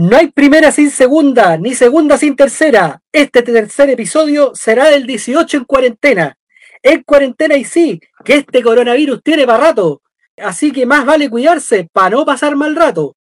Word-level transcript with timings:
No 0.00 0.16
hay 0.16 0.28
primera 0.28 0.70
sin 0.70 0.92
segunda, 0.92 1.56
ni 1.56 1.74
segunda 1.74 2.16
sin 2.16 2.36
tercera. 2.36 3.02
Este 3.10 3.42
tercer 3.42 3.90
episodio 3.90 4.52
será 4.54 4.90
del 4.90 5.08
18 5.08 5.56
en 5.56 5.64
cuarentena. 5.64 6.38
En 6.84 7.02
cuarentena 7.02 7.56
y 7.56 7.64
sí, 7.64 8.00
que 8.24 8.34
este 8.34 8.62
coronavirus 8.62 9.20
tiene 9.24 9.44
para 9.44 9.58
rato. 9.58 10.02
Así 10.36 10.70
que 10.70 10.86
más 10.86 11.04
vale 11.04 11.28
cuidarse 11.28 11.88
para 11.92 12.10
no 12.10 12.24
pasar 12.24 12.54
mal 12.54 12.76
rato. 12.76 13.16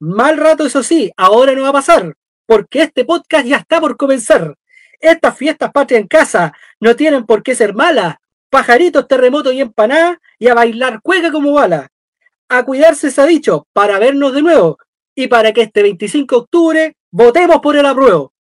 Mal 0.00 0.38
rato, 0.38 0.66
eso 0.66 0.82
sí, 0.82 1.12
ahora 1.16 1.52
no 1.52 1.62
va 1.62 1.68
a 1.68 1.74
pasar, 1.74 2.12
porque 2.46 2.82
este 2.82 3.04
podcast 3.04 3.46
ya 3.46 3.58
está 3.58 3.80
por 3.80 3.96
comenzar. 3.96 4.56
Estas 4.98 5.36
fiestas 5.36 5.70
patria 5.70 6.00
en 6.00 6.08
casa 6.08 6.52
no 6.80 6.96
tienen 6.96 7.26
por 7.26 7.44
qué 7.44 7.54
ser 7.54 7.74
malas. 7.74 8.16
Pajaritos, 8.50 9.06
terremotos 9.06 9.54
y 9.54 9.60
empanadas 9.60 10.18
y 10.36 10.48
a 10.48 10.54
bailar 10.54 11.00
cueca 11.00 11.30
como 11.30 11.52
bala. 11.52 11.86
A 12.48 12.64
cuidarse 12.64 13.12
se 13.12 13.20
ha 13.20 13.26
dicho, 13.26 13.68
para 13.72 14.00
vernos 14.00 14.34
de 14.34 14.42
nuevo 14.42 14.78
y 15.18 15.26
para 15.26 15.52
que 15.52 15.62
este 15.62 15.82
25 15.82 16.32
de 16.32 16.40
octubre 16.40 16.96
votemos 17.10 17.58
por 17.58 17.74
el 17.74 17.84
apruebo. 17.86 18.32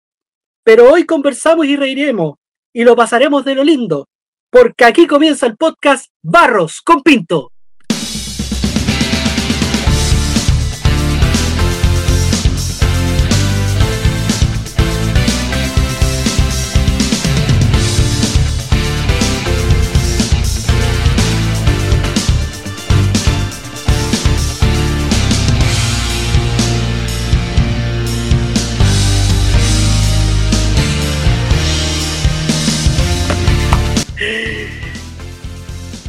Pero 0.63 0.91
hoy 0.91 1.07
conversamos 1.07 1.65
y 1.65 1.75
reiremos 1.75 2.35
y 2.71 2.83
lo 2.83 2.95
pasaremos 2.95 3.43
de 3.45 3.55
lo 3.55 3.63
lindo, 3.63 4.05
porque 4.51 4.85
aquí 4.85 5.07
comienza 5.07 5.47
el 5.47 5.57
podcast 5.57 6.11
Barros 6.21 6.83
con 6.83 7.01
Pinto. 7.01 7.51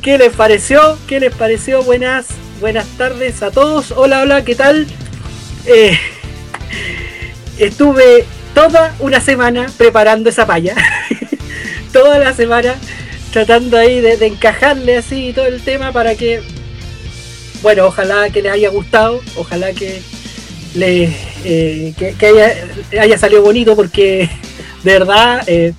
¿Qué 0.03 0.17
les 0.17 0.33
pareció? 0.33 0.97
¿Qué 1.09 1.19
les 1.19 1.35
pareció? 1.35 1.83
Buenas, 1.83 2.27
buenas 2.61 2.87
tardes 2.97 3.43
a 3.43 3.51
todos. 3.51 3.91
Hola, 3.91 4.23
hola, 4.23 4.45
¿qué 4.45 4.55
tal? 4.55 4.87
Eh, 5.67 5.99
estuve 7.59 8.25
toda 8.55 8.95
una 9.01 9.21
semana 9.21 9.67
preparando 9.77 10.31
esa 10.31 10.47
palla. 10.47 10.77
toda 11.93 12.19
la 12.19 12.33
semana 12.33 12.77
tratando 13.33 13.77
ahí 13.77 14.01
de, 14.01 14.25
encajarle 14.25 14.99
así 14.99 15.33
todo 15.35 15.47
el 15.47 15.61
tema 15.63 15.93
para 15.93 16.15
que, 16.15 16.43
bueno, 17.61 17.87
ojalá 17.87 18.31
que 18.31 18.41
les 18.41 18.53
haya 18.53 18.71
gustado, 18.71 19.21
ojalá 19.37 19.73
que, 19.73 20.01
les, 20.75 21.11
eh, 21.45 21.93
haya, 22.99 23.19
salido 23.19 23.43
bonito 23.43 23.75
porque 23.75 24.31
de 24.85 24.93
verdad 24.93 25.43
eh, 25.49 25.75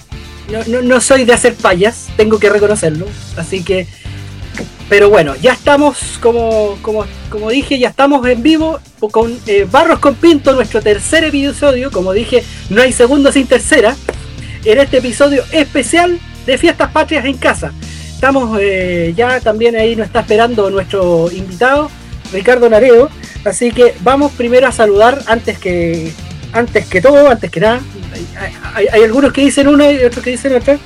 no, 0.67 0.81
no, 0.81 0.99
soy 0.99 1.23
de 1.23 1.33
hacer 1.33 1.53
payas, 1.55 2.09
tengo 2.17 2.37
que 2.37 2.49
reconocerlo. 2.49 3.07
Así 3.37 3.63
que 3.63 3.87
pero 4.89 5.09
bueno, 5.09 5.35
ya 5.35 5.53
estamos, 5.53 6.17
como, 6.19 6.77
como, 6.81 7.05
como 7.29 7.51
dije, 7.51 7.77
ya 7.77 7.89
estamos 7.89 8.27
en 8.27 8.41
vivo 8.41 8.79
con 9.11 9.39
eh, 9.45 9.67
Barros 9.69 9.99
con 9.99 10.15
Pinto, 10.15 10.53
nuestro 10.53 10.81
tercer 10.81 11.23
episodio. 11.23 11.91
Como 11.91 12.11
dije, 12.11 12.43
no 12.71 12.81
hay 12.81 12.91
segundo 12.91 13.31
sin 13.31 13.45
tercera. 13.45 13.95
En 14.65 14.79
este 14.79 14.97
episodio 14.97 15.43
especial 15.51 16.19
de 16.45 16.57
Fiestas 16.57 16.91
Patrias 16.91 17.25
en 17.25 17.37
Casa. 17.37 17.71
Estamos 18.13 18.59
eh, 18.59 19.13
ya 19.15 19.39
también 19.39 19.75
ahí 19.75 19.95
nos 19.95 20.07
está 20.07 20.21
esperando 20.21 20.69
nuestro 20.69 21.31
invitado, 21.31 21.89
Ricardo 22.33 22.67
Nareo. 22.67 23.09
Así 23.45 23.71
que 23.71 23.93
vamos 24.01 24.31
primero 24.33 24.67
a 24.67 24.71
saludar 24.71 25.21
antes 25.27 25.59
que, 25.59 26.11
antes 26.51 26.87
que 26.87 26.99
todo, 26.99 27.29
antes 27.29 27.51
que 27.51 27.59
nada. 27.59 27.79
Hay, 28.73 28.87
hay 28.91 29.03
algunos 29.03 29.31
que 29.31 29.41
dicen 29.41 29.67
una 29.67 29.91
y 29.91 30.03
otros 30.03 30.23
que 30.23 30.31
dicen 30.31 30.55
otra 30.55 30.79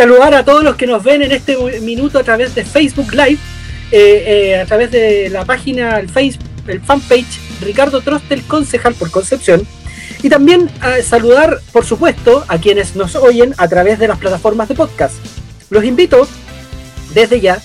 saludar 0.00 0.32
a 0.32 0.46
todos 0.46 0.64
los 0.64 0.76
que 0.76 0.86
nos 0.86 1.04
ven 1.04 1.20
en 1.20 1.30
este 1.30 1.58
minuto 1.82 2.18
a 2.18 2.22
través 2.22 2.54
de 2.54 2.64
Facebook 2.64 3.12
Live, 3.12 3.36
eh, 3.92 4.24
eh, 4.26 4.56
a 4.58 4.64
través 4.64 4.90
de 4.90 5.28
la 5.28 5.44
página, 5.44 5.98
el, 5.98 6.08
Facebook, 6.08 6.48
el 6.68 6.80
fanpage 6.80 7.38
Ricardo 7.60 8.00
Trostel, 8.00 8.42
concejal 8.44 8.94
por 8.94 9.10
Concepción. 9.10 9.60
Y 10.22 10.30
también 10.30 10.70
a 10.80 11.02
saludar, 11.02 11.58
por 11.70 11.84
supuesto, 11.84 12.46
a 12.48 12.56
quienes 12.56 12.96
nos 12.96 13.14
oyen 13.14 13.54
a 13.58 13.68
través 13.68 13.98
de 13.98 14.08
las 14.08 14.16
plataformas 14.16 14.70
de 14.70 14.74
podcast. 14.74 15.16
Los 15.68 15.84
invito 15.84 16.26
desde 17.12 17.38
ya 17.40 17.60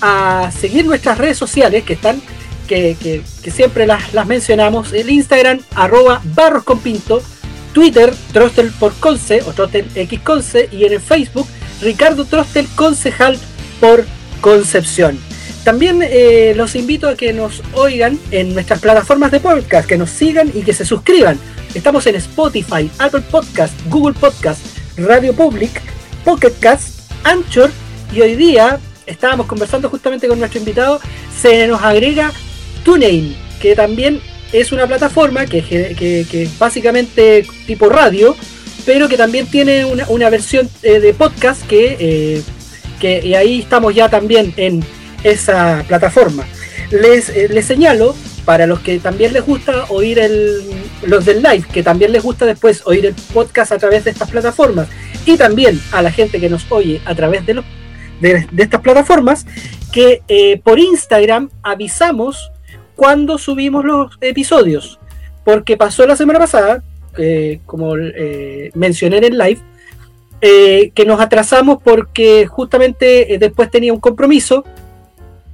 a 0.00 0.50
seguir 0.50 0.86
nuestras 0.86 1.18
redes 1.18 1.38
sociales 1.38 1.84
que 1.84 1.92
están, 1.92 2.20
que, 2.66 3.22
siempre 3.54 3.86
las, 3.86 4.12
las, 4.12 4.26
mencionamos, 4.26 4.92
el 4.92 5.08
Instagram 5.08 5.60
arroba 5.76 6.20
barros 6.34 6.64
Twitter 7.72 8.12
Trostel 8.32 8.72
por 8.72 8.92
Conce 8.94 9.42
o 9.42 9.52
Trostel 9.52 9.86
X 9.94 10.20
Conce 10.24 10.68
y 10.72 10.84
en 10.84 10.94
el 10.94 11.00
Facebook 11.00 11.46
Ricardo 11.80 12.24
Trostel, 12.24 12.66
concejal 12.74 13.38
por 13.80 14.04
Concepción. 14.40 15.18
También 15.64 16.00
eh, 16.02 16.52
los 16.56 16.76
invito 16.76 17.08
a 17.08 17.16
que 17.16 17.32
nos 17.32 17.62
oigan 17.72 18.18
en 18.30 18.54
nuestras 18.54 18.80
plataformas 18.80 19.32
de 19.32 19.40
podcast, 19.40 19.88
que 19.88 19.98
nos 19.98 20.10
sigan 20.10 20.50
y 20.54 20.62
que 20.62 20.72
se 20.72 20.84
suscriban. 20.84 21.38
Estamos 21.74 22.06
en 22.06 22.14
Spotify, 22.14 22.88
Apple 22.98 23.22
Podcast, 23.22 23.74
Google 23.88 24.14
Podcast, 24.14 24.60
Radio 24.96 25.34
Public, 25.34 25.82
Pocket 26.24 26.52
Cast, 26.60 27.10
Anchor 27.24 27.70
y 28.14 28.20
hoy 28.20 28.36
día 28.36 28.78
estábamos 29.06 29.46
conversando 29.46 29.90
justamente 29.90 30.28
con 30.28 30.38
nuestro 30.38 30.60
invitado, 30.60 31.00
se 31.36 31.66
nos 31.66 31.82
agrega 31.82 32.32
TuneIn, 32.84 33.36
que 33.60 33.74
también 33.74 34.20
es 34.52 34.70
una 34.70 34.86
plataforma 34.86 35.46
que, 35.46 35.62
que 35.62 36.42
es 36.42 36.58
básicamente 36.58 37.44
tipo 37.66 37.88
radio, 37.88 38.36
pero 38.86 39.08
que 39.08 39.16
también 39.18 39.48
tiene 39.48 39.84
una, 39.84 40.30
versión 40.30 40.70
eh, 40.82 41.00
de 41.00 41.12
podcast 41.12 41.66
que, 41.66 41.96
eh, 41.98 42.42
que 43.00 43.20
y 43.26 43.34
ahí 43.34 43.60
estamos 43.60 43.94
ya 43.94 44.08
también 44.08 44.54
en 44.56 44.82
esa 45.24 45.84
plataforma. 45.88 46.46
Les, 46.92 47.28
eh, 47.30 47.48
les 47.50 47.66
señalo, 47.66 48.14
para 48.44 48.68
los 48.68 48.78
que 48.78 49.00
también 49.00 49.32
les 49.32 49.44
gusta 49.44 49.86
oír 49.88 50.20
el, 50.20 50.62
los 51.02 51.24
del 51.24 51.42
live, 51.42 51.64
que 51.72 51.82
también 51.82 52.12
les 52.12 52.22
gusta 52.22 52.46
después 52.46 52.82
oír 52.86 53.06
el 53.06 53.14
podcast 53.34 53.72
a 53.72 53.78
través 53.78 54.04
de 54.04 54.12
estas 54.12 54.30
plataformas, 54.30 54.86
y 55.26 55.36
también 55.36 55.80
a 55.90 56.00
la 56.00 56.12
gente 56.12 56.38
que 56.38 56.48
nos 56.48 56.64
oye 56.70 57.00
a 57.04 57.14
través 57.16 57.44
de, 57.44 57.54
los, 57.54 57.64
de, 58.20 58.46
estas 58.56 58.80
plataformas, 58.82 59.46
que 59.92 60.60
por 60.62 60.78
Instagram 60.78 61.50
avisamos 61.64 62.52
cuando 62.94 63.36
subimos 63.36 63.84
los 63.84 64.12
episodios, 64.20 65.00
porque 65.44 65.76
pasó 65.76 66.06
la 66.06 66.14
semana 66.14 66.38
pasada 66.38 66.84
eh, 67.18 67.60
como 67.66 67.96
eh, 67.96 68.70
mencioné 68.74 69.18
en 69.18 69.24
el 69.24 69.38
live, 69.38 69.60
eh, 70.40 70.90
que 70.94 71.04
nos 71.04 71.20
atrasamos 71.20 71.78
porque 71.82 72.46
justamente 72.46 73.36
después 73.38 73.70
tenía 73.70 73.92
un 73.92 74.00
compromiso. 74.00 74.64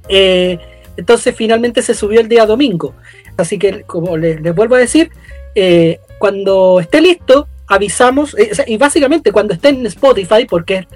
entonces 0.09 1.35
finalmente 1.35 1.81
se 1.81 1.93
subió 1.93 2.19
el 2.19 2.27
día 2.27 2.45
domingo. 2.45 2.93
Así 3.37 3.57
que 3.57 3.83
como 3.83 4.17
les, 4.17 4.41
vuelvo 4.55 4.75
a 4.75 4.79
decir, 4.79 5.11
cuando 6.19 6.79
esté 6.79 7.01
listo, 7.01 7.47
avisamos, 7.67 8.35
y 8.67 8.77
básicamente 8.77 9.31
cuando 9.31 9.53
esté 9.53 9.69
en 9.69 9.85
Spotify, 9.87 10.45
porque 10.47 10.75
es 10.75 10.87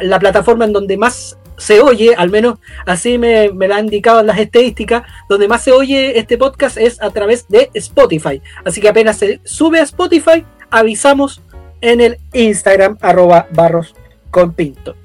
la 0.00 0.18
plataforma 0.18 0.64
en 0.64 0.72
donde 0.72 0.96
más 0.96 1.38
se 1.58 1.80
oye, 1.80 2.14
al 2.14 2.30
menos 2.30 2.58
así 2.86 3.18
me, 3.18 3.50
me 3.52 3.68
lo 3.68 3.74
han 3.74 3.84
indicado 3.84 4.22
las 4.22 4.38
estadísticas, 4.38 5.02
donde 5.28 5.48
más 5.48 5.62
se 5.62 5.72
oye 5.72 6.18
este 6.18 6.38
podcast 6.38 6.76
es 6.76 7.00
a 7.02 7.10
través 7.10 7.48
de 7.48 7.70
Spotify. 7.74 8.40
Así 8.64 8.80
que 8.80 8.88
apenas 8.88 9.18
se 9.18 9.40
sube 9.44 9.80
a 9.80 9.84
Spotify, 9.84 10.44
avisamos 10.70 11.42
en 11.80 12.00
el 12.00 12.18
Instagram 12.32 12.98
arroba 13.00 13.48
barros 13.52 13.94
con 14.30 14.52
pinto. 14.52 14.96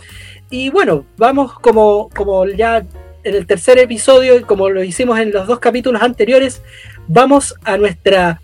Y 0.50 0.70
bueno, 0.70 1.06
vamos 1.18 1.54
como, 1.60 2.10
como 2.10 2.46
ya 2.46 2.86
en 3.24 3.36
el 3.36 3.46
tercer 3.46 3.78
episodio, 3.80 4.46
como 4.46 4.70
lo 4.70 4.84
hicimos 4.84 5.20
en 5.20 5.32
los 5.32 5.48
dos 5.48 5.60
capítulos 5.60 6.02
anteriores, 6.02 6.62
vamos 7.08 7.56
a 7.64 7.78
nuestra 7.78 8.42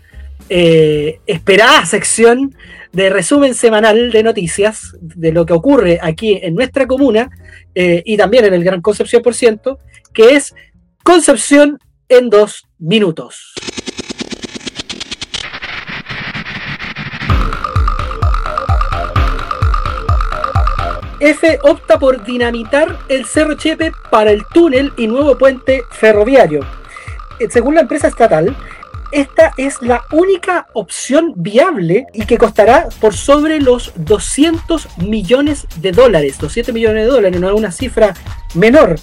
eh, 0.48 1.20
esperada 1.26 1.84
sección 1.84 2.54
de 2.92 3.10
resumen 3.10 3.54
semanal 3.54 4.10
de 4.10 4.22
noticias 4.22 4.96
de 5.00 5.32
lo 5.32 5.44
que 5.44 5.52
ocurre 5.52 5.98
aquí 6.00 6.40
en 6.42 6.54
nuestra 6.54 6.86
comuna 6.86 7.30
eh, 7.74 8.02
y 8.04 8.16
también 8.16 8.44
en 8.44 8.54
el 8.54 8.64
Gran 8.64 8.80
Concepción, 8.80 9.22
por 9.22 9.34
ciento, 9.34 9.78
que 10.12 10.36
es 10.36 10.54
Concepción 11.02 11.78
en 12.08 12.30
dos 12.30 12.64
minutos. 12.78 13.54
F 21.20 21.58
opta 21.62 21.98
por 21.98 22.24
dinamitar 22.24 22.96
el 23.08 23.24
Cerro 23.24 23.54
Chepe 23.54 23.92
para 24.10 24.30
el 24.30 24.46
túnel 24.46 24.92
y 24.96 25.08
nuevo 25.08 25.36
puente 25.36 25.82
ferroviario. 25.90 26.60
Eh, 27.40 27.48
según 27.50 27.74
la 27.74 27.80
empresa 27.80 28.06
estatal, 28.06 28.56
esta 29.12 29.52
es 29.56 29.80
la 29.80 30.02
única 30.12 30.66
opción 30.74 31.32
viable 31.36 32.06
y 32.12 32.26
que 32.26 32.38
costará 32.38 32.88
por 33.00 33.14
sobre 33.14 33.60
los 33.60 33.92
200 33.96 34.98
millones 34.98 35.66
de 35.76 35.92
dólares. 35.92 36.38
200 36.38 36.74
millones 36.74 37.04
de 37.04 37.10
dólares, 37.10 37.40
no 37.40 37.48
es 37.48 37.54
una 37.54 37.72
cifra 37.72 38.14
menor. 38.54 38.96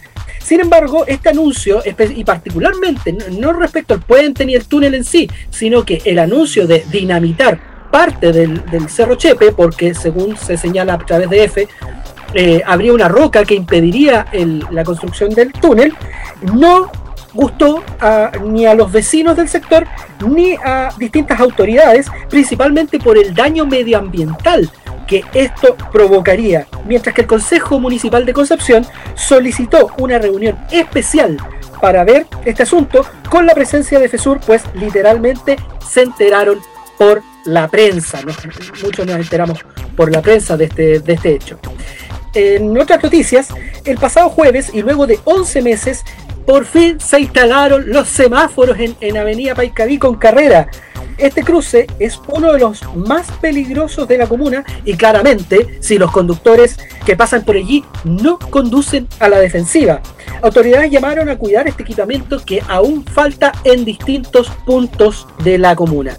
Sin 0.44 0.60
embargo, 0.60 1.06
este 1.08 1.30
anuncio, 1.30 1.82
y 1.86 2.24
particularmente 2.24 3.14
no 3.32 3.52
respecto 3.54 3.96
al 3.96 4.02
puente 4.02 4.46
ni 4.46 4.54
el 4.54 4.68
túnel 4.68 4.94
en 4.94 5.04
sí, 5.04 5.28
sino 5.50 5.84
que 5.84 6.02
el 6.06 6.20
anuncio 6.20 6.68
de 6.68 6.86
dinamitar 6.92 7.60
parte 7.92 8.32
del, 8.32 8.62
Cerro 8.90 9.16
Chepe, 9.16 9.54
porque 9.54 9.96
según 9.96 10.38
se 10.38 10.58
señala 10.58 10.94
a 10.94 10.98
través 11.00 11.30
de 11.30 11.44
F, 11.46 11.68
eh, 12.34 12.62
habría 12.66 12.94
una 12.94 13.08
roca 13.08 13.44
que 13.44 13.56
impediría 13.56 14.28
la 14.70 14.84
construcción 14.84 15.32
del 15.32 15.52
túnel, 15.54 15.96
no 16.54 16.92
gustó 17.36 17.84
ni 18.44 18.66
a 18.66 18.74
los 18.74 18.92
vecinos 18.92 19.38
del 19.38 19.48
sector 19.48 19.86
ni 20.28 20.56
a 20.56 20.90
distintas 20.98 21.40
autoridades, 21.40 22.08
principalmente 22.30 22.98
por 22.98 23.18
el 23.18 23.36
daño 23.36 23.66
medioambiental 23.66 24.72
que 25.06 25.24
esto 25.34 25.76
provocaría, 25.92 26.66
mientras 26.86 27.14
que 27.14 27.22
el 27.22 27.28
Consejo 27.28 27.80
Municipal 27.80 28.26
de 28.26 28.34
Concepción 28.34 28.88
solicitó 29.14 29.92
una 30.00 30.18
reunión 30.18 30.58
especial 30.72 31.38
para 31.80 32.04
ver 32.04 32.26
este 32.46 32.64
asunto 32.64 33.06
con 33.30 33.46
la 33.46 33.54
presencia 33.54 34.00
de 34.00 34.10
FESUR, 34.10 34.40
pues 34.40 34.64
literalmente 34.74 35.58
se 35.88 36.02
enteraron 36.02 36.60
por 36.98 37.22
la 37.46 37.68
prensa, 37.68 38.20
muchos 38.84 39.06
nos 39.06 39.18
enteramos 39.18 39.60
por 39.96 40.12
la 40.12 40.22
prensa 40.22 40.58
de 40.58 40.66
este, 40.66 41.00
de 41.00 41.14
este 41.14 41.36
hecho. 41.36 41.60
En 42.34 42.78
otras 42.78 43.02
noticias, 43.04 43.50
el 43.86 43.98
pasado 43.98 44.30
jueves 44.30 44.72
y 44.74 44.82
luego 44.82 45.06
de 45.08 45.20
11 45.24 45.62
meses, 45.62 46.04
por 46.46 46.66
fin 46.66 47.00
se 47.00 47.20
instalaron 47.22 47.90
los 47.90 48.08
semáforos 48.08 48.80
en, 48.80 48.96
en 49.02 49.18
Avenida 49.18 49.56
Paicaví 49.56 49.98
con 49.98 50.16
carrera. 50.16 50.70
Este 51.18 51.44
cruce 51.44 51.88
es 52.00 52.20
uno 52.28 52.52
de 52.52 52.60
los 52.60 52.82
más 52.96 53.32
peligrosos 53.40 54.08
de 54.08 54.18
la 54.18 54.28
comuna 54.28 54.66
y 54.84 54.96
claramente 54.96 55.78
si 55.80 55.98
los 55.98 56.12
conductores 56.12 56.78
que 57.06 57.16
pasan 57.16 57.46
por 57.46 57.56
allí 57.56 57.86
no 58.04 58.38
conducen 58.38 59.08
a 59.20 59.30
la 59.30 59.40
defensiva. 59.40 60.02
Autoridades 60.42 60.92
llamaron 60.92 61.30
a 61.30 61.38
cuidar 61.38 61.68
este 61.68 61.84
equipamiento 61.84 62.44
que 62.44 62.62
aún 62.68 63.06
falta 63.06 63.54
en 63.64 63.86
distintos 63.86 64.50
puntos 64.66 65.26
de 65.44 65.58
la 65.58 65.76
comuna. 65.76 66.18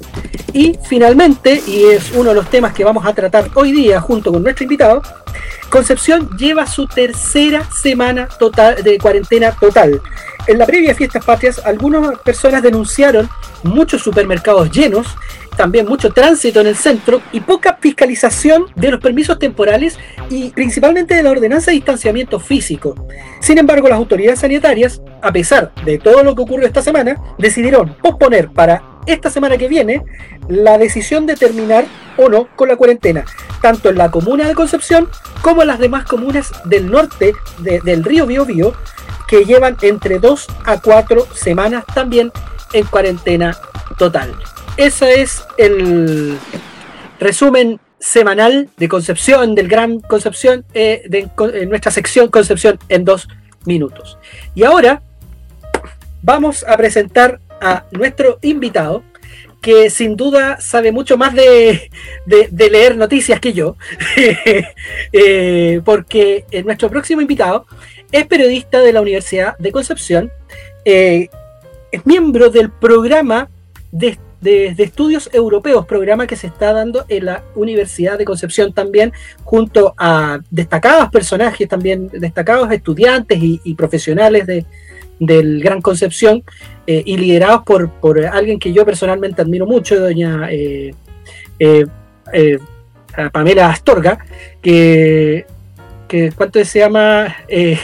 Y 0.53 0.79
finalmente, 0.85 1.63
y 1.67 1.85
es 1.85 2.13
uno 2.13 2.31
de 2.31 2.37
los 2.37 2.49
temas 2.49 2.73
que 2.73 2.85
vamos 2.85 3.05
a 3.05 3.13
tratar 3.13 3.51
hoy 3.55 3.73
día 3.73 4.01
junto 4.01 4.33
con 4.33 4.43
nuestro 4.43 4.65
invitado, 4.65 5.03
Concepción 5.71 6.31
lleva 6.37 6.67
su 6.67 6.87
tercera 6.87 7.69
semana 7.71 8.29
total 8.39 8.83
de 8.83 8.99
cuarentena 8.99 9.53
total. 9.53 10.01
En 10.47 10.59
la 10.59 10.67
previa 10.67 10.95
Fiestas 10.95 11.25
Patrias, 11.25 11.61
algunas 11.65 12.19
personas 12.21 12.63
denunciaron 12.63 13.29
muchos 13.65 14.01
supermercados 14.01 14.71
llenos, 14.71 15.09
también 15.57 15.87
mucho 15.87 16.13
tránsito 16.13 16.61
en 16.61 16.69
el 16.69 16.77
centro 16.77 17.21
y 17.33 17.41
poca 17.41 17.79
fiscalización 17.81 18.67
de 18.77 18.93
los 18.93 19.01
permisos 19.01 19.39
temporales 19.39 19.99
y 20.31 20.51
principalmente 20.51 21.15
de 21.15 21.23
la 21.23 21.31
ordenanza 21.31 21.71
de 21.71 21.77
distanciamiento 21.77 22.39
físico. 22.39 22.95
Sin 23.41 23.59
embargo, 23.59 23.89
las 23.89 23.99
autoridades 23.99 24.41
sanitarias, 24.41 25.01
a 25.21 25.33
pesar 25.33 25.73
de 25.85 25.99
todo 25.99 26.23
lo 26.23 26.37
que 26.37 26.43
ocurrió 26.43 26.67
esta 26.67 26.83
semana, 26.83 27.21
decidieron 27.39 27.95
posponer 27.95 28.51
para 28.51 28.83
esta 29.07 29.31
semana 29.31 29.57
que 29.57 29.69
viene 29.69 30.03
la 30.49 30.79
decisión 30.79 31.27
de 31.27 31.37
terminar 31.37 31.87
o 32.17 32.29
no 32.29 32.49
con 32.57 32.69
la 32.69 32.77
cuarentena, 32.77 33.25
tanto 33.63 33.91
en 33.91 33.99
la 33.99 34.11
comuna 34.11 34.47
de 34.47 34.55
Concepción 34.55 35.09
como 35.43 35.63
en 35.63 35.69
las 35.69 35.79
demás 35.79 36.05
comunas 36.05 36.53
del 36.65 36.91
norte 36.91 37.35
del 37.59 38.05
río 38.05 38.27
Biobío, 38.27 38.75
que 39.29 39.45
llevan 39.45 39.77
entre 39.83 40.19
dos 40.19 40.47
a 40.65 40.81
cuatro 40.81 41.27
semanas 41.35 41.85
también 41.95 42.33
en 42.73 42.85
cuarentena 42.87 43.57
total. 43.99 44.35
Ese 44.77 45.23
es 45.23 45.45
el 45.57 46.39
resumen 47.19 47.81
semanal 47.99 48.69
de 48.77 48.89
Concepción, 48.89 49.55
del 49.55 49.69
Gran 49.69 50.01
Concepción, 50.01 50.65
eh, 50.75 51.03
de, 51.09 51.67
nuestra 51.67 51.91
sección 51.91 52.29
Concepción 52.29 52.79
en 52.89 53.05
dos 53.05 53.29
minutos. 53.65 54.19
Y 54.55 54.65
ahora 54.65 55.03
vamos 56.23 56.65
a 56.69 56.77
presentar 56.77 57.41
a 57.61 57.85
nuestro 57.91 58.39
invitado, 58.43 59.03
que 59.61 59.91
sin 59.91 60.17
duda 60.17 60.61
sabe 60.61 60.93
mucho 60.93 61.17
más 61.17 61.35
de, 61.35 61.91
leer 62.27 62.97
noticias 62.97 63.41
que 63.41 63.53
yo, 63.53 63.77
eh, 65.13 65.81
porque 65.85 66.45
nuestro 66.65 66.89
próximo 66.89 67.21
invitado 67.21 67.67
es 68.13 68.27
periodista 68.27 68.81
de 68.81 68.93
la 68.93 69.01
Universidad 69.01 69.59
de 69.59 69.73
Concepción, 69.73 70.31
eh, 70.85 71.29
es 71.91 72.07
miembro 72.07 72.51
del 72.51 72.71
programa 72.71 73.49
de, 73.91 74.19
estudios 74.79 75.29
europeos, 75.33 75.87
programa 75.87 76.29
que 76.29 76.37
se 76.37 76.47
está 76.47 76.73
dando 76.73 77.05
en 77.09 77.25
la 77.25 77.43
Universidad 77.57 78.17
de 78.17 78.25
Concepción 78.25 78.73
también, 78.73 79.13
junto 79.43 79.95
a 79.99 80.39
destacados 80.51 81.11
personajes, 81.11 81.69
también 81.69 82.09
destacados 82.13 82.71
estudiantes 82.71 83.39
y, 83.41 83.75
profesionales 83.75 84.47
de, 84.47 84.65
del 85.19 85.61
Gran 85.61 85.81
Concepción, 85.81 86.43
eh, 86.87 87.03
y 87.05 87.17
liderados 87.17 87.63
por, 87.65 87.91
por, 88.01 88.25
alguien 88.25 88.59
que 88.59 88.73
yo 88.73 88.85
personalmente 88.85 89.43
admiro 89.43 89.67
mucho, 89.67 89.99
doña 89.99 90.49
eh, 90.51 90.95
Pamela 93.33 93.71
Astorga, 93.71 94.19
que 94.61 95.47
que 96.07 96.33
cuánto 96.33 96.65
se 96.65 96.79
llama, 96.79 97.37
eh, 97.49 97.79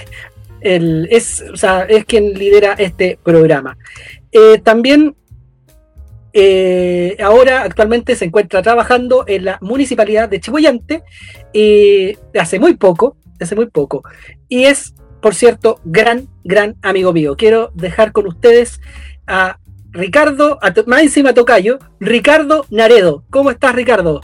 el, 0.61 1.09
es, 1.11 1.45
o 1.53 1.57
sea, 1.57 1.83
es 1.83 2.05
quien 2.05 2.33
lidera 2.35 2.75
este 2.75 3.19
programa. 3.23 3.77
Eh, 4.31 4.59
también 4.63 5.15
eh, 6.33 7.17
ahora 7.23 7.63
actualmente 7.63 8.17
se 8.17 8.25
encuentra 8.25 8.63
trabajando 8.63 9.25
en 9.27 9.45
la 9.45 9.59
municipalidad 9.61 10.29
de 10.29 10.41
Chihuayante 10.41 11.03
hace 12.39 12.59
muy 12.59 12.77
poco, 12.77 13.17
hace 13.41 13.55
muy 13.55 13.67
poco. 13.67 14.03
Y 14.49 14.65
es, 14.65 14.95
por 15.21 15.35
cierto, 15.35 15.81
gran, 15.85 16.29
gran 16.45 16.77
amigo 16.83 17.13
mío. 17.13 17.37
Quiero 17.37 17.71
dejar 17.75 18.13
con 18.13 18.27
ustedes 18.27 18.81
a 19.27 19.59
Ricardo, 19.93 20.59
a, 20.63 20.73
más 20.87 21.03
encima 21.03 21.35
Tocayo, 21.35 21.79
Ricardo 22.01 22.65
Naredo. 22.71 23.25
¿Cómo 23.31 23.51
estás, 23.51 23.75
Ricardo? 23.75 24.21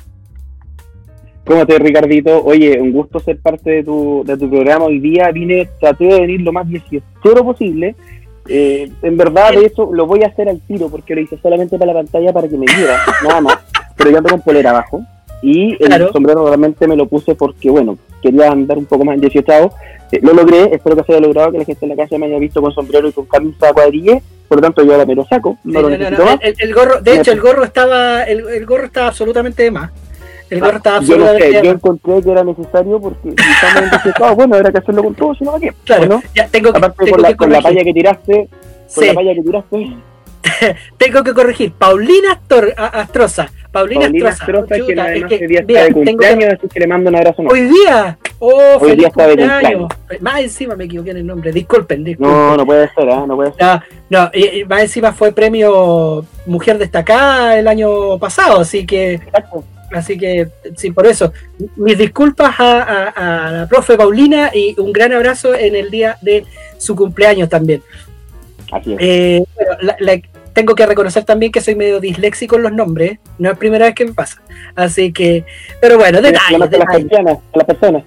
¿Cómo 1.49 1.67
te 1.67 1.79
Ricardito? 1.79 2.45
Oye, 2.45 2.79
un 2.79 2.93
gusto 2.93 3.21
ser 3.21 3.39
parte 3.39 3.71
de 3.71 3.83
tu, 3.83 4.23
de 4.27 4.37
tu 4.37 4.51
programa. 4.51 4.85
Hoy 4.85 4.99
día 4.99 5.31
vine, 5.31 5.67
traté 5.81 6.05
de 6.05 6.21
venir 6.21 6.43
lo 6.43 6.53
más 6.53 6.69
18 6.69 7.03
posible. 7.43 7.97
Eh, 8.47 8.91
en 9.01 9.17
verdad, 9.17 9.53
de 9.53 9.65
hecho, 9.65 9.89
lo 9.91 10.07
voy 10.07 10.25
a 10.25 10.27
hacer 10.27 10.51
al 10.51 10.61
tiro 10.61 10.91
porque 10.91 11.15
lo 11.15 11.23
hice 11.23 11.39
solamente 11.43 11.79
para 11.79 11.95
la 11.95 12.01
pantalla 12.01 12.35
para 12.35 12.49
que 12.49 12.59
me 12.59 12.67
viera, 12.67 12.99
nada 13.25 13.41
más. 13.41 13.59
Pero 13.97 14.11
yo 14.11 14.19
ando 14.19 14.29
con 14.29 14.43
polera 14.43 14.71
abajo. 14.71 15.03
Y 15.41 15.83
el 15.83 16.13
sombrero 16.13 16.47
realmente 16.47 16.87
me 16.87 16.97
lo 16.97 17.07
puse 17.07 17.35
porque, 17.35 17.71
bueno, 17.71 17.97
quería 18.21 18.51
andar 18.51 18.77
un 18.77 18.85
poco 18.85 19.07
más 19.07 19.15
en 19.15 19.23
18 19.23 19.53
eh, 19.53 19.71
lo 20.23 20.33
logré, 20.33 20.75
espero 20.75 20.97
que 20.97 21.05
se 21.05 21.13
haya 21.13 21.21
logrado 21.21 21.53
que 21.53 21.59
la 21.59 21.65
gente 21.65 21.85
en 21.85 21.91
la 21.91 21.97
casa 21.97 22.19
me 22.19 22.27
haya 22.27 22.39
visto 22.39 22.61
con 22.61 22.73
sombrero 22.73 23.09
y 23.09 23.13
con 23.13 23.27
camisa 23.27 23.73
cuadrilla. 23.73 24.21
Por 24.49 24.59
lo 24.59 24.63
tanto, 24.63 24.83
yo 24.83 24.93
ahora 24.93 25.05
me 25.05 25.15
lo 25.15 25.27
saco. 25.27 25.59
No, 25.65 25.83
lo 25.83 25.91
necesito 25.91 26.23
El, 26.41 26.75
gorro, 26.75 27.01
de 27.03 27.17
hecho, 27.17 27.33
el 27.33 27.41
gorro 27.41 27.65
estaba, 27.65 28.23
el, 28.23 28.49
el 28.49 28.65
gorro 28.65 28.87
estaba 28.87 29.09
absolutamente 29.09 29.65
de 29.65 29.71
más. 29.71 29.91
El 30.51 30.61
gorro 30.61 30.79
estaba 30.79 31.01
yo, 31.01 31.19
no 31.19 31.27
sé, 31.35 31.61
yo 31.63 31.71
encontré 31.71 32.23
que 32.23 32.31
era 32.31 32.43
necesario 32.43 32.99
porque 33.01 33.35
si 34.03 34.09
estamos 34.09 34.37
bueno, 34.37 34.57
era 34.57 34.73
que 34.73 34.79
hacerlo 34.79 35.05
con 35.05 35.15
todo, 35.15 35.35
si 35.35 35.45
no, 35.45 35.53
¿para 35.53 35.61
qué? 35.61 35.75
Claro, 35.85 36.07
¿no? 36.07 36.23
ya 36.35 36.49
tengo 36.49 36.73
que, 36.73 36.79
Aparte, 36.79 37.11
con, 37.11 37.21
la, 37.21 37.37
con 37.37 37.53
la 37.53 37.61
palla 37.61 37.85
que 37.85 37.93
tiraste, 37.93 38.49
con 38.95 39.07
la 39.07 39.15
palla 39.15 39.35
que 39.35 39.43
tiraste. 39.43 39.97
tengo 40.97 41.23
que 41.23 41.35
corregir, 41.35 41.73
Paulina 41.73 42.33
Astor, 42.33 42.73
Astroza. 42.77 43.51
Paulina, 43.73 44.01
Paulina 44.03 45.29
que 45.29 45.35
hoy 45.35 45.47
día 45.47 45.61
está 45.61 45.85
de 45.85 45.93
cumpleaños, 45.93 46.55
así 46.55 46.69
que 46.69 46.81
le 46.81 46.87
mando 46.87 47.11
un 47.11 47.17
abrazo. 47.17 47.43
Hoy 47.43 47.61
día, 47.63 48.19
oh, 48.39 48.79
hoy 48.81 48.97
día 48.97 49.09
está 49.09 49.27
de 49.27 49.37
cumpleaños. 49.37 49.89
Más 50.21 50.41
encima 50.41 50.75
me 50.75 50.85
equivoqué 50.85 51.11
en 51.11 51.19
el 51.19 51.27
nombre, 51.27 51.53
disculpen, 51.53 52.05
disculpen. 52.05 52.37
No, 52.37 52.57
no 52.57 52.67
puede 52.67 52.89
ser, 52.95 53.09
¿eh? 53.09 53.27
no 53.27 53.37
puede 53.37 53.53
ser. 53.53 53.63
No, 53.63 53.81
no 54.11 54.31
y, 54.33 54.65
más 54.65 54.83
encima 54.83 55.13
fue 55.13 55.33
premio 55.33 56.25
Mujer 56.47 56.79
Destacada 56.79 57.59
el 57.59 57.69
año 57.69 58.19
pasado, 58.19 58.61
así 58.61 58.87
que... 58.87 59.15
Exacto 59.15 59.65
Así 59.91 60.19
que, 60.19 60.49
sí, 60.77 60.91
por 60.91 61.07
eso, 61.07 61.33
mis 61.77 61.97
disculpas 61.97 62.55
a, 62.59 63.51
la 63.53 63.67
profe 63.69 63.97
Paulina 63.97 64.51
y 64.53 64.79
un 64.79 64.93
gran 64.93 65.13
abrazo 65.13 65.55
en 65.55 65.75
el 65.75 65.91
día 65.91 66.19
de 66.21 66.45
su 66.77 66.95
cumpleaños 66.95 67.49
también. 67.49 67.83
Así 68.71 68.93
es. 68.93 68.99
Eh, 69.01 69.45
tengo 70.59 70.75
que 70.75 70.87
reconocer 70.87 71.23
también 71.23 71.53
que 71.53 71.61
soy 71.61 71.77
medio 71.77 72.01
disléxico 72.01 72.57
en 72.57 72.65
los 72.65 72.73
nombres, 72.73 73.21
no 73.39 73.49
es 73.49 73.57
primera 73.57 73.87
vez 73.87 73.95
que 73.95 74.05
me 74.05 74.13
pasa. 74.13 74.43
Así 74.75 75.13
que, 75.13 75.45
pero 75.81 75.99
bueno, 75.99 76.21
detalles. 76.21 76.59
Las 76.59 77.39
la 77.55 77.65
persona. 77.65 78.03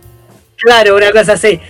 Claro, 0.58 0.98
una 0.98 1.14
cosa 1.14 1.34
así. 1.34 1.62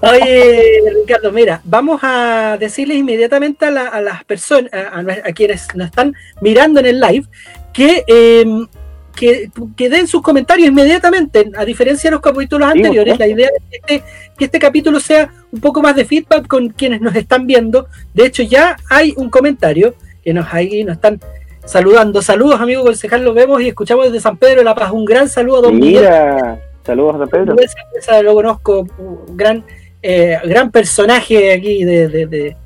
Oye, 0.00 0.80
Ricardo, 1.02 1.32
mira, 1.32 1.60
vamos 1.64 2.00
a 2.02 2.56
decirles 2.58 2.96
inmediatamente 2.96 3.66
a, 3.66 3.70
las 4.00 4.24
personas, 4.24 4.70
a, 4.72 5.32
quienes 5.34 5.68
nos 5.74 5.88
están 5.88 6.14
mirando 6.40 6.80
en 6.80 6.86
el 6.86 7.00
live, 7.00 7.26
que 7.74 8.02
em, 8.06 8.66
que, 9.14 9.50
den 9.90 10.06
sus 10.06 10.22
comentarios 10.22 10.68
inmediatamente, 10.68 11.50
a 11.58 11.66
diferencia 11.66 12.08
de 12.08 12.12
los 12.12 12.22
capítulos 12.22 12.70
anteriores. 12.70 13.18
La 13.18 13.26
idea 13.26 13.48
es 13.48 13.62
que 13.68 13.76
este, 13.76 14.04
que 14.38 14.44
este, 14.46 14.58
capítulo 14.58 14.98
sea 14.98 15.30
un 15.50 15.60
poco 15.60 15.82
más 15.82 15.94
de 15.94 16.06
feedback 16.06 16.46
con 16.46 16.70
quienes 16.70 17.02
nos 17.02 17.14
están 17.14 17.46
viendo. 17.46 17.86
De 18.14 18.24
hecho, 18.24 18.42
ya 18.42 18.78
hay 18.88 19.12
un 19.18 19.28
comentario 19.28 19.94
que 20.22 20.32
nos, 20.32 20.52
ahí 20.52 20.84
nos 20.84 20.96
están 20.96 21.20
saludando. 21.64 22.22
Saludos, 22.22 22.60
amigo 22.60 22.84
concejal, 22.84 23.24
lo 23.24 23.34
vemos 23.34 23.60
y 23.62 23.68
escuchamos 23.68 24.06
desde 24.06 24.20
San 24.20 24.36
Pedro 24.36 24.58
de 24.58 24.64
la 24.64 24.74
Paz. 24.74 24.90
Un 24.90 25.04
gran 25.04 25.28
saludo 25.28 25.58
a 25.58 25.62
don 25.62 25.78
Mira, 25.78 26.60
saludos 26.84 27.16
a 27.16 27.18
San 27.18 27.28
Pedro. 27.28 28.22
lo 28.22 28.34
conozco, 28.34 28.86
un 28.98 29.36
gran 29.36 29.64
eh, 30.04 30.36
gran 30.44 30.72
personaje 30.72 31.52
aquí 31.52 31.84
de, 31.84 32.08
de, 32.08 32.56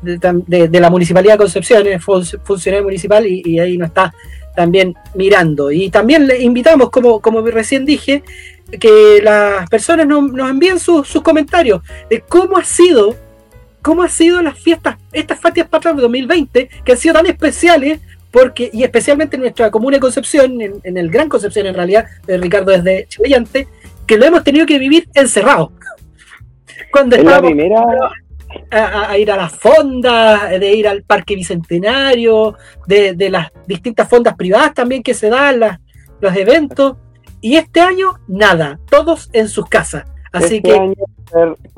de, 0.00 0.80
la 0.80 0.90
Municipalidad 0.90 1.34
de 1.34 1.38
Concepción, 1.38 1.86
es 1.88 2.04
funcionario 2.04 2.84
municipal 2.84 3.26
y, 3.26 3.58
ahí 3.58 3.76
nos 3.76 3.88
está 3.88 4.14
también 4.54 4.94
mirando. 5.14 5.72
Y 5.72 5.90
también 5.90 6.28
le 6.28 6.40
invitamos, 6.40 6.90
como, 6.90 7.20
como 7.20 7.40
recién 7.40 7.84
dije, 7.84 8.22
que 8.78 9.20
las 9.22 9.68
personas 9.68 10.06
nos, 10.06 10.48
envíen 10.48 10.78
sus, 10.78 11.20
comentarios 11.20 11.82
de 12.08 12.20
cómo 12.20 12.58
ha 12.58 12.64
sido, 12.64 13.16
cómo 13.84 14.02
ha 14.02 14.08
sido 14.08 14.40
las 14.40 14.58
fiestas, 14.58 14.96
estas 15.12 15.38
fiestas 15.38 15.68
patrias 15.68 15.96
de 15.96 16.02
2020, 16.02 16.70
que 16.82 16.92
han 16.92 16.96
sido 16.96 17.16
tan 17.16 17.26
especiales, 17.26 18.00
porque, 18.30 18.70
y 18.72 18.82
especialmente 18.82 19.36
en 19.36 19.42
nuestra 19.42 19.70
comuna 19.70 19.98
de 19.98 20.00
Concepción, 20.00 20.58
en, 20.62 20.96
el 20.96 21.10
Gran 21.10 21.28
Concepción 21.28 21.66
en 21.66 21.74
realidad, 21.74 22.06
de 22.26 22.38
Ricardo 22.38 22.72
desde 22.72 23.06
Chilellante, 23.08 23.68
que 24.06 24.16
lo 24.16 24.24
hemos 24.24 24.42
tenido 24.42 24.64
que 24.64 24.78
vivir 24.78 25.06
encerrado. 25.12 25.70
Cuando 26.90 27.14
estábamos 27.14 27.52
a, 28.70 29.18
ir 29.18 29.30
a 29.30 29.36
las 29.36 29.52
fondas, 29.52 30.58
de 30.58 30.74
ir 30.74 30.88
al 30.88 31.02
Parque 31.02 31.36
Bicentenario, 31.36 32.56
de, 32.86 33.28
las 33.28 33.52
distintas 33.66 34.08
fondas 34.08 34.34
privadas 34.34 34.72
también 34.72 35.02
que 35.02 35.12
se 35.12 35.28
dan, 35.28 35.60
las, 35.60 35.78
los 36.22 36.34
eventos. 36.34 36.96
Y 37.42 37.56
este 37.56 37.82
año, 37.82 38.14
nada, 38.28 38.80
todos 38.88 39.28
en 39.34 39.46
sus 39.46 39.68
casas. 39.68 40.04
Así 40.34 40.56
este 40.56 40.70
que. 40.70 40.78
Año, 40.78 40.94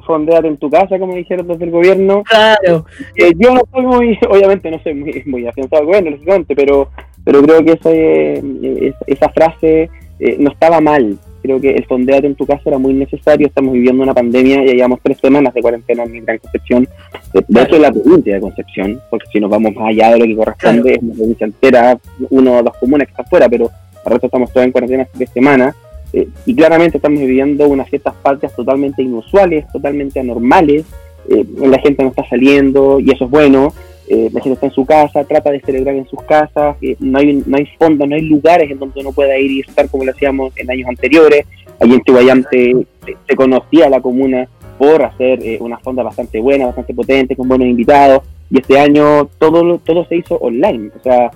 fondear 0.05 0.45
en 0.47 0.57
tu 0.57 0.71
casa, 0.71 0.99
como 0.99 1.15
dijeron 1.15 1.49
desde 1.49 1.65
el 1.65 1.71
gobierno. 1.71 2.23
Claro. 2.25 2.85
Eh, 3.15 3.33
yo 3.37 3.55
no 3.55 3.61
soy 3.73 3.87
muy, 3.87 4.19
obviamente 4.31 4.71
no 4.71 4.79
soy 4.83 4.95
muy, 4.95 5.23
muy 5.27 5.47
afianzado 5.47 5.83
al 5.83 5.87
gobierno, 5.87 6.11
lógicamente, 6.11 6.55
pero, 6.55 6.91
pero 7.25 7.43
creo 7.43 7.65
que 7.65 7.73
esa, 7.73 7.91
eh, 7.93 8.93
esa 9.07 9.29
frase 9.31 9.91
eh, 10.19 10.37
no 10.39 10.51
estaba 10.51 10.81
mal 10.81 11.19
creo 11.47 11.61
que 11.61 11.71
el 11.71 11.87
fondeate 11.87 12.27
en 12.27 12.35
tu 12.35 12.45
casa 12.45 12.63
era 12.67 12.79
muy 12.79 12.93
necesario. 12.93 13.47
Estamos 13.47 13.73
viviendo 13.73 14.03
una 14.03 14.13
pandemia, 14.13 14.65
ya 14.65 14.73
llevamos 14.73 14.99
tres 15.01 15.19
semanas 15.19 15.55
de 15.55 15.63
cuarentena 15.63 16.03
en 16.03 16.13
mi 16.13 16.21
Gran 16.21 16.39
Concepción. 16.39 16.89
De, 17.33 17.63
hecho, 17.63 17.77
es 17.77 17.81
la 17.81 17.93
provincia 17.93 18.35
de 18.35 18.41
Concepción, 18.41 19.01
porque 19.09 19.29
si 19.33 19.39
nos 19.39 19.51
vamos 19.51 19.75
más 19.75 19.91
allá 19.91 20.11
de 20.11 20.19
lo 20.19 20.25
que 20.25 20.37
corresponde, 20.37 20.95
es 20.95 21.03
una 21.03 21.15
provincia 21.15 21.47
entera, 21.47 21.99
uno 22.31 22.59
o 22.59 22.63
dos 22.65 22.77
comunas 22.79 23.07
que 23.07 23.13
están 23.13 23.27
fuera, 23.27 23.49
pero 23.49 23.71
al 24.05 24.13
resto 24.13 24.27
estamos 24.27 24.53
todos 24.53 24.67
en 24.67 24.73
cuarentena 24.73 25.07
tres 25.17 25.31
semanas. 25.31 25.77
Eh, 26.13 26.29
y 26.45 26.55
claramente 26.55 26.99
estamos 26.99 27.21
viviendo 27.21 27.69
unas 27.69 27.89
fiestas 27.89 28.15
patrias 28.23 28.55
totalmente 28.55 29.03
inusuales, 29.03 29.67
totalmente 29.73 30.21
anormales. 30.21 30.85
Eh, 31.29 31.45
la 31.59 31.79
gente 31.79 32.03
no 32.03 32.11
está 32.11 32.27
saliendo 32.29 33.01
y 33.01 33.11
eso 33.11 33.25
es 33.25 33.31
bueno. 33.31 33.73
Eh, 34.09 34.31
la 34.33 34.41
gente 34.41 34.55
está 34.55 34.67
en 34.67 34.73
su 34.73 34.87
casa, 34.87 35.25
trata 35.25 35.51
de 35.51 35.61
celebrar 35.61 35.97
en 35.97 36.07
sus 36.07 36.23
casas, 36.23 36.77
no, 37.01 37.19
hay, 37.19 37.43
no 37.45 37.57
hay 37.57 37.67
fondos, 37.77 38.09
no 38.09 38.15
hay 38.15 38.23
lugares 38.23 38.71
en 38.71 38.79
donde 38.79 39.01
uno 39.01 39.11
pueda 39.11 39.37
ir 39.37 39.51
y 39.51 39.61
estar 39.61 39.89
como 39.89 40.05
lo 40.05 40.13
hacíamos 40.13 40.57
en 40.57 40.71
años 40.71 40.89
anteriores. 40.89 41.45
Allí 41.81 41.95
en 41.95 42.03
Chihuayante 42.03 42.87
se, 43.27 43.37
conocía 43.37 43.91
la 43.91 44.01
comuna 44.01 44.49
por 44.79 45.03
hacer 45.03 45.41
una 45.61 45.79
fonda 45.79 46.05
bastante 46.05 46.39
buena, 46.39 46.67
bastante 46.67 46.95
potente, 46.95 47.35
con 47.35 47.49
buenos 47.49 47.67
invitados, 47.67 48.23
y 48.49 48.61
este 48.61 48.79
año 48.79 49.29
todo, 49.41 49.79
todo 49.79 50.07
se 50.07 50.19
hizo 50.19 50.37
online. 50.37 50.91
O 50.97 51.03
sea, 51.03 51.33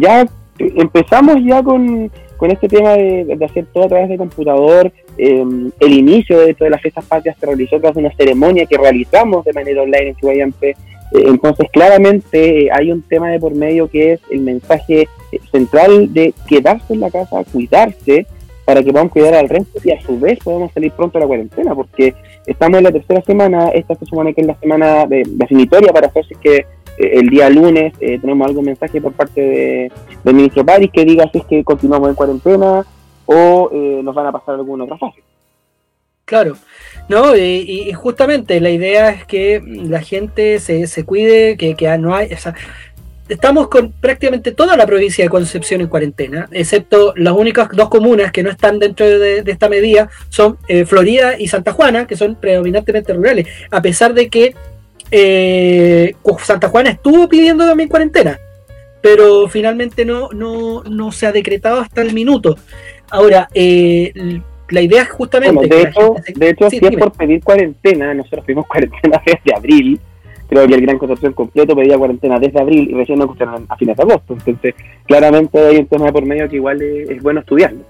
ya 0.00 0.26
empezamos 0.58 1.36
ya 1.44 1.62
con, 1.62 2.10
con 2.38 2.50
este 2.50 2.68
tema 2.68 2.94
de, 2.94 3.36
hacer 3.44 3.66
todo 3.66 3.84
a 3.84 3.88
través 3.88 4.08
de 4.08 4.16
computador. 4.16 4.90
el 5.18 5.92
inicio 5.92 6.38
de, 6.38 6.54
de 6.54 6.70
las 6.70 6.80
fiestas 6.80 7.04
patrias 7.04 7.36
se 7.38 7.44
realizó 7.44 7.78
tras 7.78 7.96
una 7.96 8.10
ceremonia 8.16 8.64
que 8.64 8.78
realizamos 8.78 9.44
de 9.44 9.52
manera 9.52 9.82
online 9.82 10.08
en 10.08 10.16
Chihuayante 10.16 10.76
eh, 11.12 11.24
entonces, 11.26 11.68
claramente 11.72 12.66
eh, 12.66 12.68
hay 12.72 12.92
un 12.92 13.02
tema 13.02 13.30
de 13.30 13.40
por 13.40 13.54
medio 13.54 13.88
que 13.88 14.14
es 14.14 14.20
el 14.30 14.40
mensaje 14.40 15.08
eh, 15.32 15.40
central 15.50 16.12
de 16.12 16.34
quedarse 16.46 16.92
en 16.92 17.00
la 17.00 17.10
casa, 17.10 17.44
cuidarse, 17.50 18.26
para 18.64 18.82
que 18.82 18.92
podamos 18.92 19.12
cuidar 19.12 19.34
al 19.34 19.48
resto 19.48 19.80
y 19.82 19.90
a 19.90 20.00
su 20.02 20.20
vez 20.20 20.38
podamos 20.44 20.70
salir 20.72 20.92
pronto 20.92 21.16
a 21.16 21.22
la 21.22 21.26
cuarentena, 21.26 21.74
porque 21.74 22.14
estamos 22.46 22.78
en 22.78 22.84
la 22.84 22.92
tercera 22.92 23.22
semana, 23.22 23.70
esta 23.70 23.94
se 23.94 24.04
supone 24.04 24.34
que 24.34 24.42
es 24.42 24.46
la 24.46 24.60
semana 24.60 25.06
definitoria 25.06 25.90
para 25.90 26.08
hacer 26.08 26.26
si 26.26 26.34
es 26.34 26.40
que 26.40 26.66
el 26.98 27.28
día 27.28 27.48
lunes 27.48 27.92
tenemos 27.98 28.48
algún 28.48 28.66
mensaje 28.66 29.00
por 29.00 29.12
parte 29.12 29.40
de, 29.40 29.92
del 30.24 30.34
ministro 30.34 30.64
París 30.64 30.90
que 30.92 31.04
diga 31.04 31.28
si 31.30 31.38
es 31.38 31.44
que 31.44 31.64
continuamos 31.64 32.08
en 32.08 32.14
cuarentena 32.14 32.84
o 33.26 33.70
nos 34.02 34.14
van 34.14 34.26
a 34.26 34.32
pasar 34.32 34.54
alguna 34.54 34.84
otra 34.84 34.98
fase. 34.98 35.22
Claro, 36.24 36.56
no, 37.08 37.34
y, 37.34 37.90
justamente 37.94 38.60
la 38.60 38.68
idea 38.68 39.08
es 39.08 39.24
que 39.24 39.62
la 39.64 40.02
gente 40.02 40.58
se, 40.60 40.86
se 40.86 41.04
cuide, 41.04 41.56
que, 41.56 41.74
que 41.74 41.96
no 41.96 42.14
hay, 42.14 42.28
o 42.32 42.36
estamos 43.28 43.68
con 43.68 43.92
prácticamente 43.92 44.52
toda 44.52 44.76
la 44.76 44.86
provincia 44.86 45.24
de 45.24 45.30
Concepción 45.30 45.80
en 45.80 45.86
cuarentena, 45.86 46.48
excepto 46.52 47.14
las 47.16 47.34
únicas 47.34 47.68
dos 47.72 47.88
comunas 47.88 48.32
que 48.32 48.42
no 48.42 48.50
están 48.50 48.78
dentro 48.78 49.06
de, 49.06 49.42
esta 49.46 49.68
medida 49.68 50.08
son 50.28 50.58
eh, 50.68 50.84
Florida 50.84 51.38
y 51.38 51.48
Santa 51.48 51.72
Juana, 51.72 52.06
que 52.06 52.16
son 52.16 52.36
predominantemente 52.36 53.12
rurales, 53.12 53.46
a 53.70 53.80
pesar 53.82 54.14
de 54.14 54.28
que 54.28 54.54
eh, 55.10 56.14
Santa 56.42 56.68
Juana 56.68 56.90
estuvo 56.90 57.28
pidiendo 57.28 57.66
también 57.66 57.88
cuarentena, 57.88 58.38
pero 59.00 59.48
finalmente 59.48 60.04
no, 60.04 60.28
no, 60.32 60.82
no 60.84 61.12
se 61.12 61.26
ha 61.26 61.32
decretado 61.32 61.80
hasta 61.80 62.02
el 62.02 62.12
minuto. 62.12 62.56
Ahora, 63.10 63.48
eh, 63.54 64.12
la 64.70 64.82
idea 64.82 65.02
es 65.02 65.10
justamente. 65.10 65.66
de, 65.66 65.82
hecho, 65.82 66.14
de 66.34 66.50
hecho, 66.50 66.70
si 66.70 66.76
es 66.76 66.96
por 66.96 67.12
pedir 67.12 67.42
cuarentena, 67.42 68.12
nosotros 68.14 68.44
pedimos 68.44 68.66
cuarentena 68.68 69.22
desde 69.24 69.56
abril. 69.56 70.00
Creo 70.48 70.66
que 70.66 70.74
el 70.74 70.80
Gran 70.80 70.98
Concepción 70.98 71.34
completo 71.34 71.76
pedía 71.76 71.98
cuarentena 71.98 72.38
desde 72.38 72.58
abril 72.58 72.88
y 72.90 72.94
recién 72.94 73.18
nos 73.18 73.26
escucharon 73.26 73.66
a 73.68 73.76
fines 73.76 73.96
de 73.96 74.02
agosto. 74.02 74.32
Entonces, 74.32 74.74
claramente 75.04 75.58
hay 75.58 75.76
un 75.76 75.86
tema 75.86 76.10
por 76.10 76.24
medio 76.24 76.48
que 76.48 76.56
igual 76.56 76.80
es, 76.80 77.22
bueno 77.22 77.40
estudiarlo. 77.40 77.80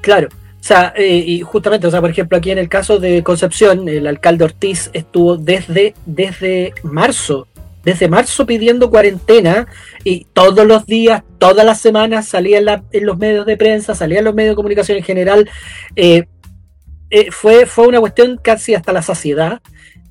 Claro. 0.00 0.28
O 0.60 0.64
sea, 0.68 0.92
eh, 0.96 1.24
y 1.26 1.40
justamente, 1.40 1.86
o 1.86 1.90
sea, 1.90 2.00
por 2.00 2.10
ejemplo, 2.10 2.36
aquí 2.36 2.50
en 2.50 2.58
el 2.58 2.68
caso 2.68 2.98
de 2.98 3.22
Concepción, 3.22 3.88
el 3.88 4.06
alcalde 4.06 4.44
Ortiz 4.44 4.90
estuvo 4.92 5.36
desde, 5.36 5.94
desde 6.04 6.74
marzo 6.82 7.46
desde 7.88 8.08
marzo 8.08 8.44
pidiendo 8.44 8.90
cuarentena 8.90 9.66
y 10.04 10.26
todos 10.34 10.66
los 10.66 10.84
días, 10.84 11.22
todas 11.38 11.64
las 11.64 11.80
semanas 11.80 12.28
salía 12.28 12.58
en, 12.58 13.06
los 13.06 13.16
medios 13.16 13.46
de 13.46 13.56
prensa, 13.56 13.94
salía 13.94 14.18
en 14.18 14.26
los 14.26 14.34
medios 14.34 14.52
de 14.52 14.56
comunicación 14.56 14.98
en 14.98 15.04
general. 15.04 15.48
Eh, 15.96 16.26
eh, 17.08 17.30
fue, 17.30 17.64
fue 17.64 17.86
una 17.86 18.00
cuestión 18.00 18.38
casi 18.42 18.74
hasta 18.74 18.92
la 18.92 19.00
saciedad. 19.00 19.62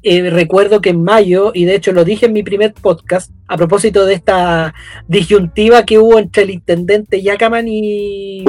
Recuerdo 0.04 0.80
que 0.80 0.90
en 0.90 1.04
mayo, 1.04 1.52
y 1.54 1.66
de 1.66 1.76
hecho 1.76 1.92
lo 1.92 2.06
dije 2.06 2.28
en 2.28 2.34
mi 2.34 2.42
primer 2.42 2.74
podcast, 2.74 3.30
a 3.48 3.58
propósito 3.58 4.06
de 4.06 4.14
esta 4.14 4.74
disyuntiva 5.08 5.86
que 5.86 6.00
hubo 6.00 6.18
entre 6.18 6.44
el 6.44 6.52
intendente 6.52 7.22
Yacaman 7.22 7.68
y, 7.68 8.46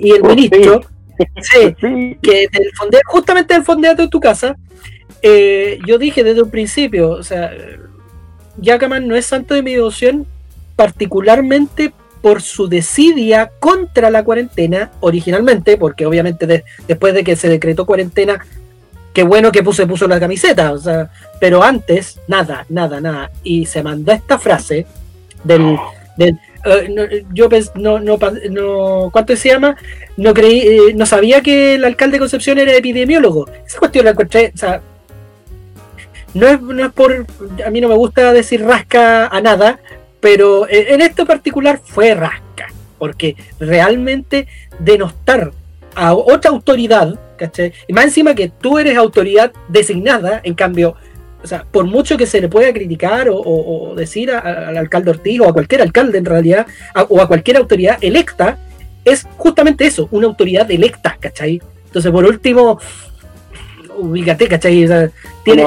y 0.00 0.10
el 0.12 0.22
ministro, 0.22 0.80
que 2.22 2.48
del 2.52 2.70
justamente 3.06 3.54
el 3.54 3.64
fondeado 3.64 4.02
de 4.02 4.08
tu 4.08 4.20
casa, 4.20 4.56
eh, 5.22 5.78
yo 5.86 5.98
dije 5.98 6.22
desde 6.22 6.42
un 6.42 6.50
principio, 6.50 7.10
o 7.10 7.22
sea, 7.22 7.50
Yakaman 8.58 9.06
no 9.06 9.16
es 9.16 9.26
santo 9.26 9.54
de 9.54 9.62
mi 9.62 9.74
devoción, 9.74 10.26
particularmente 10.76 11.92
por 12.22 12.42
su 12.42 12.68
desidia 12.68 13.50
contra 13.58 14.10
la 14.10 14.24
cuarentena 14.24 14.90
originalmente, 15.00 15.76
porque 15.76 16.06
obviamente 16.06 16.64
después 16.86 17.14
de 17.14 17.24
que 17.24 17.36
se 17.36 17.48
decretó 17.48 17.86
cuarentena, 17.86 18.44
qué 19.12 19.22
bueno 19.22 19.52
que 19.52 19.62
puso, 19.62 19.86
puso 19.86 20.06
la 20.06 20.20
camiseta, 20.20 20.72
o 20.72 20.78
sea, 20.78 21.10
pero 21.40 21.62
antes, 21.62 22.20
nada, 22.28 22.66
nada, 22.68 23.00
nada. 23.00 23.30
Y 23.42 23.66
se 23.66 23.82
mandó 23.82 24.12
esta 24.12 24.38
frase 24.38 24.86
del, 25.44 25.78
eh, 26.64 27.24
yo 27.32 27.48
no, 27.74 28.00
no, 28.00 28.18
no, 28.50 29.10
¿cuánto 29.12 29.36
se 29.36 29.50
llama? 29.50 29.76
No 30.16 30.34
creí, 30.34 30.60
eh, 30.60 30.94
no 30.94 31.06
sabía 31.06 31.40
que 31.40 31.74
el 31.74 31.84
alcalde 31.84 32.14
de 32.14 32.20
Concepción 32.20 32.58
era 32.58 32.74
epidemiólogo. 32.74 33.48
Esa 33.66 33.78
cuestión 33.78 34.04
la 34.04 34.12
encontré, 34.12 34.52
o 34.54 34.58
sea, 34.58 34.80
no 36.34 36.46
es, 36.46 36.60
no 36.60 36.84
es 36.84 36.92
por. 36.92 37.26
A 37.64 37.70
mí 37.70 37.80
no 37.80 37.88
me 37.88 37.94
gusta 37.94 38.32
decir 38.32 38.62
rasca 38.64 39.28
a 39.28 39.40
nada, 39.40 39.78
pero 40.20 40.66
en 40.68 41.00
esto 41.00 41.26
particular 41.26 41.80
fue 41.82 42.14
rasca, 42.14 42.68
porque 42.98 43.36
realmente 43.60 44.46
denostar 44.78 45.52
a 45.94 46.14
otra 46.14 46.50
autoridad, 46.50 47.18
¿cachai? 47.36 47.72
Y 47.86 47.92
más 47.92 48.04
encima 48.04 48.34
que 48.34 48.48
tú 48.48 48.78
eres 48.78 48.96
autoridad 48.96 49.52
designada, 49.68 50.40
en 50.44 50.54
cambio, 50.54 50.96
o 51.42 51.46
sea, 51.46 51.64
por 51.70 51.84
mucho 51.84 52.16
que 52.16 52.26
se 52.26 52.40
le 52.40 52.48
pueda 52.48 52.72
criticar 52.72 53.28
o, 53.30 53.94
decir 53.96 54.30
al 54.30 54.76
alcalde 54.76 55.10
Ortiz 55.10 55.40
o 55.40 55.48
a 55.48 55.52
cualquier 55.52 55.82
alcalde 55.82 56.18
en 56.18 56.24
realidad, 56.24 56.66
o 57.08 57.20
a 57.20 57.28
cualquier 57.28 57.56
autoridad 57.58 57.98
electa, 58.00 58.58
es 59.04 59.26
justamente 59.36 59.86
eso, 59.86 60.08
una 60.10 60.26
autoridad 60.26 60.70
electa, 60.70 61.16
¿cachai? 61.18 61.60
Entonces, 61.86 62.10
por 62.10 62.24
último, 62.24 62.78
ubícate, 63.96 64.48
¿cachai? 64.48 64.86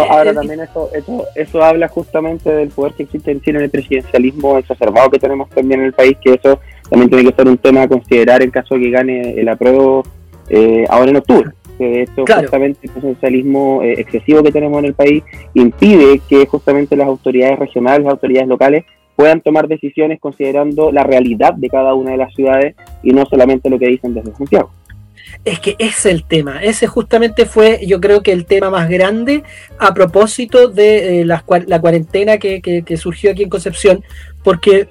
ahora 0.09 0.33
también 0.33 0.59
eso, 0.59 0.89
eso, 0.93 1.25
eso 1.35 1.63
habla 1.63 1.87
justamente 1.87 2.51
del 2.51 2.69
poder 2.69 2.93
que 2.93 3.03
existe 3.03 3.31
en 3.31 3.41
Chile 3.41 3.57
en 3.59 3.65
el 3.65 3.71
presidencialismo 3.71 4.57
exacerbado 4.57 5.09
que 5.09 5.19
tenemos 5.19 5.49
también 5.49 5.79
en 5.79 5.87
el 5.87 5.93
país, 5.93 6.17
que 6.21 6.33
eso 6.33 6.59
también 6.89 7.09
tiene 7.09 7.29
que 7.29 7.35
ser 7.35 7.47
un 7.47 7.57
tema 7.57 7.83
a 7.83 7.87
considerar 7.87 8.43
en 8.43 8.51
caso 8.51 8.75
de 8.75 8.81
que 8.81 8.89
gane 8.91 9.39
el 9.39 9.49
apruebo 9.49 10.03
eh, 10.49 10.85
ahora 10.89 11.09
en 11.09 11.17
octubre. 11.17 11.51
Que 11.81 12.03
esto 12.03 12.25
justamente 12.27 12.79
el 12.83 12.91
presidencialismo 12.91 13.81
eh, 13.81 13.93
excesivo 13.93 14.43
que 14.43 14.51
tenemos 14.51 14.77
en 14.77 14.85
el 14.85 14.93
país 14.93 15.23
impide 15.55 16.21
que 16.29 16.45
justamente 16.45 16.95
las 16.95 17.07
autoridades 17.07 17.57
regionales, 17.57 18.03
las 18.03 18.11
autoridades 18.11 18.47
locales 18.47 18.85
puedan 19.15 19.41
tomar 19.41 19.67
decisiones 19.67 20.19
considerando 20.19 20.91
la 20.91 21.01
realidad 21.01 21.55
de 21.55 21.69
cada 21.69 21.95
una 21.95 22.11
de 22.11 22.17
las 22.17 22.35
ciudades 22.35 22.75
y 23.01 23.13
no 23.13 23.25
solamente 23.25 23.67
lo 23.67 23.79
que 23.79 23.87
dicen 23.87 24.13
desde 24.13 24.31
Santiago. 24.35 24.69
Es 25.43 25.59
que 25.59 25.75
ese 25.79 25.87
es 25.87 26.05
el 26.05 26.23
tema. 26.23 26.61
Ese 26.61 26.85
justamente 26.85 27.47
fue, 27.47 27.79
yo 27.87 27.99
creo 27.99 28.21
que 28.21 28.31
el 28.31 28.45
tema 28.45 28.69
más 28.69 28.89
grande 28.89 29.43
a 29.79 29.91
propósito 29.95 30.67
de 30.67 31.21
eh, 31.21 31.25
la, 31.25 31.41
cuarentena 31.41 32.37
que, 32.37 32.83
surgió 32.95 33.31
aquí 33.31 33.41
en 33.41 33.49
Concepción, 33.49 34.03
porque, 34.43 34.87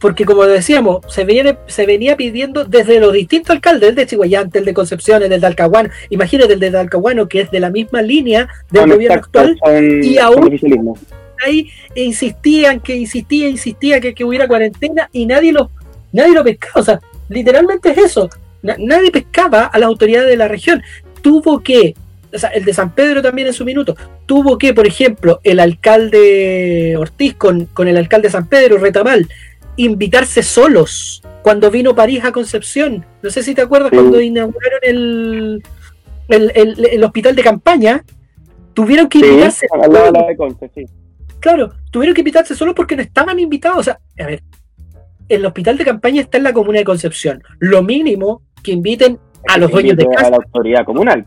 porque 0.00 0.24
como 0.24 0.44
decíamos, 0.44 1.00
se, 1.08 1.24
viene, 1.24 1.58
se 1.66 1.86
venía 1.86 2.16
pidiendo 2.16 2.64
desde 2.64 3.00
los 3.00 3.12
distintos 3.12 3.50
alcaldes, 3.54 3.90
el 3.90 3.94
de 3.94 4.06
Chihuayante, 4.06 4.58
el 4.58 4.64
de 4.64 4.74
Concepción, 4.74 5.22
el 5.22 5.30
de 5.30 5.38
Talcahuano, 5.38 5.90
imagínate 6.08 6.54
el 6.54 6.60
de 6.60 6.70
Talcahuano, 6.70 7.28
que 7.28 7.42
es 7.42 7.50
de 7.50 7.60
la 7.60 7.70
misma 7.70 8.02
línea 8.02 8.48
del 8.70 8.90
gobierno 8.90 9.16
actual, 9.16 9.58
y 10.02 10.18
aún 10.18 10.96
ahí 11.44 11.70
insistían, 11.94 12.80
que 12.80 12.96
insistía, 12.96 13.48
insistía 13.48 14.00
que, 14.00 14.14
que 14.14 14.24
hubiera 14.24 14.48
cuarentena 14.48 15.08
y 15.12 15.26
nadie 15.26 15.52
lo, 15.52 15.70
nadie 16.12 16.34
lo 16.34 16.44
pescaba. 16.44 16.80
O 16.80 16.82
sea, 16.82 17.00
literalmente 17.28 17.90
es 17.90 17.98
eso 17.98 18.28
nadie 18.62 19.10
pescaba 19.10 19.64
a 19.64 19.78
las 19.78 19.86
autoridades 19.86 20.28
de 20.28 20.36
la 20.36 20.48
región. 20.48 20.82
Tuvo 21.22 21.60
que, 21.60 21.94
o 22.32 22.38
sea, 22.38 22.50
el 22.50 22.64
de 22.64 22.74
San 22.74 22.94
Pedro 22.94 23.22
también 23.22 23.48
en 23.48 23.54
su 23.54 23.64
minuto, 23.64 23.96
tuvo 24.26 24.58
que, 24.58 24.74
por 24.74 24.86
ejemplo, 24.86 25.40
el 25.44 25.60
alcalde 25.60 26.96
Ortiz 26.96 27.34
con, 27.34 27.68
el 27.78 27.96
alcalde 27.96 28.28
de 28.28 28.32
San 28.32 28.48
Pedro, 28.48 28.78
Retamal, 28.78 29.28
invitarse 29.76 30.42
solos 30.42 31.22
cuando 31.42 31.70
vino 31.70 31.94
París 31.94 32.24
a 32.24 32.32
Concepción. 32.32 33.04
No 33.22 33.30
sé 33.30 33.42
si 33.42 33.54
te 33.54 33.62
acuerdas 33.62 33.90
cuando 33.90 34.20
inauguraron 34.20 34.80
el, 34.82 35.62
el, 36.28 37.04
hospital 37.04 37.34
de 37.34 37.42
campaña. 37.42 38.04
Tuvieron 38.74 39.08
que 39.08 39.18
invitarse. 39.18 39.66
Claro, 41.40 41.72
tuvieron 41.90 42.14
que 42.14 42.20
invitarse 42.20 42.54
solo 42.54 42.74
porque 42.74 42.96
no 42.96 43.02
estaban 43.02 43.38
invitados. 43.38 43.78
O 43.78 43.82
sea, 43.82 44.00
a 44.18 44.26
ver, 44.26 44.42
el 45.28 45.46
hospital 45.46 45.78
de 45.78 45.84
campaña 45.84 46.20
está 46.20 46.38
en 46.38 46.44
la 46.44 46.52
comuna 46.52 46.78
de 46.78 46.84
Concepción. 46.84 47.42
Lo 47.58 47.82
mínimo 47.82 48.42
que 48.62 48.72
inviten 48.72 49.18
a 49.48 49.56
los 49.58 49.70
dueños 49.70 49.96
de 49.96 50.06
casa. 50.06 50.26
A 50.26 50.30
la 50.30 50.36
autoridad 50.36 50.84
comunal. 50.84 51.24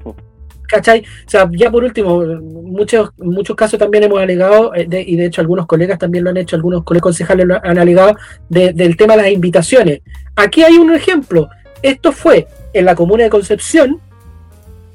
¿Cachai? 0.73 1.01
O 1.01 1.29
sea, 1.29 1.47
ya 1.51 1.69
por 1.69 1.83
último, 1.83 2.23
muchos, 2.23 3.11
muchos 3.17 3.55
casos 3.55 3.77
también 3.77 4.05
hemos 4.05 4.19
alegado, 4.19 4.73
eh, 4.73 4.87
y 5.05 5.15
de 5.15 5.25
hecho 5.25 5.39
algunos 5.39 5.67
colegas 5.67 5.99
también 5.99 6.23
lo 6.23 6.31
han 6.31 6.37
hecho, 6.37 6.55
algunos 6.55 6.83
colegas 6.83 7.03
concejales 7.03 7.45
lo 7.45 7.63
han 7.63 7.77
alegado, 7.77 8.15
del 8.49 8.97
tema 8.97 9.15
de 9.15 9.21
las 9.21 9.31
invitaciones. 9.31 10.01
Aquí 10.35 10.63
hay 10.63 10.77
un 10.77 10.91
ejemplo. 10.91 11.47
Esto 11.83 12.11
fue 12.11 12.47
en 12.73 12.85
la 12.85 12.95
comuna 12.95 13.23
de 13.23 13.29
Concepción, 13.29 14.01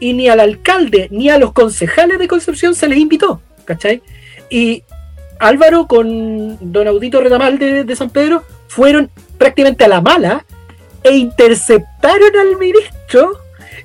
y 0.00 0.14
ni 0.14 0.28
al 0.28 0.40
alcalde 0.40 1.06
ni 1.12 1.30
a 1.30 1.38
los 1.38 1.52
concejales 1.52 2.18
de 2.18 2.26
Concepción 2.26 2.75
se 2.75 2.88
les 2.88 2.99
invitó, 2.99 3.40
¿cachai? 3.64 4.02
Y 4.50 4.82
Álvaro 5.38 5.87
con 5.87 6.58
don 6.73 6.88
Audito 6.88 7.20
Retamal 7.20 7.56
de, 7.61 7.85
de 7.85 7.97
San 7.97 8.11
Pedro 8.11 8.42
fueron 8.66 9.11
prácticamente 9.38 9.85
a 9.85 9.88
la 9.88 10.00
mala 10.00 10.44
e 11.04 11.14
interceptaron 11.14 12.37
al 12.37 12.58
ministro 12.58 13.38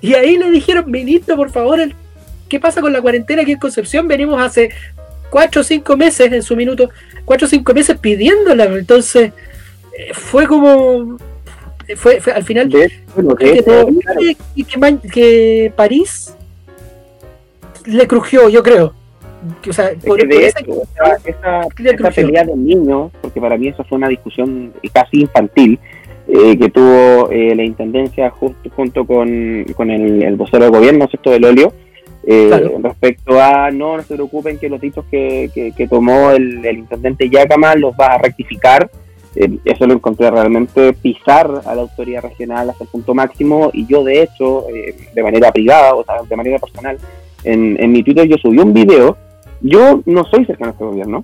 y 0.04 0.14
ahí 0.16 0.38
le 0.38 0.52
dijeron, 0.52 0.92
ministro, 0.92 1.38
por 1.38 1.50
favor, 1.50 1.80
¿qué 2.50 2.60
pasa 2.60 2.82
con 2.82 2.92
la 2.92 3.02
cuarentena 3.02 3.42
aquí 3.42 3.54
en 3.54 3.58
Concepción? 3.58 4.06
Venimos 4.06 4.40
hace 4.42 4.70
cuatro 5.30 5.62
o 5.62 5.64
cinco 5.64 5.96
meses 5.96 6.30
en 6.30 6.44
su 6.44 6.58
minuto, 6.58 6.90
cuatro 7.24 7.48
o 7.48 7.50
cinco 7.50 7.74
meses 7.74 7.98
pidiéndola, 7.98 8.66
entonces 8.66 9.32
eh, 9.98 10.14
fue 10.14 10.46
como 10.46 11.18
fue, 11.96 12.20
al 12.36 12.44
final 12.44 12.68
que, 15.10 15.72
París 15.74 16.36
le 17.86 18.06
crujió, 18.06 18.50
yo 18.50 18.62
creo. 18.62 18.94
O 19.70 19.74
sea, 19.74 19.92
por, 20.06 20.20
esa, 20.20 20.60
pelea 22.14 22.44
de 22.44 22.56
niños, 22.58 23.10
porque 23.22 23.40
para 23.40 23.58
mí 23.58 23.70
eso 23.70 23.86
fue 23.86 23.98
una 23.98 24.10
discusión 24.10 24.74
casi 24.92 25.22
infantil, 25.22 25.80
eh, 26.28 26.58
que 26.58 26.70
tuvo 26.70 27.30
eh, 27.32 27.54
la 27.56 27.64
intendencia 27.64 28.30
justo, 28.30 28.70
junto 28.76 29.06
con, 29.06 29.66
con 29.76 29.92
el, 29.92 30.36
vocero 30.36 30.64
del 30.64 30.74
gobierno, 30.74 31.08
¿cierto? 31.08 31.32
Del 31.32 31.44
óleo, 31.46 31.74
eh, 32.26 32.72
respecto 32.82 33.42
a 33.42 33.70
no, 33.72 33.98
no 33.98 34.04
se 34.04 34.16
preocupen 34.16 34.58
que 34.58 34.70
los 34.70 34.80
dichos 34.80 35.04
que, 35.12 35.52
que, 35.76 35.88
tomó 35.88 36.32
el, 36.32 36.66
el, 36.66 36.78
intendente 36.78 37.30
Yacama 37.30 37.76
los 37.76 37.94
va 37.94 38.14
a 38.14 38.18
rectificar. 38.20 38.90
eso 39.36 39.86
lo 39.86 39.94
encontré 39.94 40.32
realmente 40.32 40.94
pisar 40.94 41.62
a 41.66 41.76
la 41.76 41.82
autoridad 41.82 42.22
regional 42.22 42.70
hasta 42.70 42.86
el 42.86 42.90
punto 42.90 43.14
máximo 43.14 43.72
y 43.74 43.86
yo 43.86 44.04
de 44.04 44.24
hecho, 44.24 44.66
de 45.14 45.24
manera 45.24 45.52
privada, 45.52 45.94
o 45.94 46.06
sea, 46.06 46.22
de 46.22 46.36
manera 46.38 46.58
personal, 46.60 46.98
en, 47.44 47.76
en 47.82 47.92
mi 47.92 48.04
Twitter 48.04 48.28
yo 48.28 48.38
subí 48.38 48.60
un 48.60 48.74
video. 48.74 49.18
Yo 49.60 50.02
no 50.06 50.26
soy 50.26 50.46
cercano 50.46 50.72
a 50.72 50.74
este 50.74 50.84
gobierno, 50.84 51.24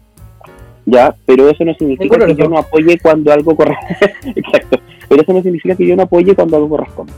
ya, 0.90 1.16
pero 1.26 1.50
eso 1.50 1.64
no 1.64 1.74
significa 1.76 2.26
que 2.26 2.36
yo 2.36 2.50
no 2.50 2.58
apoye 2.58 2.98
cuando 3.00 3.32
algo 3.32 3.56
corre. 3.56 3.78
Exacto, 4.36 4.80
pero 5.10 5.24
eso 5.24 5.34
no 5.34 5.42
significa 5.42 5.76
que 5.76 5.86
yo 5.86 5.96
no 5.96 6.04
apoye 6.04 6.36
cuando 6.36 6.56
algo 6.56 6.70
corresponde. 6.70 7.12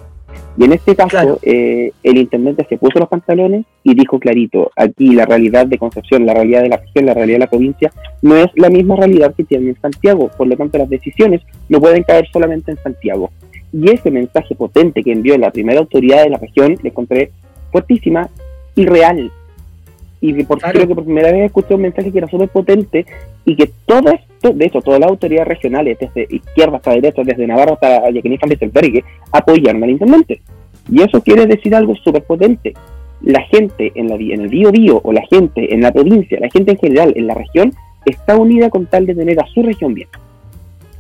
Y 0.58 0.66
en 0.66 0.74
este 0.74 0.96
caso, 0.96 1.40
eh, 1.44 1.92
el 2.04 2.18
intendente 2.18 2.66
se 2.68 2.78
puso 2.78 3.00
los 3.00 3.08
pantalones 3.08 3.66
y 3.84 3.94
dijo 3.94 4.20
clarito, 4.20 4.72
aquí 4.76 5.14
la 5.14 5.26
realidad 5.26 5.66
de 5.66 5.78
Concepción, 5.78 6.26
la 6.26 6.34
realidad 6.34 6.64
de 6.64 6.70
la 6.70 6.78
región, 6.78 7.06
la 7.06 7.14
realidad 7.14 7.36
de 7.36 7.46
la 7.46 7.50
provincia, 7.50 7.92
no 8.22 8.36
es 8.36 8.48
la 8.56 8.70
misma 8.70 8.96
realidad 8.96 9.34
que 9.36 9.44
tiene 9.44 9.70
en 9.70 9.82
Santiago. 9.82 10.30
Por 10.38 10.48
lo 10.48 10.58
tanto, 10.58 10.78
las 10.78 10.90
decisiones 10.90 11.42
no 11.70 11.80
pueden 11.80 12.04
caer 12.04 12.28
solamente 12.34 12.72
en 12.72 12.78
Santiago. 12.78 13.30
Y 13.72 13.92
ese 13.92 14.12
mensaje 14.12 14.56
potente 14.56 15.04
que 15.04 15.14
envió 15.14 15.38
la 15.38 15.52
primera 15.52 15.80
autoridad 15.80 16.24
de 16.24 16.32
la 16.32 16.38
región, 16.38 16.76
le 16.82 16.90
encontré 16.90 17.32
fuertísima 17.72 18.30
y 18.76 18.86
real 18.86 19.32
y 20.22 20.44
por, 20.44 20.60
creo 20.60 20.88
que 20.88 20.96
por 20.96 21.04
primera 21.04 21.32
vez 21.32 21.46
escuché 21.46 21.74
un 21.74 21.82
mensaje 21.82 22.12
que 22.12 22.20
era 22.20 22.28
súper 22.28 22.50
potente 22.50 23.06
y 23.44 23.56
que 23.56 23.72
todas, 23.86 24.22
de 24.42 24.66
hecho, 24.66 24.82
todas 24.82 25.00
las 25.00 25.10
autoridades 25.10 25.48
regionales, 25.48 25.98
desde 26.00 26.28
izquierda 26.34 26.78
hasta 26.78 26.92
derecha, 26.92 27.22
desde 27.24 27.48
Navarra 27.48 27.74
hasta 27.74 28.10
Jacqueline 28.12 28.40
Van 28.74 29.04
apoyaron 29.32 29.84
al 29.84 29.90
intendente. 29.92 30.42
Y 30.90 31.02
eso 31.02 31.22
quiere 31.22 31.46
decir 31.46 31.76
algo 31.76 31.96
súper 31.96 32.24
potente. 32.24 32.74
La 33.22 33.42
gente 33.44 33.92
en, 33.96 34.10
la, 34.10 34.16
en 34.16 34.42
el 34.42 34.48
Bío 34.48 34.72
Bío 34.72 35.00
o 35.04 35.14
la 35.14 35.22
gente 35.30 35.74
en 35.74 35.82
la 35.82 35.92
provincia, 35.92 36.40
la 36.40 36.50
gente 36.50 36.72
en 36.72 36.78
general 36.78 37.14
en 37.16 37.28
la 37.28 37.36
región, 37.36 37.74
está 38.06 38.36
unida 38.36 38.70
con 38.70 38.88
tal 38.88 39.06
de 39.06 39.14
tener 39.14 39.40
a 39.40 39.46
su 39.48 39.62
región 39.62 39.94
bien. 39.94 40.08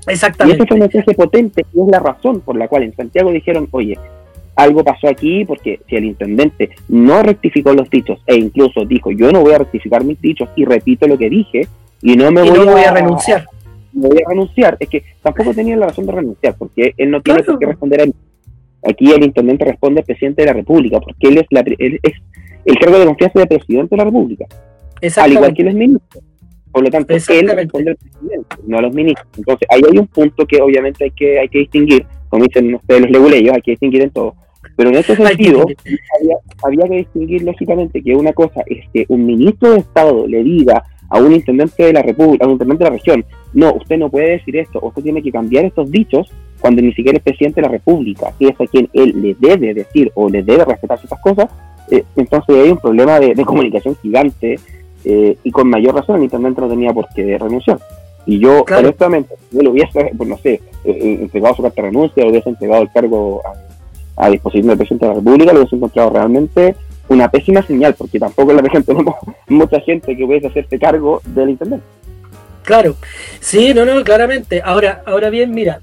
Exactamente. 0.07 0.57
Y 0.57 0.61
eso 0.61 0.67
fue 0.67 0.75
un 0.75 0.81
mensaje 0.81 1.13
potente 1.15 1.65
y 1.73 1.81
es 1.81 1.87
la 1.87 1.99
razón 1.99 2.41
por 2.41 2.57
la 2.57 2.67
cual 2.67 2.83
en 2.83 2.95
Santiago 2.95 3.31
dijeron, 3.31 3.67
oye, 3.71 3.97
algo 4.55 4.83
pasó 4.83 5.07
aquí 5.07 5.45
porque 5.45 5.79
si 5.87 5.95
el 5.95 6.05
intendente 6.05 6.71
no 6.89 7.23
rectificó 7.23 7.73
los 7.73 7.89
dichos 7.89 8.19
e 8.27 8.35
incluso 8.35 8.85
dijo 8.85 9.11
yo 9.11 9.31
no 9.31 9.41
voy 9.41 9.53
a 9.53 9.59
rectificar 9.59 10.03
mis 10.03 10.19
dichos 10.21 10.49
y 10.55 10.65
repito 10.65 11.07
lo 11.07 11.17
que 11.17 11.29
dije 11.29 11.67
y 12.01 12.15
no 12.15 12.31
me 12.31 12.41
voy, 12.41 12.83
a, 12.83 12.91
renunciar. 12.91 13.45
No 13.93 14.07
voy 14.07 14.19
a 14.25 14.29
renunciar, 14.29 14.77
es 14.79 14.89
que 14.89 15.03
tampoco 15.21 15.53
tenía 15.53 15.75
la 15.77 15.87
razón 15.87 16.05
de 16.05 16.11
renunciar 16.11 16.55
porque 16.57 16.93
él 16.97 17.11
no 17.11 17.21
tiene 17.21 17.43
por 17.43 17.59
qué 17.59 17.65
responder 17.65 18.01
a 18.01 18.05
mí. 18.05 18.13
Aquí 18.83 19.11
el 19.11 19.23
intendente 19.23 19.65
responde 19.65 19.99
al 19.99 20.05
presidente 20.05 20.41
de 20.41 20.47
la 20.47 20.53
República 20.53 20.99
porque 20.99 21.27
él 21.27 21.37
es, 21.37 21.45
la, 21.51 21.61
él 21.61 21.99
es 22.01 22.13
el 22.65 22.79
cargo 22.79 22.99
de 22.99 23.05
confianza 23.05 23.39
del 23.39 23.47
presidente 23.47 23.95
de 23.95 23.97
la 23.97 24.05
República. 24.05 24.45
Al 25.17 25.31
igual 25.31 25.53
que 25.53 25.61
él 25.61 25.67
es 25.69 25.75
ministro. 25.75 26.21
Por 26.71 26.83
lo 26.83 26.89
tanto, 26.89 27.13
él 27.13 27.49
responde 27.49 27.91
al 27.91 27.97
presidente, 27.97 28.55
no 28.65 28.77
a 28.77 28.81
los 28.81 28.93
ministros. 28.93 29.27
Entonces, 29.37 29.67
ahí 29.69 29.81
hay 29.91 29.97
un 29.97 30.07
punto 30.07 30.45
que 30.45 30.61
obviamente 30.61 31.03
hay 31.03 31.11
que, 31.11 31.39
hay 31.39 31.49
que 31.49 31.59
distinguir, 31.59 32.05
como 32.29 32.45
dicen 32.45 32.73
ustedes 32.73 33.01
los 33.01 33.11
leguleyos, 33.11 33.55
hay 33.55 33.61
que 33.61 33.71
distinguir 33.71 34.03
en 34.03 34.11
todo. 34.11 34.35
Pero 34.77 34.89
en 34.89 34.95
ese 34.95 35.15
sentido, 35.17 35.65
había, 36.63 36.87
que 36.87 36.95
distinguir 36.95 37.43
lógicamente 37.43 38.01
que 38.01 38.15
una 38.15 38.31
cosa 38.31 38.61
es 38.67 38.85
que 38.93 39.05
un 39.09 39.25
ministro 39.25 39.71
de 39.71 39.79
Estado 39.79 40.27
le 40.27 40.43
diga 40.43 40.83
a 41.11 41.19
un 41.19 41.33
intendente 41.33 41.83
de 41.83 41.93
la 41.93 42.01
República, 42.01 42.45
a 42.45 42.47
un 42.47 42.53
intendente 42.53 42.83
de 42.83 42.89
la 42.89 42.95
región, 42.95 43.25
no, 43.53 43.73
usted 43.73 43.97
no 43.97 44.09
puede 44.09 44.31
decir 44.31 44.57
esto, 44.57 44.79
usted 44.81 45.03
tiene 45.03 45.21
que 45.21 45.31
cambiar 45.31 45.65
estos 45.65 45.91
dichos 45.91 46.31
cuando 46.59 46.81
ni 46.81 46.93
siquiera 46.93 47.17
es 47.17 47.23
presidente 47.23 47.61
de 47.61 47.67
la 47.67 47.71
República, 47.73 48.33
que 48.39 48.47
es 48.47 48.59
a 48.59 48.65
quien 48.65 48.89
él 48.93 49.21
le 49.21 49.35
debe 49.39 49.73
decir 49.73 50.11
o 50.15 50.29
le 50.29 50.41
debe 50.41 50.65
respetar 50.65 50.97
ciertas 50.97 51.21
cosas, 51.21 51.49
eh, 51.91 52.03
entonces 52.15 52.55
hay 52.55 52.71
un 52.71 52.77
problema 52.77 53.19
de, 53.19 53.35
comunicación 53.45 53.95
gigante 54.01 54.59
eh, 55.03 55.37
y 55.43 55.51
con 55.51 55.69
mayor 55.69 55.95
razón 55.95 56.17
el 56.17 56.23
intendente 56.23 56.61
no 56.61 56.69
tenía 56.69 56.93
por 56.93 57.07
qué 57.13 57.37
renunciar. 57.37 57.79
Y 58.25 58.39
yo, 58.39 58.63
honestamente, 58.77 59.35
yo 59.51 59.61
lo 59.63 59.71
hubiese, 59.71 60.11
pues 60.15 60.29
no 60.29 60.37
sé, 60.37 60.61
eh, 60.85 61.17
entregado 61.21 61.55
su 61.55 61.63
carta 61.63 61.81
de 61.81 61.87
renuncia, 61.89 62.23
lo 62.23 62.29
hubiese 62.29 62.49
entregado 62.49 62.83
el 62.83 62.91
cargo 62.91 63.41
a 63.45 63.71
a 64.21 64.29
disposición 64.29 64.67
del 64.67 64.77
presidente 64.77 65.05
de 65.05 65.09
la 65.09 65.15
República, 65.15 65.53
lo 65.53 65.59
hemos 65.59 65.73
encontrado 65.73 66.09
realmente 66.11 66.75
una 67.11 67.29
pésima 67.29 67.61
señal, 67.61 67.93
porque 67.95 68.19
tampoco 68.19 68.51
en 68.51 68.57
la 68.57 68.63
región 68.63 68.83
tenemos 68.85 69.15
mucha 69.47 69.79
gente 69.81 70.15
que 70.15 70.25
puede 70.25 70.47
hacerse 70.47 70.79
cargo 70.79 71.21
del 71.25 71.49
Internet. 71.49 71.81
Claro, 72.63 72.95
sí, 73.39 73.73
no, 73.73 73.85
no, 73.85 74.03
claramente. 74.03 74.61
Ahora, 74.63 75.03
ahora 75.05 75.29
bien, 75.29 75.51
mira, 75.51 75.81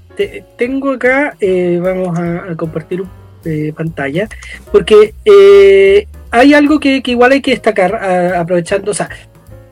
tengo 0.57 0.93
acá, 0.93 1.35
eh, 1.39 1.79
vamos 1.81 2.17
a, 2.17 2.55
compartir 2.55 3.03
eh, 3.45 3.73
pantalla, 3.75 4.27
porque 4.71 5.13
eh, 5.25 6.07
hay 6.31 6.53
algo 6.53 6.79
que, 6.79 7.01
igual 7.05 7.33
hay 7.33 7.41
que 7.41 7.51
destacar, 7.51 7.95
aprovechando, 8.35 8.91
o 8.91 8.93
sea, 8.93 9.09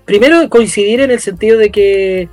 primero 0.06 0.48
coincidir 0.50 1.00
en 1.00 1.12
el 1.12 1.20
sentido 1.20 1.58
de 1.58 1.72
que 1.72 2.30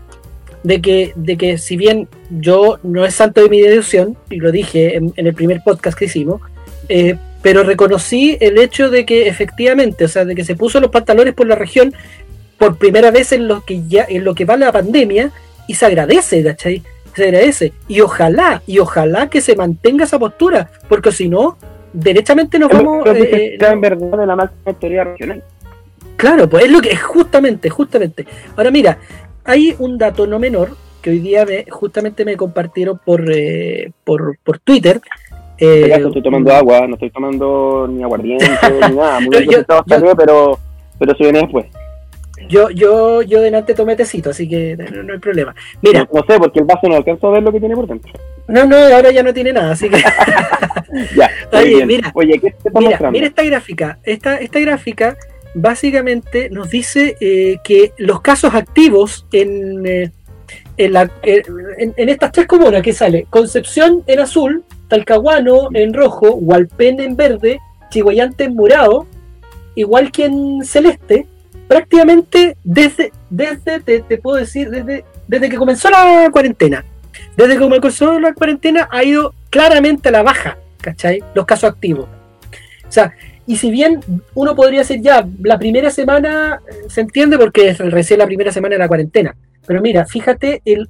de 0.65 0.81
que, 0.81 1.13
de 1.15 1.37
que 1.37 1.59
si 1.59 1.77
bien 1.77 2.09
yo 2.31 2.79
no 2.83 3.05
es 3.05 3.15
santo 3.15 3.43
de 3.43 3.51
mi 3.51 3.61
deducción, 3.61 4.17
y 4.31 4.37
lo 4.37 4.51
dije 4.51 4.97
en, 4.97 5.13
el 5.15 5.35
primer 5.35 5.63
podcast 5.63 5.97
que 5.97 6.07
hicimos, 6.07 6.41
pero 7.45 7.63
reconocí 7.63 8.39
el 8.41 8.57
hecho 8.57 8.89
de 8.89 9.05
que 9.05 9.29
efectivamente, 9.29 10.07
o 10.07 10.09
sea, 10.09 10.25
de 10.25 10.35
que 10.35 10.45
se 10.45 10.57
puso 10.57 10.81
los 10.81 10.91
pantalones 10.91 11.35
por 11.35 11.47
la 11.47 11.55
región 11.55 11.93
por 12.57 12.79
primera 12.79 13.11
vez 13.11 13.33
en 13.33 13.47
lo 13.47 13.63
que 13.67 13.87
ya, 13.87 14.07
en 14.09 14.25
lo 14.25 14.35
que 14.35 14.47
va 14.47 14.57
la 14.57 14.73
pandemia, 14.73 15.31
y 15.69 15.75
se 15.75 15.85
agradece, 15.85 16.43
¿cachai? 16.43 16.83
Se 17.15 17.25
agradece. 17.25 17.75
Y 17.87 18.01
ojalá, 18.01 18.63
y 18.67 18.79
ojalá 18.79 19.29
que 19.29 19.43
se 19.43 19.57
mantenga 19.57 20.05
esa 20.05 20.19
postura, 20.19 20.71
porque 20.89 21.13
si 21.13 21.29
no, 21.29 21.59
derechamente 21.93 22.59
nos 22.59 22.71
vamos. 22.71 23.07
Eh, 23.09 23.59
en 23.61 23.81
verdad 23.83 24.19
de 24.19 24.27
la 24.27 24.37
máxima 24.37 24.63
autoridad 24.65 25.05
regional. 25.05 25.43
Claro, 26.17 26.49
pues 26.49 26.65
es 26.65 26.71
lo 26.71 26.81
que 26.81 26.93
es 26.93 27.03
justamente, 27.03 27.69
justamente. 27.69 28.25
Ahora 28.57 28.71
mira, 28.71 28.97
hay 29.45 29.77
un 29.79 29.99
dato 29.99 30.27
no 30.27 30.39
menor 30.39 30.71
que 31.03 31.11
hoy 31.11 31.19
día 31.19 31.45
me, 31.45 31.67
justamente 31.69 32.25
me 32.25 32.39
compartieron 32.39 32.99
por, 33.05 33.31
eh, 33.31 33.93
por, 34.03 34.39
por 34.43 34.61
Twitter. 34.61 35.03
Eh, 35.59 35.93
estoy 35.93 36.23
tomando 36.23 36.53
agua, 36.53 36.87
no 36.87 36.95
estoy 36.95 37.11
tomando 37.11 37.87
ni 37.89 38.03
aguardiente 38.03 38.47
ni 38.91 38.97
nada. 38.97 39.21
Muy 39.21 39.39
bien, 39.39 39.51
yo, 39.51 39.85
yo, 39.87 40.17
pero, 40.17 40.59
pero 40.99 41.17
se 41.17 41.23
viene 41.23 41.41
después. 41.41 41.67
Yo, 42.49 42.69
yo, 42.71 43.23
yo 43.23 43.41
delante 43.41 43.75
tomé 43.75 43.97
tecito, 43.97 44.31
así 44.31 44.49
que 44.49 44.77
no, 44.77 45.13
hay 45.13 45.19
problema. 45.19 45.55
Mira. 45.81 46.07
No, 46.13 46.23
sé, 46.29 46.39
porque 46.39 46.59
el 46.59 46.67
vaso 46.67 46.89
no 46.89 46.97
alcanzó 46.97 47.29
a 47.29 47.33
ver 47.33 47.43
lo 47.43 47.53
que 47.53 47.61
tiene 47.61 47.75
por 47.75 47.87
dentro. 47.87 48.13
No, 48.49 48.67
no, 48.67 48.77
ahora 48.77 49.11
ya 49.11 49.23
no 49.23 49.33
tiene 49.33 49.53
nada, 49.53 49.73
así 49.73 49.89
que. 49.89 49.97
ya. 51.17 51.31
Oye, 51.53 51.87
mira. 51.87 52.11
Oye, 52.15 52.39
¿qué 52.39 52.51
te 52.51 52.71
mira, 52.79 53.11
mira 53.11 53.27
esta 53.27 53.43
gráfica. 53.43 53.99
Esta, 54.03 54.37
esta 54.37 54.61
gráfica 54.61 55.17
básicamente 55.55 56.51
nos 56.51 56.69
dice 56.71 57.17
eh, 57.21 57.59
que 57.65 57.93
los 57.97 58.21
casos 58.21 58.55
activos 58.55 59.27
en, 59.33 59.87
eh, 59.87 60.11
en, 60.77 60.93
la, 60.93 61.11
en, 61.23 61.95
en, 61.97 62.09
estas 62.09 62.33
tres 62.33 62.47
comunas 62.47 62.83
que 62.83 62.93
sale: 62.93 63.27
Concepción 63.31 64.03
en 64.07 64.21
azul, 64.21 64.65
Talcahuano 64.89 65.69
en 65.73 65.95
rojo, 65.95 66.35
Hualpén 66.35 67.01
en 67.01 67.17
verde, 67.17 67.61
Chihuayante 67.91 68.45
en 68.45 68.55
morado, 68.55 69.07
igual 69.75 70.11
que 70.13 70.27
en 70.27 70.65
celeste 70.65 71.27
prácticamente 71.69 72.57
desde, 72.63 73.13
desde 73.31 73.81
te, 73.81 74.19
puedo 74.19 74.37
decir, 74.37 74.71
desde, 74.71 75.05
desde 75.27 75.49
que 75.49 75.57
comenzó 75.57 75.91
la 75.91 76.29
cuarentena. 76.31 76.85
Desde 77.37 77.55
que 77.55 77.61
comenzó 77.61 78.19
la 78.21 78.33
cuarentena 78.35 78.89
ha 78.91 79.03
ido 79.03 79.35
claramente 79.51 80.09
a 80.09 80.13
la 80.13 80.23
baja, 80.23 80.59
¿cachai? 80.81 81.23
Los 81.35 81.47
casos 81.47 81.71
activos. 81.71 82.07
O 82.87 82.93
sea, 82.93 83.13
y 83.47 83.57
si 83.57 83.71
bien 83.71 84.01
uno 84.35 84.55
podría 84.55 84.81
decir 84.81 85.01
ya, 85.01 85.27
la 85.43 85.59
primera 85.59 85.91
semana 85.91 86.61
eh, 86.69 86.89
se 86.89 87.01
entiende 87.01 87.39
porque 87.39 87.69
es 87.69 87.79
recién 87.79 88.19
la 88.19 88.27
primera 88.27 88.53
semana 88.53 88.75
de 88.75 88.79
la 88.79 88.89
cuarentena. 88.89 89.35
Pero 89.67 89.81
mira, 89.81 90.07
fíjate, 90.07 90.63
el, 90.65 90.89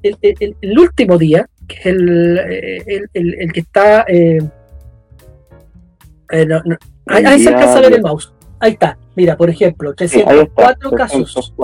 último 0.78 1.16
día, 1.16 1.48
que 1.66 1.76
es 1.76 1.86
el, 1.86 2.38
eh, 2.38 3.48
que 3.52 3.60
está... 3.60 4.04
Eh, 4.08 4.38
ahí, 7.06 7.40
se 7.40 7.48
alcanza 7.48 7.78
a 7.78 7.80
ver 7.80 7.94
el 7.94 8.02
mouse. 8.02 8.32
Ahí 8.60 8.72
está. 8.72 8.98
Mira, 9.14 9.36
por 9.36 9.50
ejemplo, 9.50 9.94
304 9.94 10.90
casos. 10.92 11.54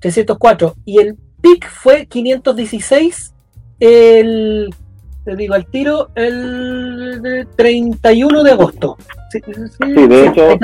304. 0.00 0.74
Y 0.84 0.98
el 1.00 1.16
pic 1.40 1.68
fue 1.68 2.06
516 2.06 3.34
el, 3.80 4.74
te 5.24 5.36
digo 5.36 5.54
al 5.54 5.66
tiro, 5.66 6.08
el 6.14 7.46
31 7.56 8.42
de 8.42 8.50
agosto. 8.50 8.96
Sí, 9.30 9.40
de 9.40 10.26
hecho, 10.26 10.58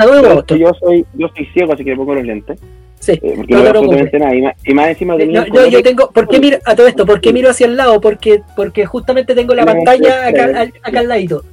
yo 0.55 0.71
soy 0.79 1.05
yo 1.13 1.27
soy 1.35 1.45
ciego, 1.53 1.73
así 1.73 1.83
que 1.83 1.91
me 1.91 1.97
pongo 1.97 2.15
los 2.15 2.25
lentes. 2.25 2.59
Sí, 2.99 3.11
eh, 3.11 3.33
porque 3.35 3.53
no, 3.53 3.59
absolutamente 3.61 4.19
nada. 4.19 4.55
Y 4.65 4.73
más, 4.73 4.87
encima 4.87 5.15
de 5.15 5.27
no, 5.27 5.45
yo, 5.45 5.67
yo 5.67 5.83
tengo, 5.83 6.09
¿por 6.11 6.27
qué 6.27 6.39
miro 6.39 6.57
a 6.65 6.75
todo 6.75 6.87
esto? 6.87 7.05
¿Por 7.05 7.21
qué 7.21 7.33
miro 7.33 7.49
hacia 7.49 7.67
el 7.67 7.77
lado? 7.77 8.01
Porque, 8.01 8.41
porque 8.55 8.85
justamente 8.85 9.35
tengo 9.35 9.53
la 9.53 9.65
pantalla 9.65 10.27
acá, 10.27 10.69
acá 10.83 10.99
al 10.99 11.07
ladito. 11.07 11.43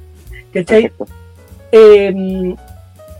¿Cachai? 0.53 0.91
Eh, 1.71 2.55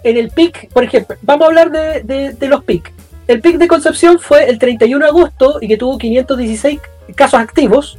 en 0.03 0.17
el 0.17 0.29
pic, 0.29 0.69
por 0.71 0.83
ejemplo, 0.83 1.15
vamos 1.21 1.45
a 1.45 1.47
hablar 1.47 1.71
de, 1.71 2.35
los 2.41 2.63
pic. 2.63 2.91
El 3.27 3.41
pic 3.41 3.57
de 3.57 3.67
Concepción 3.67 4.19
fue 4.19 4.49
el 4.49 4.59
31 4.59 5.05
de 5.05 5.09
agosto 5.09 5.57
y 5.61 5.67
que 5.67 5.77
tuvo 5.77 5.97
516 5.97 6.79
casos 7.15 7.39
activos. 7.39 7.97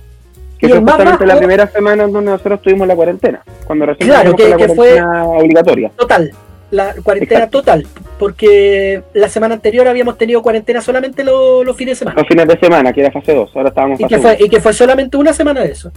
Que 0.59 0.69
fue 0.69 0.79
justamente 0.79 1.27
la 1.27 1.37
primera 1.37 1.67
semana 1.67 2.07
donde 2.07 2.31
nosotros 2.31 2.63
tuvimos 2.63 2.87
la 2.87 2.95
cuarentena, 2.95 3.43
cuando 3.67 3.87
recién 3.87 4.09
claro, 4.09 4.35
que, 4.37 4.49
la 4.49 4.69
fue 4.69 5.03
obligatoria. 5.03 5.91
Total, 5.97 6.31
la 6.75 6.95
cuarentena 7.03 7.49
total, 7.49 7.87
porque 8.19 9.03
la 9.13 9.29
semana 9.29 9.55
anterior 9.55 9.87
habíamos 9.87 10.19
tenido 10.19 10.43
cuarentena 10.43 10.81
solamente 10.81 11.23
los, 11.23 11.77
fines 11.77 11.93
de 11.93 11.99
semana. 12.01 12.21
Los 12.21 12.27
fines 12.27 12.49
de 12.49 12.59
semana, 12.59 12.93
que 12.93 13.01
era 13.01 13.13
fase 13.13 13.33
2, 13.35 13.51
ahora 13.55 13.69
estábamos 13.69 14.01
y 14.01 14.07
que 14.07 14.19
fue 14.19 14.37
Y 14.41 14.49
que 14.49 14.61
fue 14.61 14.73
solamente 14.73 15.17
una 15.17 15.33
semana 15.33 15.61
de 15.63 15.71
eso. 15.71 15.93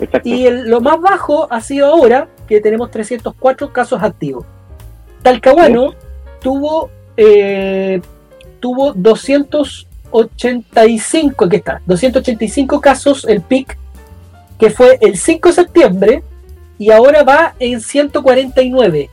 Exacto. 0.00 0.26
Y 0.28 0.48
lo 0.50 0.80
más 0.80 1.00
bajo 1.00 1.46
ha 1.52 1.60
sido 1.60 1.86
ahora, 1.86 2.26
que 2.48 2.60
tenemos 2.60 2.90
304 2.90 3.72
casos 3.72 4.02
activos. 4.02 4.44
Talcahuano 5.22 5.94
tuvo, 6.40 6.90
eh, 7.16 8.00
tuvo 8.60 8.92
285, 8.94 11.44
aquí 11.44 11.56
está, 11.56 11.80
285 11.86 12.80
casos 12.80 13.24
el 13.26 13.42
PIC, 13.42 13.76
que 14.58 14.70
fue 14.70 14.98
el 15.00 15.16
5 15.16 15.48
de 15.48 15.54
septiembre, 15.54 16.22
y 16.78 16.90
ahora 16.90 17.22
va 17.22 17.54
en 17.58 17.80
149. 17.80 19.10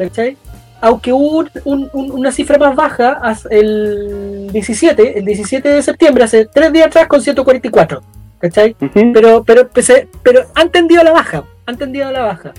¿cachai? 0.00 0.36
Aunque 0.80 1.12
hubo 1.12 1.44
una 1.64 2.32
cifra 2.32 2.58
más 2.58 2.74
baja 2.74 3.20
el 3.50 4.48
17, 4.52 5.18
el 5.18 5.24
17 5.24 5.68
de 5.68 5.82
septiembre, 5.82 6.24
hace 6.24 6.46
tres 6.46 6.72
días 6.72 6.86
atrás, 6.86 7.06
con 7.06 7.20
144. 7.20 8.02
¿Cachai? 8.38 8.74
Pero, 9.12 9.44
pero, 9.44 9.68
pero 10.22 10.46
han 10.54 10.70
tendido 10.70 11.02
a 11.02 11.04
la 11.04 11.12
baja. 11.12 11.44
Han 11.66 11.76
tendido 11.76 12.08
a 12.08 12.12
la 12.12 12.22
baja. 12.22 12.54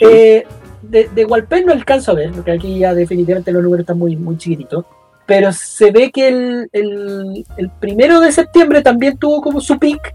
Eh, 0.00 0.44
de, 0.82 1.08
de 1.14 1.64
no 1.64 1.72
alcanzo 1.72 2.12
a 2.12 2.14
ver, 2.14 2.30
porque 2.32 2.52
aquí 2.52 2.78
ya 2.78 2.94
definitivamente 2.94 3.52
los 3.52 3.62
números 3.62 3.82
están 3.82 3.98
muy, 3.98 4.16
muy 4.16 4.36
chiquititos. 4.36 4.84
Pero 5.26 5.52
se 5.52 5.90
ve 5.90 6.12
que 6.12 6.28
el, 6.28 6.68
el, 6.72 7.70
primero 7.80 8.20
de 8.20 8.30
septiembre 8.30 8.80
también 8.82 9.18
tuvo 9.18 9.40
como 9.40 9.60
su 9.60 9.76
pic 9.76 10.14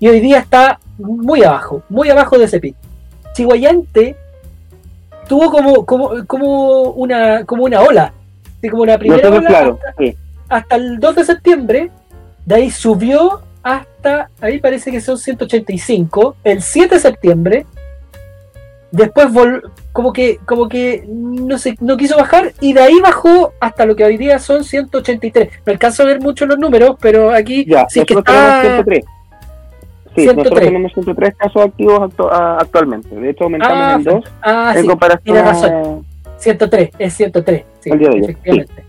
y 0.00 0.08
hoy 0.08 0.18
día 0.18 0.40
está 0.40 0.80
muy 0.98 1.44
abajo, 1.44 1.84
muy 1.88 2.10
abajo 2.10 2.36
de 2.36 2.46
ese 2.46 2.58
pic. 2.58 2.74
Chihuayante 3.34 4.16
tuvo 5.28 5.50
como, 5.50 5.84
como, 5.86 6.26
como, 6.26 6.82
una, 6.92 7.44
como 7.44 7.64
una 7.64 7.82
ola, 7.82 8.12
como 8.68 8.82
una 8.82 8.98
primera 8.98 9.28
ola 9.28 9.76
hasta, 10.48 10.76
el 10.76 10.98
2 10.98 11.16
de 11.16 11.24
septiembre, 11.24 11.90
de 12.46 12.54
ahí 12.54 12.70
subió 12.70 13.42
hasta, 13.62 14.30
ahí 14.40 14.58
parece 14.58 14.90
que 14.90 15.00
son 15.00 15.18
185, 15.18 16.36
el 16.42 16.62
7 16.62 16.94
de 16.94 17.00
septiembre, 17.00 17.66
después 18.90 19.28
como 19.92 20.12
que 20.12 20.38
como 20.46 20.66
que 20.68 21.04
no 21.06 21.58
sé 21.58 21.76
no 21.80 21.98
quiso 21.98 22.16
bajar 22.16 22.52
y 22.60 22.72
de 22.72 22.80
ahí 22.80 22.98
bajó 23.00 23.52
hasta 23.60 23.84
lo 23.84 23.94
que 23.94 24.04
hoy 24.04 24.16
día 24.16 24.38
son 24.38 24.64
183 24.64 25.50
no 25.66 25.72
alcanzo 25.72 26.04
a 26.04 26.06
ver 26.06 26.20
mucho 26.20 26.46
los 26.46 26.58
números 26.58 26.96
pero 26.98 27.30
aquí 27.30 27.66
sí 27.90 28.02
que 28.04 28.14
está 28.14 28.62
103 28.62 29.04
Sí, 30.20 30.26
nosotros 30.26 30.60
tenemos 30.60 30.92
103 30.92 31.34
casos 31.36 31.62
activos 31.62 32.10
actualmente. 32.32 33.14
De 33.14 33.30
hecho, 33.30 33.44
aumentamos 33.44 33.78
ah, 33.78 33.94
en 33.94 34.04
dos 34.04 34.24
ah, 34.42 34.74
en 34.76 34.86
comparación 34.86 35.24
tiene 35.24 35.42
razón. 35.42 36.04
103, 36.38 36.90
es 36.98 37.14
103. 37.14 37.64
Sí, 37.80 37.90
efectivamente. 37.90 38.84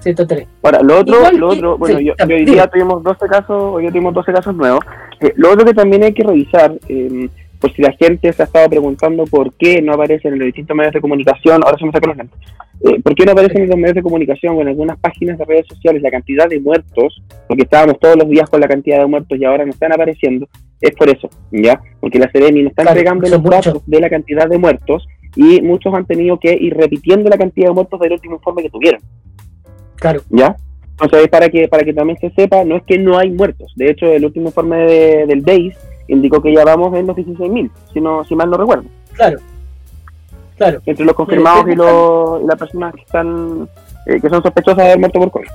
103. 0.00 0.46
Ahora, 0.62 0.80
lo 0.82 1.00
otro, 1.00 1.32
lo 1.32 1.48
otro 1.48 1.78
bueno, 1.78 2.00
yo, 2.00 2.14
hoy 2.24 2.44
día 2.44 2.66
tuvimos 2.68 3.02
12 3.02 3.26
casos, 3.26 3.62
hoy 3.74 3.82
día 3.82 3.90
tuvimos 3.90 4.14
12 4.14 4.32
casos 4.32 4.54
nuevos. 4.54 4.80
Eh, 5.20 5.32
lo 5.36 5.52
otro 5.52 5.64
que 5.64 5.74
también 5.74 6.04
hay 6.04 6.14
que 6.14 6.22
revisar, 6.22 6.72
eh, 6.88 7.28
por 7.60 7.72
si 7.74 7.82
la 7.82 7.92
gente 7.92 8.32
se 8.32 8.42
ha 8.42 8.46
estado 8.46 8.68
preguntando 8.68 9.24
por 9.24 9.52
qué 9.54 9.82
no 9.82 9.92
aparecen 9.92 10.32
en 10.32 10.38
los 10.38 10.46
distintos 10.46 10.76
medios 10.76 10.94
de 10.94 11.00
comunicación, 11.00 11.62
ahora 11.64 11.76
se 11.78 11.84
me 11.84 11.92
sacan 11.92 12.10
los 12.10 12.16
lentes, 12.18 12.38
eh, 12.84 13.00
¿por 13.02 13.14
qué 13.14 13.24
no 13.24 13.32
aparecen 13.32 13.62
en 13.62 13.68
los 13.68 13.76
medios 13.76 13.94
de 13.94 14.02
comunicación 14.02 14.56
o 14.56 14.60
en 14.60 14.68
algunas 14.68 14.98
páginas 14.98 15.38
de 15.38 15.44
redes 15.44 15.66
sociales 15.66 16.02
la 16.02 16.10
cantidad 16.10 16.48
de 16.48 16.60
muertos? 16.60 17.22
Porque 17.48 17.64
estábamos 17.64 17.98
todos 17.98 18.16
los 18.16 18.28
días 18.28 18.48
con 18.48 18.60
la 18.60 18.68
cantidad 18.68 18.98
de 18.98 19.06
muertos 19.06 19.38
y 19.38 19.44
ahora 19.44 19.64
no 19.64 19.70
están 19.70 19.92
apareciendo, 19.92 20.48
es 20.80 20.94
por 20.94 21.08
eso, 21.08 21.28
¿ya? 21.50 21.80
Porque 22.00 22.18
la 22.18 22.30
Seremi 22.30 22.62
no 22.62 22.68
está 22.68 22.82
entregando 22.82 23.28
los 23.28 23.42
datos 23.42 23.82
de 23.86 24.00
la 24.00 24.08
cantidad 24.08 24.48
de 24.48 24.58
muertos 24.58 25.06
y 25.34 25.60
muchos 25.60 25.92
han 25.94 26.06
tenido 26.06 26.38
que 26.38 26.54
ir 26.54 26.74
repitiendo 26.74 27.28
la 27.28 27.36
cantidad 27.36 27.68
de 27.68 27.74
muertos 27.74 28.00
del 28.00 28.12
último 28.12 28.36
informe 28.36 28.62
que 28.62 28.70
tuvieron. 28.70 29.00
Claro. 29.96 30.20
¿Ya? 30.30 30.56
Entonces, 31.00 31.28
para 31.28 31.48
que, 31.48 31.68
para 31.68 31.84
que 31.84 31.92
también 31.92 32.18
se 32.18 32.30
sepa, 32.30 32.64
no 32.64 32.76
es 32.76 32.82
que 32.84 32.98
no 32.98 33.18
hay 33.18 33.30
muertos. 33.30 33.72
De 33.76 33.90
hecho, 33.90 34.06
el 34.06 34.24
último 34.24 34.48
informe 34.48 34.78
del 35.26 35.40
BASE 35.42 35.76
indicó 36.08 36.42
que 36.42 36.52
ya 36.52 36.64
vamos 36.64 36.94
en 36.96 37.06
los 37.06 37.16
16.000, 37.16 37.70
si, 37.92 38.00
no, 38.00 38.24
si 38.24 38.34
mal 38.34 38.50
no 38.50 38.56
recuerdo. 38.56 38.84
Claro, 39.12 39.38
claro. 40.56 40.80
Entre 40.84 41.04
los 41.04 41.14
confirmados 41.14 41.68
y, 41.68 41.74
los, 41.74 42.42
y 42.42 42.46
las 42.46 42.58
personas 42.58 42.94
que 42.94 43.02
están 43.02 43.68
eh, 44.06 44.20
que 44.20 44.28
son 44.30 44.42
sospechosas 44.42 44.78
de 44.78 44.84
haber 44.84 44.98
muerto 44.98 45.18
por 45.20 45.30
COVID. 45.30 45.48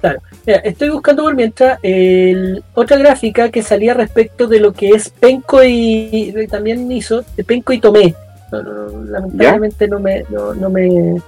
Claro. 0.00 0.20
Mira, 0.46 0.58
estoy 0.60 0.90
buscando 0.90 1.22
por 1.22 1.34
mientras 1.34 1.78
otra 2.74 2.96
gráfica 2.98 3.50
que 3.50 3.62
salía 3.62 3.94
respecto 3.94 4.46
de 4.46 4.60
lo 4.60 4.72
que 4.72 4.90
es 4.90 5.10
Penco 5.10 5.62
y, 5.62 6.34
también 6.50 6.90
hizo 6.92 7.22
de 7.36 7.44
Penco 7.44 7.72
y 7.72 7.80
Tomé. 7.80 8.14
lamentablemente 8.50 9.88
no 9.88 10.00
me, 10.00 10.24
no, 10.28 10.54
no 10.54 10.70
me. 10.70 11.22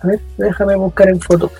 A 0.00 0.06
ver, 0.08 0.20
déjame 0.36 0.76
buscar 0.76 1.08
en 1.08 1.20
foto. 1.20 1.50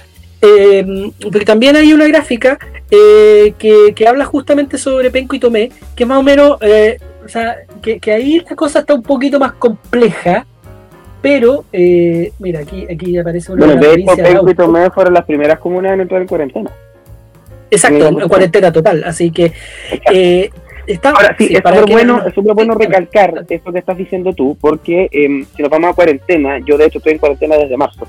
Eh, 0.43 1.11
porque 1.21 1.45
también 1.45 1.77
hay 1.77 1.93
una 1.93 2.07
gráfica 2.07 2.59
eh, 2.91 3.55
que, 3.59 4.07
habla 4.07 4.25
justamente 4.25 4.79
sobre 4.79 5.11
Penco 5.11 5.35
y 5.35 5.41
Tomé, 5.41 5.71
que 5.95 6.07
más 6.07 6.19
o 6.19 6.23
menos, 6.23 6.59
eh, 6.61 6.99
o 7.25 7.29
sea, 7.29 7.57
que, 7.83 8.01
ahí 8.13 8.37
esta 8.37 8.55
cosa 8.55 8.81
está 8.81 8.95
un 8.95 9.03
poquito 9.03 9.39
más 9.39 9.53
compleja, 9.53 10.47
pero, 11.23 11.65
eh, 11.73 12.33
mira, 12.39 12.61
aquí, 12.61 12.87
aquí 12.91 13.19
aparece 13.19 13.53
una 13.53 13.67
Bueno, 13.67 13.81
de 13.81 13.95
hecho, 13.95 14.17
Penco 14.17 14.51
y 14.51 14.55
Tomé 14.55 14.91
fueron 14.91 15.15
las 15.15 15.25
primeras 15.25 15.59
comunas 15.59 15.93
en 15.93 16.03
entrar 16.03 16.21
en 16.21 16.29
cuarentena. 16.29 16.71
Exacto, 17.71 18.07
en, 18.07 18.29
cuarentena 18.29 18.73
total, 18.73 19.03
así 19.05 19.31
que... 19.31 19.53
Está, 20.87 21.11
Ahora 21.11 21.35
sí, 21.37 21.49
sí, 21.49 21.55
es 21.55 21.59
súper 21.59 21.85
que 21.85 21.93
bueno, 21.93 22.19
no- 22.19 22.27
es 22.29 22.33
súper 22.33 22.55
bueno 22.55 22.75
sí, 22.75 22.85
recalcar 22.85 23.45
eso 23.49 23.73
que 23.73 23.79
estás 23.81 23.97
diciendo 23.97 24.33
tú, 24.33 24.57
porque 24.61 25.09
em, 25.11 25.45
si 25.57 25.61
nos 25.61 25.69
vamos 25.69 25.91
a 25.91 25.95
cuarentena, 25.95 26.61
yo 26.61 26.79
de 26.79 26.87
hecho 26.87 26.99
estoy 26.99 27.15
en 27.15 27.19
cuarentena 27.19 27.57
desde 27.57 27.77
marzo. 27.77 28.07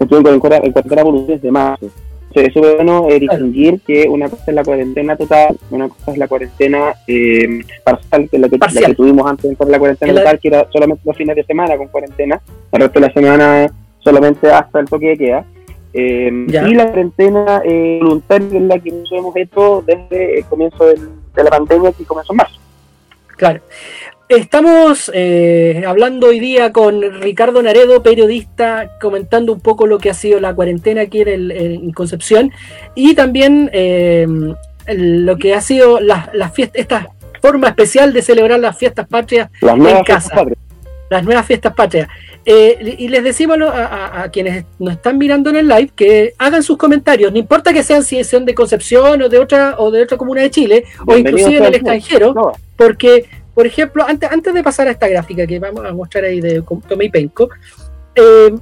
Estoy 0.00 0.18
en 0.18 0.22
cuarentena, 0.40 0.56
en 0.66 0.72
cuarentena 0.72 1.02
voluntaria 1.02 1.36
desde 1.36 1.50
marzo. 1.50 1.86
Entonces, 2.30 2.54
es 2.56 2.74
bueno 2.76 3.08
eh, 3.08 3.18
distinguir 3.20 3.80
que 3.86 4.06
una 4.08 4.28
cosa 4.28 4.44
es 4.48 4.54
la 4.54 4.62
cuarentena 4.62 5.16
total, 5.16 5.58
una 5.70 5.88
cosa 5.88 6.12
es 6.12 6.18
la 6.18 6.28
cuarentena 6.28 6.94
eh, 7.06 7.60
parcial, 7.82 8.28
que 8.28 8.36
es 8.36 8.42
la 8.42 8.48
que, 8.48 8.58
la 8.58 8.66
que 8.90 8.94
tuvimos 8.94 9.26
antes 9.30 9.44
en 9.46 9.56
la 9.70 9.78
cuarentena 9.78 10.12
la- 10.12 10.20
total, 10.20 10.38
que 10.40 10.48
era 10.48 10.66
solamente 10.70 11.02
los 11.06 11.16
fines 11.16 11.36
de 11.36 11.44
semana 11.44 11.76
con 11.78 11.88
cuarentena, 11.88 12.40
el 12.72 12.80
resto 12.80 13.00
de 13.00 13.06
la 13.06 13.12
semana 13.14 13.72
solamente 14.00 14.50
hasta 14.50 14.80
el 14.80 14.86
toque 14.86 15.08
de 15.08 15.16
queda. 15.18 15.44
Eh, 15.94 16.30
y 16.68 16.74
la 16.74 16.84
cuarentena 16.86 17.62
eh, 17.64 17.98
voluntaria, 18.02 18.46
es 18.58 18.62
la 18.62 18.78
que 18.78 18.90
nosotros 18.92 19.18
hemos 19.20 19.36
hecho 19.36 19.84
desde 19.86 20.38
el 20.40 20.44
comienzo 20.44 20.84
del- 20.86 21.08
de 21.34 21.44
la 21.44 21.50
pandemia, 21.50 21.92
que 21.92 22.04
comenzó 22.04 22.34
en 22.34 22.36
marzo. 22.36 22.60
Claro. 23.38 23.60
Estamos 24.28 25.10
eh, 25.14 25.84
hablando 25.86 26.26
hoy 26.26 26.38
día 26.38 26.70
con 26.70 27.00
Ricardo 27.22 27.62
Naredo, 27.62 28.02
periodista, 28.02 28.90
comentando 29.00 29.54
un 29.54 29.60
poco 29.60 29.86
lo 29.86 29.98
que 29.98 30.10
ha 30.10 30.14
sido 30.14 30.38
la 30.38 30.54
cuarentena 30.54 31.02
aquí 31.02 31.22
en, 31.22 31.28
el- 31.28 31.50
en 31.50 31.92
Concepción 31.92 32.52
y 32.94 33.14
también 33.14 33.70
eh, 33.72 34.26
lo 34.86 35.36
que 35.38 35.54
ha 35.54 35.62
sido 35.62 35.98
las 36.00 36.52
fiestas, 36.52 36.78
esta 36.80 37.08
forma 37.40 37.68
especial 37.68 38.12
de 38.12 38.20
celebrar 38.20 38.60
las 38.60 38.76
fiestas 38.76 39.08
patrias, 39.08 39.48
Las 39.62 39.78
nuevas 39.78 40.02
casa. 40.04 40.44
las 41.08 41.24
nuevas 41.24 41.46
fiestas 41.46 41.72
patrias. 41.74 42.08
Eh, 42.44 42.96
y 42.98 43.08
les 43.08 43.24
decimos 43.24 43.58
a, 43.62 44.28
quienes 44.32 44.64
nos 44.78 44.94
están 44.94 45.18
mirando 45.18 45.50
en 45.50 45.56
el 45.56 45.68
live 45.68 45.90
que 45.94 46.32
hagan 46.38 46.62
sus 46.62 46.76
comentarios, 46.78 47.30
no 47.32 47.38
importa 47.38 47.72
que 47.72 47.82
sean 47.82 48.02
si 48.02 48.22
son 48.24 48.44
de 48.44 48.54
Concepción 48.54 49.20
o 49.22 49.28
de 49.28 49.38
otra 49.38 49.74
o 49.78 49.90
de 49.90 50.02
otra 50.02 50.16
comuna 50.18 50.42
de 50.42 50.50
Chile 50.50 50.84
o 51.06 51.16
inclusive 51.16 51.58
sea 51.58 51.68
el 51.68 51.74
extranjero. 51.74 52.32
No, 52.34 52.52
Porque, 52.76 53.26
por 53.58 53.66
ejemplo, 53.66 54.04
antes, 54.06 54.30
antes 54.30 54.54
de 54.54 54.62
pasar 54.62 54.86
a 54.86 54.92
esta 54.92 55.08
gráfica 55.08 55.44
que 55.44 55.58
vamos 55.58 55.84
a 55.84 55.92
mostrar 55.92 56.22
ahí 56.22 56.40
de 56.40 56.62
Tomé 56.88 57.06
y 57.06 57.08
Penco, 57.08 57.48
eh, 58.14 58.54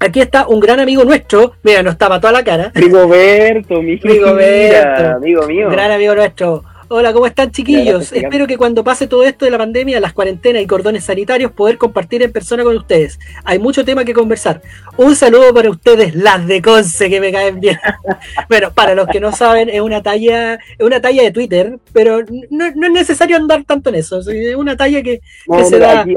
aquí 0.00 0.20
está 0.20 0.48
un 0.48 0.58
gran 0.58 0.80
amigo 0.80 1.04
nuestro, 1.04 1.54
mira, 1.62 1.80
nos 1.80 1.96
tapa 1.96 2.18
toda 2.18 2.32
la 2.32 2.42
cara, 2.42 2.72
Rigoberto, 2.74 3.80
mi 3.80 3.94
Rigoberto. 3.94 4.34
mira, 4.98 5.14
amigo 5.14 5.46
mío. 5.46 5.68
un 5.68 5.72
gran 5.72 5.92
amigo 5.92 6.12
nuestro. 6.12 6.64
Hola, 6.96 7.12
¿cómo 7.12 7.26
están 7.26 7.50
chiquillos? 7.50 7.86
Gracias. 8.12 8.22
Espero 8.22 8.46
que 8.46 8.56
cuando 8.56 8.84
pase 8.84 9.08
todo 9.08 9.24
esto 9.24 9.44
de 9.44 9.50
la 9.50 9.58
pandemia, 9.58 9.98
las 9.98 10.12
cuarentenas 10.12 10.62
y 10.62 10.66
cordones 10.68 11.02
sanitarios, 11.02 11.50
poder 11.50 11.76
compartir 11.76 12.22
en 12.22 12.30
persona 12.30 12.62
con 12.62 12.76
ustedes. 12.76 13.18
Hay 13.44 13.58
mucho 13.58 13.84
tema 13.84 14.04
que 14.04 14.14
conversar. 14.14 14.62
Un 14.96 15.16
saludo 15.16 15.52
para 15.52 15.70
ustedes, 15.70 16.14
las 16.14 16.46
de 16.46 16.62
Conce, 16.62 17.10
que 17.10 17.18
me 17.20 17.32
caen 17.32 17.58
bien. 17.58 17.78
bueno, 18.48 18.70
para 18.72 18.94
los 18.94 19.08
que 19.08 19.18
no 19.18 19.32
saben, 19.32 19.70
es 19.70 19.80
una 19.80 20.04
talla, 20.04 20.54
es 20.54 20.86
una 20.86 21.00
talla 21.00 21.24
de 21.24 21.32
Twitter, 21.32 21.78
pero 21.92 22.20
no, 22.50 22.70
no 22.76 22.86
es 22.86 22.92
necesario 22.92 23.36
andar 23.38 23.64
tanto 23.64 23.88
en 23.90 23.96
eso. 23.96 24.20
Es 24.20 24.54
una 24.54 24.76
talla 24.76 25.02
que 25.02 25.20
No, 25.48 25.56
que 25.56 25.64
se 25.64 25.74
mira, 25.74 25.94
da 25.94 26.00
aquí- 26.02 26.14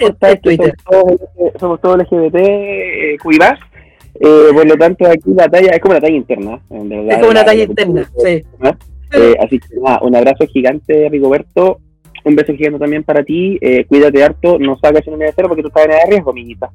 en- 0.00 0.16
en 0.20 0.40
Twitter. 0.42 0.74
Somos 1.58 1.80
todos, 1.80 1.96
LGBT, 1.96 2.36
eh. 2.36 3.16
Eh, 4.22 4.48
por 4.52 4.66
lo 4.66 4.76
tanto, 4.76 5.06
aquí 5.06 5.30
la 5.34 5.48
talla 5.48 5.70
es 5.70 5.80
como 5.80 5.92
una 5.92 6.00
talla 6.02 6.14
interna. 6.16 6.60
En 6.68 6.88
verdad, 6.90 7.08
es 7.12 7.16
como 7.20 7.30
una 7.30 7.40
La- 7.40 7.46
talla 7.46 7.58
la- 7.64 7.64
interna. 7.70 8.10
Sí. 8.22 8.42
¿no? 8.58 8.76
Eh, 9.12 9.36
así 9.44 9.58
que 9.58 9.76
nada, 9.80 10.00
un 10.02 10.14
abrazo 10.14 10.46
gigante, 10.46 11.08
Rigoberto. 11.10 11.78
Un 12.24 12.36
beso 12.36 12.52
gigante 12.54 12.78
también 12.78 13.02
para 13.02 13.22
ti. 13.24 13.58
Eh, 13.60 13.84
cuídate 13.86 14.22
harto. 14.22 14.58
No 14.58 14.78
salgas 14.78 15.06
en 15.06 15.14
unidad 15.14 15.28
de 15.28 15.32
cero 15.36 15.48
porque 15.48 15.62
tú 15.62 15.68
estás 15.68 15.84
en 15.86 15.90
edad 15.92 16.04
de 16.04 16.10
riesgo, 16.10 16.30
amiguita. 16.30 16.70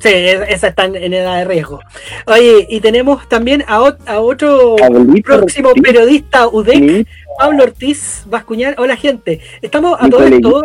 Sí, 0.00 0.08
es- 0.12 0.48
esa 0.48 0.68
está 0.68 0.84
en, 0.86 1.12
edad 1.12 1.38
de 1.38 1.44
riesgo. 1.44 1.80
Oye, 2.26 2.66
y 2.68 2.80
tenemos 2.80 3.28
también 3.28 3.64
a, 3.66 3.80
ot- 3.80 3.98
a 4.06 4.20
otro 4.20 4.76
próximo 5.24 5.68
Ortiz, 5.70 5.82
periodista 5.82 6.48
UDEC, 6.48 7.06
Pablo 7.38 7.64
Ortiz 7.64 8.24
Bascuñar. 8.26 8.74
Hola, 8.78 8.96
gente. 8.96 9.40
Estamos 9.62 9.96
a 10.00 10.08
todo 10.08 10.24
esto. 10.24 10.62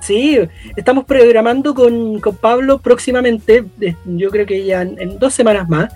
Sí, 0.00 0.38
estamos 0.76 1.04
programando 1.04 1.74
con, 1.74 2.18
con 2.20 2.34
Pablo 2.36 2.78
próximamente, 2.78 3.64
yo 4.04 4.30
creo 4.30 4.46
que 4.46 4.64
ya 4.64 4.82
en, 4.82 5.00
en 5.00 5.18
dos 5.18 5.32
semanas 5.32 5.68
más, 5.68 5.92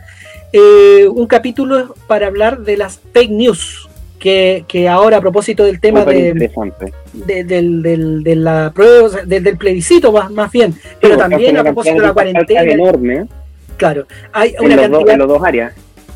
eh, 0.52 1.08
un 1.08 1.26
capítulo 1.26 1.92
para 2.06 2.28
hablar 2.28 2.60
de 2.60 2.76
las 2.76 3.00
fake 3.12 3.30
news. 3.32 3.88
Que, 4.18 4.64
que 4.66 4.88
ahora, 4.88 5.18
a 5.18 5.20
propósito 5.20 5.64
del 5.64 5.78
tema 5.78 6.04
de, 6.04 6.32
de- 6.32 7.44
del, 7.44 7.82
del, 7.82 8.22
de 8.22 8.36
la 8.36 8.72
prueba, 8.74 9.08
sea, 9.10 9.24
del, 9.24 9.56
plebiscito 9.58 10.10
más, 10.10 10.30
más 10.30 10.50
bien, 10.50 10.72
pero 11.00 11.14
Sí, 11.14 11.20
porque 11.20 11.30
también 11.34 11.56
a 11.58 11.62
propósito 11.64 11.94
de 11.96 12.00
la 12.00 12.14
cantidad 12.14 12.40
de 12.40 12.44
cuarentena, 12.46 12.72
enorme 12.72 13.26
claro, 13.76 14.06
hay 14.32 14.54
en 14.58 14.64
una 14.64 14.76
los, 14.76 14.82
dos, 14.90 14.98
cantidad, 14.98 15.12
en 15.14 15.18
los 15.18 15.28
dos 15.28 15.42
áreas. 15.44 15.72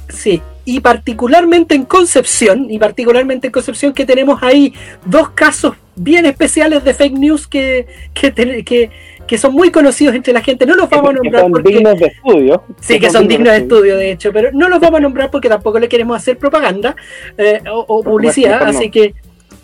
sí, 0.09 0.41
y 0.65 0.81
particularmente 0.81 1.75
en 1.75 1.85
Concepción, 1.85 2.71
y 2.71 2.79
particularmente 2.79 3.49
en 3.49 3.53
Concepción 3.53 3.93
que 3.93 4.07
tenemos 4.07 4.43
ahí 4.43 4.73
dos 5.05 5.31
casos 5.31 5.75
bien 5.97 6.25
especiales 6.25 6.83
de 6.85 6.95
fake 6.95 7.19
news 7.19 7.47
que, 7.47 7.87
que, 8.15 8.33
que, 8.65 8.91
que 9.31 9.39
son 9.39 9.53
muy 9.55 9.71
conocidos 9.71 10.17
entre 10.17 10.33
la 10.33 10.41
gente, 10.43 10.67
no 10.67 10.75
los 10.75 10.91
vamos 10.91 11.11
a 11.11 11.13
nombrar 11.13 11.43
son 11.43 11.53
porque... 11.53 11.73
dignos 11.73 12.01
de 12.01 12.07
estudio. 12.07 12.65
Sí, 12.81 12.99
que 12.99 13.11
son 13.11 13.29
dignos 13.29 13.53
de 13.53 13.59
estudio, 13.61 13.97
de 13.97 14.11
hecho, 14.11 14.33
pero 14.33 14.51
no 14.53 14.69
los 14.69 14.81
vamos 14.81 14.99
a 14.99 15.03
nombrar 15.03 15.31
porque 15.31 15.49
tampoco 15.49 15.79
le 15.79 15.89
queremos 15.89 16.17
hacer 16.17 16.37
propaganda 16.37 16.97
eh, 17.39 17.61
o, 17.73 17.85
o 17.87 18.03
publicidad, 18.03 18.59
no. 18.61 18.67
así 18.67 18.91
que 18.91 19.15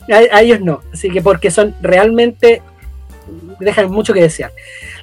a, 0.09 0.37
a 0.37 0.42
ellos 0.42 0.61
no, 0.61 0.83
así 0.92 1.11
que 1.11 1.20
porque 1.20 1.50
son 1.50 1.74
realmente, 1.83 2.62
dejan 3.59 3.90
mucho 3.90 4.14
que 4.14 4.22
desear. 4.22 4.52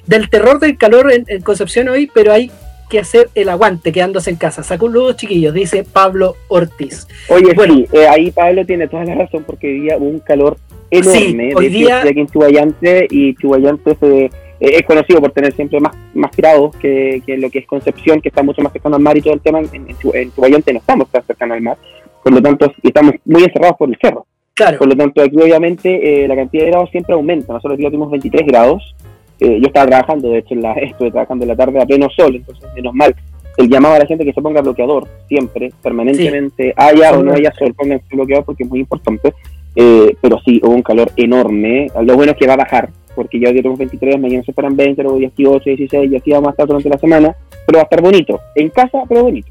Del 0.06 0.30
terror 0.30 0.58
del 0.60 0.78
calor 0.78 1.12
en, 1.12 1.26
en 1.28 1.42
Concepción 1.42 1.90
hoy, 1.90 2.10
pero 2.14 2.32
hay 2.32 2.50
que 2.88 3.00
hacer 3.00 3.28
el 3.34 3.50
aguante 3.50 3.92
quedándose 3.92 4.30
en 4.30 4.36
casa. 4.36 4.62
Saludos 4.62 5.16
chiquillos, 5.16 5.52
dice 5.52 5.84
Pablo 5.84 6.36
Ortiz. 6.48 7.06
Oye, 7.28 7.52
Bueno. 7.54 7.74
sí, 7.74 7.86
eh, 7.92 8.06
ahí 8.08 8.30
Pablo 8.30 8.64
tiene 8.64 8.88
toda 8.88 9.04
la 9.04 9.14
razón 9.14 9.44
porque 9.46 9.66
hoy 9.66 9.80
día 9.80 9.98
hubo 9.98 10.06
un 10.08 10.20
calor 10.20 10.56
enorme. 10.90 11.18
Sí, 11.20 11.36
de 11.36 11.54
hoy 11.54 11.66
hecho, 11.66 11.74
día- 11.76 12.00
aquí 12.02 12.20
en 12.20 12.26
Chubayante 12.28 13.06
y 13.10 13.34
Chubayante 13.36 13.94
se, 14.00 14.30
eh, 14.60 14.76
es 14.78 14.82
conocido 14.82 15.20
por 15.20 15.32
tener 15.32 15.52
siempre 15.54 15.80
más, 15.80 15.96
más 16.14 16.34
grados 16.36 16.74
que, 16.76 17.22
que 17.26 17.36
lo 17.36 17.50
que 17.50 17.60
es 17.60 17.66
Concepción, 17.66 18.20
que 18.20 18.28
está 18.28 18.42
mucho 18.42 18.62
más 18.62 18.72
cercano 18.72 18.96
al 18.96 19.02
mar 19.02 19.16
y 19.16 19.22
todo 19.22 19.34
el 19.34 19.40
tema. 19.40 19.60
En, 19.60 19.68
en, 19.74 20.32
no 20.36 20.78
estamos 20.78 21.08
tan 21.10 21.24
cercanos 21.24 21.56
al 21.56 21.62
mar, 21.62 21.78
por 22.22 22.32
lo 22.32 22.40
tanto, 22.40 22.72
estamos 22.82 23.14
muy 23.24 23.44
encerrados 23.44 23.76
por 23.76 23.88
el 23.88 23.98
cerro. 24.00 24.26
Claro, 24.54 24.78
Por 24.78 24.86
lo 24.86 24.96
tanto, 24.96 25.20
aquí 25.20 25.36
obviamente 25.36 26.24
eh, 26.24 26.28
la 26.28 26.36
cantidad 26.36 26.64
de 26.64 26.70
grados 26.70 26.90
siempre 26.90 27.14
aumenta. 27.14 27.52
Nosotros 27.52 27.74
aquí 27.74 27.84
tuvimos 27.86 28.10
23 28.10 28.46
grados. 28.46 28.94
Eh, 29.40 29.58
yo 29.60 29.66
estaba 29.66 29.86
trabajando, 29.86 30.30
de 30.30 30.38
hecho, 30.38 30.54
en 30.54 30.62
la, 30.62 30.72
estuve 30.74 31.10
trabajando 31.10 31.44
en 31.44 31.48
la 31.48 31.56
tarde 31.56 31.82
a 31.82 31.86
pleno 31.86 32.08
sol, 32.16 32.36
entonces 32.36 32.68
menos 32.74 32.94
mal. 32.94 33.14
El 33.56 33.68
llamado 33.68 33.94
a 33.94 33.98
la 33.98 34.06
gente 34.06 34.24
que 34.24 34.32
se 34.32 34.40
ponga 34.40 34.62
bloqueador 34.62 35.06
siempre, 35.28 35.72
permanentemente, 35.82 36.72
haya 36.76 37.12
o 37.12 37.22
no 37.22 37.32
haya 37.32 37.52
sol, 37.52 37.74
pónganse 37.74 38.06
bloqueador 38.10 38.44
porque 38.44 38.62
es 38.62 38.70
muy 38.70 38.80
importante. 38.80 39.34
Eh, 39.76 40.16
pero 40.20 40.38
sí, 40.44 40.60
hubo 40.62 40.72
un 40.72 40.82
calor 40.82 41.10
enorme. 41.16 41.88
Lo 42.02 42.14
bueno 42.14 42.32
es 42.32 42.38
que 42.38 42.46
va 42.46 42.54
a 42.54 42.58
bajar, 42.58 42.90
porque 43.14 43.40
ya 43.40 43.48
tenemos 43.48 43.78
23, 43.78 44.18
mañana 44.20 44.42
se 44.44 44.52
fueran 44.52 44.76
20, 44.76 45.02
luego 45.02 45.18
18, 45.18 45.62
16, 45.64 46.12
y 46.12 46.16
así 46.16 46.30
vamos 46.30 46.48
a 46.48 46.50
estar 46.50 46.66
durante 46.66 46.88
la 46.88 46.98
semana. 46.98 47.34
Pero 47.66 47.78
va 47.78 47.82
a 47.82 47.84
estar 47.84 48.00
bonito. 48.02 48.40
En 48.54 48.68
casa, 48.70 49.02
pero 49.08 49.22
bonito. 49.24 49.48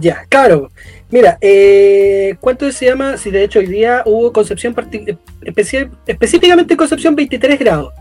ya, 0.00 0.24
claro. 0.28 0.68
Mira, 1.10 1.38
eh, 1.40 2.36
¿cuánto 2.40 2.70
se 2.70 2.86
llama? 2.86 3.16
Si 3.16 3.30
de 3.30 3.44
hecho 3.44 3.58
hoy 3.58 3.66
día 3.66 4.02
hubo 4.06 4.32
Concepción, 4.32 4.74
parti- 4.74 5.16
especi- 5.42 5.90
específicamente 6.06 6.74
en 6.74 6.78
Concepción 6.78 7.16
23 7.16 7.58
grados. 7.58 7.92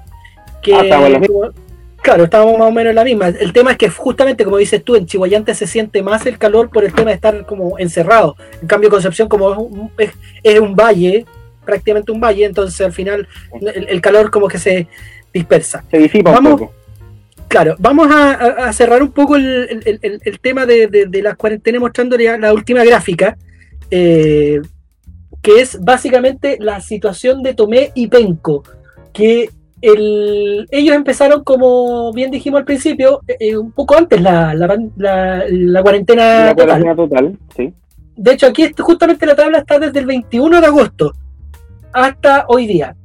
Que, 0.62 0.74
Ah, 0.76 0.84
misma. 1.20 1.52
Claro, 2.04 2.24
estábamos 2.24 2.58
más 2.58 2.68
o 2.68 2.72
menos 2.72 2.90
en 2.92 2.96
la 2.96 3.04
misma. 3.04 3.28
El 3.28 3.54
tema 3.54 3.72
es 3.72 3.78
que 3.78 3.88
justamente, 3.90 4.44
como 4.44 4.58
dices 4.58 4.84
tú, 4.84 4.96
en 4.96 5.06
Chihuayante 5.06 5.54
se 5.54 5.68
siente 5.68 6.02
más 6.02 6.26
el 6.26 6.38
calor 6.40 6.70
por 6.72 6.84
el 6.84 6.94
tema 6.94 7.10
de 7.10 7.16
estar 7.16 7.46
como 7.46 7.78
encerrado. 7.78 8.36
En 8.62 8.68
cambio, 8.68 8.90
Concepción, 8.90 9.28
como 9.28 9.52
es 9.52 9.58
un, 9.60 9.92
es, 10.00 10.12
es 10.44 10.60
un 10.60 10.76
valle, 10.76 11.26
prácticamente 11.66 12.12
un 12.12 12.20
valle, 12.20 12.46
entonces 12.46 12.82
al 12.86 12.94
final 12.94 13.28
el, 13.62 13.88
el 13.90 14.02
calor 14.02 14.30
como 14.32 14.48
que 14.48 14.58
se 14.60 14.88
dispersa. 15.34 15.84
Se 15.90 15.98
disipa 15.98 16.32
Vamos. 16.32 16.54
un 16.54 16.60
poco. 16.60 16.74
Claro, 17.48 17.76
vamos 17.80 18.08
a, 18.10 18.72
cerrar 18.72 19.04
un 19.04 19.12
poco 19.12 19.36
el, 19.36 19.82
el- 19.86 20.20
el- 20.24 20.40
tema 20.40 20.66
de, 20.66 20.88
de, 20.88 21.06
de 21.08 21.22
las 21.22 21.36
cuarentenas 21.36 21.82
mostrándole 21.82 22.38
la 22.38 22.54
última 22.54 22.82
gráfica, 22.86 23.38
eh, 23.90 24.62
que 25.42 25.60
es 25.60 25.78
básicamente 25.84 26.58
la 26.62 26.80
situación 26.80 27.44
de 27.44 27.54
Tomé 27.54 27.92
y 27.94 28.08
Penco, 28.08 28.64
que 29.12 29.50
el- 29.82 30.66
ellos 30.72 30.96
empezaron, 30.96 31.44
como 31.44 32.14
bien 32.14 32.32
dijimos 32.32 32.60
al 32.60 32.66
principio, 32.66 33.20
eh, 33.28 33.58
un 33.58 33.72
poco 33.74 33.98
antes 33.98 34.22
la, 34.22 34.54
la, 34.54 34.78
la- 34.96 35.44
la 35.50 35.82
cuarentena 35.82 36.46
La 36.46 36.56
total. 36.56 36.96
total, 36.96 37.38
sí. 37.56 37.74
De 38.16 38.32
hecho, 38.34 38.48
aquí 38.48 38.72
justamente 38.78 39.26
la 39.26 39.36
tabla 39.36 39.58
está 39.60 39.78
desde 39.80 40.00
el 40.00 40.06
21 40.06 40.62
de 40.62 40.68
agosto 40.68 41.12
hasta 41.94 42.46
hoy 42.48 42.68
día. 42.68 42.96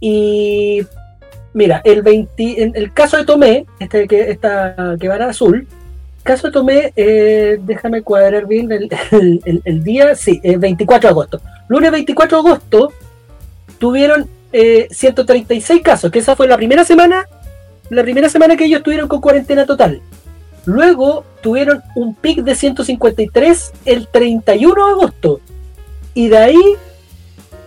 Y 0.00 0.80
mira, 1.52 1.80
el 1.84 2.02
20, 2.02 2.62
en 2.62 2.72
el 2.76 2.92
caso 2.92 3.16
de 3.16 3.24
Tomé, 3.24 3.66
este 3.80 4.06
que, 4.06 4.30
esta, 4.30 4.96
que 5.00 5.08
va 5.08 5.16
en 5.16 5.22
azul, 5.22 5.66
caso 6.22 6.48
de 6.48 6.52
Tomé, 6.52 6.92
eh, 6.96 7.58
déjame 7.62 8.02
cuadrar 8.02 8.46
bien 8.46 8.70
el, 8.70 8.88
el- 9.10 9.62
el- 9.64 9.82
día, 9.84 10.14
sí, 10.14 10.40
el 10.42 10.58
24 10.58 11.08
de 11.08 11.10
agosto. 11.10 11.40
Lunes 11.68 11.90
24 11.90 12.42
de 12.42 12.48
agosto 12.48 12.92
tuvieron 13.78 14.28
eh, 14.52 14.88
136 14.90 15.82
casos, 15.82 16.10
que 16.10 16.20
esa 16.20 16.36
fue 16.36 16.46
la 16.48 16.56
primera 16.56 16.84
semana, 16.84 17.26
la 17.90 18.02
primera 18.02 18.28
semana 18.28 18.56
que 18.56 18.64
ellos 18.64 18.82
tuvieron 18.82 19.08
con 19.08 19.20
cuarentena 19.20 19.66
total. 19.66 20.00
Luego 20.64 21.24
tuvieron 21.40 21.82
un 21.94 22.14
pic 22.14 22.40
de 22.42 22.54
153 22.54 23.72
el 23.86 24.06
31 24.08 24.86
de 24.86 24.92
agosto. 24.92 25.40
Y 26.14 26.28
de 26.28 26.36
ahí 26.38 26.60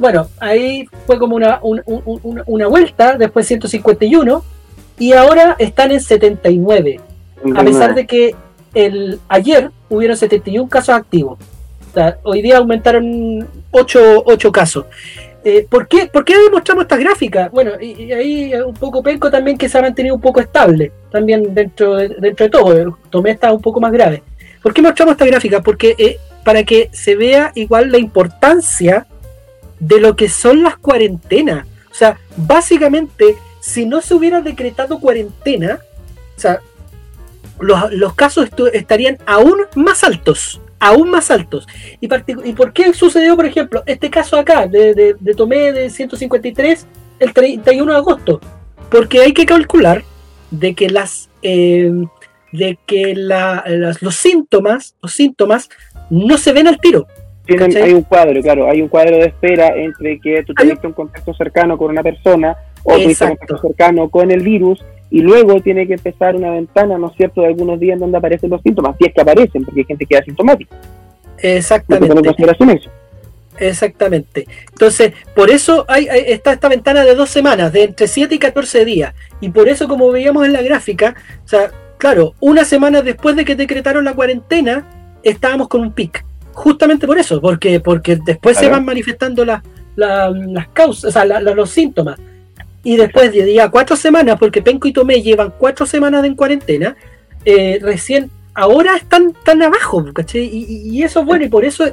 bueno, 0.02 0.28
ahí 0.40 0.88
fue 1.06 1.20
como 1.20 1.36
una, 1.36 1.60
una, 1.62 2.68
vuelta, 2.68 3.18
después 3.18 3.46
151, 3.46 4.44
y 4.98 5.14
ahora 5.14 5.56
están 5.60 5.92
en 5.92 6.02
79, 6.02 7.00
a 7.56 7.64
pesar 7.64 7.94
de 7.94 8.08
que 8.08 8.36
el, 8.74 9.20
ayer 9.30 9.70
hubieron 9.90 10.18
71 10.18 10.68
casos 10.68 10.96
activos. 10.96 11.38
hoy 12.24 12.42
día 12.42 12.58
aumentaron 12.58 13.48
8, 13.70 14.24
8 14.26 14.52
casos. 14.52 14.86
Eh, 15.44 15.68
¿por, 15.70 15.88
qué, 15.88 16.08
¿Por 16.12 16.26
qué 16.26 16.34
mostramos 16.52 16.84
esta 16.84 16.98
gráfica? 16.98 17.50
Bueno, 17.54 17.74
y, 17.80 18.12
ahí 18.12 18.54
un 18.56 18.74
poco 18.74 19.04
penco 19.04 19.30
también 19.30 19.56
que 19.56 19.70
se 19.70 19.78
ha 19.78 19.82
mantenido 19.84 20.16
un 20.16 20.22
poco 20.22 20.40
estable, 20.40 20.92
también 21.12 21.54
dentro 21.54 21.98
de, 21.98 22.10
dentro 22.10 22.46
de 22.46 22.50
todo. 22.50 22.98
Tomé 23.12 23.32
está 23.32 23.54
un 23.54 23.62
poco 23.62 23.80
más 23.80 23.92
grave. 23.92 24.24
¿Por 24.64 24.74
qué 24.74 24.82
mostramos 24.82 25.12
esta 25.12 25.28
gráfica? 25.28 25.62
Porque 25.62 25.94
eh, 26.00 26.18
para 26.44 26.64
que 26.64 26.90
se 26.92 27.16
vea 27.16 27.52
igual 27.54 27.92
la 27.92 28.00
importancia 28.00 29.06
de 29.82 30.00
lo 30.00 30.16
que 30.16 30.30
son 30.30 30.64
las 30.64 30.78
cuarentenas. 30.78 31.68
O 31.92 31.94
sea, 31.94 32.18
básicamente, 32.38 33.36
si 33.60 33.86
no 33.86 34.00
se 34.00 34.14
hubiera 34.14 34.42
decretado 34.42 35.00
cuarentena, 35.00 35.80
o 36.38 36.40
sea, 36.40 36.62
los, 37.60 38.14
casos 38.14 38.50
estarían 38.74 39.18
aún 39.26 39.58
más 39.76 40.04
altos, 40.04 40.62
aún 40.80 41.10
más 41.10 41.32
altos. 41.32 41.68
¿Y, 42.00 42.08
¿Y, 42.46 42.54
por 42.54 42.72
qué 42.74 42.94
sucedió, 42.94 43.36
por 43.36 43.46
ejemplo, 43.46 43.84
este 43.86 44.10
caso 44.10 44.38
acá 44.38 44.68
de, 44.68 45.16
de, 45.20 45.34
Tomé 45.34 45.72
de 45.74 45.90
153 45.90 46.88
el 47.20 47.34
31 47.34 47.92
de 47.92 47.98
agosto? 47.98 48.40
Porque 48.90 49.22
hay 49.22 49.34
que 49.34 49.46
calcular 49.46 50.04
de 50.52 50.76
que 50.76 50.90
las 50.90 51.30
eh, 51.42 51.92
de 52.52 52.78
que 52.86 53.16
los 53.16 54.16
síntomas, 54.16 54.96
los 55.02 55.14
síntomas 55.14 55.70
no 56.10 56.38
se 56.38 56.54
ven 56.54 56.68
al 56.68 56.80
tiro 56.80 57.08
hay 57.60 57.94
un 57.94 58.04
cuadro, 58.04 58.42
claro, 58.42 58.70
hay 58.70 58.82
un 58.82 58.88
cuadro 58.88 59.18
de 59.18 59.26
espera 59.26 59.76
entre 59.76 60.20
que 60.20 60.44
tú 60.44 60.54
tuviste 60.54 60.88
un 60.88 60.94
contacto 60.94 61.34
cercano 61.34 61.78
con 61.78 61.92
una 61.92 62.04
persona 62.04 62.56
o 62.84 62.94
tuviste 62.94 63.24
un 63.24 63.30
contacto 63.32 63.58
cercano 63.58 64.10
con 64.10 64.32
el 64.32 64.42
virus 64.42 64.84
y 65.10 65.20
luego 65.20 65.60
tiene 65.62 65.86
que 65.88 65.94
empezar 65.94 66.36
una 66.36 66.52
ventana, 66.52 66.98
¿no 66.98 67.08
es 67.08 67.14
cierto?, 67.18 67.42
de 67.42 67.48
algunos 67.48 67.80
días 67.80 68.00
donde 68.00 68.18
aparecen 68.18 68.50
los 68.50 68.62
síntomas, 68.62 68.96
si 68.98 69.08
es 69.08 69.14
que 69.14 69.22
aparecen, 69.22 69.66
porque 69.66 69.82
hay 69.82 69.86
gente 69.86 70.06
que 70.06 70.16
es 70.16 70.22
asintomática. 70.22 70.76
Exactamente. 71.38 72.16
Exactamente. 73.60 74.48
Entonces, 74.72 75.14
por 75.36 75.50
eso 75.50 75.86
hay, 75.88 76.08
está 76.10 76.54
esta 76.54 76.70
ventana 76.70 77.04
de 77.04 77.14
dos 77.14 77.30
semanas, 77.30 77.74
de 77.74 77.84
entre 77.84 78.08
7 78.08 78.34
y 78.36 78.40
14 78.40 78.86
días. 78.86 79.14
Y 79.42 79.50
por 79.50 79.68
eso, 79.68 79.88
como 79.88 80.10
veíamos 80.12 80.46
en 80.46 80.54
la 80.54 80.62
gráfica, 80.62 81.16
o 81.44 81.48
sea, 81.48 81.72
claro, 81.98 82.34
una 82.40 82.64
semana 82.66 83.02
después 83.02 83.36
de 83.36 83.46
que 83.46 83.56
decretaron 83.56 84.06
la 84.06 84.14
cuarentena, 84.14 84.88
estábamos 85.24 85.68
con 85.68 85.82
un 85.82 85.92
pic 85.92 86.26
justamente 86.54 87.08
por 87.08 87.18
eso, 87.18 87.42
porque, 87.42 87.80
porque 87.80 88.18
después 88.26 88.58
se 88.58 88.70
van 88.70 88.86
manifestando 88.86 89.46
las 89.46 90.68
causas, 90.74 91.06
o 91.06 91.12
sea, 91.12 91.26
los 91.26 91.70
síntomas. 91.70 92.20
Y 92.84 92.98
después 92.98 93.32
de 93.32 93.46
día 93.46 93.70
cuatro 93.70 93.96
semanas, 93.96 94.38
porque 94.40 94.62
Penco 94.62 94.88
y 94.88 94.94
Tomé 94.94 95.22
llevan 95.22 95.54
cuatro 95.58 95.86
semanas 95.86 96.26
en 96.26 96.36
cuarentena, 96.36 96.96
eh, 97.46 97.80
recién 97.82 98.32
ahora 98.54 98.96
están 98.96 99.34
tan 99.44 99.62
abajo, 99.62 100.04
¿cachai? 100.14 100.50
Y, 100.52 101.04
eso 101.04 101.22
es 101.22 101.26
bueno, 101.26 101.46
y 101.46 101.50
por 101.50 101.64
eso 101.64 101.86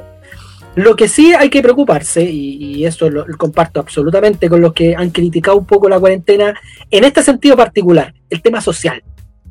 lo 0.75 0.95
que 0.95 1.07
sí 1.07 1.33
hay 1.33 1.49
que 1.49 1.61
preocuparse, 1.61 2.23
y, 2.23 2.85
eso 2.85 3.09
lo, 3.09 3.25
comparto 3.37 3.79
absolutamente 3.79 4.49
con 4.49 4.61
los 4.61 4.73
que 4.73 4.95
han 4.95 5.11
criticado 5.11 5.57
un 5.57 5.65
poco 5.65 5.89
la 5.89 5.99
cuarentena, 5.99 6.53
en 6.89 7.03
este 7.03 7.21
sentido 7.21 7.55
particular, 7.55 8.13
el 8.29 8.41
tema 8.41 8.61
social. 8.61 9.03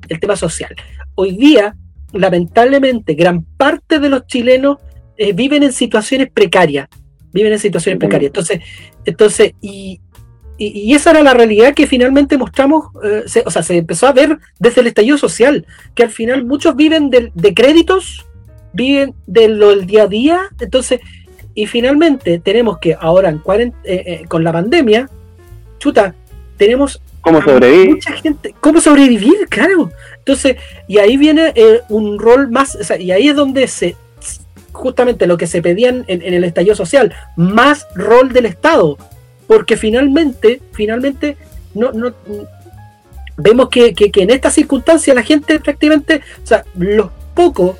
El 0.09 0.21
tema 0.21 0.37
social. 0.37 0.75
Hoy 1.15 1.37
día, 1.37 1.77
lamentablemente, 2.13 3.15
gran 3.15 3.45
parte 3.45 3.99
de 3.99 4.09
los 4.09 4.27
chilenos 4.27 4.79
eh, 5.21 5.33
viven 5.33 5.65
en 5.65 5.73
situaciones 5.73 6.31
precarias, 6.31 6.89
viven 7.33 7.53
en 7.53 7.59
situaciones 7.59 7.99
precarias. 7.99 8.29
Entonces, 8.29 8.61
entonces 9.05 9.53
y, 9.61 10.01
y, 10.57 10.95
esa 10.95 11.11
era 11.11 11.25
la 11.25 11.35
realidad 11.35 11.75
que 11.75 11.89
finalmente 11.89 12.39
mostramos, 12.39 12.87
eh, 13.03 13.25
o 13.45 13.51
sea, 13.51 13.65
se 13.65 13.79
empezó 13.79 14.07
a 14.07 14.13
ver 14.13 14.39
desde 14.61 14.81
el 14.81 14.87
estallido 14.87 15.19
social, 15.19 15.67
que 15.97 16.05
al 16.05 16.11
final 16.11 16.45
muchos 16.45 16.77
viven 16.77 17.11
de, 17.11 17.55
créditos, 17.55 18.27
viven 18.73 19.13
de 19.27 19.49
lo 19.49 19.71
del 19.71 19.87
día 19.87 20.05
a 20.05 20.07
día, 20.07 20.41
entonces, 20.61 21.01
y 21.53 21.67
finalmente 21.67 22.39
tenemos 22.39 22.79
que 22.79 22.97
ahora 22.99 23.29
en 23.29 23.43
eh, 23.83 24.23
con 24.29 24.45
la 24.45 24.53
pandemia, 24.53 25.11
chuta, 25.79 26.15
tenemos 26.57 27.01
¿Cómo 27.23 27.43
sobrevivir? 27.43 27.91
Mucha 27.91 28.13
gente, 28.13 28.55
¿cómo 28.61 28.81
sobrevivir? 28.81 29.49
Claro. 29.51 29.91
Entonces, 30.19 30.57
y 30.87 30.99
ahí 30.99 31.17
viene 31.17 31.53
un 31.89 32.19
rol 32.19 32.51
más, 32.51 32.77
o 32.77 32.85
sea, 32.85 32.99
y 32.99 33.11
ahí 33.11 33.29
es 33.29 33.37
donde 33.37 33.67
se, 33.67 33.97
justamente 34.79 35.27
lo 35.27 35.37
que 35.37 35.47
se 35.47 35.61
pedían 35.61 36.05
en, 36.09 36.23
el 36.23 36.45
estallido 36.45 36.75
social, 36.75 37.15
más 37.37 37.87
rol 37.95 38.33
del 38.33 38.47
Estado, 38.47 38.97
porque 39.47 39.77
finalmente, 39.77 40.61
finalmente, 40.73 41.37
no, 41.75 41.93
no 41.93 42.15
vemos 43.39 43.69
que, 43.69 43.95
en 43.97 44.31
estas 44.31 44.55
circunstancias 44.55 45.15
la 45.15 45.23
gente 45.23 45.59
prácticamente, 45.61 46.21
o 46.43 46.47
sea, 46.47 46.65
los 46.77 47.09
pocos, 47.35 47.77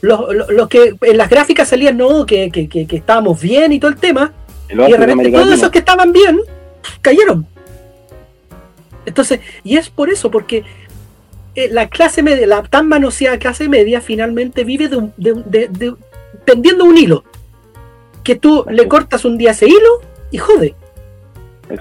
los, 0.00 0.68
que 0.68 0.94
en 1.00 1.16
las 1.16 1.28
gráficas 1.28 1.68
salían, 1.68 1.96
no, 1.96 2.24
que, 2.24 2.50
estábamos 2.90 3.40
bien 3.40 3.72
y 3.72 3.80
todo 3.80 3.90
el 3.90 3.98
tema, 3.98 4.32
y 4.70 4.76
de 4.76 4.96
repente 4.96 5.30
todos 5.30 5.52
esos 5.52 5.70
que 5.70 5.78
estaban 5.78 6.12
bien, 6.12 6.40
cayeron. 7.00 7.46
Entonces, 9.04 9.40
y 9.64 9.76
es 9.76 9.90
por 9.90 10.10
eso, 10.10 10.30
porque 10.30 10.64
eh, 11.54 11.68
la 11.70 11.88
clase 11.88 12.22
media, 12.22 12.46
la 12.46 12.62
tan 12.62 12.88
manoseada 12.88 13.38
clase 13.38 13.68
media, 13.68 14.00
finalmente 14.00 14.64
vive 14.64 14.88
de, 14.88 15.10
de, 15.16 15.94
tendiendo 16.44 16.84
un 16.84 16.96
hilo. 16.96 17.24
Que 18.22 18.36
tú 18.36 18.64
le 18.68 18.86
cortas 18.86 19.24
un 19.24 19.36
día 19.36 19.50
ese 19.50 19.66
hilo 19.66 20.00
y 20.30 20.38
jode. 20.38 20.74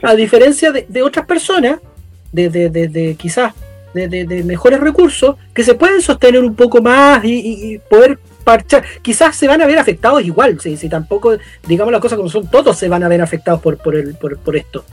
A 0.03 0.15
diferencia 0.15 0.71
de, 0.71 1.03
otras 1.03 1.25
personas, 1.25 1.79
de, 2.31 2.49
de, 2.49 3.15
quizás 3.15 3.53
de, 3.93 4.43
mejores 4.45 4.79
recursos, 4.79 5.35
que 5.53 5.63
se 5.63 5.75
pueden 5.75 6.01
sostener 6.01 6.43
un 6.43 6.55
poco 6.55 6.81
más 6.81 7.23
y, 7.23 7.79
poder 7.89 8.17
parchar. 8.43 8.83
Quizás 9.01 9.35
se 9.35 9.47
van 9.47 9.61
a 9.61 9.67
ver 9.67 9.77
afectados 9.77 10.23
igual, 10.23 10.59
si, 10.59 10.77
si 10.77 10.89
tampoco, 10.89 11.33
digamos 11.67 11.91
las 11.91 12.01
cosas 12.01 12.17
como 12.17 12.29
son, 12.29 12.49
todos 12.49 12.77
se 12.77 12.89
van 12.89 13.03
a 13.03 13.07
ver 13.07 13.21
afectados 13.21 13.61
por, 13.61 13.77
por, 13.77 13.95
el, 13.95 14.15
por, 14.15 14.55
esto. 14.55 14.83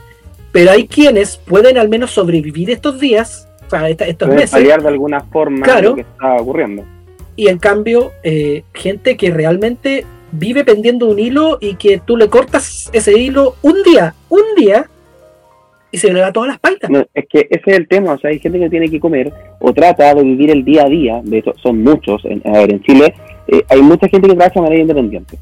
Pero 0.51 0.71
hay 0.71 0.87
quienes 0.87 1.37
pueden 1.37 1.77
al 1.77 1.89
menos 1.89 2.11
sobrevivir 2.11 2.69
estos 2.69 2.99
días, 2.99 3.47
o 3.65 3.69
sea, 3.69 3.89
estos 3.89 4.29
meses. 4.29 4.63
de 4.63 4.73
alguna 4.73 5.21
forma 5.21 5.65
lo 5.81 5.95
que 5.95 6.01
está 6.01 6.35
ocurriendo 6.35 6.98
y 7.39 7.47
en 7.47 7.57
cambio 7.57 8.11
eh, 8.21 8.63
gente 8.73 9.15
que 9.15 9.31
realmente 9.31 10.03
vive 10.33 10.65
pendiendo 10.65 11.07
un 11.07 11.17
hilo 11.17 11.57
y 11.61 11.75
que 11.75 12.01
tú 12.05 12.17
le 12.17 12.27
cortas 12.27 12.89
ese 12.91 13.17
hilo 13.17 13.55
un 13.61 13.81
día, 13.81 14.13
un 14.27 14.43
día 14.57 14.89
y 15.89 15.97
se 15.97 16.11
le 16.11 16.19
da 16.19 16.33
todas 16.33 16.49
las 16.49 16.59
paitas. 16.59 16.91
es 17.13 17.25
que 17.29 17.47
ese 17.49 17.71
es 17.71 17.77
el 17.77 17.87
tema, 17.87 18.11
o 18.11 18.19
sea, 18.19 18.31
hay 18.31 18.39
gente 18.39 18.59
que 18.59 18.69
tiene 18.69 18.89
que 18.89 18.99
comer 18.99 19.31
o 19.61 19.71
trata 19.71 20.13
de 20.15 20.21
vivir 20.21 20.51
el 20.51 20.65
día 20.65 20.83
a 20.83 20.89
día, 20.89 21.21
de 21.23 21.37
eso 21.37 21.53
son 21.63 21.81
muchos, 21.81 22.25
en, 22.25 22.41
a 22.45 22.59
ver, 22.59 22.73
en 22.73 22.81
Chile 22.81 23.13
eh, 23.47 23.63
hay 23.69 23.81
mucha 23.81 24.09
gente 24.09 24.27
que 24.27 24.35
trabaja 24.35 24.55
de 24.55 24.61
manera 24.61 24.81
independiente. 24.81 25.37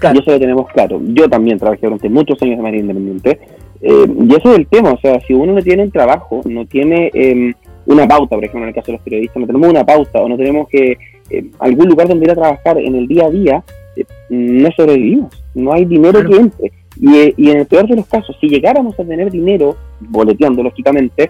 Y 0.00 0.18
eso 0.18 0.30
lo 0.30 0.40
tenemos 0.40 0.70
claro. 0.70 1.00
Yo 1.08 1.28
también 1.28 1.58
trabajé 1.58 1.82
durante 1.82 2.08
muchos 2.08 2.40
años 2.40 2.56
de 2.56 2.62
manera 2.62 2.80
independiente. 2.80 3.40
Eh, 3.82 4.06
y 4.28 4.34
eso 4.34 4.52
es 4.52 4.58
el 4.60 4.66
tema, 4.68 4.92
o 4.92 4.98
sea, 5.00 5.20
si 5.26 5.34
uno 5.34 5.52
no 5.52 5.60
tiene 5.60 5.82
un 5.82 5.90
trabajo, 5.90 6.40
no 6.46 6.64
tiene 6.64 7.10
em, 7.12 7.52
una 7.86 8.06
pauta, 8.06 8.36
por 8.36 8.44
ejemplo, 8.44 8.62
en 8.62 8.68
el 8.68 8.74
caso 8.74 8.86
de 8.86 8.92
los 8.92 9.02
periodistas, 9.02 9.40
no 9.40 9.46
tenemos 9.46 9.68
una 9.68 9.84
pauta 9.84 10.20
o 10.20 10.28
no 10.28 10.36
tenemos 10.36 10.68
que 10.68 10.96
eh, 11.30 11.50
algún 11.58 11.88
lugar 11.88 12.08
donde 12.08 12.24
ir 12.24 12.30
a 12.30 12.34
trabajar 12.34 12.78
en 12.78 12.94
el 12.94 13.06
día 13.06 13.26
a 13.26 13.30
día, 13.30 13.64
eh, 13.96 14.04
no 14.30 14.70
sobrevivimos, 14.72 15.44
no 15.54 15.72
hay 15.72 15.84
dinero 15.84 16.24
que 16.24 16.36
entre. 16.36 16.66
Eh, 16.66 17.34
y, 17.36 17.50
en 17.50 17.58
el 17.58 17.66
peor 17.66 17.86
de 17.86 17.96
los 17.96 18.06
casos, 18.06 18.36
si 18.40 18.48
llegáramos 18.48 18.98
a 18.98 19.04
tener 19.04 19.30
dinero, 19.30 19.76
boleteando 20.00 20.62
lógicamente, 20.62 21.28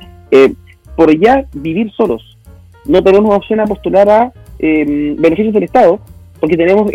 por 0.97 1.15
ya 1.19 1.45
vivir 1.53 1.91
solos, 1.93 2.39
no 2.87 3.03
tenemos 3.03 3.35
opción 3.35 3.61
a 3.61 3.67
postular 3.67 4.09
a 4.09 4.33
beneficios 4.59 5.53
del 5.53 5.65
Estado 5.65 6.01
porque 6.41 6.57
tenemos 6.57 6.91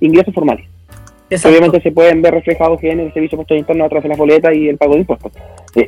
ingresos 0.00 0.34
formales. 0.34 0.66
Obviamente 1.44 1.80
se 1.80 1.92
pueden 1.92 2.20
ver 2.20 2.34
reflejados 2.34 2.82
en 2.82 2.98
el 2.98 3.12
servicio 3.12 3.38
de 3.48 3.58
interno 3.58 3.84
a 3.84 3.88
través 3.88 4.02
de 4.02 4.08
las 4.08 4.18
boletas 4.18 4.54
y 4.56 4.68
el 4.68 4.76
pago 4.76 4.94
de 4.94 5.00
impuestos. 5.00 5.32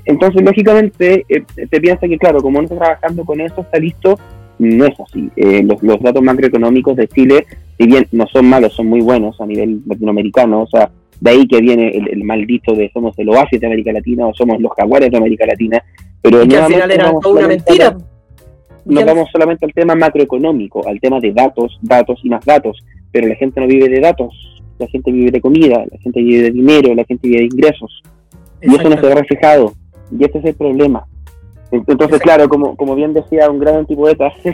entonces, 0.05 0.43
lógicamente, 0.43 1.27
te 1.29 1.81
piensas 1.81 2.09
que, 2.09 2.19
claro, 2.19 2.41
como 2.41 2.59
no 2.59 2.65
está 2.65 2.77
trabajando 2.77 3.25
con 3.25 3.41
eso, 3.41 3.63
está 3.63 3.79
listo 3.81 4.17
no 4.59 4.85
es 4.85 4.99
así. 5.01 5.29
Eh, 5.37 5.63
los, 5.63 6.01
datos 6.01 6.23
macroeconómicos 6.23 6.97
de 6.97 7.09
Chile, 7.09 7.47
si 7.79 7.87
bien 7.87 8.07
no 8.13 8.27
son 8.27 8.47
malos, 8.47 8.75
son 8.75 8.87
muy 8.87 9.01
buenos 9.01 9.41
a 9.41 9.47
nivel 9.47 9.83
latinoamericano, 9.87 10.63
o 10.63 10.67
sea, 10.67 10.91
de 11.21 11.31
ahí 11.31 11.47
que 11.47 11.61
viene 11.61 11.89
el, 11.89 12.25
maldito 12.25 12.75
de 12.75 12.91
somos 12.93 13.17
el 13.19 13.29
oasis 13.29 13.61
de 13.61 13.67
América 13.67 13.93
Latina 13.93 14.27
o 14.27 14.35
somos 14.35 14.61
los 14.61 14.73
jaguares 14.77 15.11
de 15.11 15.17
América 15.17 15.47
Latina, 15.47 15.83
pero 16.21 16.45
y 16.45 16.55
al 16.55 16.67
final 16.67 16.91
era 16.91 17.13
una 17.13 17.49
mentira. 17.49 17.97
Nos 18.85 19.05
vamos 19.05 19.29
solamente 19.31 19.65
al 19.65 19.73
tema 19.73 19.95
macroeconómico, 19.95 20.87
al 20.89 20.99
tema 20.99 21.21
de 21.21 21.33
datos, 21.33 21.79
datos 21.81 22.19
y 22.25 22.29
más 22.29 22.45
datos, 22.45 22.85
pero 23.13 23.29
la 23.29 23.37
gente 23.37 23.61
no 23.61 23.69
vive 23.69 23.89
de 23.89 24.01
datos, 24.01 24.35
la 24.79 24.89
gente 24.89 25.13
vive 25.13 25.31
de 25.31 25.41
comida, 25.41 25.85
la 25.89 25.99
gente 25.99 26.21
vive 26.21 26.43
de 26.43 26.51
dinero, 26.51 26.95
la 26.95 27.05
gente 27.05 27.29
vive 27.29 27.41
de 27.41 27.45
ingresos, 27.45 28.03
y 28.61 28.75
eso 28.75 28.89
no 28.89 28.97
se 28.97 29.07
ve 29.07 29.15
reflejado, 29.15 29.75
y 30.19 30.25
ese 30.25 30.39
es 30.39 30.45
el 30.47 30.55
problema. 30.55 31.07
Entonces, 31.73 32.21
claro, 32.21 32.49
como, 32.49 32.77
como 32.77 32.95
bien 32.95 33.15
decía 33.15 33.51
un 33.51 33.59
gran 33.59 33.77
antipoeta 33.77 34.33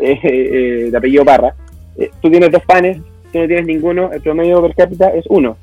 eh, 0.00 0.18
eh, 0.22 0.88
de 0.90 0.96
apellido 0.96 1.24
Parra, 1.24 1.54
eh, 1.96 2.10
tú 2.20 2.28
tienes 2.28 2.50
dos 2.50 2.64
panes, 2.64 2.98
tú 3.32 3.38
no 3.38 3.46
tienes 3.46 3.66
ninguno, 3.66 4.10
el 4.12 4.20
promedio 4.20 4.60
per 4.60 4.74
cápita 4.74 5.10
es 5.10 5.24
uno. 5.28 5.56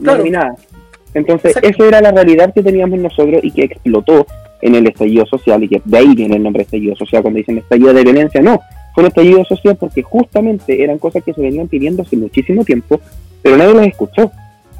No 0.00 0.12
hay 0.12 0.30
nada. 0.30 0.56
Entonces, 1.12 1.54
eso 1.62 1.84
era 1.84 2.00
la 2.00 2.10
realidad 2.10 2.52
que 2.54 2.62
teníamos 2.62 2.98
nosotros 2.98 3.44
y 3.44 3.50
que 3.50 3.64
explotó 3.64 4.26
en 4.62 4.74
el 4.74 4.86
estallido 4.86 5.26
social, 5.26 5.62
y 5.62 5.68
que 5.68 5.82
de 5.84 5.98
ahí 5.98 6.14
viene 6.14 6.36
el 6.36 6.42
nombre 6.42 6.62
estallido 6.62 6.96
social, 6.96 7.20
cuando 7.20 7.38
dicen 7.38 7.58
estallido 7.58 7.92
de 7.92 8.02
violencia, 8.02 8.40
no, 8.40 8.60
fue 8.94 9.04
un 9.04 9.08
estallido 9.08 9.44
social 9.44 9.76
porque 9.76 10.02
justamente 10.02 10.82
eran 10.82 10.98
cosas 10.98 11.22
que 11.22 11.34
se 11.34 11.42
venían 11.42 11.68
pidiendo 11.68 12.02
hace 12.02 12.16
muchísimo 12.16 12.64
tiempo, 12.64 12.98
pero 13.42 13.58
nadie 13.58 13.74
las 13.74 13.88
escuchó, 13.88 14.32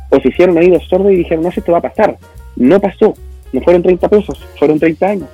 o 0.09 0.21
se 0.21 0.29
hicieron 0.29 0.57
oídos 0.57 0.85
sordos 0.89 1.13
y 1.13 1.17
dijeron, 1.17 1.45
no, 1.45 1.51
esto 1.51 1.71
va 1.71 1.79
a 1.79 1.83
pasar, 1.83 2.17
no 2.57 2.81
pasó, 2.81 3.15
no 3.55 3.61
fueron 3.63 3.83
30 3.83 4.09
pesos, 4.09 4.39
fueron 4.59 4.79
30 4.79 5.07
años, 5.07 5.29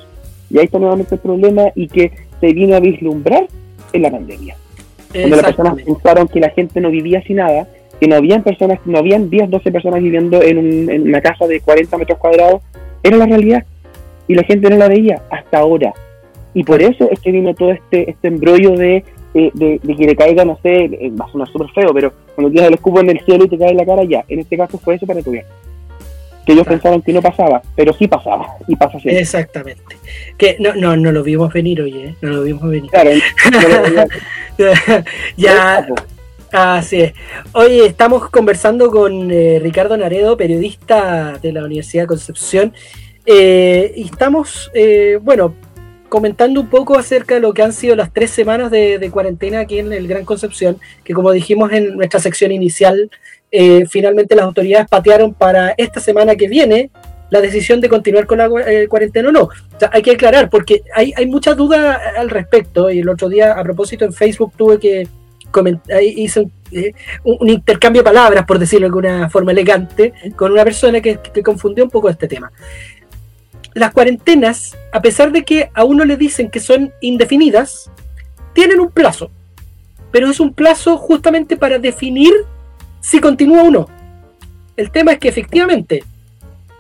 y 0.51 0.59
ahí 0.59 0.65
está 0.65 0.79
nuevamente 0.79 1.15
el 1.15 1.21
problema 1.21 1.73
y 1.75 1.89
que 1.89 2.13
se 2.41 2.53
vino 2.53 2.77
a 2.77 2.81
vislumbrar 2.81 3.47
en 3.93 4.03
la 4.03 4.11
pandemia. 4.11 4.57
Cuando 5.13 5.37
las 5.37 5.45
personas 5.45 5.83
pensaron 5.83 6.29
que 6.29 6.41
la 6.41 6.51
gente 6.51 6.81
no 6.81 6.91
vivía 6.91 7.23
sin 7.23 7.37
nada, 7.37 7.67
que 8.01 8.07
no 8.07 8.17
habían 8.17 8.43
personas, 8.43 8.79
no 8.85 8.99
habían 8.99 9.29
10, 9.29 9.51
12 9.51 9.73
personas 9.73 10.03
viviendo 10.03 10.43
en, 10.43 11.09
una 11.09 11.21
casa 11.21 11.47
de 11.47 11.61
40 11.61 11.99
metros 11.99 12.19
cuadrados, 12.19 12.63
era 13.03 13.17
la 13.17 13.27
realidad. 13.27 13.65
Y 14.29 14.35
la 14.35 14.45
gente 14.45 14.71
no 14.71 14.77
la 14.77 14.89
veía 14.89 15.23
hasta 15.31 15.59
ahora. 15.59 15.93
Y 16.55 16.63
por 16.63 16.81
eso 16.81 17.09
es 17.11 17.21
que 17.21 17.33
vino 17.33 17.55
todo 17.55 17.73
este, 17.73 18.11
este 18.11 18.29
embrollo 18.29 18.77
de, 18.77 19.05
de, 19.35 19.81
que 19.83 20.07
le 20.07 20.17
caiga, 20.17 20.45
no 20.45 20.59
sé, 20.63 20.85
eh, 20.85 21.13
va 21.21 21.27
a 21.27 21.33
sonar 21.33 21.49
súper 21.49 21.69
feo, 21.71 21.93
pero 21.93 22.13
cuando 22.35 22.51
tienes 22.51 22.69
el 22.69 22.75
escupo 22.75 23.01
en 23.01 23.11
el 23.11 23.21
cielo 23.21 23.45
y 23.45 23.49
te 23.49 23.59
cae 23.59 23.71
en 23.71 23.77
la 23.77 23.87
cara, 23.87 24.05
ya. 24.05 24.25
En 24.29 24.41
este 24.41 24.57
caso 24.57 24.79
fue 24.79 24.95
eso 24.95 25.07
para 25.07 25.23
tu 25.23 25.33
bien 25.33 25.45
que 26.45 26.53
ellos 26.53 26.67
pensaban 26.67 27.03
que 27.03 27.13
no 27.13 27.23
pasaba, 27.23 27.63
pero 27.77 27.93
sí 27.93 28.09
pasaba, 28.09 28.47
y 28.67 28.77
pasa 28.77 28.99
siempre. 28.99 29.21
Exactamente. 29.21 29.97
Que 30.37 30.57
no, 30.59 30.75
no, 30.75 30.97
no 30.97 31.13
lo 31.13 31.23
vimos 31.23 31.53
venir, 31.53 31.83
oye, 31.83 32.07
¿eh? 32.07 32.15
no 32.23 32.31
lo 32.31 32.43
vimos 32.43 32.69
venir. 32.69 32.91
Claro, 32.91 33.11
ya, 35.37 35.87
así 36.53 37.03
es. 37.03 37.13
Oye, 37.53 37.87
estamos 37.87 38.31
conversando 38.31 38.91
con 38.91 39.31
eh, 39.31 39.59
Ricardo 39.63 39.97
Naredo, 39.97 40.37
periodista 40.37 41.39
de 41.41 41.53
la 41.53 41.65
Universidad 41.65 42.05
de 42.05 42.09
Concepción, 42.09 42.73
eh, 43.27 43.93
y 43.97 44.05
estamos, 44.05 44.71
bueno, 45.23 45.55
comentando 46.09 46.61
un 46.61 46.69
poco 46.69 46.99
acerca 46.99 47.37
de 47.37 47.41
lo 47.41 47.55
que 47.55 47.63
han 47.63 47.73
sido 47.73 47.95
las 47.95 48.13
tres 48.13 48.31
semanas 48.31 48.71
de, 48.71 48.99
de, 48.99 49.11
cuarentena 49.11 49.61
aquí 49.61 49.79
en 49.79 49.93
el 49.93 50.09
Gran 50.09 50.25
Concepción, 50.25 50.79
que 51.05 51.15
como 51.15 51.31
dijimos 51.31 51.71
en 51.73 51.97
nuestra 51.97 52.19
sección 52.19 52.51
inicial, 52.51 53.11
eh, 53.51 53.85
finalmente 53.87 54.37
las 54.37 54.45
autoridades 54.45 54.89
patearon 54.89 55.35
para 55.35 55.75
esta 55.77 56.01
semana 56.01 56.37
que 56.37 56.49
viene 56.49 56.91
la 57.31 57.41
decisión 57.41 57.81
de 57.81 57.89
continuar 57.89 58.27
con 58.27 58.39
la 58.39 58.51
eh, 58.67 58.89
cuarentena 58.89 59.29
o 59.29 59.33
no. 59.33 59.43
O 59.43 59.79
sea, 59.79 59.91
hay 59.93 60.03
que 60.03 60.13
aclarar, 60.13 60.51
porque 60.51 60.83
hay, 60.95 61.13
hay 61.17 61.27
mucha 61.27 61.55
duda 61.55 62.01
al 62.17 62.29
respecto, 62.29 62.91
y 62.91 63.01
el 63.01 63.09
otro 63.09 63.29
día, 63.29 63.53
a 63.53 63.63
propósito, 63.63 64.05
en 64.05 64.13
Facebook 64.13 64.53
tuve 64.57 64.79
que 64.79 65.09
comentar, 65.51 66.03
hice 66.03 66.49
eh, 66.73 66.93
un, 67.25 67.49
intercambio 67.49 68.03
de 68.03 68.05
palabras, 68.05 68.45
por 68.47 68.59
decirlo 68.59 68.85
de 68.85 68.87
alguna 68.87 69.31
forma 69.31 69.53
elegante, 69.53 70.13
con 70.37 70.53
una 70.53 70.65
persona 70.65 71.01
que, 71.01 71.19
que 71.19 71.43
confundió 71.43 71.85
un 71.85 71.91
poco 71.91 72.09
este 72.09 72.29
tema. 72.29 72.51
Las 73.75 73.93
cuarentenas, 73.93 74.77
a 74.93 75.01
pesar 75.01 75.31
de 75.31 75.45
que 75.45 75.71
a 75.75 75.85
uno 75.85 76.05
le 76.05 76.17
dicen 76.17 76.51
que 76.51 76.59
son 76.59 76.93
indefinidas, 77.01 77.91
tienen 78.53 78.81
un 78.81 78.91
plazo, 78.91 79.31
pero 80.11 80.29
es 80.29 80.41
un 80.41 80.53
plazo 80.53 80.97
justamente 80.97 81.57
para 81.57 81.79
definir 81.79 82.33
si 83.01 83.21
continúa 83.21 83.65
o 83.65 83.71
no. 83.71 83.89
El 84.77 84.91
tema 84.91 85.13
es 85.13 85.19
que 85.19 85.29
efectivamente 85.29 86.05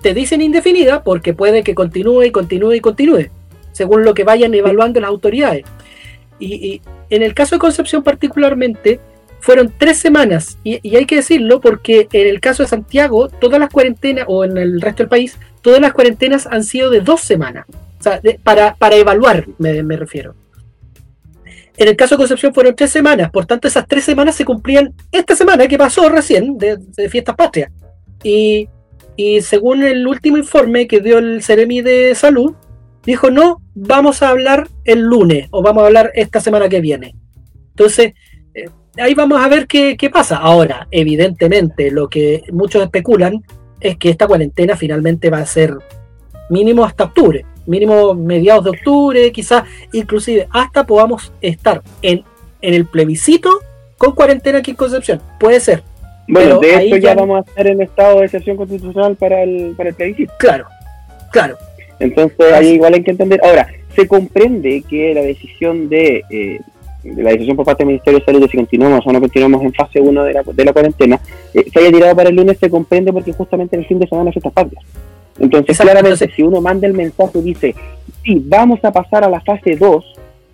te 0.02 0.14
dicen 0.14 0.40
indefinida 0.40 1.02
porque 1.02 1.34
puede 1.34 1.62
que 1.62 1.74
continúe 1.74 2.24
y 2.24 2.30
continúe 2.30 2.74
y 2.74 2.80
continúe, 2.80 3.28
según 3.72 4.04
lo 4.04 4.14
que 4.14 4.24
vayan 4.24 4.54
evaluando 4.54 5.00
las 5.00 5.08
autoridades. 5.08 5.64
Y, 6.38 6.80
en 7.10 7.22
el 7.22 7.34
caso 7.34 7.56
de 7.56 7.58
Concepción 7.58 8.02
particularmente, 8.02 9.00
fueron 9.40 9.72
tres 9.76 9.98
semanas, 9.98 10.58
y, 10.64 10.96
hay 10.96 11.06
que 11.06 11.16
decirlo 11.16 11.60
porque 11.60 12.08
en 12.12 12.28
el 12.28 12.40
caso 12.40 12.62
de 12.62 12.68
Santiago, 12.68 13.28
todas 13.28 13.58
las 13.58 13.70
cuarentenas, 13.70 14.26
o 14.28 14.44
en 14.44 14.56
el 14.56 14.80
resto 14.80 15.02
del 15.02 15.08
país, 15.08 15.38
todas 15.60 15.80
las 15.80 15.92
cuarentenas 15.92 16.46
han 16.46 16.64
sido 16.64 16.90
de 16.90 17.00
dos 17.00 17.20
semanas, 17.20 17.66
o 17.68 18.02
sea, 18.02 18.20
para, 18.42 18.74
para 18.76 18.96
evaluar, 18.96 19.46
me 19.58 19.96
refiero. 19.96 20.34
En 21.76 21.88
el 21.88 21.96
caso 21.96 22.14
de 22.14 22.18
Concepción 22.18 22.52
fueron 22.52 22.74
tres 22.74 22.90
semanas, 22.90 23.30
por 23.30 23.46
tanto 23.46 23.68
esas 23.68 23.86
tres 23.86 24.04
semanas 24.04 24.34
se 24.34 24.44
cumplían 24.44 24.92
esta 25.10 25.34
semana 25.34 25.66
que 25.66 25.78
pasó 25.78 26.08
recién 26.08 26.58
de, 26.58 26.78
Fiestas 27.08 27.36
Patrias. 27.36 27.70
Y, 28.22 28.68
según 29.42 29.82
el 29.82 30.06
último 30.06 30.38
informe 30.38 30.86
que 30.86 31.00
dio 31.00 31.18
el 31.18 31.42
Ceremi 31.42 31.82
de 31.82 32.14
Salud, 32.14 32.54
dijo 33.04 33.30
no, 33.30 33.60
vamos 33.74 34.22
a 34.22 34.30
hablar 34.30 34.68
el 34.84 35.00
lunes 35.00 35.48
o 35.50 35.62
vamos 35.62 35.82
a 35.82 35.86
hablar 35.86 36.10
esta 36.14 36.40
semana 36.40 36.68
que 36.68 36.80
viene. 36.80 37.14
Entonces, 37.70 38.14
eh, 38.54 38.68
ahí 38.96 39.14
vamos 39.14 39.40
a 39.40 39.48
ver 39.48 39.66
qué, 39.66 39.96
qué 39.96 40.08
pasa. 40.10 40.36
Ahora, 40.36 40.88
evidentemente, 40.90 41.90
lo 41.90 42.08
que 42.08 42.44
muchos 42.52 42.82
especulan 42.82 43.42
es 43.80 43.96
que 43.96 44.10
esta 44.10 44.26
cuarentena 44.26 44.76
finalmente 44.76 45.30
va 45.30 45.38
a 45.38 45.46
ser 45.46 45.76
mínimo 46.50 46.84
hasta 46.84 47.04
octubre 47.04 47.46
mínimo 47.70 48.14
mediados 48.14 48.64
de 48.64 48.70
octubre, 48.70 49.32
quizás 49.32 49.64
inclusive 49.92 50.48
hasta 50.50 50.84
podamos 50.84 51.32
estar 51.40 51.82
en, 52.02 52.24
en 52.60 52.74
el 52.74 52.86
plebiscito 52.86 53.48
con 53.96 54.14
cuarentena 54.14 54.58
aquí 54.58 54.72
en 54.72 54.76
Concepción. 54.76 55.20
Puede 55.38 55.60
ser. 55.60 55.82
Bueno, 56.26 56.58
de 56.58 56.84
hecho 56.84 56.96
ya, 56.96 57.14
vamos 57.14 57.38
a 57.38 57.48
estar 57.48 57.66
en 57.66 57.82
estado 57.82 58.20
de 58.20 58.26
excepción 58.26 58.56
constitucional 58.56 59.16
para 59.16 59.42
el, 59.42 59.74
para 59.76 59.90
el 59.90 59.94
plebiscito. 59.94 60.32
Claro, 60.38 60.66
claro. 61.30 61.56
Entonces 61.98 62.52
ahí 62.52 62.70
igual 62.70 62.94
hay 62.94 63.02
que 63.02 63.10
entender. 63.10 63.40
Ahora, 63.44 63.68
se 63.94 64.06
comprende 64.08 64.82
que 64.88 65.12
la 65.14 65.22
decisión 65.22 65.88
de, 65.88 66.22
eh, 66.30 66.60
la 67.04 67.30
decisión 67.30 67.56
por 67.56 67.66
parte 67.66 67.82
del 67.82 67.88
Ministerio 67.88 68.20
de 68.20 68.24
Salud 68.24 68.40
de 68.42 68.48
si 68.48 68.56
continuamos 68.56 69.06
o 69.06 69.12
no 69.12 69.20
continuamos 69.20 69.62
en 69.62 69.72
fase 69.74 70.00
1 70.00 70.24
de 70.24 70.32
la, 70.32 70.42
de 70.42 70.64
la 70.64 70.72
cuarentena, 70.72 71.20
eh, 71.52 71.64
se 71.72 71.78
haya 71.78 71.92
tirado 71.92 72.16
para 72.16 72.30
el 72.30 72.36
lunes, 72.36 72.58
se 72.58 72.70
comprende 72.70 73.12
porque 73.12 73.32
justamente 73.32 73.76
en 73.76 73.82
el 73.82 73.88
fin 73.88 73.98
de 73.98 74.06
semana 74.06 74.32
se 74.32 74.38
estas 74.38 74.52
patrias. 74.52 74.84
Entonces, 75.38 75.78
claramente, 75.78 76.30
si 76.34 76.42
uno 76.42 76.60
manda 76.60 76.86
el 76.86 76.94
mensaje 76.94 77.38
y 77.38 77.42
dice, 77.42 77.74
sí, 78.24 78.42
vamos 78.46 78.80
a 78.84 78.92
pasar 78.92 79.24
a 79.24 79.30
la 79.30 79.40
fase 79.40 79.76
2, 79.76 80.04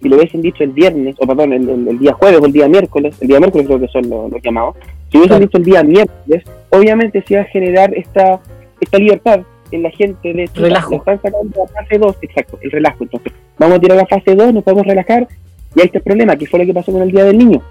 y 0.03 0.09
lo 0.09 0.17
hubiesen 0.17 0.43
dicho 0.43 0.63
el 0.63 0.71
viernes, 0.71 1.17
o 1.19 1.27
perdón, 1.27 1.53
el, 1.53 1.99
día 1.99 2.13
jueves 2.13 2.41
o 2.41 2.47
el 2.47 2.53
día 2.53 2.69
miércoles, 2.69 3.17
el 3.21 3.29
día 3.29 3.39
miércoles 3.39 3.67
creo 3.67 3.81
que 3.81 3.89
son 3.89 4.09
los, 4.09 4.43
llamados, 4.43 4.77
si 5.11 5.19
hubiesen 5.19 5.41
dicho 5.41 5.57
el 5.59 5.65
día 5.65 5.83
miércoles, 5.83 6.45
obviamente 6.71 7.23
se 7.27 7.35
iba 7.35 7.43
a 7.43 7.47
generar 7.47 7.95
esta, 7.95 8.41
esta 8.81 8.99
libertad 8.99 9.41
en 9.71 9.83
la 9.83 9.91
gente 9.91 10.33
de 10.33 10.49
relajo. 10.55 10.95
Están 10.97 11.21
sacando 11.23 11.51
la 11.57 11.67
fase 11.67 11.99
2, 11.99 12.17
exacto, 12.23 12.59
el 12.61 12.71
relajo. 12.71 13.05
Entonces, 13.05 13.33
vamos 13.59 13.79
a 13.79 13.81
tirar 13.81 13.97
la 13.97 14.07
fase 14.07 14.35
2, 14.35 14.55
nos 14.55 14.65
podemos 14.65 14.87
relajar, 14.87 15.27
y 15.75 15.81
ahí 15.81 15.87
está 15.87 15.99
el 15.99 16.05
problema, 16.05 16.37
que 16.37 16.47
fue 16.47 16.61
lo 16.61 16.67
que 16.67 16.75
pasó 16.75 16.93
con 16.93 17.03
el 17.03 17.11
Día 17.11 17.25
del 17.25 17.39
Niño. 17.39 17.63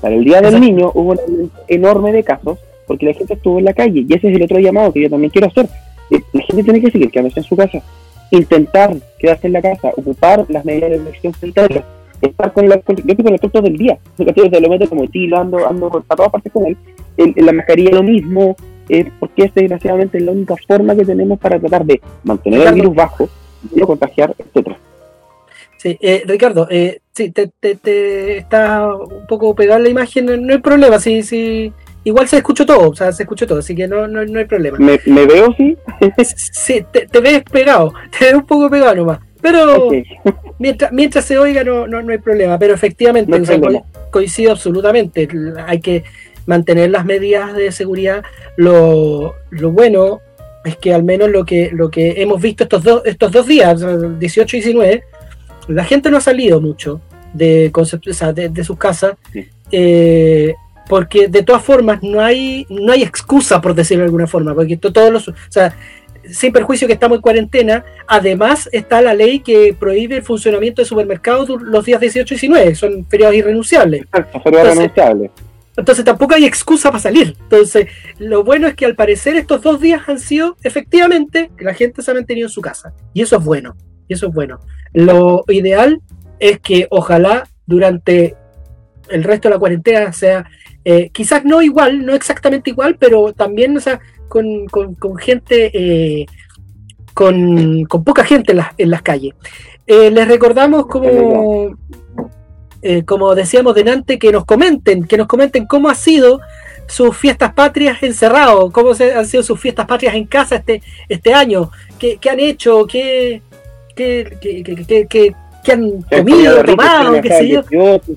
Para 0.00 0.14
el 0.14 0.24
Día 0.24 0.40
del 0.40 0.60
Niño 0.60 0.90
hubo 0.94 1.10
un 1.12 1.50
enorme 1.68 2.12
de 2.12 2.22
casos, 2.22 2.58
porque 2.86 3.06
la 3.06 3.14
gente 3.14 3.34
estuvo 3.34 3.58
en 3.58 3.66
la 3.66 3.74
calle, 3.74 4.04
y 4.08 4.14
ese 4.14 4.30
es 4.30 4.36
el 4.36 4.42
otro 4.42 4.58
llamado 4.58 4.92
que 4.92 5.02
yo 5.02 5.10
también 5.10 5.30
quiero 5.30 5.48
hacer 5.48 5.68
la 6.10 6.42
gente 6.42 6.64
tiene 6.64 6.80
que 6.80 6.90
seguir 6.90 7.10
quedándose 7.10 7.40
en 7.40 7.44
su 7.44 7.56
casa, 7.56 7.82
intentar 8.30 8.96
quedarse 9.18 9.46
en 9.46 9.52
la 9.54 9.62
casa, 9.62 9.90
ocupar 9.96 10.46
las 10.48 10.64
medidas 10.64 10.90
de 10.90 10.96
elección 10.96 11.34
sanitaria, 11.34 11.84
estar 12.20 12.52
con, 12.52 12.68
la, 12.68 12.78
con 12.78 12.96
yo 12.96 13.02
estoy 13.06 13.24
con 13.24 13.32
el 13.32 13.40
todo 13.40 13.62
del 13.62 13.76
día, 13.76 13.98
se 14.16 14.60
lo 14.60 14.68
meto 14.68 14.88
como 14.88 15.04
estilo, 15.04 15.38
ando, 15.38 15.66
ando 15.66 15.88
para 15.90 16.16
todas 16.16 16.32
partes 16.32 16.52
con 16.52 16.66
él, 16.66 16.76
en, 17.16 17.34
la 17.46 17.52
mascarilla 17.52 17.92
lo 17.92 18.02
mismo, 18.02 18.56
eh, 18.88 19.10
porque 19.18 19.44
es 19.44 19.54
desgraciadamente 19.54 20.20
la 20.20 20.32
única 20.32 20.54
forma 20.66 20.94
que 20.96 21.04
tenemos 21.04 21.38
para 21.38 21.58
tratar 21.58 21.84
de 21.84 22.00
mantener 22.24 22.66
el 22.66 22.74
virus 22.74 22.94
bajo, 22.94 23.28
no 23.74 23.86
contagiar, 23.86 24.34
etcétera. 24.38 24.76
Sí, 25.76 25.96
eh, 26.00 26.24
Ricardo, 26.26 26.68
eh, 26.70 27.00
sí, 27.12 27.30
te, 27.30 27.50
te, 27.58 27.74
te, 27.74 28.36
está 28.36 28.86
un 28.94 29.26
poco 29.26 29.54
pegada 29.54 29.80
la 29.80 29.88
imagen, 29.88 30.46
no, 30.46 30.52
hay 30.52 30.58
problema, 30.58 31.00
sí, 31.00 31.22
sí, 31.22 31.72
igual 32.04 32.28
se 32.28 32.38
escuchó 32.38 32.64
todo, 32.66 32.90
o 32.90 32.94
sea, 32.94 33.12
se 33.12 33.24
escuchó 33.24 33.46
todo, 33.46 33.58
así 33.58 33.74
que 33.74 33.86
no, 33.86 34.06
no, 34.06 34.38
hay 34.38 34.44
problema. 34.44 34.78
¿Me, 34.78 35.26
veo, 35.26 35.54
sí? 35.56 35.76
sí, 36.24 36.84
te, 36.90 37.20
ves 37.20 37.42
pegado, 37.50 37.92
te 38.18 38.26
ves 38.26 38.34
un 38.34 38.46
poco 38.46 38.70
pegado 38.70 38.94
nomás. 38.94 39.20
Pero 39.42 39.90
mientras, 40.58 40.92
mientras 40.92 41.24
se 41.24 41.38
oiga 41.38 41.64
no, 41.64 41.86
no, 41.86 42.10
hay 42.10 42.18
problema, 42.18 42.58
pero 42.58 42.74
efectivamente, 42.74 43.42
coincido 44.10 44.52
absolutamente, 44.52 45.28
hay 45.66 45.80
que 45.80 46.04
mantener 46.44 46.90
las 46.90 47.06
medidas 47.06 47.54
de 47.54 47.72
seguridad. 47.72 48.22
Lo, 48.56 49.34
lo, 49.50 49.72
bueno 49.72 50.20
es 50.64 50.76
que 50.76 50.92
al 50.92 51.04
menos 51.04 51.30
lo 51.30 51.46
que, 51.46 51.70
lo 51.72 51.90
que 51.90 52.20
hemos 52.20 52.42
visto 52.42 52.64
estos, 52.64 52.82
dos 52.82 53.02
estos 53.06 53.32
dos 53.32 53.46
días, 53.46 53.82
18 54.18 54.56
y 54.56 54.60
19, 54.60 55.04
la 55.68 55.84
gente 55.84 56.10
no 56.10 56.18
ha 56.18 56.20
salido 56.20 56.60
mucho 56.60 57.00
de, 57.32 57.72
de, 58.34 58.48
de 58.50 58.64
sus 58.64 58.76
casas. 58.76 59.14
Eh, 59.72 60.54
porque 60.90 61.28
de 61.28 61.44
todas 61.44 61.62
formas 61.62 62.02
no 62.02 62.20
hay, 62.20 62.66
no 62.68 62.92
hay 62.92 63.04
excusa, 63.04 63.60
por 63.60 63.76
decirlo 63.76 64.02
de 64.02 64.06
alguna 64.06 64.26
forma, 64.26 64.52
porque 64.56 64.76
todos 64.76 65.12
los, 65.12 65.28
o 65.28 65.34
sea, 65.48 65.72
sin 66.28 66.52
perjuicio 66.52 66.88
que 66.88 66.94
estamos 66.94 67.18
en 67.18 67.22
cuarentena, 67.22 67.84
además 68.08 68.68
está 68.72 69.00
la 69.00 69.14
ley 69.14 69.38
que 69.38 69.72
prohíbe 69.78 70.16
el 70.16 70.24
funcionamiento 70.24 70.82
de 70.82 70.86
supermercados 70.86 71.48
los 71.48 71.84
días 71.84 72.00
18 72.00 72.34
y 72.34 72.36
19, 72.36 72.74
son 72.74 73.06
feriados 73.06 73.36
irrenunciables. 73.36 74.02
Entonces, 74.12 74.90
entonces 75.76 76.04
tampoco 76.04 76.34
hay 76.34 76.44
excusa 76.44 76.90
para 76.90 77.00
salir. 77.00 77.36
Entonces, 77.40 77.86
lo 78.18 78.42
bueno 78.42 78.66
es 78.66 78.74
que 78.74 78.84
al 78.84 78.96
parecer 78.96 79.36
estos 79.36 79.62
dos 79.62 79.80
días 79.80 80.08
han 80.08 80.18
sido 80.18 80.56
efectivamente 80.64 81.52
que 81.56 81.64
la 81.64 81.74
gente 81.74 82.02
se 82.02 82.10
ha 82.10 82.14
mantenido 82.14 82.48
en 82.48 82.52
su 82.52 82.62
casa. 82.62 82.92
Y 83.14 83.22
eso 83.22 83.36
es 83.36 83.44
bueno. 83.44 83.76
Y 84.08 84.14
eso 84.14 84.26
es 84.26 84.34
bueno. 84.34 84.58
Lo 84.92 85.44
ideal 85.46 86.00
es 86.40 86.58
que 86.58 86.88
ojalá 86.90 87.46
durante 87.64 88.34
el 89.10 89.24
resto 89.24 89.48
de 89.48 89.54
la 89.54 89.58
cuarentena 89.60 90.12
sea 90.12 90.46
eh, 90.84 91.10
quizás 91.10 91.44
no 91.44 91.60
igual, 91.60 92.06
no 92.06 92.14
exactamente 92.14 92.70
igual, 92.70 92.96
pero 92.98 93.32
también 93.32 93.76
o 93.76 93.80
sea, 93.80 94.00
con, 94.28 94.66
con, 94.66 95.16
gente, 95.18 95.70
eh, 95.74 96.26
con, 97.12 97.84
con, 97.84 98.04
poca 98.04 98.24
gente 98.24 98.52
en, 98.52 98.58
las, 98.58 98.68
en 98.78 98.90
las 98.90 99.02
calles. 99.02 99.34
Eh, 99.86 100.10
les 100.10 100.26
recordamos 100.26 100.86
como, 100.86 101.76
como 103.04 103.34
decíamos 103.34 103.74
delante, 103.74 104.18
que 104.18 104.32
nos 104.32 104.44
comenten, 104.44 105.04
que 105.04 105.16
nos 105.18 105.26
comenten 105.26 105.66
cómo 105.66 105.90
ha 105.90 105.94
sido 105.94 106.40
sus 106.86 107.16
fiestas 107.16 107.52
patrias 107.52 108.02
encerrado, 108.02 108.70
cómo 108.70 108.94
se, 108.94 109.12
han 109.12 109.26
sido 109.26 109.42
sus 109.42 109.60
fiestas 109.60 109.86
patrias 109.86 110.14
en 110.14 110.26
casa 110.26 110.56
este, 110.56 110.82
este 111.08 111.34
año, 111.34 111.70
qué, 111.98 112.16
qué 112.18 112.30
han 112.30 112.40
hecho, 112.40 112.86
qué, 112.86 113.42
qué, 113.94 114.38
qué, 114.40 115.06
qué, 115.62 115.72
han 115.72 116.02
comido, 116.02 116.64
tomado, 116.64 117.20
qué 117.20 117.28
sé 117.28 117.48
yo. 117.48 117.60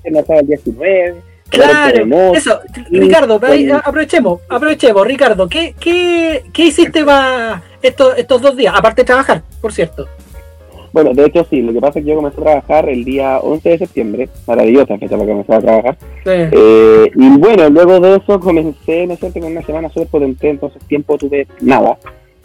el 0.03 0.47
19 0.47 1.32
Claro, 1.53 2.33
eso, 2.33 2.59
Ricardo, 2.89 3.39
aprovechemos, 3.83 4.41
aprovechemos, 4.49 5.07
Ricardo, 5.07 5.47
¿qué, 5.47 5.75
qué, 5.79 6.43
qué 6.51 6.65
hiciste 6.65 7.05
estos, 7.81 8.17
estos 8.17 8.41
dos 8.41 8.57
días? 8.57 8.73
Aparte 8.75 9.01
de 9.01 9.05
trabajar, 9.05 9.43
por 9.61 9.71
cierto. 9.71 10.07
Bueno, 10.93 11.11
de 11.13 11.25
hecho 11.25 11.45
sí, 11.49 11.61
lo 11.61 11.73
que 11.73 11.81
pasa 11.81 11.99
es 11.99 12.05
que 12.05 12.11
yo 12.11 12.17
comencé 12.17 12.39
a 12.39 12.43
trabajar 12.43 12.87
el 12.87 13.03
día 13.03 13.39
11 13.39 13.69
de 13.69 13.77
septiembre, 13.79 14.29
maravillosa 14.47 14.97
fecha 14.97 15.17
para 15.17 15.29
comenzar 15.29 15.55
a 15.57 15.61
trabajar. 15.61 15.97
Eh, 16.25 17.11
y 17.15 17.29
bueno, 17.37 17.69
luego 17.69 17.99
de 17.99 18.17
eso 18.17 18.39
comencé, 18.39 19.07
me 19.07 19.15
siento 19.15 19.39
con 19.39 19.51
una 19.51 19.63
semana 19.63 19.89
súper 19.89 20.07
potente, 20.07 20.49
entonces 20.49 20.83
tiempo 20.87 21.17
tuve 21.17 21.47
nada. 21.61 21.97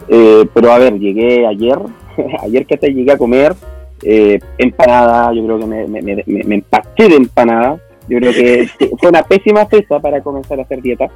Eh, 0.07 0.45
pero 0.53 0.71
a 0.71 0.79
ver, 0.79 0.97
llegué 0.97 1.45
ayer, 1.45 1.77
ayer 2.41 2.65
que 2.65 2.77
te 2.77 2.91
llegué 2.91 3.11
a 3.11 3.17
comer 3.17 3.53
eh, 4.01 4.39
empanada, 4.57 5.31
yo 5.33 5.45
creo 5.45 5.59
que 5.59 5.65
me, 5.65 5.87
me, 5.87 6.01
me, 6.01 6.23
me 6.25 6.55
empaché 6.55 7.07
de 7.07 7.15
empanada, 7.15 7.79
yo 8.09 8.17
creo 8.17 8.33
que 8.33 8.67
fue 8.99 9.09
una 9.09 9.23
pésima 9.23 9.65
fecha 9.65 9.99
para 9.99 10.21
comenzar 10.21 10.59
a 10.59 10.63
hacer 10.63 10.81
dieta. 10.81 11.07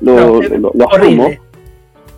Lo, 0.00 0.40
lo, 0.40 0.90
asumo. 0.90 1.30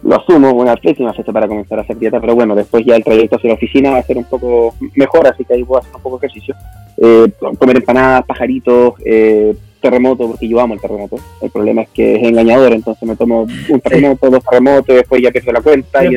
Lo 0.02 0.16
asumo, 0.16 0.50
una 0.52 0.76
pésima 0.76 1.12
fecha 1.12 1.32
para 1.32 1.46
comenzar 1.46 1.78
a 1.78 1.82
hacer 1.82 1.98
dieta, 1.98 2.20
pero 2.20 2.34
bueno, 2.34 2.54
después 2.54 2.84
ya 2.84 2.96
el 2.96 3.04
trayecto 3.04 3.36
hacia 3.36 3.48
la 3.48 3.54
oficina 3.54 3.90
va 3.90 3.98
a 3.98 4.02
ser 4.02 4.16
un 4.16 4.24
poco 4.24 4.74
mejor, 4.96 5.26
así 5.28 5.44
que 5.44 5.54
ahí 5.54 5.62
voy 5.62 5.76
a 5.76 5.80
hacer 5.80 5.94
un 5.94 6.02
poco 6.02 6.18
de 6.18 6.26
ejercicio. 6.26 6.54
Eh, 6.96 7.30
comer 7.58 7.76
empanadas, 7.76 8.24
pajaritos, 8.26 8.94
eh, 9.04 9.54
terremoto, 9.82 10.28
porque 10.28 10.48
yo 10.48 10.60
amo 10.60 10.74
el 10.74 10.80
terremoto. 10.80 11.16
El 11.42 11.50
problema 11.50 11.82
es 11.82 11.90
que 11.90 12.14
es 12.14 12.22
engañador, 12.22 12.72
entonces 12.72 13.06
me 13.06 13.16
tomo 13.16 13.42
un 13.42 13.80
terremoto, 13.80 14.30
dos 14.30 14.42
terremotos, 14.42 14.88
y 14.88 14.94
después 14.94 15.22
ya 15.22 15.30
pierdo 15.30 15.52
la 15.52 15.60
cuenta. 15.60 16.04
Y, 16.04 16.16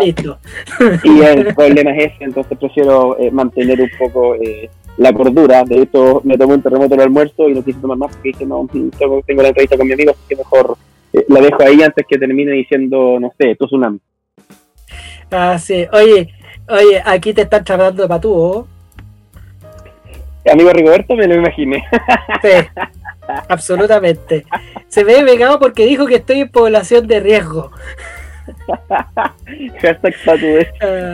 listo. 0.00 0.38
y 1.04 1.20
el 1.20 1.54
problema 1.54 1.90
es 1.96 2.12
ese, 2.14 2.24
entonces 2.24 2.56
prefiero 2.56 3.18
eh, 3.18 3.30
mantener 3.30 3.82
un 3.82 3.90
poco 3.98 4.36
eh, 4.36 4.70
la 4.96 5.12
cordura. 5.12 5.64
De 5.64 5.82
hecho, 5.82 6.20
me 6.24 6.36
tomé 6.36 6.54
un 6.54 6.62
terremoto 6.62 6.94
el 6.94 7.00
almuerzo 7.00 7.48
y 7.48 7.54
no 7.54 7.64
quise 7.64 7.80
tomar 7.80 7.98
más 7.98 8.12
porque 8.12 8.30
dije, 8.30 8.46
no, 8.46 8.66
tengo, 8.70 9.22
tengo 9.26 9.42
la 9.42 9.48
entrevista 9.48 9.76
con 9.76 9.86
mi 9.86 9.92
amigo, 9.92 10.12
así 10.12 10.20
que 10.28 10.36
mejor 10.36 10.76
eh, 11.12 11.24
la 11.28 11.40
dejo 11.40 11.62
ahí 11.62 11.82
antes 11.82 12.06
que 12.06 12.18
termine 12.18 12.52
diciendo, 12.52 13.18
no 13.20 13.32
sé, 13.38 13.54
tu 13.56 13.66
tsunami. 13.66 13.98
Ah, 15.30 15.58
sí. 15.58 15.86
Oye, 15.92 16.28
oye, 16.68 17.02
aquí 17.04 17.32
te 17.32 17.42
están 17.42 17.64
charlando 17.64 18.02
de 18.02 18.08
patúo. 18.08 18.66
Amigo 20.50 20.70
Rigoberto, 20.70 21.14
me 21.14 21.26
lo 21.26 21.36
imaginé. 21.36 21.84
Sí, 22.42 22.82
absolutamente. 23.48 24.44
Se 24.88 25.04
ve 25.04 25.22
vegado 25.22 25.58
porque 25.60 25.86
dijo 25.86 26.06
que 26.06 26.16
estoy 26.16 26.40
en 26.40 26.50
población 26.50 27.06
de 27.06 27.20
riesgo. 27.20 27.70
Hashtag 29.80 30.14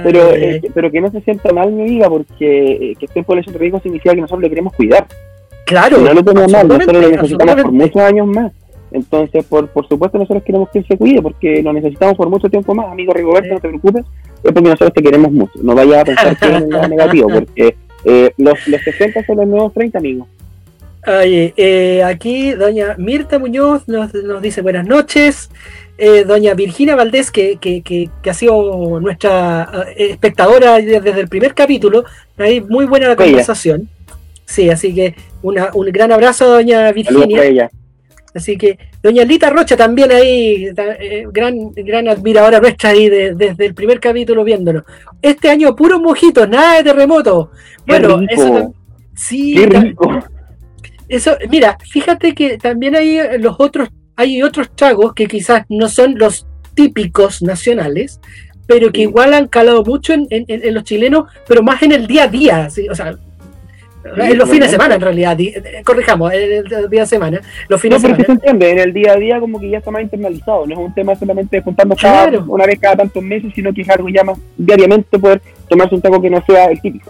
pero, 0.03 0.35
eh, 0.35 0.63
pero 0.75 0.91
que 0.91 1.01
no 1.01 1.11
se 1.11 1.21
sienta 1.21 1.53
mal, 1.53 1.71
mi 1.71 1.83
amiga, 1.83 2.09
porque 2.09 2.73
eh, 2.73 2.95
que 2.99 3.07
esté 3.07 3.21
en 3.21 3.25
población 3.25 3.53
de 3.55 3.59
riesgo 3.59 3.81
significa 3.81 4.15
que 4.15 4.21
nosotros 4.21 4.43
le 4.43 4.49
queremos 4.49 4.73
cuidar. 4.75 5.07
Claro. 5.67 5.99
no 5.99 6.15
lo 6.15 6.25
tenemos 6.25 6.51
mal, 6.51 6.67
nosotros 6.67 7.03
lo 7.03 7.11
necesitamos 7.11 7.63
por 7.63 7.73
muchos 7.73 8.03
años 8.03 8.27
más. 8.27 8.53
Entonces, 8.91 9.45
por, 9.45 9.69
por 9.69 9.87
supuesto, 9.87 10.19
nosotros 10.19 10.43
queremos 10.43 10.71
que 10.71 10.79
él 10.79 10.87
se 10.89 10.97
cuide 10.97 11.21
porque 11.21 11.63
lo 11.63 11.73
necesitamos 11.73 12.17
por 12.17 12.31
mucho 12.31 12.49
tiempo 12.49 12.75
más. 12.75 12.91
Amigo 12.91 13.13
Rigoberto, 13.13 13.55
no 13.55 13.61
te 13.61 13.69
preocupes, 13.69 14.05
es 14.43 14.53
porque 14.53 14.63
nosotros 14.63 14.95
te 14.95 15.03
queremos 15.03 15.31
mucho. 15.31 15.53
No 15.63 15.75
vayas 15.75 16.01
a 16.01 16.05
pensar 16.05 16.37
que 16.39 16.57
es 16.57 16.69
negativo, 16.89 17.29
porque 17.29 17.77
eh, 18.05 18.33
los, 18.39 18.67
los 18.67 18.81
60 18.83 19.25
son 19.27 19.37
los 19.37 19.47
nuevos 19.47 19.75
30, 19.75 19.99
amigos. 19.99 20.29
Oye, 21.07 21.55
eh, 21.57 22.03
aquí 22.03 22.53
doña 22.53 22.95
Mirta 22.99 23.39
Muñoz 23.39 23.89
nos, 23.89 24.13
nos 24.15 24.43
dice 24.43 24.63
buenas 24.63 24.87
noches. 24.87 25.51
Eh, 26.01 26.25
doña 26.25 26.55
Virginia 26.55 26.95
Valdés, 26.95 27.33
que, 27.33 27.57
que, 27.57 27.83
que, 27.83 28.31
ha 28.31 28.35
sido 28.35 29.01
nuestra 29.01 29.89
espectadora 29.97 30.77
desde 30.77 31.21
el 31.21 31.29
primer 31.29 31.55
capítulo. 31.55 32.05
Ahí 32.37 32.61
muy 32.61 32.87
buena 32.87 33.09
la 33.09 33.17
conversación. 33.17 33.89
Sí, 34.45 34.71
así 34.71 34.95
que 34.95 35.15
una, 35.43 35.71
un 35.75 35.87
gran 35.87 36.13
abrazo 36.13 36.45
a 36.45 36.49
doña 36.49 36.93
Virginia. 36.93 37.69
Así 38.35 38.57
que 38.57 38.79
doña 39.03 39.25
Lita 39.25 39.51
Rocha 39.51 39.77
también 39.77 40.13
ahí, 40.13 40.69
gran, 41.33 41.73
gran 41.73 42.09
admiradora 42.09 42.61
nuestra 42.61 42.91
ahí 42.91 43.09
desde 43.09 43.67
el 43.67 43.75
primer 43.75 43.99
capítulo 43.99 44.45
viéndonos. 44.45 44.85
Este 45.21 45.51
año 45.51 45.75
puros 45.75 46.01
mojitos, 46.01 46.49
nada 46.49 46.77
de 46.77 46.85
terremoto. 46.85 47.51
Bueno, 47.87 48.21
eso 48.29 48.73
sí. 49.15 49.57
Eso, 51.09 51.37
mira, 51.49 51.79
fíjate 51.91 52.35
que 52.35 52.59
también 52.59 52.95
hay 52.95 53.19
eh, 53.19 53.39
los 53.39 53.57
otros, 53.59 53.89
hay 54.19 54.43
otros 54.43 54.69
tragos 54.75 55.15
que 55.15 55.29
quizás 55.29 55.65
no 55.69 55.89
son 55.89 56.19
los 56.19 56.45
típicos 56.75 57.41
nacionales, 57.41 58.21
pero 58.67 58.91
que 58.91 59.03
igual 59.03 59.33
han 59.33 59.47
calado 59.47 59.85
mucho 59.85 60.13
en, 60.13 60.75
los 60.75 60.83
chilenos, 60.83 61.31
pero 61.47 61.63
más 61.63 61.81
en 61.85 61.93
el 61.93 62.09
día 62.09 62.25
a 62.25 62.27
día, 62.27 62.69
o 62.91 62.95
sea, 62.97 63.17
en 64.17 64.39
los 64.39 64.51
fines 64.51 64.69
de 64.69 64.77
semana 64.77 64.97
en 64.97 65.01
realidad, 65.03 65.39
eh, 65.39 65.83
corrijamos, 65.85 66.33
en 66.33 66.67
el 66.67 66.91
día 66.91 67.03
de 67.03 67.07
semana, 67.07 67.41
los 67.69 67.81
fines 67.81 68.03
no, 68.03 68.09
de 68.09 68.15
semana. 68.17 68.27
se 68.27 68.33
entiende, 68.33 68.71
en 68.73 68.79
el 68.81 68.93
día 68.93 69.13
a 69.13 69.17
día 69.17 69.39
como 69.39 69.61
que 69.61 69.71
ya 69.71 69.79
está 69.79 69.93
más 69.93 70.03
internalizado, 70.03 70.67
no 70.67 70.73
es 70.73 70.81
un 70.81 70.95
tema 70.95 71.15
solamente 71.15 71.59
de 71.59 71.63
juntarnos 71.63 72.03
cada, 72.03 72.41
una 72.41 72.67
vez 72.67 72.81
cada 72.81 72.97
tantos 72.97 73.23
meses, 73.23 73.53
sino 73.55 73.73
que 73.73 73.83
es 73.83 73.89
algo 73.89 74.09
ya 74.09 74.25
más 74.25 74.37
diariamente 74.57 75.17
poder 75.17 75.41
tomarse 75.69 75.95
un 75.95 76.01
taco 76.01 76.21
que 76.21 76.29
no 76.29 76.45
sea 76.45 76.65
el 76.65 76.81
típico. 76.81 77.09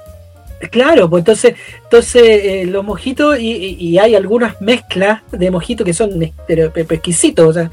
Claro, 0.71 1.09
pues 1.09 1.21
entonces, 1.21 1.55
entonces 1.85 2.23
eh, 2.23 2.65
los 2.67 2.85
mojitos 2.85 3.39
y, 3.39 3.97
hay 3.99 4.15
algunas 4.15 4.61
mezclas 4.61 5.23
de 5.31 5.51
mojitos 5.51 5.85
que 5.85 5.93
son 5.93 6.11
pero, 6.47 6.73
exquisitos, 6.75 7.49
o 7.49 7.53
sea, 7.53 7.71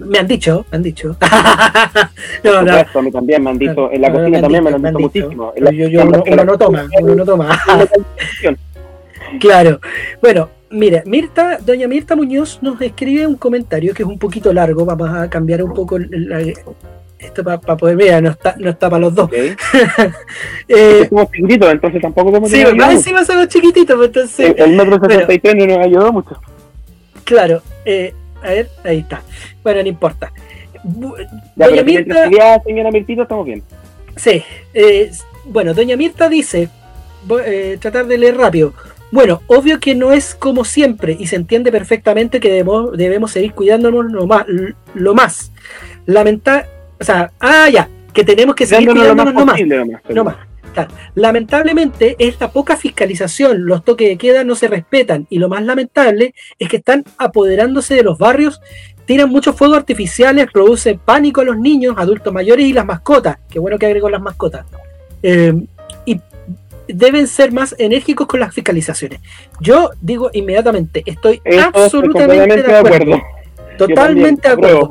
me 0.00 0.18
han 0.18 0.26
dicho, 0.26 0.66
me 0.70 0.76
han 0.76 0.82
dicho. 0.82 1.16
no, 2.44 2.62
no. 2.62 2.72
a 2.72 3.02
mí 3.02 3.12
también 3.12 3.42
me 3.42 3.50
han 3.50 3.58
dicho, 3.58 3.90
en 3.90 4.00
la 4.00 4.12
cocina 4.12 4.40
también 4.40 4.64
me 4.64 4.70
lo 4.70 4.76
han 4.76 4.82
dicho 4.82 4.98
muchísimo. 4.98 5.52
yo, 5.56 5.88
yo, 5.88 6.02
uno, 6.04 6.44
no 6.44 6.58
toma, 6.58 6.88
uno 7.00 7.14
no 7.14 7.24
toma. 7.24 7.60
claro, 9.40 9.80
bueno, 10.20 10.48
mira, 10.70 11.02
Mirta, 11.06 11.58
doña 11.64 11.86
Mirta 11.86 12.16
Muñoz 12.16 12.58
nos 12.62 12.80
escribe 12.80 13.26
un 13.26 13.36
comentario 13.36 13.94
que 13.94 14.02
es 14.02 14.08
un 14.08 14.18
poquito 14.18 14.52
largo, 14.52 14.84
vamos 14.84 15.08
a 15.10 15.30
cambiar 15.30 15.62
un 15.62 15.72
poco 15.72 15.98
la, 15.98 16.42
esto 17.24 17.44
para 17.44 17.76
poder 17.76 17.96
ver, 17.96 18.22
no 18.22 18.30
está, 18.30 18.54
no 18.58 18.70
está 18.70 18.88
para 18.90 19.00
los 19.00 19.14
dos. 19.14 19.30
eh, 20.68 21.06
somos 21.08 21.30
chiquititos, 21.30 21.72
entonces 21.72 22.02
tampoco 22.02 22.30
podemos 22.30 22.50
Sí, 22.50 22.64
más 22.76 22.92
encima 22.92 23.24
somos 23.24 23.48
chiquititos, 23.48 23.96
pues, 23.96 24.08
entonces. 24.08 24.54
El, 24.56 24.76
metro 24.76 24.98
63 25.00 25.54
no 25.56 25.66
nos 25.66 25.78
ayudó 25.78 26.12
mucho. 26.12 26.40
Claro, 27.24 27.62
eh, 27.84 28.14
a 28.42 28.48
ver, 28.48 28.68
ahí 28.84 28.98
está. 28.98 29.22
Bueno, 29.62 29.82
no 29.82 29.88
importa. 29.88 30.32
Ya, 31.56 31.68
Doña 31.68 31.82
Mirta. 31.82 32.30
señora 32.64 32.90
Mirtita, 32.90 33.22
estamos 33.22 33.46
bien. 33.46 33.62
Sí, 34.16 34.42
eh, 34.74 35.10
bueno, 35.46 35.74
Doña 35.74 35.96
Mirta 35.96 36.28
dice, 36.28 36.68
voy, 37.24 37.42
eh, 37.46 37.78
tratar 37.80 38.06
de 38.06 38.18
leer 38.18 38.36
rápido. 38.36 38.74
Bueno, 39.10 39.42
obvio 39.46 39.80
que 39.80 39.94
no 39.94 40.12
es 40.12 40.34
como 40.34 40.64
siempre 40.64 41.16
y 41.18 41.26
se 41.26 41.36
entiende 41.36 41.70
perfectamente 41.70 42.40
que 42.40 42.48
debemos, 42.48 42.96
debemos 42.96 43.30
seguir 43.30 43.52
cuidándonos 43.52 44.10
lo 44.10 44.26
más. 44.26 44.44
Lo 44.94 45.14
más. 45.14 45.52
Lamenta 46.04 46.66
o 47.00 47.04
sea, 47.04 47.30
ah, 47.40 47.68
ya, 47.70 47.88
que 48.12 48.24
tenemos 48.24 48.54
que 48.54 48.66
seguir 48.66 48.90
cuidándonos 48.90 49.34
no 49.34 49.46
más. 49.46 49.60
No 50.08 50.24
más. 50.24 50.36
Lamentablemente, 51.14 52.16
esta 52.18 52.50
poca 52.50 52.76
fiscalización, 52.76 53.66
los 53.66 53.84
toques 53.84 54.08
de 54.08 54.18
queda 54.18 54.44
no 54.44 54.54
se 54.54 54.68
respetan 54.68 55.26
y 55.30 55.38
lo 55.38 55.48
más 55.48 55.62
lamentable 55.62 56.34
es 56.58 56.68
que 56.68 56.78
están 56.78 57.04
apoderándose 57.18 57.94
de 57.94 58.02
los 58.02 58.18
barrios, 58.18 58.60
tiran 59.06 59.30
muchos 59.30 59.54
fuegos 59.56 59.76
artificiales, 59.76 60.48
producen 60.52 60.98
pánico 60.98 61.42
a 61.42 61.44
los 61.44 61.58
niños, 61.58 61.94
adultos 61.98 62.32
mayores 62.32 62.66
y 62.66 62.72
las 62.72 62.86
mascotas. 62.86 63.38
Qué 63.50 63.58
bueno 63.58 63.78
que 63.78 63.86
agregó 63.86 64.10
las 64.10 64.22
mascotas. 64.22 64.66
Eh, 65.22 65.54
y 66.06 66.20
deben 66.88 67.26
ser 67.26 67.52
más 67.52 67.74
enérgicos 67.78 68.26
con 68.26 68.40
las 68.40 68.54
fiscalizaciones. 68.54 69.20
Yo 69.60 69.90
digo 70.00 70.30
inmediatamente, 70.32 71.02
estoy 71.06 71.40
absolutamente 71.62 72.62
de 72.62 72.76
acuerdo. 72.76 73.22
Totalmente 73.78 74.48
de 74.48 74.54
acuerdo. 74.54 74.90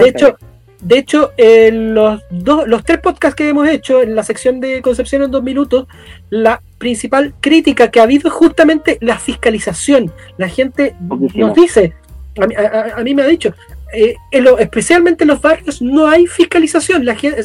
de 0.00 0.08
hecho, 0.08 0.36
de 0.80 0.98
hecho, 0.98 1.32
los, 1.38 2.22
dos, 2.30 2.68
los 2.68 2.84
tres 2.84 2.98
podcasts 2.98 3.34
que 3.34 3.48
hemos 3.48 3.68
hecho 3.68 4.02
en 4.02 4.14
la 4.14 4.22
sección 4.22 4.60
de 4.60 4.82
Concepción 4.82 5.22
en 5.22 5.30
dos 5.30 5.42
minutos, 5.42 5.86
la 6.30 6.60
principal 6.78 7.34
crítica 7.40 7.90
que 7.90 8.00
ha 8.00 8.04
habido 8.04 8.28
es 8.28 8.34
justamente 8.34 8.98
la 9.00 9.18
fiscalización. 9.18 10.12
La 10.36 10.48
gente 10.48 10.94
nos 11.34 11.54
dice, 11.54 11.94
a, 12.38 13.02
mí 13.02 13.14
me 13.14 13.22
ha 13.22 13.26
dicho, 13.26 13.54
eh, 13.92 14.16
especialmente 14.58 15.24
en 15.24 15.28
los 15.28 15.40
barrios 15.40 15.80
no 15.80 16.06
hay 16.06 16.26
fiscalización, 16.26 17.04
la 17.04 17.14
gente, 17.14 17.42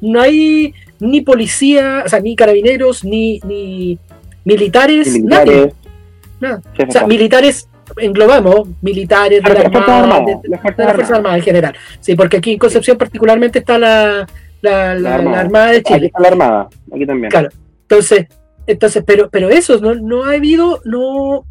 no 0.00 0.20
hay 0.20 0.74
ni 1.00 1.20
policía, 1.20 2.02
o 2.04 2.08
sea, 2.08 2.20
ni 2.20 2.36
carabineros, 2.36 3.04
ni, 3.04 3.40
ni 3.40 3.98
militares, 4.44 5.18
nadie. 5.22 5.72
nada. 6.40 6.62
o 6.86 6.92
sea, 6.92 7.06
militares, 7.06 7.68
englobamos 7.96 8.68
militares 8.82 9.42
de 9.42 9.54
la 9.54 9.60
Armada, 9.60 10.24
de, 10.42 10.48
las 10.48 10.60
Fuerzas 10.60 11.10
Armadas 11.10 11.38
en 11.38 11.44
general. 11.44 11.74
Sí, 12.00 12.14
porque 12.14 12.38
aquí 12.38 12.52
en 12.52 12.58
Concepción 12.58 12.96
particularmente 12.96 13.60
está 13.60 13.78
la, 13.78 14.26
la, 14.60 14.94
la, 14.94 15.14
armada. 15.14 15.72
de 15.72 15.82
Chile. 15.82 15.96
Aquí 15.96 16.06
está 16.06 16.20
la 16.20 16.28
Armada, 16.28 16.68
aquí 16.92 17.06
también. 17.06 17.30
Claro. 17.30 17.48
Entonces, 17.82 18.26
entonces 18.66 19.02
pero, 19.06 19.28
pero 19.30 19.50
eso, 19.50 19.78
no, 19.78 19.94
no 19.94 20.24
ha 20.24 20.32
habido, 20.32 20.80
no, 20.84 21.44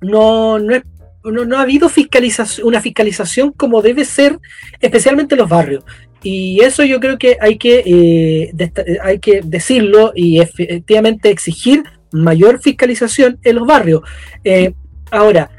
no, 0.00 0.58
no, 0.58 0.80
no, 1.24 1.58
ha 1.58 1.62
habido 1.62 1.88
fiscalización, 1.88 2.66
una 2.66 2.80
fiscalización 2.80 3.52
como 3.52 3.82
debe 3.82 4.04
ser, 4.04 4.38
especialmente 4.80 5.34
en 5.34 5.40
los 5.40 5.48
barrios. 5.48 5.84
Y 6.22 6.60
eso 6.62 6.84
yo 6.84 6.98
creo 6.98 7.18
que 7.18 7.36
hay 7.40 7.56
que, 7.56 7.82
eh, 7.86 8.70
hay 9.02 9.18
que 9.18 9.42
decirlo 9.44 10.12
y 10.14 10.40
efectivamente 10.40 11.30
exigir 11.30 11.84
mayor 12.12 12.60
fiscalización 12.60 13.38
en 13.42 13.56
los 13.56 13.66
barrios. 13.66 14.02
Eh, 14.42 14.74
ahora, 15.10 15.50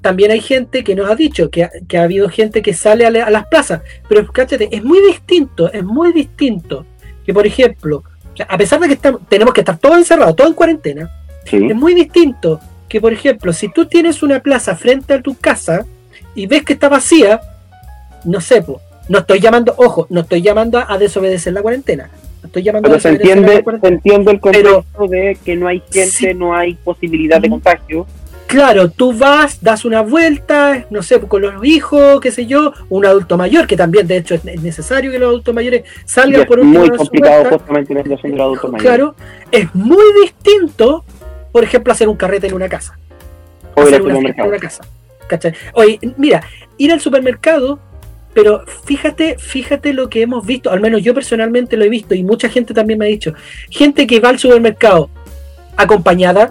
también 0.00 0.30
hay 0.30 0.40
gente 0.40 0.82
que 0.82 0.94
nos 0.94 1.10
ha 1.10 1.14
dicho 1.14 1.50
que, 1.50 1.64
ha 1.64 2.02
habido 2.02 2.28
gente 2.28 2.62
que 2.62 2.72
sale 2.72 3.06
a, 3.06 3.30
las 3.30 3.46
plazas, 3.46 3.82
pero 4.08 4.26
cállate, 4.32 4.68
es 4.74 4.82
muy 4.82 5.00
distinto, 5.06 5.70
es 5.72 5.84
muy 5.84 6.12
distinto 6.12 6.86
que, 7.24 7.34
por 7.34 7.46
ejemplo, 7.46 8.02
a 8.48 8.56
pesar 8.56 8.80
de 8.80 8.88
que 8.88 8.94
estamos, 8.94 9.20
tenemos 9.28 9.52
que 9.52 9.60
estar 9.60 9.78
todos 9.78 9.98
encerrados, 9.98 10.36
todos 10.36 10.50
en 10.50 10.56
cuarentena, 10.56 11.10
es 11.44 11.74
muy 11.74 11.94
distinto 11.94 12.60
que, 12.88 13.00
por 13.00 13.12
ejemplo, 13.12 13.52
si 13.52 13.68
tú 13.68 13.86
tienes 13.86 14.22
una 14.22 14.40
plaza 14.40 14.74
frente 14.74 15.14
a 15.14 15.22
tu 15.22 15.36
casa 15.36 15.84
y 16.34 16.46
ves 16.46 16.64
que 16.64 16.72
está 16.72 16.88
vacía, 16.88 17.40
no 18.24 18.40
sé, 18.40 18.64
no 19.08 19.18
estoy 19.18 19.40
llamando, 19.40 19.74
ojo, 19.76 20.06
no 20.10 20.20
estoy 20.20 20.40
llamando 20.42 20.82
a 20.86 20.96
desobedecer 20.98 21.52
la 21.52 21.62
cuarentena. 21.62 22.10
estoy 22.42 22.62
llamando 22.62 22.88
a 22.88 22.92
desobedecer 22.94 23.26
se 23.26 23.30
entiende, 23.30 23.54
la 23.56 23.62
cuarentena. 23.62 23.94
entiendo 23.96 24.30
el 24.30 24.40
contexto 24.40 25.08
de 25.08 25.38
que 25.44 25.56
no 25.56 25.68
hay 25.68 25.82
gente, 25.90 26.34
no 26.34 26.54
hay 26.54 26.74
posibilidad 26.74 27.40
de 27.40 27.50
contagio. 27.50 28.06
Claro, 28.50 28.90
tú 28.90 29.12
vas, 29.12 29.62
das 29.62 29.84
una 29.84 30.02
vuelta, 30.02 30.86
no 30.90 31.02
sé, 31.02 31.20
con 31.20 31.42
los 31.42 31.64
hijos, 31.64 32.20
qué 32.20 32.32
sé 32.32 32.46
yo, 32.46 32.72
un 32.88 33.06
adulto 33.06 33.36
mayor, 33.36 33.66
que 33.66 33.76
también 33.76 34.06
de 34.06 34.16
hecho 34.16 34.34
es 34.34 34.44
necesario 34.44 35.10
que 35.12 35.18
los 35.18 35.28
adultos 35.28 35.54
mayores 35.54 35.84
salgan 36.04 36.46
por 36.46 36.58
un 36.58 36.68
Muy 36.68 36.90
complicado 36.90 37.44
justamente 37.58 37.94
la 37.94 38.02
situación 38.02 38.34
de 38.34 38.42
adultos 38.42 38.72
mayores. 38.72 38.82
Claro, 38.82 39.14
es 39.52 39.74
muy 39.74 40.04
distinto 40.22 41.04
por 41.52 41.64
ejemplo, 41.64 41.92
hacer 41.92 42.08
un 42.08 42.16
carrete 42.16 42.46
en 42.46 42.54
una 42.54 42.68
casa. 42.68 42.98
O 43.74 43.86
ir 43.86 43.94
al 43.94 44.02
supermercado. 44.02 44.48
En 44.48 44.54
una 44.54 44.60
casa. 44.60 44.82
Oye, 45.74 45.98
mira, 46.16 46.42
ir 46.76 46.92
al 46.92 47.00
supermercado, 47.00 47.78
pero 48.34 48.64
fíjate, 48.84 49.36
fíjate 49.38 49.92
lo 49.92 50.08
que 50.08 50.22
hemos 50.22 50.44
visto, 50.44 50.70
al 50.70 50.80
menos 50.80 51.02
yo 51.02 51.14
personalmente 51.14 51.76
lo 51.76 51.84
he 51.84 51.88
visto 51.88 52.14
y 52.14 52.24
mucha 52.24 52.48
gente 52.48 52.74
también 52.74 52.98
me 52.98 53.04
ha 53.04 53.08
dicho, 53.08 53.32
gente 53.70 54.08
que 54.08 54.18
va 54.18 54.30
al 54.30 54.40
supermercado 54.40 55.08
acompañada 55.76 56.50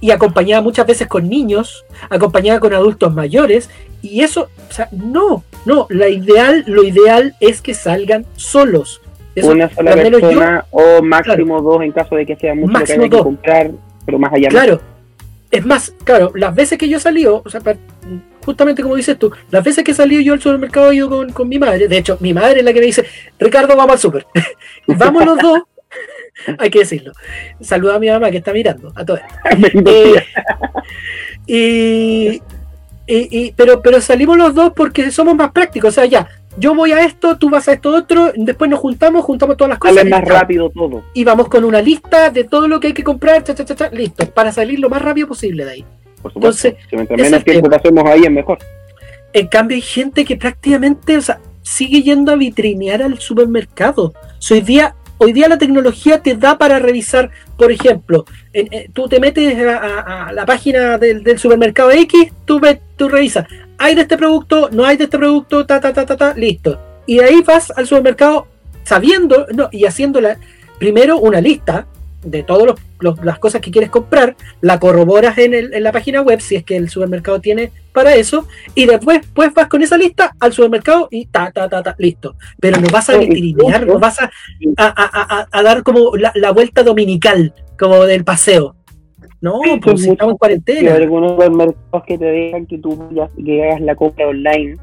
y 0.00 0.10
acompañada 0.10 0.62
muchas 0.62 0.86
veces 0.86 1.06
con 1.08 1.28
niños, 1.28 1.84
acompañada 2.08 2.60
con 2.60 2.72
adultos 2.72 3.14
mayores 3.14 3.68
y 4.02 4.22
eso, 4.22 4.48
o 4.68 4.72
sea, 4.72 4.88
no, 4.92 5.44
no, 5.66 5.86
la 5.90 6.08
ideal, 6.08 6.64
lo 6.66 6.82
ideal 6.82 7.34
es 7.40 7.60
que 7.60 7.74
salgan 7.74 8.24
solos. 8.36 9.02
una 9.42 9.68
sola 9.68 9.94
persona 9.94 10.64
o 10.70 11.02
máximo 11.02 11.60
dos 11.60 11.82
en 11.82 11.92
caso 11.92 12.16
de 12.16 12.26
que 12.26 12.36
sea 12.36 12.54
mucho 12.54 12.84
que 12.84 13.10
que 13.10 13.18
comprar 13.18 13.70
pero 14.06 14.18
más 14.18 14.32
allá. 14.32 14.48
Claro, 14.48 14.80
es 15.50 15.66
más, 15.66 15.92
claro, 16.04 16.32
las 16.34 16.54
veces 16.54 16.78
que 16.78 16.88
yo 16.88 16.98
he 16.98 17.00
salido, 17.00 17.42
o 17.44 17.50
sea, 17.50 17.60
justamente 18.44 18.82
como 18.82 18.96
dices 18.96 19.18
tú, 19.18 19.32
las 19.50 19.64
veces 19.64 19.84
que 19.84 19.90
he 19.90 19.94
salido 19.94 20.22
yo 20.22 20.32
al 20.32 20.40
supermercado 20.40 20.90
he 20.90 20.96
ido 20.96 21.08
con, 21.32 21.48
mi 21.48 21.58
madre. 21.58 21.88
De 21.88 21.98
hecho, 21.98 22.16
mi 22.20 22.32
madre 22.32 22.60
es 22.60 22.64
la 22.64 22.72
que 22.72 22.80
me 22.80 22.86
dice, 22.86 23.04
Ricardo, 23.38 23.76
vamos 23.76 23.94
al 23.94 23.98
super. 23.98 24.26
vamos 24.86 25.24
los 25.24 25.38
dos. 25.38 25.60
Hay 26.58 26.70
que 26.70 26.80
decirlo. 26.80 27.12
Saluda 27.60 27.96
a 27.96 27.98
mi 27.98 28.08
mamá 28.08 28.30
que 28.30 28.38
está 28.38 28.52
mirando 28.52 28.92
a 28.94 29.04
todo 29.04 29.18
eh, 31.46 32.40
y, 33.06 33.52
pero, 33.52 33.82
pero 33.82 34.00
salimos 34.00 34.36
los 34.36 34.54
dos 34.54 34.72
porque 34.74 35.10
somos 35.10 35.34
más 35.34 35.52
prácticos. 35.52 35.90
O 35.90 35.92
sea, 35.92 36.06
ya, 36.06 36.28
yo 36.56 36.74
voy 36.74 36.92
a 36.92 37.04
esto, 37.04 37.36
tú 37.38 37.50
vas 37.50 37.68
a 37.68 37.72
esto 37.72 37.94
otro, 37.94 38.32
después 38.36 38.70
nos 38.70 38.80
juntamos, 38.80 39.24
juntamos 39.24 39.56
todas 39.56 39.70
las 39.70 39.78
cosas. 39.78 39.96
Sale 39.96 40.10
más 40.10 40.24
rápido 40.24 40.70
todo. 40.70 41.04
Y 41.14 41.24
vamos 41.24 41.48
con 41.48 41.64
una 41.64 41.80
lista 41.80 42.30
de 42.30 42.44
todo 42.44 42.68
lo 42.68 42.80
que 42.80 42.88
hay 42.88 42.92
que 42.94 43.04
comprar, 43.04 43.42
cha, 43.44 43.54
cha, 43.54 43.64
cha, 43.64 43.90
listo, 43.90 44.26
para 44.30 44.52
salir 44.52 44.78
lo 44.78 44.88
más 44.88 45.02
rápido 45.02 45.28
posible 45.28 45.64
de 45.64 45.70
ahí. 45.70 45.84
Por 46.22 46.32
supuesto. 46.32 46.68
Entonces, 46.68 47.08
si 47.08 47.22
menos 47.22 47.44
tiempo 47.44 47.70
pasemos 47.70 48.04
ahí 48.04 48.24
es 48.24 48.30
mejor. 48.30 48.58
En 49.32 49.46
cambio 49.46 49.76
hay 49.76 49.80
gente 49.80 50.24
que 50.24 50.36
prácticamente, 50.36 51.16
o 51.16 51.22
sea, 51.22 51.40
sigue 51.62 52.02
yendo 52.02 52.32
a 52.32 52.36
vitrinear 52.36 53.02
al 53.02 53.18
supermercado. 53.18 54.12
hoy 54.50 54.60
día, 54.60 54.94
hoy 55.22 55.34
día 55.34 55.48
la 55.48 55.58
tecnología 55.58 56.22
te 56.22 56.34
da 56.34 56.56
para 56.56 56.78
revisar, 56.78 57.30
por 57.58 57.70
ejemplo, 57.70 58.24
eh, 58.54 58.88
tú 58.94 59.06
te 59.06 59.20
metes 59.20 59.54
a, 59.66 60.32
la 60.32 60.46
página 60.46 60.96
del, 60.96 61.38
supermercado 61.38 61.90
X, 61.90 62.32
tú, 62.46 62.58
ves, 62.58 62.78
tú 62.96 63.08
revisas, 63.08 63.46
hay 63.76 63.94
de 63.94 64.02
este 64.02 64.16
producto, 64.16 64.70
no 64.72 64.84
hay 64.84 64.96
de 64.96 65.04
este 65.04 65.18
producto, 65.18 65.66
ta, 65.66 65.78
ta, 65.78 65.92
ta, 65.92 66.06
ta, 66.06 66.16
ta, 66.16 66.34
listo. 66.34 66.80
Y 67.06 67.18
de 67.18 67.24
ahí 67.24 67.42
vas 67.42 67.70
al 67.76 67.86
supermercado 67.86 68.46
sabiendo 68.82 69.46
y 69.70 69.84
haciendo 69.84 70.20
primero 70.78 71.18
una 71.18 71.40
lista 71.40 71.86
de 72.22 72.42
todas 72.42 72.76
las 73.22 73.38
cosas 73.38 73.60
que 73.60 73.70
quieres 73.70 73.90
comprar, 73.90 74.36
la 74.60 74.78
corroboras 74.78 75.38
en, 75.38 75.54
el, 75.54 75.72
en, 75.72 75.82
la 75.82 75.92
página 75.92 76.20
web 76.20 76.40
si 76.40 76.56
es 76.56 76.64
que 76.64 76.76
el 76.76 76.90
supermercado 76.90 77.40
tiene 77.40 77.70
para 77.92 78.14
eso, 78.14 78.46
y 78.74 78.86
después 78.86 79.20
pues 79.34 79.52
vas 79.54 79.68
con 79.68 79.82
esa 79.82 79.96
lista 79.96 80.34
al 80.38 80.52
supermercado 80.52 81.08
y 81.10 81.26
ta, 81.26 81.50
ta, 81.50 81.68
ta, 81.68 81.82
ta, 81.82 81.94
listo. 81.98 82.36
Pero 82.60 82.80
no 82.80 82.88
vas 82.92 83.08
a 83.10 83.18
vitrinear, 83.18 83.86
no 83.86 83.98
vas 83.98 84.18
a, 84.20 84.30
a, 84.76 85.62
dar 85.62 85.82
como 85.82 86.16
la, 86.16 86.32
la, 86.34 86.52
vuelta 86.52 86.82
dominical, 86.82 87.54
como 87.78 88.04
del 88.04 88.24
paseo. 88.24 88.76
No, 89.40 89.60
pues 89.82 90.02
si 90.02 90.10
estamos 90.10 90.32
en 90.32 90.38
cuarentena. 90.38 90.92
Hay 90.92 91.02
algunos 91.02 91.32
supermercados 91.32 92.04
que 92.06 92.18
te 92.18 92.24
dejan 92.26 92.66
que 92.66 92.78
tú 92.78 93.08
que 93.42 93.64
hagas 93.64 93.80
la 93.80 93.94
compra 93.94 94.28
online 94.28 94.76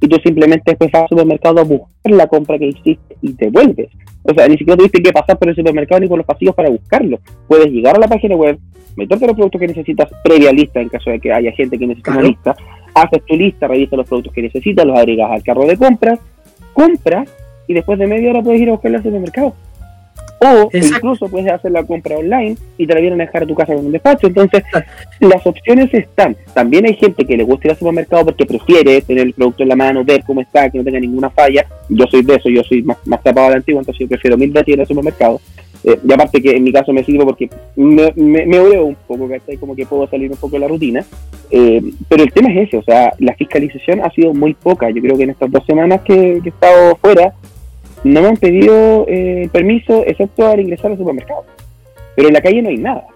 y 0.00 0.08
tú 0.08 0.16
simplemente 0.22 0.72
después 0.72 0.90
vas 0.92 1.02
al 1.02 1.08
supermercado 1.08 1.60
a 1.60 1.64
buscar 1.64 2.12
la 2.12 2.26
compra 2.26 2.58
que 2.58 2.66
hiciste 2.66 3.16
y 3.22 3.32
te 3.32 3.48
vuelves. 3.48 3.88
O 4.24 4.34
sea, 4.34 4.46
ni 4.46 4.56
siquiera 4.56 4.76
tuviste 4.76 5.02
que 5.02 5.12
pasar 5.12 5.38
por 5.38 5.48
el 5.48 5.56
supermercado 5.56 6.00
ni 6.00 6.08
por 6.08 6.18
los 6.18 6.26
pasillos 6.26 6.54
para 6.54 6.70
buscarlo. 6.70 7.18
Puedes 7.48 7.66
llegar 7.66 7.96
a 7.96 7.98
la 7.98 8.08
página 8.08 8.36
web, 8.36 8.58
meterte 8.96 9.26
los 9.26 9.36
productos 9.36 9.60
que 9.60 9.68
necesitas 9.68 10.10
previa 10.22 10.52
lista 10.52 10.80
en 10.80 10.88
caso 10.88 11.10
de 11.10 11.18
que 11.18 11.32
haya 11.32 11.52
gente 11.52 11.78
que 11.78 11.86
necesite 11.86 12.10
una 12.10 12.22
lista, 12.22 12.54
haces 12.94 13.24
tu 13.26 13.36
lista, 13.36 13.66
revisas 13.66 13.96
los 13.96 14.08
productos 14.08 14.32
que 14.32 14.42
necesitas, 14.42 14.86
los 14.86 14.98
agregas 14.98 15.30
al 15.30 15.42
carro 15.42 15.66
de 15.66 15.76
compras, 15.76 16.20
compras 16.72 17.28
y 17.66 17.74
después 17.74 17.98
de 17.98 18.06
media 18.06 18.30
hora 18.30 18.42
puedes 18.42 18.60
ir 18.60 18.68
a 18.68 18.72
buscarlo 18.72 18.98
al 18.98 19.04
supermercado. 19.04 19.54
O 20.42 20.68
incluso 20.72 21.28
puedes 21.28 21.50
hacer 21.52 21.70
la 21.70 21.84
compra 21.84 22.16
online 22.16 22.56
y 22.76 22.86
te 22.86 22.94
la 22.94 23.00
vienen 23.00 23.20
a 23.20 23.24
dejar 23.26 23.44
a 23.44 23.46
tu 23.46 23.54
casa 23.54 23.74
con 23.74 23.86
un 23.86 23.92
despacho. 23.92 24.26
Entonces, 24.26 24.64
las 25.20 25.46
opciones 25.46 25.92
están. 25.94 26.36
También 26.52 26.84
hay 26.86 26.94
gente 26.94 27.24
que 27.24 27.36
le 27.36 27.44
gusta 27.44 27.68
ir 27.68 27.70
al 27.72 27.78
supermercado 27.78 28.24
porque 28.24 28.44
prefiere 28.44 29.00
tener 29.02 29.26
el 29.26 29.34
producto 29.34 29.62
en 29.62 29.68
la 29.68 29.76
mano, 29.76 30.04
ver 30.04 30.24
cómo 30.26 30.40
está, 30.40 30.68
que 30.68 30.78
no 30.78 30.84
tenga 30.84 30.98
ninguna 30.98 31.30
falla. 31.30 31.64
Yo 31.88 32.06
soy 32.10 32.22
de 32.22 32.34
eso, 32.34 32.48
yo 32.48 32.62
soy 32.64 32.82
más, 32.82 32.96
más 33.06 33.22
tapado 33.22 33.50
de 33.50 33.56
antiguo, 33.56 33.80
entonces 33.80 34.00
yo 34.00 34.08
prefiero 34.08 34.36
mil 34.36 34.50
veces 34.50 34.68
ir 34.68 34.80
al 34.80 34.86
supermercado. 34.86 35.40
Eh, 35.84 35.98
y 36.06 36.12
aparte 36.12 36.40
que 36.40 36.56
en 36.56 36.62
mi 36.62 36.72
caso 36.72 36.92
me 36.92 37.02
sirve 37.04 37.24
porque 37.24 37.50
me, 37.74 38.12
me, 38.14 38.60
un 38.80 38.96
poco, 39.06 39.28
¿cachai? 39.28 39.56
Como 39.56 39.74
que 39.74 39.86
puedo 39.86 40.06
salir 40.08 40.30
un 40.30 40.36
poco 40.36 40.56
de 40.56 40.60
la 40.60 40.68
rutina. 40.68 41.04
Eh, 41.50 41.82
pero 42.08 42.22
el 42.22 42.32
tema 42.32 42.50
es 42.52 42.68
ese, 42.68 42.78
o 42.78 42.82
sea, 42.82 43.12
la 43.18 43.34
fiscalización 43.34 44.00
ha 44.00 44.10
sido 44.10 44.32
muy 44.32 44.54
poca. 44.54 44.90
Yo 44.90 45.02
creo 45.02 45.16
que 45.16 45.24
en 45.24 45.30
estas 45.30 45.50
dos 45.50 45.64
semanas 45.66 46.00
que, 46.02 46.40
que 46.42 46.48
he 46.48 46.52
estado 46.52 46.96
fuera, 46.96 47.34
no 48.04 48.22
me 48.22 48.28
han 48.28 48.36
pedido 48.36 49.04
eh, 49.08 49.48
permiso 49.52 50.04
excepto 50.06 50.46
al 50.46 50.60
ingresar 50.60 50.90
al 50.90 50.98
supermercado. 50.98 51.44
Pero 52.16 52.28
en 52.28 52.34
la 52.34 52.40
calle 52.40 52.62
no 52.62 52.68
hay 52.68 52.78
nada. 52.78 53.06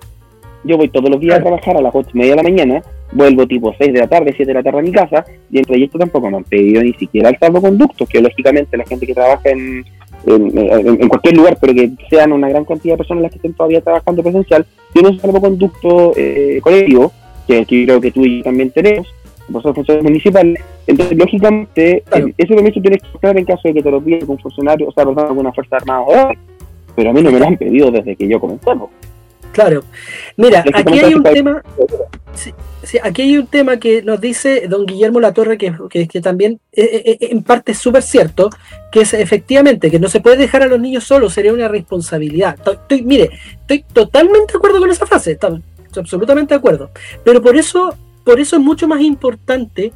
Yo 0.64 0.76
voy 0.76 0.89
todos 0.89 1.11
los 1.11 1.20
días 1.20 1.39
a 1.39 1.43
trabajar 1.43 1.76
a 1.76 1.80
las 1.80 1.95
ocho 1.95 2.11
y 2.14 2.18
media 2.18 2.32
de 2.32 2.37
la 2.37 2.43
mañana, 2.43 2.82
vuelvo 3.12 3.47
tipo 3.47 3.74
6 3.78 3.93
de 3.93 4.01
la 4.01 4.09
tarde, 4.09 4.32
7 4.34 4.47
de 4.47 4.55
la 4.55 4.62
tarde 4.62 4.80
a 4.80 4.82
mi 4.82 4.93
casa, 4.93 5.24
y 5.51 5.59
en 5.59 5.64
trayecto 5.64 5.99
tampoco 5.99 6.30
me 6.30 6.39
han 6.39 6.45
pedido 6.45 6.82
ni 6.82 6.93
siquiera 6.95 7.28
el 7.28 7.39
salvoconducto, 7.39 8.07
que 8.07 8.20
lógicamente 8.20 8.76
la 8.76 8.84
gente 8.84 9.07
que 9.07 9.14
trabaja 9.14 9.49
en, 9.51 9.84
en, 10.26 11.09
cualquier 11.09 11.37
lugar, 11.37 11.57
pero 11.61 11.72
que 11.72 11.93
sean 12.11 12.32
una 12.32 12.49
gran 12.49 12.64
cantidad 12.64 12.95
de 12.95 12.99
personas 12.99 13.22
las 13.22 13.30
que 13.30 13.39
estén 13.39 13.55
todavía 13.55 13.80
trabajando 13.80 14.22
presencial, 14.22 14.66
tiene 14.93 15.11
un 15.11 15.20
salvoconducto 15.20 16.14
eh, 16.16 16.59
colectivo, 16.62 17.12
que, 17.47 17.64
que 17.64 17.84
creo 17.84 18.01
que 18.01 18.11
tú 18.11 18.24
y 18.24 18.39
yo 18.39 18.45
también 18.45 18.70
tenemos, 18.70 19.07
vosotros 19.49 19.76
funcionarios 19.76 20.05
municipales. 20.05 20.61
Entonces, 20.86 21.16
lógicamente, 21.16 22.03
ese 22.36 22.55
permiso 22.55 22.80
tienes 22.80 23.03
que 23.03 23.09
estar 23.14 23.36
en 23.36 23.44
caso 23.44 23.62
de 23.64 23.74
que 23.74 23.82
te 23.82 23.90
lo 23.90 24.01
pida 24.01 24.18
un 24.26 24.38
funcionario, 24.38 24.88
o 24.88 24.92
sea, 24.92 25.05
perdón, 25.05 25.26
alguna 25.26 25.53
fuerza 25.53 25.76
armada. 25.76 26.32
Pero 26.94 27.11
a 27.11 27.12
mí 27.12 27.22
no 27.22 27.30
me 27.30 27.38
lo 27.38 27.47
han 27.47 27.57
pedido 27.57 27.90
desde 27.90 28.16
que 28.16 28.26
yo 28.26 28.40
comencé. 28.40 28.70
Claro. 29.53 29.84
Mira, 30.36 30.64
aquí 30.74 30.99
hay 30.99 31.14
un 31.14 31.22
tema. 31.22 31.62
Sí, 32.82 32.99
aquí 33.03 33.22
hay 33.22 33.38
un 33.38 33.47
tema 33.47 33.78
que 33.78 34.03
nos 34.03 34.20
dice 34.20 34.68
don 34.68 34.84
Guillermo 34.84 35.18
Latorre, 35.18 35.57
que, 35.57 35.72
que, 35.88 36.07
que 36.07 36.20
también 36.20 36.61
eh, 36.72 36.84
eh, 36.84 37.18
eh, 37.20 37.28
en 37.30 37.42
parte 37.42 37.72
es 37.72 37.78
súper 37.78 38.03
cierto, 38.03 38.51
que 38.92 39.01
es 39.01 39.14
efectivamente 39.14 39.90
que 39.90 39.99
no 39.99 40.09
se 40.09 40.20
puede 40.20 40.36
dejar 40.36 40.62
a 40.62 40.66
los 40.66 40.78
niños 40.78 41.05
solos, 41.05 41.32
sería 41.32 41.55
una 41.55 41.68
responsabilidad. 41.68 42.59
Estoy, 42.64 43.03
mire, 43.03 43.30
estoy 43.62 43.82
totalmente 43.92 44.53
de 44.53 44.59
acuerdo 44.59 44.78
con 44.78 44.90
esa 44.90 45.07
frase, 45.07 45.32
estoy 45.32 45.62
absolutamente 45.97 46.55
de 46.55 46.59
acuerdo. 46.59 46.90
Pero 47.24 47.42
por 47.42 47.57
eso 47.57 47.97
por 48.27 48.41
eso 48.41 48.57
es 48.57 48.62
mucho 48.62 48.89
más 48.89 49.01
importante 49.01 49.93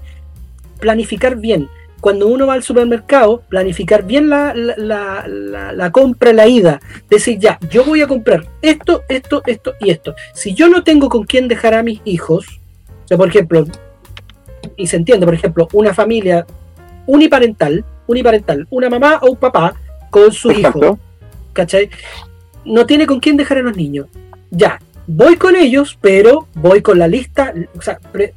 planificar 0.79 1.35
bien. 1.37 1.69
cuando 2.01 2.29
uno 2.29 2.47
va 2.47 2.55
al 2.55 2.63
supermercado, 2.63 3.43
planificar 3.49 4.05
bien 4.07 4.31
la, 4.31 4.55
la, 4.55 5.27
la, 5.27 5.73
la, 5.73 5.93
compra, 5.93 6.33
la 6.33 6.47
ida. 6.47 6.81
Decir, 7.11 7.39
ya, 7.39 7.59
yo 7.69 7.85
voy 7.85 8.01
a 8.01 8.07
comprar 8.07 8.47
esto, 8.63 9.03
esto, 9.09 9.43
esto 9.45 9.75
y 9.81 9.91
esto. 9.91 10.15
Si 10.33 10.55
yo 10.55 10.69
no 10.69 10.83
tengo 10.83 11.11
con 11.11 11.25
quién 11.25 11.47
dejar 11.49 11.75
a 11.75 11.83
mis 11.83 12.01
hijos, 12.05 12.47
o 13.05 13.09
sea, 13.09 13.19
por 13.19 13.29
ejemplo, 13.29 13.67
y 14.77 14.87
se 14.87 14.97
entiende, 14.97 15.27
por 15.27 15.35
ejemplo, 15.35 15.69
una 15.75 15.93
familia 15.93 16.47
uniparental, 17.07 17.85
uniparental, 18.07 18.67
una 18.71 18.89
mamá 18.89 19.19
o 19.23 19.33
un 19.33 19.37
papá 19.37 19.75
con 20.09 20.33
su 20.33 20.53
hijo, 20.53 20.99
¿cachai? 21.53 21.91
No 22.65 22.87
tiene 22.87 23.07
con 23.07 23.21
quién 23.21 23.37
dejar 23.37 23.59
a 23.59 23.63
los 23.63 23.77
niños. 23.77 24.07
Ya, 24.51 24.81
voy 25.11 25.37
con 25.37 25.57
ellos, 25.57 25.99
pero 26.01 26.47
voy 26.55 26.83
con 26.83 26.99
la 26.99 27.09
lista, 27.09 27.53
o 27.77 27.83
sea, 27.83 27.99
pre, 28.13 28.33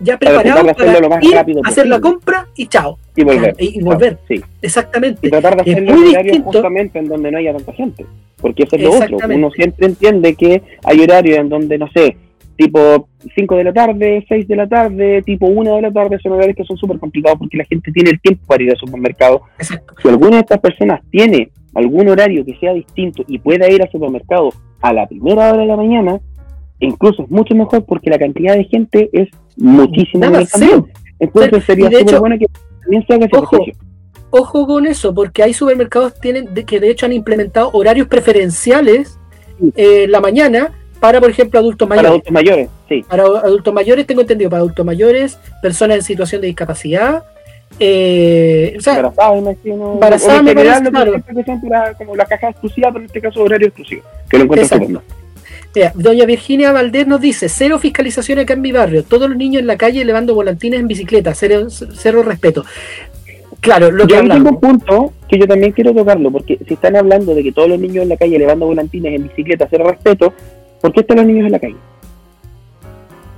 ya 0.00 0.18
preparado 0.18 0.64
para, 0.74 1.08
para 1.08 1.24
ir, 1.24 1.60
hacer 1.64 1.86
la 1.86 2.00
compra 2.00 2.46
y 2.54 2.66
chao. 2.66 2.98
Y 3.16 3.24
volver. 3.24 3.54
Y, 3.58 3.80
y 3.80 3.82
volver. 3.82 4.18
Sí. 4.28 4.42
Exactamente. 4.62 5.26
Y 5.26 5.30
tratar 5.30 5.56
de 5.56 5.62
hacerlo 5.62 5.94
en 5.94 6.08
horarios 6.08 6.38
justamente 6.44 6.98
en 6.98 7.08
donde 7.08 7.30
no 7.30 7.38
haya 7.38 7.54
tanta 7.54 7.72
gente. 7.72 8.06
Porque 8.40 8.64
eso 8.64 8.76
es 8.76 8.82
lo 8.82 8.92
otro. 8.92 9.18
Uno 9.34 9.50
siempre 9.50 9.86
entiende 9.86 10.34
que 10.34 10.62
hay 10.84 11.00
horarios 11.00 11.38
en 11.38 11.48
donde, 11.48 11.78
no 11.78 11.88
sé, 11.90 12.16
tipo 12.56 13.08
5 13.34 13.56
de 13.56 13.64
la 13.64 13.72
tarde, 13.72 14.24
6 14.28 14.46
de 14.46 14.56
la 14.56 14.68
tarde, 14.68 15.22
tipo 15.22 15.46
1 15.46 15.76
de 15.76 15.82
la 15.82 15.90
tarde, 15.90 16.18
son 16.22 16.32
horarios 16.32 16.56
que 16.56 16.64
son 16.64 16.76
súper 16.76 16.98
complicados 16.98 17.38
porque 17.38 17.56
la 17.56 17.64
gente 17.64 17.90
tiene 17.90 18.10
el 18.10 18.20
tiempo 18.20 18.44
para 18.46 18.62
ir 18.62 18.70
al 18.70 18.76
supermercado. 18.76 19.42
Exacto. 19.58 19.94
Si 20.00 20.08
alguna 20.08 20.36
de 20.36 20.42
estas 20.42 20.60
personas 20.60 21.00
tiene 21.10 21.50
algún 21.76 22.08
horario 22.08 22.44
que 22.44 22.56
sea 22.58 22.72
distinto 22.72 23.22
y 23.28 23.38
pueda 23.38 23.70
ir 23.70 23.82
al 23.82 23.90
supermercado 23.90 24.50
a 24.80 24.92
la 24.92 25.06
primera 25.06 25.50
hora 25.52 25.58
de 25.58 25.66
la 25.66 25.76
mañana, 25.76 26.20
incluso 26.80 27.22
es 27.24 27.30
mucho 27.30 27.54
mejor 27.54 27.84
porque 27.84 28.10
la 28.10 28.18
cantidad 28.18 28.56
de 28.56 28.64
gente 28.64 29.08
es 29.12 29.28
muchísimo 29.56 30.24
Nada. 30.24 30.40
Entonces 31.18 31.50
Pero, 31.50 31.60
sería 31.62 31.88
de 31.88 32.00
hecho, 32.00 32.20
bueno 32.20 32.36
que 32.38 32.46
también 32.82 33.04
se 33.06 33.14
haga 33.14 33.26
ese 33.26 33.36
ojo, 33.36 33.56
ejercicio. 33.56 33.82
Ojo 34.30 34.66
con 34.66 34.86
eso, 34.86 35.14
porque 35.14 35.42
hay 35.42 35.54
supermercados 35.54 36.18
tienen 36.20 36.52
de, 36.52 36.64
que 36.64 36.78
de 36.80 36.90
hecho 36.90 37.06
han 37.06 37.12
implementado 37.12 37.70
horarios 37.72 38.08
preferenciales 38.08 39.18
Sí. 39.58 39.72
eh, 39.76 40.04
en 40.04 40.12
la 40.12 40.20
mañana 40.20 40.72
para, 41.00 41.18
por 41.20 41.30
ejemplo, 41.30 41.58
adultos 41.58 41.88
Para 41.88 42.02
mayores. 42.02 42.10
adultos 42.10 42.32
mayores, 42.32 42.68
sí. 42.88 43.04
Para 43.08 43.22
adultos 43.22 43.72
mayores, 43.72 44.06
tengo 44.06 44.20
entendido, 44.22 44.50
para 44.50 44.60
adultos 44.60 44.84
mayores, 44.84 45.38
personas 45.62 45.96
en 45.98 46.02
situación 46.02 46.40
de 46.42 46.48
discapacidad. 46.48 47.22
Eh, 47.78 48.74
o 48.78 48.80
sea, 48.80 49.12
imagino. 49.38 49.98
me 50.42 50.50
general, 50.50 50.82
parece, 50.82 50.84
que 50.84 50.90
claro. 50.90 51.12
siempre 51.12 51.34
que 51.34 51.44
son 51.44 51.60
para- 51.60 51.94
como 51.94 52.16
las 52.16 52.28
cajas 52.28 52.50
exclusivas, 52.50 52.90
pero 52.92 53.00
en 53.00 53.06
este 53.06 53.20
caso 53.20 53.42
horario 53.42 53.66
exclusivo. 53.68 54.02
Que 54.30 54.38
lo 54.38 54.44
encuentro 54.44 54.78
doña 55.94 56.24
Virginia 56.24 56.72
Valdés 56.72 57.06
nos 57.06 57.20
dice, 57.20 57.50
cero 57.50 57.78
fiscalización 57.78 58.38
acá 58.38 58.54
en 58.54 58.62
mi 58.62 58.72
barrio, 58.72 59.04
todos 59.04 59.28
los 59.28 59.36
niños 59.36 59.60
en 59.60 59.66
la 59.66 59.76
calle 59.76 60.00
elevando 60.00 60.34
volantines 60.34 60.80
en 60.80 60.88
bicicleta, 60.88 61.34
cero, 61.34 61.66
cero 61.68 62.22
respeto. 62.22 62.64
Claro, 63.60 63.90
lo 63.90 64.06
que 64.06 64.14
Yo 64.14 64.20
tengo 64.26 64.48
un 64.50 64.60
punto 64.60 65.12
que 65.28 65.38
yo 65.38 65.46
también 65.46 65.72
quiero 65.72 65.92
tocarlo, 65.92 66.30
porque 66.30 66.58
si 66.66 66.74
están 66.74 66.96
hablando 66.96 67.34
de 67.34 67.42
que 67.42 67.52
todos 67.52 67.68
los 67.68 67.78
niños 67.78 68.04
en 68.04 68.08
la 68.08 68.16
calle 68.16 68.38
levando 68.38 68.64
volantines 68.64 69.14
en 69.14 69.24
bicicleta, 69.28 69.66
cero 69.68 69.84
respeto, 69.88 70.32
¿por 70.80 70.92
qué 70.92 71.00
están 71.00 71.18
los 71.18 71.26
niños 71.26 71.46
en 71.46 71.52
la 71.52 71.58
calle? 71.58 71.76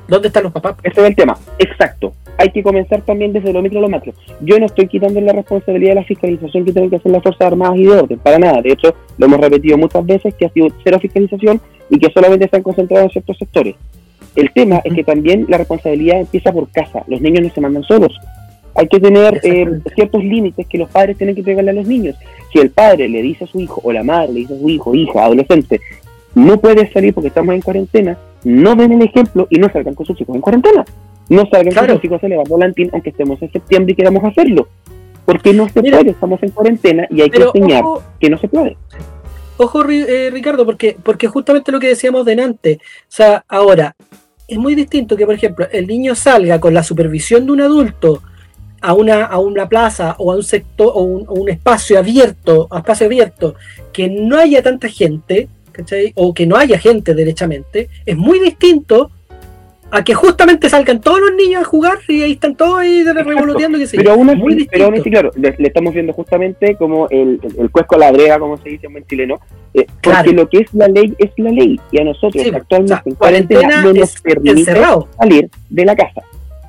¿Dónde 0.06 0.28
están 0.28 0.44
los 0.44 0.52
papás? 0.52 0.76
Ese 0.82 1.00
es 1.00 1.06
el 1.08 1.16
tema. 1.16 1.36
Exacto. 1.58 2.12
Hay 2.38 2.50
que 2.50 2.62
comenzar 2.62 3.02
también 3.02 3.32
desde 3.32 3.52
lo 3.52 3.60
micro 3.60 3.80
a 3.80 3.82
lo 3.82 3.88
macro. 3.88 4.12
Yo 4.40 4.58
no 4.60 4.66
estoy 4.66 4.86
quitando 4.86 5.20
la 5.20 5.32
responsabilidad 5.32 5.90
de 5.90 5.94
la 5.96 6.04
fiscalización 6.04 6.64
que 6.64 6.72
tienen 6.72 6.88
que 6.88 6.96
hacer 6.96 7.10
las 7.10 7.22
Fuerzas 7.22 7.48
Armadas 7.48 7.76
y 7.76 7.84
de 7.84 7.90
orden, 7.90 8.18
para 8.20 8.38
nada. 8.38 8.62
De 8.62 8.72
hecho, 8.72 8.94
lo 9.18 9.26
hemos 9.26 9.40
repetido 9.40 9.76
muchas 9.76 10.06
veces 10.06 10.34
que 10.34 10.46
ha 10.46 10.50
sido 10.50 10.68
cero 10.84 10.98
fiscalización 11.00 11.60
y 11.90 11.98
que 11.98 12.12
solamente 12.12 12.44
están 12.44 12.62
concentrados 12.62 13.06
en 13.06 13.10
ciertos 13.10 13.38
sectores. 13.38 13.74
El 14.36 14.52
tema 14.52 14.80
es 14.84 14.94
que 14.94 15.02
también 15.02 15.46
la 15.48 15.58
responsabilidad 15.58 16.20
empieza 16.20 16.52
por 16.52 16.70
casa. 16.70 17.02
Los 17.08 17.20
niños 17.20 17.42
no 17.42 17.50
se 17.50 17.60
mandan 17.60 17.82
solos. 17.82 18.16
Hay 18.76 18.86
que 18.86 19.00
tener 19.00 19.40
eh, 19.42 19.66
ciertos 19.96 20.22
límites 20.22 20.64
que 20.68 20.78
los 20.78 20.88
padres 20.88 21.16
tienen 21.16 21.34
que 21.34 21.40
entregarle 21.40 21.72
a 21.72 21.74
los 21.74 21.88
niños. 21.88 22.14
Si 22.52 22.60
el 22.60 22.70
padre 22.70 23.08
le 23.08 23.20
dice 23.20 23.44
a 23.44 23.46
su 23.48 23.58
hijo, 23.58 23.80
o 23.82 23.92
la 23.92 24.04
madre 24.04 24.32
le 24.32 24.40
dice 24.40 24.54
a 24.54 24.58
su 24.58 24.68
hijo, 24.68 24.94
hija, 24.94 25.24
adolescente, 25.24 25.80
no 26.36 26.60
puedes 26.60 26.92
salir 26.92 27.12
porque 27.12 27.28
estamos 27.28 27.52
en 27.56 27.62
cuarentena, 27.62 28.16
no 28.44 28.76
den 28.76 28.92
el 28.92 29.02
ejemplo 29.02 29.48
y 29.50 29.58
no 29.58 29.68
salgan 29.72 29.94
con 29.94 30.06
sus 30.06 30.20
hijos 30.20 30.36
en 30.36 30.40
cuarentena. 30.40 30.84
No 31.28 31.42
salgan 31.50 31.72
Claro. 31.72 31.86
con 31.88 31.96
sus 31.96 32.04
hijos 32.04 32.22
a 32.22 32.26
elevar 32.26 32.48
volantín 32.48 32.90
aunque 32.92 33.10
estemos 33.10 33.40
en 33.42 33.52
septiembre 33.52 33.92
y 33.92 33.96
queramos 33.96 34.24
hacerlo. 34.24 34.68
Porque 35.24 35.52
no 35.52 35.68
se 35.68 35.82
Mira. 35.82 35.98
puede, 35.98 36.12
estamos 36.12 36.42
en 36.42 36.50
cuarentena 36.50 37.06
y 37.10 37.20
hay 37.20 37.28
que 37.30 37.42
enseñar 37.42 37.84
ojo, 37.84 38.02
que 38.18 38.30
no 38.30 38.38
se 38.38 38.48
puede. 38.48 38.76
Ojo, 39.58 39.88
eh, 39.90 40.30
Ricardo, 40.32 40.64
porque, 40.64 40.96
porque 41.02 41.26
justamente 41.26 41.70
lo 41.72 41.80
que 41.80 41.88
decíamos 41.88 42.24
delante, 42.24 42.78
o 42.80 43.06
sea, 43.08 43.44
ahora, 43.48 43.94
es 44.46 44.56
muy 44.56 44.74
distinto 44.74 45.16
que, 45.16 45.26
por 45.26 45.34
ejemplo, 45.34 45.66
el 45.70 45.86
niño 45.86 46.14
salga 46.14 46.58
con 46.58 46.72
la 46.72 46.82
supervisión 46.82 47.44
de 47.44 47.52
un 47.52 47.60
adulto 47.60 48.22
a 48.80 48.94
una, 48.94 49.24
a 49.24 49.38
una 49.38 49.68
plaza 49.68 50.14
o 50.18 50.32
a 50.32 50.36
un 50.36 50.42
sector 50.44 50.92
o 50.94 51.02
un, 51.02 51.24
o 51.28 51.34
un 51.34 51.50
espacio 51.50 51.98
abierto, 51.98 52.66
a 52.70 52.78
espacio 52.78 53.06
abierto, 53.06 53.56
que 53.92 54.08
no 54.08 54.38
haya 54.38 54.62
tanta 54.62 54.88
gente, 54.88 55.48
¿cachai? 55.72 56.12
O 56.14 56.32
que 56.32 56.46
no 56.46 56.56
haya 56.56 56.78
gente 56.78 57.12
derechamente, 57.14 57.90
es 58.06 58.16
muy 58.16 58.38
distinto 58.38 59.10
a 59.90 60.04
que 60.04 60.12
justamente 60.14 60.68
salgan 60.68 61.00
todos 61.00 61.18
los 61.20 61.34
niños 61.34 61.62
a 61.62 61.64
jugar 61.64 61.94
y 62.08 62.22
ahí 62.22 62.32
están 62.32 62.54
todos 62.54 62.78
ahí 62.80 63.02
revoloteando, 63.04 63.78
sé 63.78 63.96
yo. 63.96 64.02
Pero 64.02 64.12
aún 64.12 64.28
así, 64.30 64.68
pero 64.70 64.84
aún 64.84 64.94
así, 65.00 65.10
claro, 65.10 65.30
le, 65.36 65.54
le 65.58 65.68
estamos 65.68 65.94
viendo 65.94 66.12
justamente 66.12 66.74
como 66.76 67.08
el, 67.08 67.40
el, 67.42 67.60
el 67.60 67.70
cuesco 67.70 67.94
a 67.94 67.98
la 67.98 68.12
brea, 68.12 68.38
como 68.38 68.56
se 68.58 68.68
dice 68.68 68.86
en 68.86 68.92
buen 68.92 69.06
chileno, 69.06 69.36
eh, 69.74 69.86
porque 69.86 70.00
Claro. 70.02 70.32
lo 70.32 70.48
que 70.48 70.58
es 70.58 70.74
la 70.74 70.88
ley 70.88 71.14
es 71.18 71.30
la 71.38 71.50
ley 71.50 71.80
y 71.90 72.00
a 72.00 72.04
nosotros 72.04 72.42
Sí, 72.42 72.50
actualmente 72.54 72.92
o 72.94 72.96
sea, 72.96 73.02
en 73.06 73.14
cuarentena 73.14 73.60
cuarentena 73.60 73.82
no 73.92 74.00
nos 74.00 74.20
permite 74.20 74.60
encerrado. 74.60 75.08
salir 75.18 75.48
de 75.70 75.84
la 75.84 75.96
casa. 75.96 76.22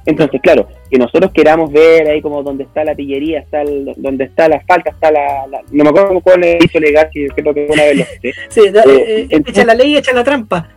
Entonces, 0.05 0.39
claro, 0.41 0.67
que 0.89 0.97
nosotros 0.97 1.29
queramos 1.33 1.71
ver 1.71 2.07
ahí 2.07 2.21
como 2.21 2.41
donde 2.41 2.63
está 2.63 2.83
la 2.83 2.95
pillería, 2.95 3.39
está 3.41 3.61
el- 3.61 3.93
donde 3.97 4.23
está 4.23 4.47
la 4.47 4.61
falta, 4.61 4.89
está 4.91 5.11
la, 5.11 5.45
la- 5.45 5.61
no 5.71 5.83
me 5.83 5.89
acuerdo 5.89 6.19
cuál 6.21 6.43
es 6.45 6.53
el 6.53 6.59
dicho 6.61 6.79
legal, 6.79 7.09
que 7.13 7.27
creo 7.27 7.53
que 7.53 7.67
una 7.69 7.83
vez 7.83 7.97
lo 7.97 8.05
sé. 8.05 8.19
Sí, 8.49 8.61
Eh, 8.61 8.71
eh, 8.85 9.27
entonces- 9.29 9.57
echa 9.57 9.65
la 9.65 9.73
ley, 9.75 9.97
echa 9.97 10.13
la 10.13 10.23
trampa. 10.23 10.69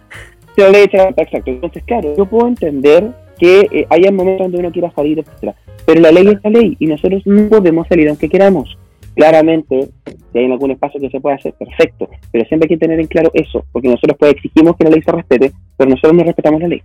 Se 0.56 0.62
lo 0.62 0.70
leí, 0.70 0.84
exacto. 0.84 1.50
Entonces, 1.50 1.82
claro, 1.84 2.14
yo 2.16 2.26
puedo 2.26 2.46
entender 2.46 3.10
que 3.38 3.60
eh, 3.72 3.86
haya 3.90 4.12
momentos 4.12 4.44
donde 4.44 4.58
uno 4.58 4.70
quiera 4.70 4.90
salir, 4.92 5.18
etcétera. 5.18 5.54
Pero 5.84 6.00
la 6.00 6.12
ley 6.12 6.28
es 6.28 6.38
la 6.44 6.50
ley 6.50 6.76
y 6.78 6.86
nosotros 6.86 7.22
no 7.24 7.48
podemos 7.48 7.88
salir 7.88 8.08
aunque 8.08 8.28
queramos. 8.28 8.76
Claramente, 9.14 9.88
si 10.32 10.38
hay 10.38 10.44
en 10.44 10.52
algún 10.52 10.70
espacio 10.70 11.00
que 11.00 11.10
se 11.10 11.20
pueda 11.20 11.36
hacer, 11.36 11.52
perfecto. 11.54 12.08
Pero 12.30 12.44
siempre 12.46 12.66
hay 12.66 12.76
que 12.76 12.80
tener 12.80 13.00
en 13.00 13.06
claro 13.06 13.30
eso, 13.34 13.64
porque 13.72 13.88
nosotros 13.88 14.16
pues 14.18 14.32
exigimos 14.32 14.76
que 14.76 14.84
la 14.84 14.90
ley 14.90 15.02
se 15.02 15.12
respete, 15.12 15.52
pero 15.76 15.90
nosotros 15.90 16.14
no 16.14 16.24
respetamos 16.24 16.60
la 16.60 16.68
ley. 16.68 16.82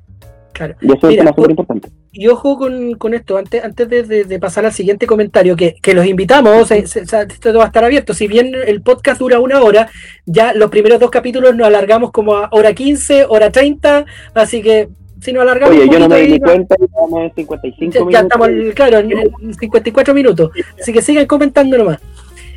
Claro. 0.57 0.75
Y 0.81 0.87
eso 0.87 0.95
es 0.95 1.03
Mira, 1.03 1.11
un 1.21 1.25
tema 1.27 1.35
súper 1.35 1.49
importante. 1.51 1.89
Y 2.11 2.27
ojo 2.29 2.57
con, 2.57 2.95
con 2.95 3.13
esto, 3.13 3.37
antes, 3.37 3.63
antes 3.63 3.87
de, 3.87 4.01
de- 4.03 4.23
de 4.23 4.39
pasar 4.39 4.65
al 4.65 4.73
siguiente 4.73 5.05
comentario, 5.05 5.55
que, 5.55 5.75
que 5.81 5.93
los 5.93 6.05
invitamos, 6.07 6.67
se- 6.67 6.87
se- 6.87 7.05
se- 7.05 7.21
esto 7.21 7.53
va 7.53 7.65
a 7.65 7.67
estar 7.67 7.83
abierto. 7.83 8.15
Si 8.15 8.27
bien 8.27 8.53
el 8.65 8.81
podcast 8.81 9.19
dura 9.19 9.39
una 9.39 9.61
hora, 9.61 9.87
ya 10.25 10.53
los 10.53 10.71
primeros 10.71 10.99
dos 10.99 11.11
capítulos 11.11 11.55
nos 11.55 11.67
alargamos 11.67 12.11
como 12.11 12.35
a 12.35 12.49
hora 12.51 12.73
15, 12.73 13.25
hora 13.29 13.51
30, 13.51 14.05
así 14.33 14.63
que 14.63 14.89
si 15.21 15.31
nos 15.31 15.43
alargamos 15.43 15.75
Oye, 15.75 15.85
un 15.85 15.91
yo 15.93 15.99
no 15.99 16.09
me 16.09 16.21
di 16.21 16.33
ahí, 16.33 16.39
cuenta 16.39 16.75
y 16.79 16.85
estamos 16.85 17.21
en 17.21 17.31
55 17.35 17.91
ya, 17.93 17.99
minutos. 17.99 18.13
ya 18.13 18.19
estamos, 18.21 18.49
claro, 18.75 18.97
en, 18.99 19.11
en 19.11 19.53
54 19.53 20.13
minutos. 20.15 20.51
Así 20.79 20.91
que 20.91 21.01
sigan 21.03 21.25
comentando 21.27 21.77
nomás. 21.77 21.99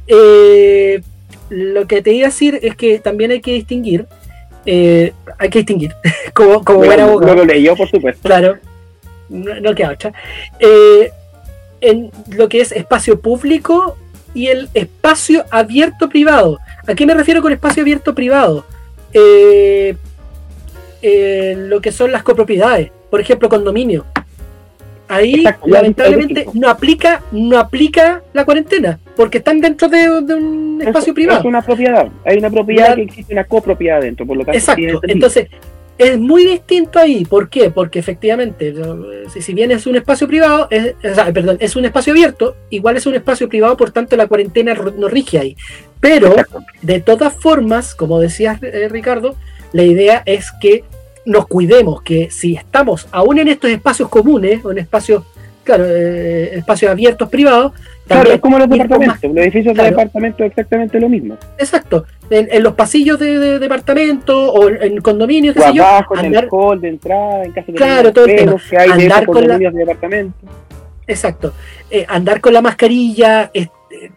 Eh, 0.07 1.01
lo 1.51 1.87
que 1.87 2.01
te 2.03 2.13
iba 2.13 2.27
a 2.27 2.31
decir 2.31 2.59
es 2.63 2.77
que 2.77 2.99
también 2.99 3.31
hay 3.33 3.41
que 3.41 3.53
distinguir, 3.53 4.07
eh, 4.67 5.13
hay 5.39 5.49
que 5.49 5.61
distinguir, 5.61 5.95
como, 6.35 6.65
como 6.65 6.79
buen 6.81 6.99
no, 6.99 7.07
abogado. 7.07 7.35
no 7.35 7.41
lo 7.41 7.45
leí 7.45 7.63
yo, 7.63 7.77
por 7.77 7.89
supuesto. 7.89 8.21
Claro, 8.27 8.59
no, 9.29 9.61
no 9.61 9.75
queda 9.75 9.93
otra. 9.93 10.13
Eh, 10.59 11.11
en 11.81 12.11
lo 12.29 12.49
que 12.49 12.61
es 12.61 12.73
espacio 12.73 13.21
público 13.21 13.97
y 14.35 14.49
el 14.49 14.69
espacio 14.75 15.45
abierto 15.51 16.09
privado. 16.09 16.59
¿A 16.87 16.95
qué 16.95 17.07
me 17.07 17.15
refiero 17.15 17.43
con 17.43 17.53
espacio 17.53 17.83
abierto 17.83 18.15
privado? 18.15 18.65
Eh, 19.13 19.97
lo 21.03 21.81
que 21.81 21.93
son 21.93 22.13
las 22.13 22.23
copropiedades, 22.23 22.91
por 23.11 23.21
ejemplo, 23.21 23.49
condominio. 23.49 24.05
Ahí 25.11 25.35
Exacto, 25.35 25.67
lamentablemente 25.69 26.47
no 26.55 26.69
aplica, 26.69 27.21
no 27.33 27.59
aplica 27.59 28.23
la 28.33 28.45
cuarentena, 28.45 28.99
porque 29.17 29.39
están 29.39 29.61
dentro 29.61 29.89
de, 29.89 29.99
de 30.23 30.35
un 30.35 30.81
espacio 30.81 31.11
Es- 31.11 31.15
privado. 31.15 31.41
Es 31.41 31.45
una 31.45 31.63
propiedad. 31.63 32.09
Hay 32.25 32.39
una 32.39 32.49
propiedad 32.49 32.89
Ya- 32.91 32.95
que 32.95 33.03
existe 33.03 33.33
una 33.33 33.45
copropiedad 33.45 34.01
dentro, 34.01 34.25
por 34.25 34.37
lo 34.37 34.45
tanto. 34.45 34.57
Exacto. 34.57 35.01
Entonces, 35.09 35.49
es 35.99 36.17
muy 36.19 36.45
distinto 36.45 36.99
ahí. 37.01 37.25
¿Por 37.25 37.51
qué? 37.51 37.71
Porque 37.71 37.99
efectivamente, 37.99 38.69
eh, 38.69 38.85
si, 39.33 39.43
si 39.43 39.53
bien 39.53 39.71
es 39.73 39.87
un 39.87 39.97
espacio 39.97 40.29
privado, 40.29 40.69
es, 40.71 40.95
o 41.05 41.15
sea, 41.15 41.33
perdón, 41.33 41.57
es 41.61 41.75
un 41.77 41.85
espacio 41.85 42.13
abierto, 42.13 42.55
igual 42.71 42.97
es 42.97 43.05
un 43.05 43.15
espacio 43.17 43.49
privado, 43.49 43.77
por 43.77 43.91
tanto 43.91 44.17
la 44.17 44.29
cuarentena 44.29 44.75
no 44.75 45.09
rige 45.09 45.39
ahí. 45.41 45.57
Pero, 45.99 46.29
Exacto. 46.29 46.61
de 46.83 47.01
todas 47.01 47.35
formas, 47.35 47.95
como 47.97 48.21
decías 48.21 48.63
eh, 48.63 48.89
Ricardo, 48.89 49.35
la 49.73 49.83
idea 49.83 50.23
es 50.25 50.47
que 50.61 50.85
nos 51.31 51.47
cuidemos, 51.47 52.03
que 52.03 52.31
si 52.31 52.55
estamos 52.57 53.07
aún 53.13 53.39
en 53.39 53.49
estos 53.49 53.71
espacios 53.71 54.09
comunes, 54.09 54.65
o 54.65 54.73
en 54.73 54.79
espacios, 54.79 55.23
claro, 55.65 55.85
eh, 55.87 56.57
espacios 56.57 56.91
abiertos 56.91 57.29
privados, 57.29 57.73
Claro, 58.07 58.33
es 58.33 58.41
como 58.41 58.59
los 58.59 58.69
departamentos. 58.69 59.19
Los 59.23 59.37
edificios 59.37 59.73
claro. 59.73 59.85
de 59.85 59.91
departamentos 59.91 60.41
exactamente 60.45 60.99
lo 60.99 61.09
mismo. 61.09 61.37
Exacto, 61.59 62.05
en, 62.29 62.49
en 62.51 62.63
los 62.65 62.75
pasillos 62.75 63.21
de, 63.21 63.39
de 63.39 63.59
departamento 63.61 64.53
o 64.53 64.69
en, 64.69 64.83
en 64.83 65.01
condominios, 65.01 65.55
qué 65.55 65.61
O 65.61 65.65
sé 65.69 65.75
yo, 65.75 65.87
abajo, 65.87 66.19
en 66.19 66.27
andar- 66.27 66.43
el 66.45 66.49
hall 66.51 66.81
de 66.81 66.89
entrada, 66.89 67.45
en 67.45 67.53
casa 67.53 67.67
de 67.71 67.75
Claro, 67.75 68.13
todo 68.13 68.25
el 68.25 68.35
tema. 68.37 68.57
que 68.69 68.77
hay 68.79 68.89
de 68.89 68.93
Andar 69.05 69.23
esos 69.23 69.35
con 69.35 69.47
la- 69.47 69.59
de 69.59 69.71
departamentos. 69.71 70.51
Exacto. 71.07 71.53
Eh, 71.89 72.05
andar 72.09 72.41
con 72.41 72.53
la 72.53 72.61
mascarilla, 72.63 73.51
eh, 73.55 73.69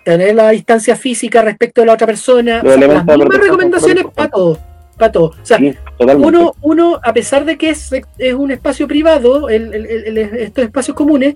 tener 0.04 0.34
la 0.36 0.50
distancia 0.50 0.96
física 0.96 1.44
respecto 1.44 1.82
de 1.82 1.88
la 1.88 1.94
otra 1.94 2.08
persona. 2.08 2.62
O 2.64 2.68
sea, 2.68 2.78
las 2.78 2.80
de 2.80 2.96
mismas 2.96 3.40
recomendaciones 3.40 4.06
para 4.14 4.30
todo. 4.30 4.58
Para 5.04 5.12
todo. 5.12 5.26
O 5.26 5.36
sea, 5.46 5.58
Sí, 5.58 5.76
uno, 6.16 6.56
uno, 6.62 7.00
a 7.04 7.12
pesar 7.12 7.44
de 7.44 7.58
que 7.58 7.72
es, 7.72 7.92
es 8.18 8.34
un 8.34 8.52
espacio 8.52 8.88
privado, 8.88 9.50
el- 9.50 9.74
el- 9.74 9.86
el- 9.86 10.18
el- 10.18 10.36
estos 10.38 10.64
espacios 10.64 10.96
comunes, 10.96 11.36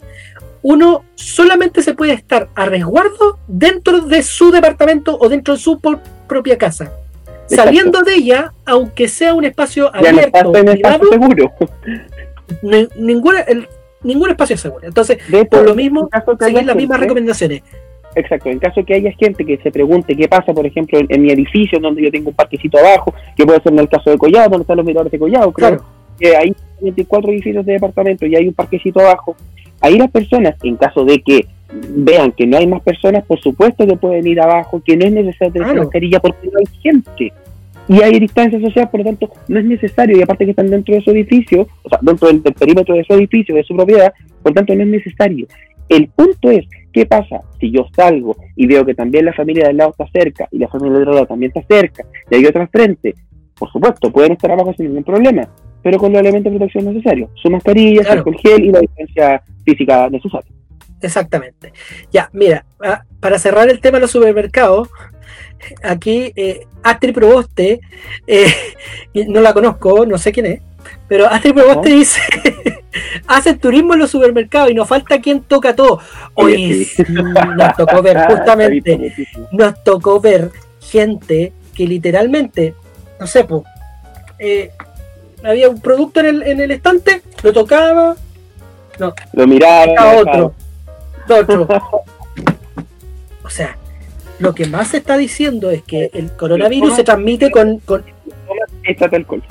uno 0.61 1.03
solamente 1.15 1.81
se 1.81 1.93
puede 1.93 2.13
estar 2.13 2.47
a 2.55 2.65
resguardo 2.65 3.37
dentro 3.45 3.99
de 3.99 4.23
su 4.23 4.51
departamento 4.51 5.17
o 5.19 5.27
dentro 5.27 5.55
de 5.55 5.59
su 5.59 5.81
por- 5.81 5.99
propia 6.29 6.57
casa. 6.57 6.93
Saliendo 7.47 8.03
de 8.03 8.15
ella, 8.15 8.53
aunque 8.65 9.09
sea 9.09 9.33
un 9.33 9.43
espacio 9.43 9.91
ya 9.93 9.99
no 10.13 10.17
abierto, 10.19 10.55
en 10.55 10.65
privado, 10.65 10.95
espacio 10.95 11.09
seguro. 11.11 11.53
ni- 12.61 12.87
ninguna, 12.97 13.41
el- 13.41 13.67
ningún 14.01 14.29
espacio 14.29 14.53
es 14.55 14.61
seguro. 14.61 14.87
Entonces, 14.87 15.17
De 15.27 15.43
por 15.43 15.65
lo 15.65 15.75
mismo, 15.75 16.09
seguir 16.39 16.63
las 16.65 16.75
mismas 16.77 17.01
recomendaciones. 17.01 17.63
Exacto, 18.17 18.49
en 18.49 18.59
caso 18.59 18.83
que 18.83 18.95
haya 18.95 19.11
gente 19.11 19.45
que 19.45 19.57
se 19.57 19.71
pregunte 19.71 20.15
qué 20.15 20.27
pasa, 20.27 20.53
por 20.53 20.65
ejemplo, 20.65 20.97
en, 20.99 21.05
en 21.09 21.21
mi 21.21 21.29
edificio, 21.31 21.79
donde 21.79 22.01
yo 22.03 22.11
tengo 22.11 22.29
un 22.29 22.35
parquecito 22.35 22.77
abajo, 22.79 23.13
que 23.35 23.45
puede 23.45 23.61
ser 23.61 23.73
en 23.73 23.79
el 23.79 23.89
caso 23.89 24.09
de 24.09 24.17
Collado, 24.17 24.49
donde 24.49 24.63
están 24.63 24.77
los 24.77 24.85
miradores 24.85 25.11
de 25.11 25.19
Collado, 25.19 25.51
creo 25.51 25.67
Claro, 25.69 25.85
que 26.19 26.35
hay 26.35 26.55
24 26.81 27.31
edificios 27.31 27.65
de 27.65 27.73
departamento 27.73 28.25
y 28.25 28.35
hay 28.35 28.47
un 28.47 28.53
parquecito 28.53 28.99
abajo. 28.99 29.35
Ahí 29.81 29.97
las 29.97 30.09
personas, 30.09 30.55
en 30.63 30.75
caso 30.77 31.05
de 31.05 31.19
que 31.21 31.45
vean 31.89 32.31
que 32.31 32.47
no 32.47 32.57
hay 32.57 32.65
más 32.65 32.81
personas, 32.81 33.23
por 33.25 33.39
supuesto 33.39 33.85
que 33.85 33.95
pueden 33.97 34.25
ir 34.25 34.41
abajo, 34.41 34.81
que 34.83 34.97
no 34.97 35.05
es 35.05 35.11
necesario 35.11 35.53
tener 35.53 35.67
Claro. 35.67 35.83
mascarilla 35.83 36.19
porque 36.19 36.47
no 36.47 36.59
hay 36.59 36.65
gente. 36.81 37.33
Y 37.89 38.01
hay 38.01 38.19
distancia 38.19 38.59
social, 38.59 38.89
por 38.89 39.01
lo 39.01 39.05
tanto, 39.05 39.29
no 39.47 39.59
es 39.59 39.65
necesario. 39.65 40.17
Y 40.17 40.21
aparte 40.21 40.43
que 40.45 40.51
están 40.51 40.69
dentro 40.69 40.95
de 40.95 41.01
su 41.01 41.11
edificio, 41.11 41.67
o 41.83 41.89
sea, 41.89 41.99
dentro 42.01 42.27
del, 42.27 42.41
del 42.41 42.53
perímetro 42.53 42.95
de 42.95 43.03
su 43.03 43.13
edificio, 43.13 43.55
de 43.55 43.63
su 43.63 43.75
propiedad, 43.75 44.11
por 44.41 44.51
lo 44.51 44.55
tanto, 44.55 44.75
no 44.75 44.81
es 44.83 44.89
necesario. 44.89 45.45
El 45.87 46.07
punto 46.09 46.51
es, 46.51 46.65
¿qué 46.97 47.05
pasa 47.05 47.41
si 47.59 47.71
yo 47.71 47.85
salgo 47.95 48.35
y 48.55 48.65
veo 48.65 48.83
que 48.83 48.95
también 48.95 49.25
la 49.25 49.33
familia 49.33 49.67
del 49.67 49.77
lado 49.77 49.91
está 49.91 50.07
cerca 50.11 50.47
y 50.51 50.57
la 50.57 50.67
familia 50.67 50.93
del 50.93 51.01
otro 51.03 51.13
lado 51.13 51.27
también 51.27 51.51
está 51.53 51.75
cerca 51.75 52.03
y 52.29 52.35
hay 52.35 52.45
otra 52.45 52.67
frente? 52.67 53.13
Por 53.57 53.71
supuesto, 53.71 54.11
pueden 54.11 54.31
estar 54.31 54.51
abajo 54.51 54.73
sin 54.75 54.87
ningún 54.87 55.03
problema, 55.03 55.47
pero 55.83 55.99
con 55.99 56.11
los 56.11 56.19
elementos 56.21 56.51
de 56.51 56.57
protección 56.57 56.85
necesarios. 56.93 57.29
Su 57.41 57.49
mascarilla, 57.51 58.01
Claro. 58.01 58.17
alcohol 58.19 58.37
gel 58.41 58.63
y 58.65 58.71
la 58.71 58.79
distancia 58.79 59.43
física 59.63 60.09
necesaria. 60.09 60.51
exactamente. 61.01 61.71
Ya, 62.11 62.29
mira, 62.33 62.65
ah, 62.83 63.03
para 63.19 63.37
cerrar 63.37 63.69
el 63.69 63.79
tema 63.79 63.97
de 63.97 64.01
los 64.01 64.11
supermercados, 64.11 64.89
aquí 65.83 66.31
eh, 66.35 66.61
Astrid 66.83 67.13
Proboste, 67.13 67.79
eh, 68.25 68.47
no 69.27 69.41
la 69.41 69.53
conozco, 69.53 70.05
no 70.07 70.17
sé 70.17 70.31
quién 70.31 70.45
es, 70.47 70.61
pero 71.07 71.27
Astrid 71.27 71.53
Proboste 71.53 71.89
dice, 71.89 72.21
hacen 73.27 73.59
turismo 73.59 73.93
en 73.93 73.99
los 73.99 74.11
supermercados 74.11 74.71
y 74.71 74.73
nos 74.73 74.87
falta 74.87 75.21
quien 75.21 75.41
toca 75.41 75.75
todo. 75.75 75.99
Hoy 76.33 76.53
Oye, 76.53 76.85
sí. 76.85 77.03
nos 77.09 77.75
tocó 77.75 78.01
ver 78.01 78.17
justamente 78.27 79.13
nos 79.51 79.83
tocó 79.83 80.19
ver 80.19 80.51
gente 80.81 81.53
que 81.75 81.85
literalmente, 81.85 82.73
no 83.19 83.27
sé, 83.27 83.43
po, 83.43 83.63
eh, 84.39 84.71
había 85.43 85.69
un 85.69 85.79
producto 85.79 86.19
en 86.19 86.25
el, 86.27 86.43
en 86.43 86.61
el 86.61 86.71
estante, 86.71 87.21
lo 87.43 87.53
tocaba, 87.53 88.15
Lo 89.33 89.47
miraba, 89.47 90.17
otro, 90.17 90.53
otro. 91.29 91.67
O 93.43 93.49
sea, 93.49 93.77
lo 94.39 94.53
que 94.53 94.65
más 94.65 94.89
se 94.89 94.97
está 94.97 95.15
diciendo 95.15 95.71
es 95.71 95.81
que 95.81 96.09
el 96.13 96.33
coronavirus 96.33 96.97
se 96.97 97.05
transmite 97.05 97.49
con, 97.49 97.79
con 97.79 98.03
Échate 98.83 99.15
alcohol. 99.15 99.41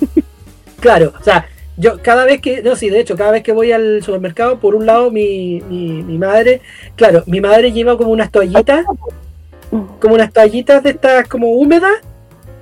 Claro, 0.80 1.12
o 1.18 1.22
sea, 1.22 1.46
yo 1.76 2.00
cada 2.02 2.24
vez 2.24 2.40
que, 2.40 2.62
no, 2.62 2.74
sí, 2.76 2.88
de 2.90 3.00
hecho, 3.00 3.16
cada 3.16 3.32
vez 3.32 3.42
que 3.42 3.52
voy 3.52 3.70
al 3.72 4.02
supermercado, 4.02 4.58
por 4.58 4.74
un 4.74 4.86
lado 4.86 5.10
mi, 5.10 5.60
mi, 5.68 6.02
mi 6.02 6.16
madre, 6.18 6.60
claro, 6.96 7.22
mi 7.26 7.40
madre 7.40 7.72
lleva 7.72 7.96
como 7.98 8.10
unas 8.10 8.30
toallitas, 8.30 8.84
como 10.00 10.14
unas 10.14 10.32
toallitas 10.32 10.82
de 10.82 10.90
estas 10.90 11.28
como 11.28 11.48
húmedas, 11.50 11.92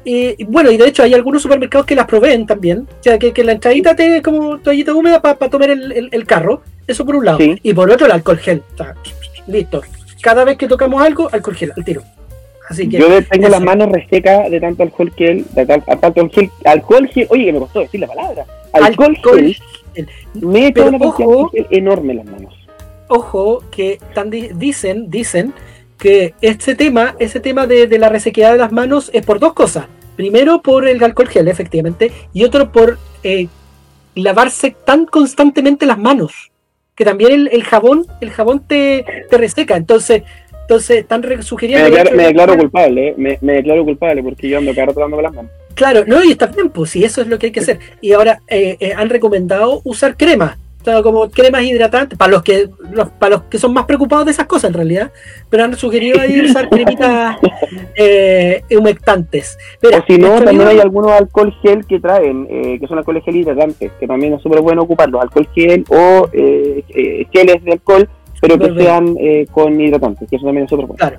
y 0.06 0.44
bueno, 0.44 0.70
y 0.70 0.76
de 0.76 0.88
hecho 0.88 1.02
hay 1.02 1.14
algunos 1.14 1.40
supermercados 1.42 1.86
que 1.86 1.94
las 1.94 2.06
proveen 2.06 2.44
también, 2.46 2.80
o 2.80 3.02
sea, 3.02 3.18
que, 3.18 3.32
que 3.32 3.44
la 3.44 3.52
entradita 3.52 3.94
te 3.96 4.20
como 4.20 4.58
toallita 4.58 4.92
húmeda 4.92 5.22
para 5.22 5.36
tomar 5.48 5.70
el, 5.70 5.92
el- 5.92 6.08
el 6.12 6.26
carro, 6.26 6.62
eso 6.86 7.06
por 7.06 7.16
un 7.16 7.24
lado, 7.24 7.38
Sí. 7.38 7.58
y 7.62 7.72
por 7.72 7.90
otro 7.90 8.06
el 8.06 8.12
alcohol 8.12 8.38
gel, 8.38 8.62
o 8.74 8.76
sea, 8.76 8.94
listo, 9.46 9.82
cada 10.20 10.44
vez 10.44 10.58
que 10.58 10.66
tocamos 10.68 11.00
algo, 11.02 11.28
alcohol 11.32 11.54
gel, 11.56 11.72
al 11.76 11.84
tiro. 11.84 12.02
Así 12.68 12.88
que, 12.88 12.98
Yo 12.98 13.22
tengo 13.26 13.48
las 13.48 13.60
manos 13.60 13.88
resecas 13.92 14.50
de 14.50 14.58
tanto 14.60 14.82
alcohol 14.82 15.12
gel, 15.16 15.44
de 15.52 15.66
tal- 15.66 15.84
a 15.86 15.96
tanto 15.96 16.20
alcohol, 16.22 16.50
alcohol 16.64 17.08
gel, 17.08 17.26
oye, 17.30 17.44
que 17.46 17.52
me 17.52 17.58
costó 17.58 17.80
decir 17.80 18.00
la 18.00 18.06
palabra. 18.06 18.46
Alcohol, 18.72 19.14
Alcohol 19.16 19.36
gel, 19.36 19.56
gel. 19.94 20.08
me 20.42 20.60
he 20.64 20.66
hecho 20.68 20.86
una 20.86 20.98
ojo. 21.06 21.50
de 21.52 21.62
gel 21.64 21.78
enorme 21.78 22.12
en 22.12 22.16
las 22.18 22.26
manos. 22.26 22.54
ojo 23.08 23.62
que 23.70 23.98
tan 24.14 24.30
di- 24.30 24.48
dicen, 24.54 25.10
dicen 25.10 25.52
que 25.98 26.34
este 26.40 26.74
tema, 26.74 27.14
ese 27.18 27.38
tema 27.40 27.66
de, 27.66 27.86
de 27.86 27.98
la 27.98 28.08
resequedad 28.08 28.52
de 28.52 28.58
las 28.58 28.72
manos 28.72 29.10
es 29.12 29.24
por 29.24 29.38
dos 29.38 29.52
cosas. 29.52 29.86
Primero 30.16 30.62
por 30.62 30.86
el 30.88 31.02
alcohol 31.04 31.28
gel, 31.28 31.48
efectivamente, 31.48 32.12
y 32.32 32.44
otro 32.44 32.72
por 32.72 32.98
eh, 33.22 33.48
lavarse 34.14 34.74
tan 34.84 35.06
constantemente 35.06 35.86
las 35.86 35.98
manos. 35.98 36.50
Que 36.96 37.04
también 37.04 37.32
el, 37.32 37.48
el 37.52 37.64
jabón, 37.64 38.06
el 38.20 38.30
jabón 38.30 38.60
te, 38.66 39.04
te 39.28 39.36
reseca. 39.36 39.76
Entonces, 39.76 40.22
entonces 40.64 40.98
están 40.98 41.22
re- 41.22 41.36
Me 41.36 41.42
sugiriendo. 41.42 41.84
declaro, 41.86 42.10
de 42.10 42.16
me 42.16 42.22
declaro 42.24 42.56
culpable, 42.56 43.08
¿eh? 43.08 43.14
me, 43.16 43.38
me 43.40 43.52
declaro 43.54 43.84
culpable 43.84 44.22
porque 44.22 44.48
yo 44.48 44.58
ando 44.58 44.74
cada 44.74 44.92
dándome 44.92 45.22
las 45.22 45.34
manos. 45.34 45.50
Claro, 45.74 46.04
no, 46.06 46.22
y 46.24 46.30
está 46.32 46.46
bien, 46.46 46.68
pues 46.70 46.90
si 46.90 47.04
eso 47.04 47.20
es 47.20 47.26
lo 47.28 47.38
que 47.38 47.46
hay 47.46 47.52
que 47.52 47.60
hacer. 47.60 47.78
Y 48.00 48.12
ahora 48.12 48.40
eh, 48.48 48.76
eh, 48.80 48.92
han 48.96 49.10
recomendado 49.10 49.80
usar 49.84 50.16
crema, 50.16 50.56
o 50.80 50.84
sea, 50.84 51.02
como 51.02 51.28
cremas 51.30 51.64
hidratantes, 51.64 52.16
para 52.16 52.30
los 52.30 52.42
que 52.44 52.68
los, 52.92 53.08
para 53.10 53.36
los 53.36 53.42
que 53.44 53.58
son 53.58 53.72
más 53.72 53.84
preocupados 53.84 54.24
de 54.26 54.30
esas 54.32 54.46
cosas 54.46 54.68
en 54.70 54.74
realidad, 54.74 55.10
pero 55.50 55.64
han 55.64 55.74
sugerido 55.76 56.20
ahí 56.20 56.40
usar 56.42 56.68
cremitas 56.68 57.38
eh, 57.96 58.62
humectantes. 58.70 59.58
Mira, 59.82 59.98
o 59.98 60.04
si 60.06 60.16
no, 60.18 60.40
también 60.42 60.68
hay 60.68 60.78
algunos 60.78 61.10
alcohol 61.12 61.52
gel 61.62 61.84
que 61.86 61.98
traen, 62.00 62.46
eh, 62.50 62.78
que 62.78 62.86
son 62.86 62.98
alcohol 62.98 63.20
gel 63.24 63.36
hidratantes, 63.36 63.90
que 63.98 64.06
también 64.06 64.34
es 64.34 64.42
súper 64.42 64.60
bueno 64.60 64.82
ocuparlos, 64.82 65.20
alcohol 65.22 65.48
gel 65.54 65.84
o 65.88 66.28
geles 67.32 67.64
de 67.64 67.72
alcohol, 67.72 68.08
pero 68.46 68.58
que 68.74 68.82
sean 68.82 69.16
eh, 69.18 69.46
con 69.50 69.80
hidratantes, 69.80 70.28
que 70.28 70.36
eso 70.36 70.44
también 70.46 70.64
es 70.64 70.70
súper 70.70 70.86
bueno. 70.86 70.98
Claro, 70.98 71.18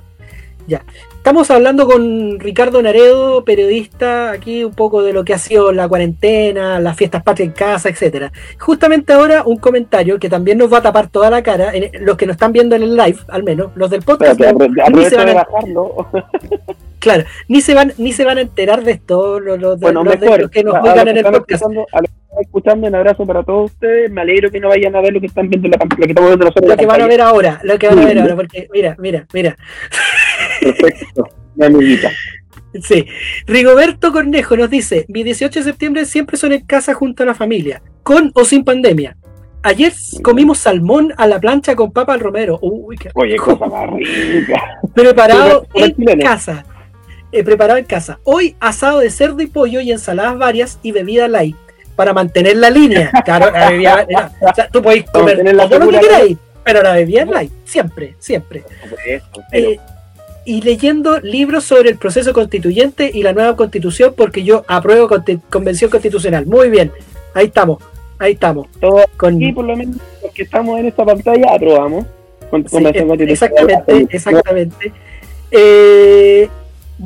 ya. 0.66 0.82
Estamos 1.16 1.50
hablando 1.50 1.86
con 1.88 2.38
Ricardo 2.38 2.80
Naredo, 2.80 3.44
periodista, 3.44 4.30
aquí 4.30 4.62
un 4.62 4.72
poco 4.74 5.02
de 5.02 5.12
lo 5.12 5.24
que 5.24 5.34
ha 5.34 5.38
sido 5.38 5.72
la 5.72 5.88
cuarentena, 5.88 6.78
las 6.78 6.96
fiestas 6.96 7.24
patria 7.24 7.46
en 7.46 7.50
casa, 7.50 7.88
etcétera. 7.88 8.30
Justamente 8.60 9.12
ahora 9.12 9.42
un 9.44 9.56
comentario 9.56 10.20
que 10.20 10.28
también 10.28 10.56
nos 10.58 10.72
va 10.72 10.78
a 10.78 10.82
tapar 10.82 11.08
toda 11.08 11.28
la 11.30 11.42
cara, 11.42 11.72
en- 11.74 11.90
los 12.04 12.16
que 12.16 12.26
nos 12.26 12.34
están 12.34 12.52
viendo 12.52 12.76
en 12.76 12.84
el 12.84 12.96
live, 12.96 13.18
al 13.28 13.42
menos, 13.42 13.72
los 13.74 13.90
del 13.90 14.02
podcast, 14.02 14.40
Espérate, 14.40 14.56
apro- 14.70 14.94
ni 14.96 15.04
se 15.06 15.16
van 15.16 15.26
de 15.26 15.32
a, 15.32 15.34
bajarlo. 15.44 16.06
claro, 17.06 17.24
ni 17.46 17.60
se 17.60 17.72
van, 17.74 17.92
ni 17.98 18.12
se 18.12 18.24
van 18.24 18.38
a 18.38 18.40
enterar 18.40 18.82
de 18.82 18.90
esto, 18.92 19.38
los, 19.38 19.60
los 19.60 19.78
de- 19.78 19.84
Bueno, 19.84 20.02
de 20.02 20.16
mejor. 20.18 20.40
los 20.42 20.50
que 20.50 20.64
nos 20.64 20.74
los 20.74 20.96
en 20.96 21.04
que 21.04 21.10
el 21.20 21.22
podcast. 21.24 21.50
escuchando, 21.62 21.86
a 21.92 22.00
los 22.00 22.10
que 22.10 22.16
están 22.26 22.40
escuchando, 22.42 22.86
un 22.88 22.94
abrazo 22.96 23.26
para 23.26 23.42
todos 23.44 23.70
ustedes. 23.70 24.10
Me 24.10 24.22
alegro 24.22 24.50
que 24.50 24.58
no 24.58 24.68
vayan 24.68 24.96
a 24.96 25.00
ver 25.00 25.12
lo 25.12 25.20
que 25.20 25.26
están 25.28 25.48
viendo 25.48 25.66
en 25.68 25.72
la 25.72 25.78
pantalla, 25.78 26.00
lo 26.00 26.06
que 26.06 26.10
estamos 26.10 26.30
viendo 26.30 26.44
nosotros 26.46 26.64
Lo 26.64 26.74
la 26.74 26.76
que 26.76 26.86
van 26.86 27.00
a 27.02 27.06
ver 27.06 27.20
ahora, 27.20 27.60
lo 27.62 27.78
que 27.78 27.88
van 27.88 27.98
a 28.00 28.04
ver 28.04 28.18
ahora, 28.18 28.34
porque 28.34 28.68
mira, 28.72 28.96
mira, 28.98 29.26
mira. 29.32 29.56
Perfecto, 30.60 31.28
mi 31.54 31.66
amiguita. 31.66 32.10
Sí. 32.82 33.06
Rigoberto 33.46 34.12
Cornejo 34.12 34.54
nos 34.54 34.68
dice: 34.68 35.06
Mi 35.08 35.22
18 35.22 35.60
de 35.60 35.64
septiembre 35.64 36.04
siempre 36.04 36.36
son 36.36 36.52
en 36.52 36.60
casa 36.66 36.92
junto 36.92 37.22
a 37.22 37.26
la 37.26 37.34
familia, 37.34 37.80
con 38.02 38.32
o 38.34 38.44
sin 38.44 38.64
pandemia. 38.64 39.16
Ayer 39.62 39.92
comimos 40.22 40.58
salmón 40.58 41.14
a 41.16 41.26
la 41.26 41.40
plancha 41.40 41.74
con 41.74 41.90
papa 41.90 42.12
al 42.12 42.20
romero. 42.20 42.58
Uy, 42.60 42.96
qué 42.98 43.08
Oye, 43.14 43.36
cosa 43.36 43.64
más 43.64 43.88
rica. 43.94 44.78
Preparado 44.94 45.66
en 45.74 46.18
casa. 46.18 46.66
Eh, 47.32 47.42
preparado 47.44 47.78
en 47.78 47.84
casa. 47.84 48.18
Hoy 48.24 48.56
asado 48.60 49.00
de 49.00 49.10
cerdo 49.10 49.40
y 49.42 49.46
pollo 49.46 49.80
y 49.80 49.90
ensaladas 49.92 50.38
varias 50.38 50.78
y 50.82 50.92
bebida 50.92 51.28
light 51.28 51.56
para 51.96 52.12
mantener 52.12 52.56
la 52.56 52.70
línea. 52.70 53.10
Claro, 53.24 53.50
la 53.50 53.70
bebida, 53.70 54.06
era- 54.08 54.32
o 54.40 54.54
sea, 54.54 54.68
tú 54.68 54.82
podés 54.82 55.04
comer 55.10 55.38
todo 55.56 55.78
lo 55.78 55.88
que 55.90 56.00
queráis, 56.00 56.36
pero 56.64 56.82
la 56.82 56.92
bebida 56.92 57.24
light, 57.24 57.50
siempre, 57.64 58.14
siempre. 58.18 58.64
Eh, 59.52 59.78
y 60.44 60.62
leyendo 60.62 61.18
libros 61.20 61.64
sobre 61.64 61.90
el 61.90 61.96
proceso 61.98 62.32
constituyente 62.32 63.10
y 63.12 63.22
la 63.24 63.32
nueva 63.32 63.56
constitución, 63.56 64.14
porque 64.16 64.44
yo 64.44 64.64
apruebo 64.68 65.08
convención 65.50 65.90
constitucional. 65.90 66.46
Muy 66.46 66.70
bien, 66.70 66.92
ahí 67.34 67.46
estamos, 67.46 67.82
ahí 68.18 68.34
estamos. 68.34 68.68
todo 68.80 69.04
Con, 69.16 69.40
por 69.52 69.64
lo 69.64 69.76
menos, 69.76 69.96
los 70.22 70.32
que 70.32 70.44
estamos 70.44 70.78
en 70.78 70.86
esta 70.86 71.04
pantalla, 71.04 71.52
aprobamos. 71.54 72.06
Con, 72.50 72.62
sí, 72.62 72.70
convención 72.70 73.08
constitucional. 73.08 73.52
exactamente, 73.58 74.06
exactamente. 74.16 74.92
Eh, 75.50 76.48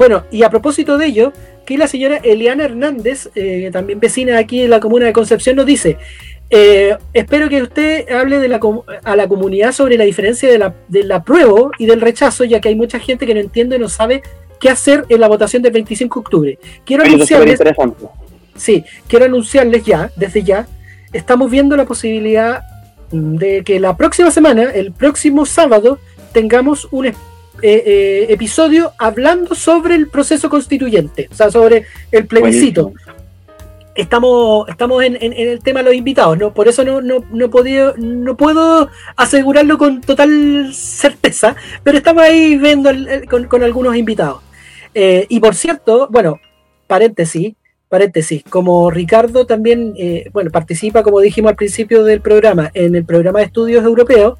bueno, 0.01 0.25
y 0.31 0.45
a 0.45 0.49
propósito 0.49 0.97
de 0.97 1.05
ello, 1.05 1.31
que 1.67 1.77
la 1.77 1.87
señora 1.87 2.17
Eliana 2.25 2.65
Hernández, 2.65 3.29
eh, 3.35 3.69
también 3.71 4.01
vecina 4.01 4.39
aquí 4.39 4.63
en 4.63 4.71
la 4.71 4.81
comuna 4.81 5.05
de 5.05 5.13
Concepción, 5.13 5.57
nos 5.57 5.67
dice, 5.67 5.99
eh, 6.49 6.97
espero 7.13 7.51
que 7.51 7.61
usted 7.61 8.11
hable 8.11 8.39
de 8.39 8.49
la, 8.49 8.59
a 9.05 9.15
la 9.15 9.29
comunidad 9.29 9.73
sobre 9.73 9.99
la 9.99 10.05
diferencia 10.05 10.51
de 10.51 10.57
la, 10.57 10.75
del 10.89 11.13
apruebo 11.13 11.71
y 11.79 11.85
del 11.85 12.01
rechazo, 12.01 12.45
ya 12.45 12.63
que 12.63 12.71
hay 12.71 12.77
mucha 12.77 12.99
gente 12.99 13.27
que 13.27 13.35
no 13.35 13.41
entiende 13.41 13.77
y 13.77 13.79
no 13.79 13.91
sabe 13.91 14.23
qué 14.59 14.71
hacer 14.71 15.05
en 15.11 15.21
la 15.21 15.29
votación 15.29 15.61
del 15.61 15.73
25 15.73 16.19
de 16.19 16.21
octubre. 16.25 16.59
Quiero 16.87 17.05
anunciarles, 17.05 17.61
sí, 18.57 18.83
quiero 19.07 19.27
anunciarles 19.27 19.85
ya, 19.85 20.11
desde 20.17 20.43
ya, 20.43 20.67
estamos 21.13 21.51
viendo 21.51 21.77
la 21.77 21.85
posibilidad 21.85 22.63
de 23.13 23.65
que 23.65 23.79
la 23.79 23.99
próxima 23.99 24.31
semana, 24.31 24.63
el 24.63 24.93
próximo 24.93 25.45
sábado, 25.45 25.99
tengamos 26.33 26.89
un 26.91 27.05
eh, 27.63 27.83
eh, 27.87 28.27
episodio 28.29 28.93
hablando 28.99 29.55
sobre 29.55 29.95
el 29.95 30.09
proceso 30.09 30.49
constituyente, 30.49 31.29
o 31.31 31.35
sea, 31.35 31.51
sobre 31.51 31.87
el 32.11 32.27
plebiscito. 32.27 32.93
Estamos, 33.95 34.69
estamos 34.69 35.03
en, 35.03 35.19
el 35.21 35.63
tema 35.63 35.81
de 35.81 35.87
los 35.87 35.95
invitados, 35.95 36.39
¿no? 36.39 36.55
Por 36.55 36.69
eso 36.69 36.85
no, 36.85 37.01
no, 37.03 37.25
no, 37.31 37.51
no 37.99 38.37
puedo 38.37 38.89
asegurarlo 39.17 39.77
con 39.77 40.01
total 40.01 40.71
certeza, 40.73 41.57
pero 41.83 41.99
estamos 41.99 42.23
ahí 42.23 42.57
viendo 42.57 42.91
con, 43.29 43.45
con, 43.45 43.63
algunos 43.63 43.97
invitados. 43.97 44.41
y 44.95 45.41
por 45.41 45.55
cierto, 45.55 46.09
bueno, 46.11 46.41
paréntesis, 46.87 47.55
paréntesis, 47.91 48.45
como 48.49 48.89
Ricardo 48.89 49.47
también, 49.47 49.95
eh, 49.99 50.31
bueno, 50.33 50.51
participa, 50.53 51.03
como 51.03 51.19
dijimos 51.21 51.51
al 51.51 51.57
principio 51.57 52.05
del 52.05 52.21
programa, 52.21 52.71
en 52.73 52.95
el 52.95 53.05
programa 53.05 53.41
de 53.41 53.47
estudios 53.47 53.85
europeos, 53.85 54.39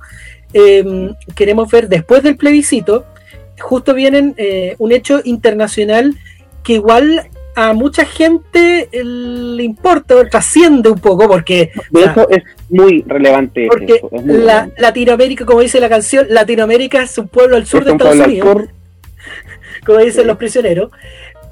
em, 0.53 1.13
queremos 1.35 1.69
ver 1.71 1.89
después 1.89 2.23
del 2.23 2.37
plebiscito, 2.37 3.05
justo 3.61 3.95
vienen 3.95 4.35
eh, 4.37 4.75
un 4.79 4.93
hecho 4.93 5.21
internacional 5.25 6.17
que 6.63 6.75
igual 6.75 7.29
a 7.57 7.73
mucha 7.73 8.05
gente 8.05 8.89
le 8.93 9.63
importa 9.63 10.17
o 10.17 10.25
trasciende 10.27 10.89
un 10.89 11.01
poco 11.01 11.29
porque 11.29 11.73
eso 11.93 12.29
es 12.31 12.45
muy 12.69 13.03
relevante 13.07 13.67
porque 13.69 14.01
la, 14.25 14.71
Latinoamérica 14.79 15.45
como 15.45 15.61
dice 15.61 15.81
la 15.81 15.89
canción 15.89 16.27
Latinoamérica 16.31 17.03
es 17.03 17.19
un 17.19 17.27
pueblo 17.27 17.57
al 17.57 17.67
sur 17.67 17.85
de 17.85 17.93
Estados 17.93 18.25
Unidos 18.25 18.67
como 19.85 19.99
dicen 19.99 20.29
los 20.29 20.37
prisioneros 20.37 20.91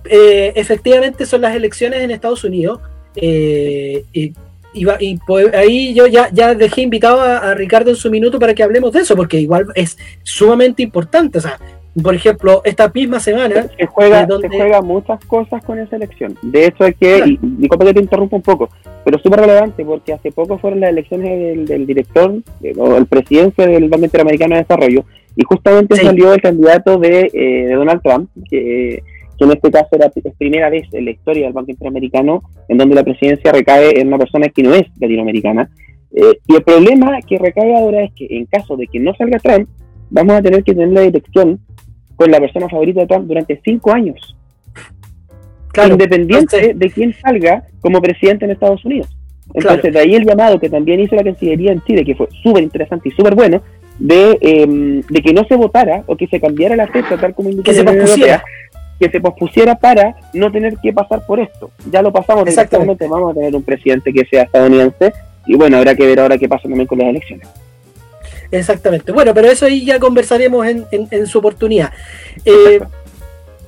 eh, 0.05 0.53
efectivamente 0.55 1.27
son 1.27 1.43
las 1.43 1.55
elecciones 1.55 2.01
en 2.01 2.11
Estados 2.11 2.45
Unidos. 2.45 2.81
Eh, 3.17 4.05
y, 4.13 5.17
pues, 5.27 5.53
ahí 5.55 5.93
yo 5.93 6.07
ya, 6.07 6.29
ya 6.33 6.55
dejé 6.55 6.83
invitado 6.83 7.21
a, 7.21 7.55
Ricardo 7.55 7.91
en 7.91 7.97
su 7.97 8.11
minuto 8.11 8.39
para 8.39 8.55
que 8.55 8.63
hablemos 8.63 8.93
de 8.93 9.01
eso, 9.01 9.17
porque 9.17 9.39
igual 9.39 9.67
es 9.75 9.99
sumamente 10.23 10.83
importante. 10.83 11.39
O 11.39 11.41
sea, 11.41 11.59
por 12.03 12.15
ejemplo, 12.15 12.63
esta 12.65 12.89
misma 12.89 13.21
semana. 13.21 13.67
Se 13.77 13.87
juega, 13.87 14.27
donde... 14.27 14.49
juega 14.49 14.81
muchas 14.83 15.25
cosas 15.25 15.65
con 15.65 15.79
esa 15.79 15.97
elección. 15.97 16.37
De 16.43 16.67
hecho, 16.67 16.85
es 16.85 16.97
que, 16.97 17.19
y, 17.27 17.39
disculpa 17.43 17.85
que 17.87 17.95
te 17.95 18.01
interrumpa 18.01 18.37
un 18.37 18.43
poco, 18.43 18.69
pero 19.05 19.19
súper 19.19 19.41
relevante 19.41 19.85
porque 19.85 20.13
hace 20.13 20.31
poco 20.31 20.59
fueron 20.59 20.81
las 20.81 20.91
elecciones 20.91 21.67
del, 21.69 21.87
director 21.87 22.35
o 22.77 22.97
el 22.97 23.07
presidente 23.07 23.67
del 23.67 23.89
Banco 23.89 24.05
Interamericano 24.05 24.55
de 24.55 24.63
Desarrollo, 24.63 25.05
y 25.37 25.45
justamente 25.45 25.97
salió 25.97 26.35
el 26.35 26.41
candidato 26.41 26.99
de, 26.99 27.31
eh, 27.33 27.67
de 27.67 27.75
Donald 27.75 28.03
Trump, 28.03 28.31
que 28.51 29.03
que 29.39 29.45
en 29.45 29.53
este 29.53 29.71
caso 29.71 29.89
era, 29.93 30.11
es 30.13 30.35
primera 30.37 30.69
vez 30.69 30.89
en 30.93 31.05
la 31.05 31.13
historia 31.13 31.45
del 31.45 31.53
Banco 31.53 31.71
Interamericano 31.71 32.43
en 32.69 32.77
donde 32.77 32.97
la 32.97 33.05
presidencia 33.05 33.53
recae 33.53 34.01
en 34.01 34.09
una 34.09 34.19
persona 34.19 34.49
que 34.49 34.63
no 34.63 34.75
es 34.75 34.87
latinoamericana. 35.01 35.71
Eh, 36.13 36.39
y 36.47 36.57
el 36.57 36.63
problema 36.65 37.21
que 37.27 37.39
recae 37.39 37.77
ahora 37.77 38.03
es 38.03 38.13
que 38.15 38.27
en 38.31 38.47
caso 38.47 38.77
de 38.77 38.89
que 38.89 38.99
no 38.99 39.15
salga 39.15 39.39
Trump, 39.39 39.69
vamos 40.11 40.35
a 40.35 40.43
tener 40.43 40.65
que 40.65 40.75
tener 40.75 40.89
la 40.89 41.03
elección 41.03 41.61
con 42.19 42.31
la 42.33 42.41
persona 42.41 42.69
favorita 42.69 43.01
de 43.01 43.07
Trump 43.07 43.29
durante 43.29 43.61
cinco 43.65 43.93
años. 43.93 44.37
independiente 45.89 46.75
de 46.75 46.91
quién 46.91 47.15
salga 47.15 47.63
como 47.81 48.03
presidente 48.03 48.45
en 48.45 48.51
Estados 48.51 48.85
Unidos. 48.85 49.17
Entonces, 49.55 49.95
de 49.95 50.01
ahí 50.01 50.15
el 50.17 50.27
llamado 50.27 50.59
que 50.59 50.69
también 50.69 50.99
hizo 50.99 51.15
la 51.15 51.23
Cancillería 51.23 51.71
en 51.71 51.81
Chile, 51.85 52.05
que 52.05 52.17
fue 52.17 52.27
súper 52.43 52.65
interesante 52.65 53.09
y 53.09 53.13
súper 53.13 53.37
bueno, 53.37 53.63
de, 54.01 54.37
em, 54.41 55.01
de 55.03 55.23
que 55.23 55.33
no 55.33 55.45
se 55.45 55.55
votara 55.55 56.03
o 56.07 56.17
que 56.17 56.27
se 56.27 56.41
cambiara 56.41 56.75
la 56.75 56.89
fecha 56.89 57.17
tal 57.17 57.35
como 57.35 57.51
indicó 57.51 57.71
la 57.71 57.83
Unión 57.83 58.09
Europea, 58.09 58.43
que 58.99 59.09
se 59.09 59.21
pospusiera 59.21 59.77
para 59.77 60.17
no 60.35 60.51
tener 60.51 60.77
que 60.83 60.93
pasar 60.93 61.25
por 61.25 61.39
esto. 61.39 61.71
Ya 61.89 62.03
lo 62.03 62.13
pasamos 62.13 62.49
exactamente, 62.49 63.07
vamos 63.07 63.31
a 63.31 63.35
tener 63.35 63.55
un 63.55 63.63
presidente 63.63 64.13
que 64.13 64.25
sea 64.25 64.43
estadounidense 64.43 65.13
y 65.47 65.55
bueno, 65.55 65.77
habrá 65.77 65.95
que 65.95 66.05
ver 66.05 66.19
ahora 66.19 66.37
qué 66.37 66.49
pasa 66.49 66.65
también 66.65 66.89
con 66.89 66.99
las 66.99 67.09
elecciones. 67.09 67.49
Exactamente. 68.51 69.13
Bueno, 69.13 69.35
pero 69.35 69.49
eso 69.49 69.67
ahí 69.67 69.85
ya 69.85 69.99
conversaremos 69.99 70.67
en, 70.67 70.87
en, 70.91 71.27
su 71.27 71.39
oportunidad. 71.39 71.93
Eh, 72.45 72.81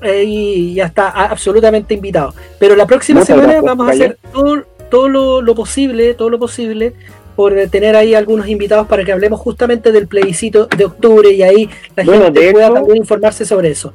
eh, 0.02 0.24
y 0.24 0.74
ya 0.74 0.86
está 0.86 1.08
absolutamente 1.08 1.94
invitado. 1.94 2.34
Pero 2.58 2.76
la 2.76 2.86
próxima 2.86 3.24
semana 3.24 3.60
vamos 3.60 3.88
a 3.88 3.90
hacer 3.90 4.18
todo, 4.32 4.64
todo 4.90 5.08
lo, 5.42 5.54
posible, 5.54 6.14
todo 6.14 6.30
lo 6.30 6.38
posible 6.38 6.94
por 7.36 7.54
tener 7.68 7.96
ahí 7.96 8.14
algunos 8.14 8.48
invitados 8.48 8.86
para 8.86 9.04
que 9.04 9.12
hablemos 9.12 9.40
justamente 9.40 9.92
del 9.92 10.06
plebiscito 10.06 10.66
de 10.66 10.84
octubre 10.84 11.30
y 11.30 11.42
ahí 11.42 11.70
la 11.96 12.04
gente 12.04 12.52
pueda 12.52 12.72
también 12.72 12.98
informarse 12.98 13.44
sobre 13.44 13.70
eso 13.70 13.94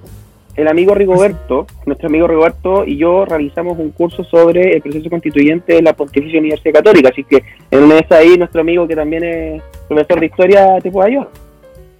el 0.55 0.67
amigo 0.67 0.95
Rigoberto, 0.95 1.67
nuestro 1.85 2.07
amigo 2.07 2.27
Rigoberto 2.27 2.85
y 2.85 2.97
yo 2.97 3.25
realizamos 3.25 3.77
un 3.77 3.91
curso 3.91 4.23
sobre 4.23 4.75
el 4.75 4.81
proceso 4.81 5.09
constituyente 5.09 5.73
de 5.73 5.81
la 5.81 5.93
Pontificia 5.93 6.39
Universidad 6.39 6.75
Católica, 6.75 7.09
así 7.09 7.23
que 7.23 7.43
en 7.71 7.83
una 7.83 7.95
vez 7.95 8.11
ahí 8.11 8.37
nuestro 8.37 8.61
amigo 8.61 8.87
que 8.87 8.95
también 8.95 9.23
es 9.23 9.63
profesor 9.87 10.19
de 10.19 10.25
historia 10.25 10.79
te 10.81 10.91
puede 10.91 11.09
ayudar. 11.09 11.27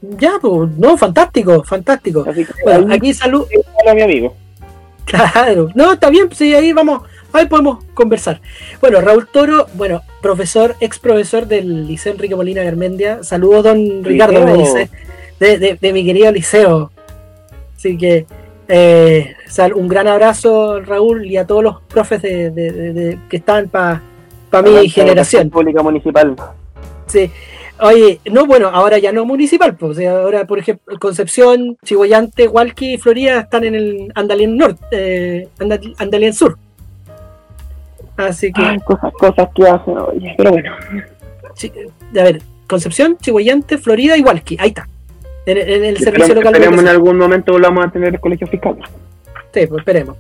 Ya, 0.02 0.34
pues, 0.42 0.70
no, 0.78 0.98
fantástico, 0.98 1.64
fantástico. 1.64 2.26
bueno, 2.64 2.94
aquí 2.94 3.14
salud. 3.14 3.46
a 3.88 3.94
mi 3.94 4.02
amigo. 4.02 4.34
Claro, 5.06 5.70
no, 5.76 5.94
está 5.94 6.10
bien, 6.10 6.30
sí, 6.32 6.56
ahí 6.56 6.72
vamos, 6.72 7.02
ahí 7.34 7.46
podemos 7.48 7.84
conversar. 7.94 8.42
Bueno, 8.80 9.02
Raúl 9.02 9.28
Toro, 9.28 9.68
bueno, 9.74 10.02
profesor, 10.22 10.76
ex 10.80 10.98
profesor 10.98 11.46
del 11.46 11.88
Liceo 11.88 12.14
Enrique 12.14 12.36
Molina 12.36 12.64
Garmendia. 12.64 13.24
Saludos, 13.24 13.66
don 13.66 14.04
Ricardo, 14.04 14.44
me 14.46 14.54
dice, 14.54 14.90
de, 15.40 15.78
de 15.80 15.94
mi 15.94 16.06
querido 16.06 16.32
liceo. 16.32 16.92
Así 17.76 17.98
que 17.98 18.26
eh, 18.68 19.36
un 19.76 19.88
gran 19.88 20.08
abrazo, 20.08 20.82
Raúl, 20.82 21.26
y 21.26 21.38
a 21.38 21.46
todos 21.46 21.64
los 21.64 21.82
profes 21.82 22.22
de, 22.22 23.20
que 23.30 23.38
están 23.38 23.70
para 23.70 24.02
mi 24.64 24.90
generación. 24.90 25.50
Pública 25.50 25.84
municipal. 25.84 26.36
Sí. 27.08 27.30
Oye, 27.80 28.22
no, 28.32 28.46
bueno, 28.46 28.70
ahora 28.70 28.98
ya 29.00 29.12
no 29.12 29.26
municipal, 29.26 29.76
pues 29.76 30.00
ahora, 30.00 30.48
por 30.48 30.60
ejemplo, 30.60 30.98
Concepción, 30.98 31.78
Chihuayante, 31.84 32.48
Hualqui 32.48 32.94
y 32.94 32.98
Florida 32.98 33.42
están 33.42 33.66
en 33.66 33.76
el 33.76 34.12
Andalien 34.16 34.56
Norte, 34.56 34.86
eh, 34.92 35.50
Andalien 35.98 36.34
Sur. 36.34 36.58
Así 38.16 38.54
que. 38.54 38.80
cosas, 38.86 39.12
cosas 39.20 39.50
que 39.54 39.68
hacen, 39.68 39.98
oye, 39.98 40.34
pero 40.38 40.52
bueno. 40.52 40.74
a 40.74 42.24
ver, 42.24 42.42
Concepción, 42.66 43.18
Chihuayante, 43.18 43.78
Florida 43.78 44.16
y 44.16 44.22
Hualqui, 44.22 44.56
ahí 44.58 44.70
está 44.70 44.88
en, 45.46 45.86
el 45.86 45.98
servicio 45.98 46.34
local. 46.36 46.54
Esperemos 46.54 46.82
en 46.82 46.88
algún 46.88 47.18
momento 47.18 47.54
volvamos 47.54 47.86
a 47.86 47.92
tener 47.92 48.14
el 48.14 48.20
colegio 48.20 48.48
fiscal. 48.48 48.78
Sí, 49.54 49.68
pues 49.68 49.80
esperemos. 49.80 50.18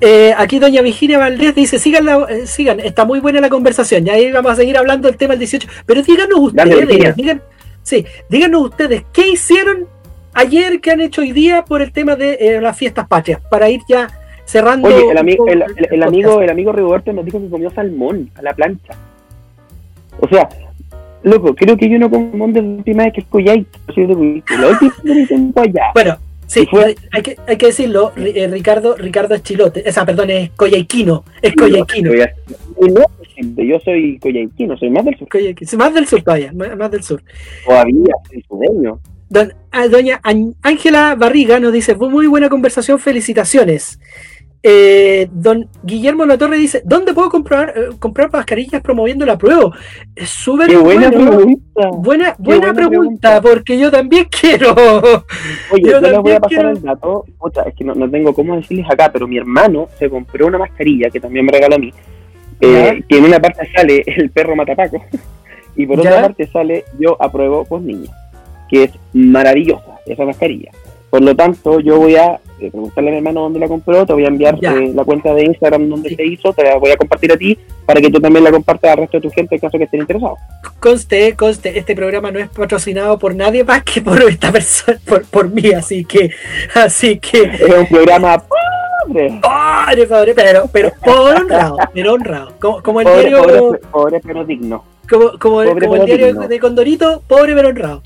Eh, 0.00 0.34
aquí 0.36 0.58
doña 0.58 0.82
Virginia 0.82 1.18
Valdés 1.18 1.54
dice, 1.54 1.78
sigan, 1.78 2.06
eh, 2.28 2.46
sigan, 2.46 2.80
está 2.80 3.04
muy 3.04 3.20
buena 3.20 3.40
la 3.40 3.48
conversación, 3.48 4.04
ya 4.04 4.12
ahí 4.12 4.30
vamos 4.30 4.52
a 4.52 4.56
seguir 4.56 4.76
hablando 4.76 5.08
del 5.08 5.16
tema 5.16 5.32
del 5.32 5.38
18, 5.38 5.68
pero 5.86 6.02
díganos 6.02 6.38
ustedes, 6.38 7.16
digan, 7.16 7.42
sí, 7.82 8.04
díganos 8.28 8.62
ustedes, 8.62 9.04
¿qué 9.12 9.28
hicieron 9.28 9.86
ayer, 10.34 10.80
qué 10.82 10.90
han 10.90 11.00
hecho 11.00 11.22
hoy 11.22 11.32
día 11.32 11.64
por 11.64 11.80
el 11.80 11.92
tema 11.92 12.14
de 12.14 12.34
eh, 12.34 12.60
las 12.60 12.76
fiestas 12.76 13.08
patrias? 13.08 13.40
Para 13.48 13.70
ir 13.70 13.80
ya 13.88 14.08
cerrando. 14.44 14.88
Oye, 14.88 15.10
el, 15.10 15.16
amigo, 15.16 15.46
el, 15.48 15.62
amigo, 16.02 16.42
el 16.42 16.50
amigo 16.50 16.72
Roberto 16.72 17.12
nos 17.14 17.24
dijo 17.24 17.40
que 17.40 17.48
comió 17.48 17.70
salmón 17.70 18.30
a 18.34 18.42
la 18.42 18.52
plancha. 18.52 18.94
O 20.20 20.28
sea, 20.28 20.46
Loco, 21.26 21.56
creo 21.56 21.76
que 21.76 21.90
yo 21.90 21.98
no 21.98 22.08
como 22.08 22.46
de 22.46 22.62
la 22.62 22.68
última 22.68 23.02
vez 23.02 23.14
que 23.14 23.20
es 23.22 23.26
Coyay. 23.26 23.66
La 23.96 24.68
última 24.68 24.94
vez 25.02 25.28
que 25.28 25.80
Bueno, 25.92 26.18
sí, 26.46 26.68
hay, 27.10 27.22
que, 27.22 27.36
hay 27.48 27.56
que 27.56 27.66
decirlo, 27.66 28.12
eh, 28.16 28.46
Ricardo, 28.46 28.94
Ricardo 28.96 29.34
es 29.34 29.42
chilote, 29.42 29.88
esa, 29.88 30.06
perdón, 30.06 30.30
es 30.30 30.50
Coyaiquino, 30.50 31.24
es 31.42 31.52
Coyaiquino. 31.56 32.12
yo 33.56 33.80
soy 33.80 34.20
Coyaiquino, 34.20 34.76
soy 34.78 34.88
más 34.90 35.04
del 35.04 35.18
sur. 35.18 35.28
más 35.76 35.94
del 35.94 36.06
sur 36.06 36.22
todavía, 36.22 36.52
más, 36.52 36.90
del 36.92 37.02
sur. 37.02 37.20
Todavía, 37.64 38.14
soy 38.30 38.44
sureño. 38.46 39.00
Don, 39.28 39.52
ah, 39.72 39.88
doña 39.88 40.20
Ángela 40.62 41.16
Barriga 41.16 41.58
nos 41.58 41.72
dice, 41.72 41.96
muy 41.96 42.28
buena 42.28 42.48
conversación, 42.48 43.00
felicitaciones. 43.00 43.98
Eh, 44.62 45.28
don 45.30 45.68
Guillermo 45.82 46.26
La 46.26 46.38
Torre 46.38 46.56
dice, 46.56 46.82
¿dónde 46.84 47.14
puedo 47.14 47.30
comprar, 47.30 47.72
eh, 47.76 47.88
comprar 47.98 48.32
mascarillas 48.32 48.82
promoviendo 48.82 49.24
la 49.24 49.38
prueba? 49.38 49.70
Es 50.14 50.28
súper 50.28 50.76
buena 50.78 51.10
pregunta. 51.10 51.88
Buena, 51.98 52.34
buena, 52.38 52.74
pregunta, 52.74 53.40
porque 53.40 53.78
yo 53.78 53.90
también 53.90 54.26
quiero. 54.28 54.74
Oye, 55.70 55.90
yo, 55.90 56.00
les 56.00 56.18
voy 56.18 56.32
a 56.32 56.40
pasar 56.40 56.66
el 56.66 56.82
dato. 56.82 57.24
es 57.66 57.74
que 57.74 57.84
no, 57.84 58.10
tengo 58.10 58.34
cómo 58.34 58.56
decirles 58.56 58.86
acá, 58.90 59.10
pero 59.12 59.28
mi 59.28 59.38
hermano 59.38 59.88
se 59.98 60.10
compró 60.10 60.46
una 60.46 60.58
mascarilla 60.58 61.10
que 61.10 61.20
también 61.20 61.44
me 61.44 61.52
regaló 61.52 61.76
a 61.76 61.78
mí. 61.78 61.92
Eh, 62.60 63.02
que 63.08 63.18
en 63.18 63.24
una 63.24 63.38
parte 63.38 63.68
sale 63.74 64.02
el 64.06 64.30
perro 64.30 64.56
matapaco 64.56 65.04
y 65.76 65.86
por 65.86 66.00
otra 66.00 66.22
parte 66.22 66.46
sale 66.46 66.84
yo 66.98 67.14
apruebo 67.20 67.66
pues 67.66 67.82
niña, 67.82 68.10
que 68.68 68.84
es 68.84 68.90
maravillosa 69.12 70.00
esa 70.06 70.24
mascarilla. 70.24 70.70
Por 71.10 71.22
lo 71.22 71.34
tanto, 71.34 71.80
yo 71.80 71.98
voy 71.98 72.16
a 72.16 72.40
eh, 72.58 72.70
preguntarle 72.70 73.10
a 73.10 73.12
mi 73.12 73.18
hermano 73.18 73.42
dónde 73.42 73.58
la 73.58 73.68
compró, 73.68 74.06
te 74.06 74.12
voy 74.12 74.24
a 74.24 74.28
enviar 74.28 74.56
eh, 74.62 74.92
la 74.94 75.04
cuenta 75.04 75.34
de 75.34 75.44
Instagram 75.44 75.88
donde 75.88 76.14
se 76.14 76.24
hizo, 76.24 76.52
te 76.52 76.64
la 76.64 76.76
voy 76.76 76.90
a 76.90 76.96
compartir 76.96 77.32
a 77.32 77.36
ti 77.36 77.56
para 77.84 78.00
que 78.00 78.10
tú 78.10 78.18
también 78.18 78.44
la 78.44 78.50
compartas 78.50 78.92
al 78.92 78.98
resto 78.98 79.18
de 79.18 79.22
tu 79.22 79.30
gente 79.30 79.54
en 79.54 79.60
caso 79.60 79.76
que 79.78 79.84
estén 79.84 80.00
interesados. 80.00 80.38
Conste, 80.80 81.34
conste, 81.36 81.78
este 81.78 81.94
programa 81.94 82.30
no 82.30 82.38
es 82.38 82.48
patrocinado 82.48 83.18
por 83.18 83.34
nadie 83.34 83.62
más 83.62 83.82
que 83.82 84.00
por 84.00 84.20
esta 84.22 84.50
persona, 84.50 84.98
por, 85.06 85.24
por 85.26 85.50
mí, 85.50 85.70
así 85.72 86.04
que, 86.04 86.30
así 86.74 87.18
que. 87.18 87.42
Es 87.42 87.78
un 87.78 87.86
programa 87.86 88.42
pobre. 89.06 89.40
Pobre, 89.40 90.06
pobre, 90.06 90.34
pero, 90.34 90.68
pero 90.72 90.92
por 91.04 91.36
honrado, 91.36 91.76
pero 91.92 92.14
honrado. 92.14 92.52
Como, 92.58 92.82
como 92.82 93.00
el 93.00 93.06
pobre, 93.06 93.78
Pobre, 93.90 94.20
pero 94.20 94.44
digno. 94.44 94.84
Como, 95.08 95.38
como, 95.38 95.62
el, 95.62 96.06
diario 96.06 96.34
de 96.34 96.58
Condorito, 96.58 97.22
pobre 97.28 97.54
pero 97.54 97.68
honrado. 97.68 98.02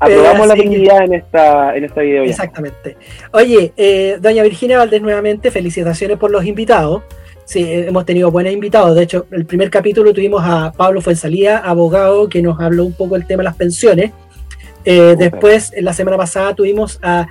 Aprobamos 0.00 0.46
la 0.46 0.54
dignidad 0.54 1.02
en 1.02 1.14
esta, 1.14 1.76
en 1.76 1.84
esta 1.84 2.00
video. 2.02 2.24
Exactamente. 2.24 2.96
Oye, 3.32 3.72
eh, 3.76 4.18
doña 4.20 4.42
Virginia 4.42 4.78
Valdés, 4.78 5.02
nuevamente, 5.02 5.50
felicitaciones 5.50 6.18
por 6.18 6.30
los 6.30 6.44
invitados. 6.44 7.02
Sí, 7.44 7.64
hemos 7.66 8.04
tenido 8.04 8.30
buenos 8.30 8.52
invitados. 8.52 8.94
De 8.94 9.02
hecho, 9.02 9.26
el 9.32 9.46
primer 9.46 9.70
capítulo 9.70 10.12
tuvimos 10.12 10.42
a 10.44 10.72
Pablo 10.76 11.00
Fuensalía, 11.00 11.58
abogado, 11.58 12.28
que 12.28 12.42
nos 12.42 12.60
habló 12.60 12.84
un 12.84 12.92
poco 12.92 13.14
del 13.14 13.26
tema 13.26 13.40
de 13.40 13.44
las 13.44 13.56
pensiones. 13.56 14.12
Eh, 14.84 15.16
después, 15.18 15.72
la 15.78 15.92
semana 15.92 16.16
pasada, 16.16 16.54
tuvimos 16.54 16.98
a 17.02 17.26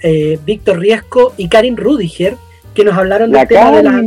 eh, 0.00 0.38
Víctor 0.44 0.78
Riesco 0.78 1.32
y 1.36 1.48
Karin 1.48 1.76
Rudiger, 1.76 2.36
que 2.74 2.84
nos 2.84 2.96
hablaron 2.96 3.30
del 3.30 3.48
tema 3.48 3.70
de 3.70 3.82
la 3.82 4.02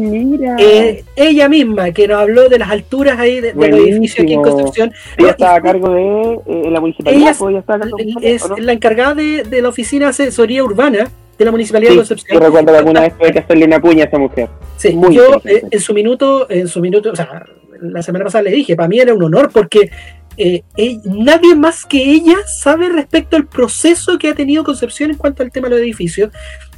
eh, 0.60 1.04
ella 1.16 1.50
misma 1.50 1.92
que 1.92 2.08
nos 2.08 2.20
habló 2.20 2.50
de 2.50 2.60
las 2.60 2.70
alturas 2.70 3.20
ahí 3.20 3.42
de, 3.42 3.54
los 3.54 3.66
edificios 3.66 4.24
aquí 4.24 4.34
en 4.34 4.42
construcción 4.42 4.94
ella 5.18 5.32
está 5.32 5.56
a 5.56 5.62
cargo 5.62 5.90
de 5.90 6.40
eh, 6.46 6.72
la 6.72 6.80
municipalidad 6.80 7.36
ella 7.50 8.16
es, 8.22 8.44
la 8.58 8.74
encargada 8.74 9.14
de, 9.14 9.44
de, 9.44 9.62
la 9.62 9.70
oficina 9.70 10.06
de 10.06 10.10
asesoría 10.10 10.64
urbana 10.64 11.10
de 11.38 11.46
la 11.46 11.52
municipalidad 11.52 11.92
de 11.92 11.98
Concepción. 11.98 12.40
Yo 12.40 12.46
recuerdo 12.46 12.72
que 12.72 12.78
alguna 12.78 13.02
vez 13.02 13.18
tuve 13.18 13.32
que 13.34 13.40
hacerle 13.40 13.66
una 13.66 13.82
cuña 13.82 14.06
a 14.06 14.08
esa 14.08 14.18
mujer. 14.18 14.48
Sí, 14.78 14.98
yo 15.12 15.42
en 15.46 15.80
su 15.80 15.94
minuto, 15.94 16.50
en 16.50 16.68
su 16.68 16.80
minuto, 16.80 17.12
o 17.12 17.16
sea, 17.16 17.46
la 17.82 18.02
semana 18.02 18.26
pasada 18.26 18.44
le 18.44 18.52
dije, 18.52 18.76
para 18.76 18.88
mí 18.88 19.00
era 19.00 19.14
un 19.14 19.24
honor 19.24 19.50
porque 19.52 19.92
eh, 20.38 20.64
nadie 21.06 21.56
más 21.56 21.86
que 21.86 21.98
ella 21.98 22.36
sabe 22.46 22.90
respecto 22.90 23.38
al 23.38 23.48
proceso 23.48 24.18
que 24.18 24.30
ha 24.30 24.36
tenido 24.36 24.64
Concepción 24.64 25.12
en 25.12 25.18
cuanto 25.18 25.44
al 25.44 25.52
tema 25.52 25.68
de 25.70 25.76
los 25.76 25.84
edificios. 25.84 26.32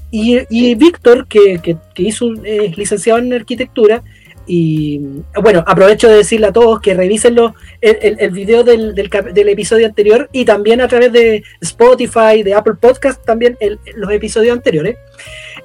Y, 0.09 0.75
Víctor, 0.75 1.27
que, 1.27 1.59
que, 1.59 2.03
hizo, 2.03 2.31
es 2.43 2.77
licenciado 2.77 3.19
en 3.19 3.33
arquitectura, 3.33 4.03
y 4.49 5.01
bueno, 5.41 5.61
aprovecho 5.67 6.07
de 6.07 6.17
decirle 6.17 6.47
a 6.47 6.53
todos 6.53 6.79
que 6.79 6.93
revisen 6.93 7.35
el, 7.81 8.17
el, 8.17 8.31
video 8.31 8.63
del, 8.63 8.95
del, 8.95 9.49
episodio 9.49 9.85
anterior 9.85 10.29
y 10.31 10.45
también 10.45 10.79
a 10.79 10.87
través 10.87 11.11
de 11.11 11.43
Spotify, 11.59 12.43
de 12.43 12.53
Apple 12.53 12.75
Podcast, 12.79 13.23
también 13.25 13.57
los 13.95 14.09
episodios 14.11 14.55
anteriores. 14.55 14.95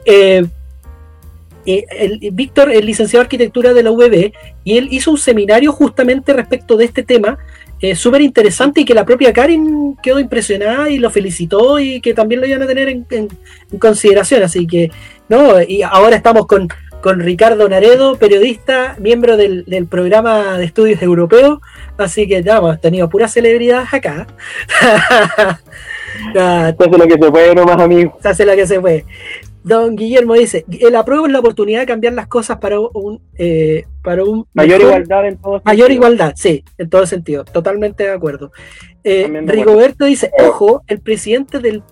Eh, 0.04 0.44
eh, 1.64 2.18
Víctor 2.32 2.72
es 2.72 2.84
licenciado 2.84 3.20
en 3.22 3.26
arquitectura 3.26 3.72
de 3.72 3.84
la 3.84 3.92
UBB 3.92 4.32
y 4.64 4.78
él 4.78 4.88
hizo 4.90 5.12
un 5.12 5.18
seminario 5.18 5.72
justamente 5.72 6.32
respecto 6.32 6.76
de 6.76 6.86
este 6.86 7.04
tema 7.04 7.38
eh, 7.82 7.96
súper 7.96 8.22
interesante 8.22 8.82
y 8.82 8.84
que 8.84 8.94
la 8.94 9.04
propia 9.04 9.32
Karin 9.32 9.96
quedó 10.00 10.20
impresionada 10.20 10.88
y 10.88 10.98
lo 10.98 11.10
felicitó 11.10 11.80
y 11.80 12.00
que 12.00 12.14
también 12.14 12.40
lo 12.40 12.46
iban 12.46 12.62
a 12.62 12.66
tener 12.68 12.88
en, 12.88 13.04
consideración. 13.80 14.44
Así 14.44 14.68
que, 14.68 14.92
¿no? 15.28 15.60
Y 15.60 15.82
ahora 15.82 16.14
estamos 16.14 16.46
con, 16.46 16.68
con 17.00 17.18
Ricardo 17.18 17.68
Naredo, 17.68 18.14
periodista, 18.14 18.94
miembro 19.00 19.36
del, 19.36 19.64
programa 19.90 20.58
de 20.58 20.64
estudios 20.64 21.02
europeos. 21.02 21.58
Así 21.98 22.28
que 22.28 22.44
ya 22.44 22.58
hemos 22.58 22.80
tenido 22.80 23.08
puras 23.08 23.32
celebridades 23.32 23.92
acá. 23.92 24.28
se 26.32 26.38
hace 26.38 26.98
lo 26.98 27.06
que 27.08 27.18
se 27.20 27.30
puede 27.32 27.52
nomás, 27.56 27.80
amigo. 27.80 28.16
Se 28.22 28.28
hace 28.28 28.46
lo 28.46 28.54
que 28.54 28.66
se 28.68 28.80
puede. 28.80 29.04
Don 29.64 29.94
Guillermo 29.94 30.34
dice, 30.34 30.64
el 30.80 30.96
apruebo 30.96 31.26
es 31.26 31.32
la 31.32 31.38
oportunidad 31.38 31.80
de 31.80 31.86
cambiar 31.86 32.14
las 32.14 32.26
cosas 32.26 32.58
para 32.58 32.80
un, 32.80 33.20
eh, 33.36 33.84
para 34.02 34.24
un 34.24 34.46
mayor 34.54 34.80
igualdad 34.80 35.28
en 35.28 35.36
todo 35.38 35.62
Mayor 35.64 35.92
igualdad, 35.92 36.32
sí, 36.36 36.64
en 36.78 36.90
todo 36.90 37.06
sentido, 37.06 37.44
totalmente 37.44 38.04
de 38.04 38.10
acuerdo. 38.10 38.50
Eh, 39.04 39.28
Rigoberto 39.46 40.04
dice, 40.04 40.30
ojo, 40.38 40.82
el 40.86 41.00
presidente 41.00 41.58
del 41.58 41.82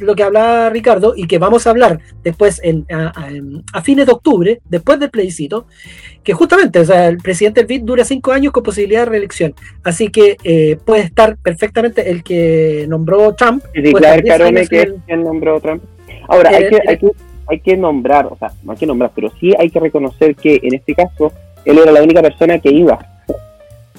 lo 0.00 0.14
que 0.14 0.22
hablaba 0.22 0.70
Ricardo 0.70 1.14
y 1.16 1.26
que 1.26 1.38
vamos 1.38 1.66
a 1.66 1.70
hablar 1.70 2.00
después 2.22 2.60
en, 2.62 2.86
a, 2.90 3.82
fines 3.82 4.06
de 4.06 4.12
octubre, 4.12 4.60
después 4.68 5.00
del 5.00 5.10
plebiscito, 5.10 5.66
que 6.22 6.32
justamente, 6.32 6.78
o 6.78 6.84
sea, 6.84 7.08
el 7.08 7.18
presidente 7.18 7.60
del 7.60 7.66
BID 7.66 7.82
dura 7.82 8.04
cinco 8.04 8.32
años 8.32 8.52
con 8.52 8.62
posibilidad 8.62 9.00
de 9.00 9.10
reelección, 9.10 9.54
así 9.82 10.08
que 10.08 10.36
eh, 10.44 10.76
puede 10.84 11.02
estar 11.02 11.36
perfectamente 11.36 12.10
el 12.10 12.22
que 12.22 12.86
nombró 12.88 13.34
Trump. 13.34 13.64
Y 13.74 13.92
Carone, 13.92 14.66
que 14.68 14.82
es 14.82 14.92
quien 15.06 15.24
nombró 15.24 15.60
Trump. 15.60 15.82
Ahora, 16.28 16.50
hay, 16.50 16.68
que, 16.68 16.80
hay, 16.86 16.98
que, 16.98 17.10
hay 17.46 17.60
que 17.60 17.76
nombrar, 17.76 18.26
o 18.26 18.36
sea, 18.36 18.52
no 18.62 18.72
hay 18.72 18.78
que 18.78 18.86
nombrar, 18.86 19.10
pero 19.14 19.30
sí 19.40 19.54
hay 19.58 19.70
que 19.70 19.80
reconocer 19.80 20.34
que 20.36 20.60
en 20.62 20.74
este 20.74 20.94
caso 20.94 21.32
él 21.64 21.78
era 21.78 21.92
la 21.92 22.02
única 22.02 22.22
persona 22.22 22.58
que 22.58 22.70
iba, 22.70 22.98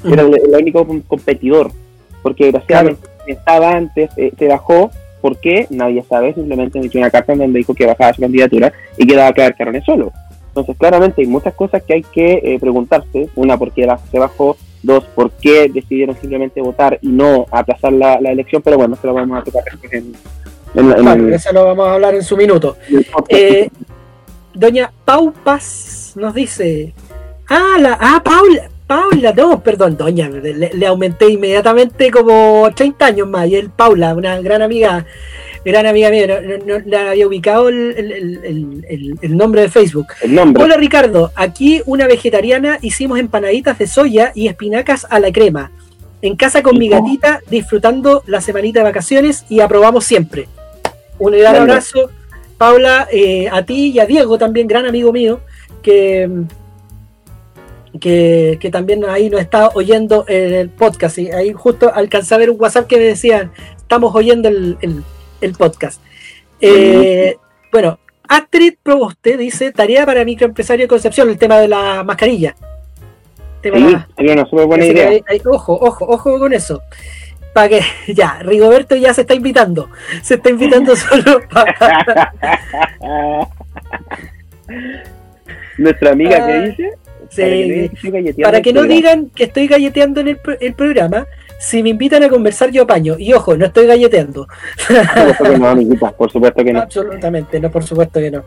era 0.05 0.21
el, 0.21 0.55
único 0.59 0.85
competidor, 1.07 1.71
porque 2.21 2.45
desgraciadamente 2.45 3.07
estaba 3.27 3.71
antes, 3.71 4.09
eh, 4.17 4.31
se 4.37 4.47
bajó, 4.47 4.91
¿por 5.21 5.37
qué? 5.37 5.67
Nadie 5.69 6.03
sabe, 6.03 6.33
simplemente 6.33 6.79
metió 6.79 6.99
una 6.99 7.09
carta 7.09 7.33
en 7.33 7.39
donde 7.39 7.59
dijo 7.59 7.73
que 7.73 7.85
bajaba 7.85 8.13
su 8.13 8.21
candidatura 8.21 8.71
y 8.97 9.05
que 9.05 9.15
daba 9.15 9.29
a 9.29 9.33
quedar 9.33 9.55
Carone 9.55 9.81
solo. 9.81 10.11
Entonces, 10.49 10.77
claramente 10.77 11.21
hay 11.21 11.27
muchas 11.27 11.53
cosas 11.53 11.83
que 11.83 11.93
hay 11.93 12.01
que 12.01 12.41
eh, 12.43 12.57
preguntarse. 12.59 13.29
Una, 13.35 13.57
¿por 13.57 13.71
qué 13.71 13.87
se 14.11 14.17
bajó? 14.17 14.57
Dos, 14.81 15.03
¿por 15.13 15.29
qué 15.29 15.69
decidieron 15.71 16.15
simplemente 16.19 16.61
votar 16.61 16.97
y 17.01 17.09
no 17.09 17.45
aplazar 17.51 17.93
la, 17.93 18.15
elección? 18.15 18.63
Pero 18.63 18.77
bueno, 18.77 18.95
eso 18.95 19.05
lo 19.05 19.13
vamos 19.13 19.39
a 19.39 19.43
tocar 19.43 19.63
en, 19.91 20.13
eso 20.75 21.53
lo 21.53 21.65
vamos 21.65 21.87
a 21.87 21.93
hablar 21.93 22.15
en 22.15 22.23
su 22.23 22.37
minuto. 22.37 22.77
Eh, 23.29 23.69
doña 24.53 24.91
Paupas 25.05 26.13
nos 26.15 26.33
dice. 26.33 26.93
Ah, 27.49 27.77
la, 27.79 27.97
ah, 27.99 28.21
Paula, 28.23 28.69
Paula, 28.87 29.33
no, 29.33 29.61
perdón, 29.61 29.97
doña, 29.97 30.29
le, 30.29 30.85
aumenté 30.85 31.29
inmediatamente 31.29 32.09
como 32.09 32.69
30 32.73 33.05
años 33.05 33.27
más. 33.27 33.47
Y 33.47 33.55
él, 33.55 33.69
Paula, 33.69 34.15
una 34.15 34.39
gran 34.41 34.61
amiga, 34.61 35.05
gran 35.63 35.85
amiga 35.85 36.09
mía, 36.09 36.27
no, 36.65 36.79
le 36.79 36.97
había 36.97 37.27
ubicado 37.27 37.69
el, 37.69 39.17
nombre 39.29 39.61
de 39.61 39.69
Facebook. 39.69 40.07
Hola 40.57 40.77
Ricardo, 40.77 41.31
aquí 41.35 41.81
una 41.85 42.07
vegetariana 42.07 42.79
hicimos 42.81 43.19
empanaditas 43.19 43.77
de 43.77 43.87
soya 43.87 44.31
y 44.33 44.47
espinacas 44.47 45.05
a 45.09 45.19
la 45.19 45.31
crema. 45.31 45.71
En 46.21 46.35
casa 46.35 46.63
con 46.63 46.79
mi 46.79 46.89
gatita, 46.89 47.41
disfrutando 47.49 48.23
la 48.25 48.41
semanita 48.41 48.79
de 48.79 48.85
vacaciones 48.85 49.45
y 49.49 49.59
aprobamos 49.59 50.05
siempre. 50.05 50.47
Un 51.19 51.31
gran 51.31 51.55
abrazo, 51.55 52.09
Paula, 52.57 53.07
eh, 53.11 53.47
a 53.51 53.63
ti 53.65 53.91
y 53.91 53.99
a 53.99 54.05
Diego 54.05 54.37
también, 54.37 54.67
gran 54.67 54.85
amigo 54.85 55.11
mío, 55.11 55.41
que, 55.81 56.29
que, 57.99 58.69
también 58.71 59.05
ahí 59.05 59.29
nos 59.29 59.41
está 59.41 59.69
oyendo 59.69 60.25
en 60.27 60.53
el 60.53 60.69
podcast. 60.69 61.17
Y 61.17 61.31
ahí 61.31 61.53
justo 61.53 61.91
alcancé 61.93 62.35
a 62.35 62.37
ver 62.37 62.49
un 62.49 62.59
WhatsApp 62.59 62.87
que 62.87 62.97
me 62.97 63.03
decían, 63.03 63.51
estamos 63.77 64.13
oyendo 64.13 64.49
el, 64.49 65.03
podcast. 65.57 66.01
Eh, 66.61 67.37
bueno, 67.71 67.99
Astrid 68.27 68.75
Proboste 68.83 69.37
dice, 69.37 69.71
tarea 69.71 70.05
para 70.05 70.25
microempresario 70.25 70.85
de 70.85 70.89
Concepción, 70.89 71.29
el 71.29 71.37
tema 71.37 71.57
de 71.57 71.67
la 71.67 72.03
mascarilla. 72.03 72.55
Tema 73.61 74.05
sí, 74.17 74.25
una 74.27 74.45
súper 74.45 74.67
buena 74.67 74.85
idea. 74.85 75.19
ojo, 75.45 75.73
ojo, 75.73 76.05
ojo 76.07 76.39
con 76.39 76.53
eso 76.53 76.81
para 77.57 77.69
que 77.69 77.81
ya, 78.13 78.37
Rigoberto 78.41 78.95
ya 78.95 79.15
se 79.15 79.21
está 79.21 79.33
invitando, 79.33 79.89
se 80.21 80.35
está 80.35 80.51
invitando 80.51 80.95
solo 80.95 81.41
para... 81.49 82.31
Nuestra 85.79 86.11
amiga 86.11 86.45
que 86.45 86.59
dice... 86.67 88.43
para 88.43 88.61
que, 88.61 88.73
no 88.73 88.83
digan 88.83 89.31
que 89.31 89.45
estoy 89.45 89.65
galleteando 89.65 90.21
en 90.21 90.37
el, 90.59 90.73
programa, 90.75 91.25
si 91.57 91.81
me 91.81 91.89
invitan 91.89 92.21
a 92.21 92.29
conversar 92.29 92.69
yo 92.69 92.83
apaño. 92.83 93.15
Y 93.17 93.33
ojo, 93.33 93.57
no 93.57 93.65
estoy 93.65 93.87
galleteando. 93.87 94.47
por 96.15 96.29
supuesto 96.29 96.63
que 96.63 96.73
no. 96.73 96.81
Absolutamente, 96.81 97.59
no, 97.59 97.71
por 97.71 97.83
supuesto 97.83 98.19
que 98.19 98.29
no. 98.29 98.43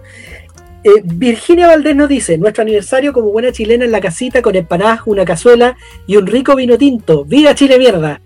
Eh, 0.84 1.02
Virginia 1.02 1.66
Valdés 1.66 1.96
nos 1.96 2.08
dice, 2.08 2.38
nuestro 2.38 2.62
aniversario 2.62 3.12
como 3.12 3.30
buena 3.30 3.50
chilena 3.50 3.84
en 3.84 3.90
la 3.90 4.00
casita 4.00 4.40
con 4.40 4.54
empanadas, 4.54 5.00
una 5.06 5.24
cazuela 5.24 5.76
y 6.06 6.16
un 6.16 6.28
rico 6.28 6.54
vino 6.54 6.78
tinto. 6.78 7.24
¡Viva 7.24 7.56
Chile 7.56 7.76
mierda! 7.76 8.20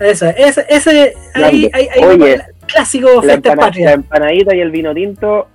Ese, 0.00 0.34
ese, 0.38 0.64
ese 0.68 1.12
ahí, 1.34 1.70
hay, 1.72 1.86
clásico 2.66 3.22
la, 3.22 3.36
la 3.36 3.92
empanadita 3.92 4.56
y 4.56 4.60
el 4.60 4.70
vino 4.70 4.94
tinto 4.94 5.48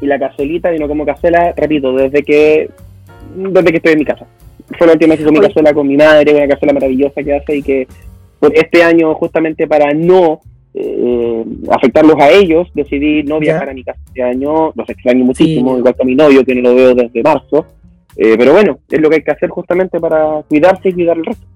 y 0.00 0.06
la 0.06 0.18
cazuelita, 0.18 0.70
vino 0.70 0.88
como 0.88 1.04
cazuela, 1.04 1.52
repito, 1.54 1.92
desde 1.94 2.22
que 2.22 2.70
desde 3.34 3.70
que 3.70 3.76
estoy 3.76 3.92
en 3.92 3.98
mi 3.98 4.04
casa. 4.04 4.26
Fue 4.78 4.86
la 4.86 4.94
última 4.94 5.10
vez 5.10 5.18
que 5.18 5.24
hice 5.24 5.32
mi 5.32 5.46
cazuela 5.46 5.74
con 5.74 5.86
mi 5.86 5.96
madre, 5.96 6.34
una 6.34 6.48
cazuela 6.48 6.72
maravillosa 6.72 7.22
que 7.22 7.34
hace 7.34 7.56
y 7.56 7.62
que 7.62 7.88
por 8.38 8.56
este 8.56 8.82
año, 8.82 9.14
justamente 9.14 9.66
para 9.66 9.92
no 9.92 10.40
eh, 10.72 11.44
afectarlos 11.70 12.16
a 12.18 12.30
ellos, 12.30 12.68
decidí 12.74 13.22
no 13.22 13.38
viajar 13.38 13.68
a 13.68 13.74
mi 13.74 13.84
casa 13.84 14.00
este 14.06 14.22
año, 14.22 14.72
los 14.74 14.88
extraño 14.88 15.24
muchísimo, 15.26 15.76
igual 15.76 15.94
que 15.94 16.02
a 16.02 16.06
mi 16.06 16.14
novio, 16.14 16.44
que 16.44 16.54
no 16.54 16.70
lo 16.70 16.74
veo 16.74 16.94
desde 16.94 17.22
marzo. 17.22 17.66
Eh, 18.16 18.36
pero 18.38 18.52
bueno, 18.52 18.78
es 18.88 19.00
lo 19.00 19.10
que 19.10 19.16
hay 19.16 19.22
que 19.22 19.32
hacer 19.32 19.50
justamente 19.50 20.00
para 20.00 20.42
cuidarse 20.48 20.88
y 20.88 20.92
cuidar 20.94 21.18
el 21.18 21.26
resto 21.26 21.46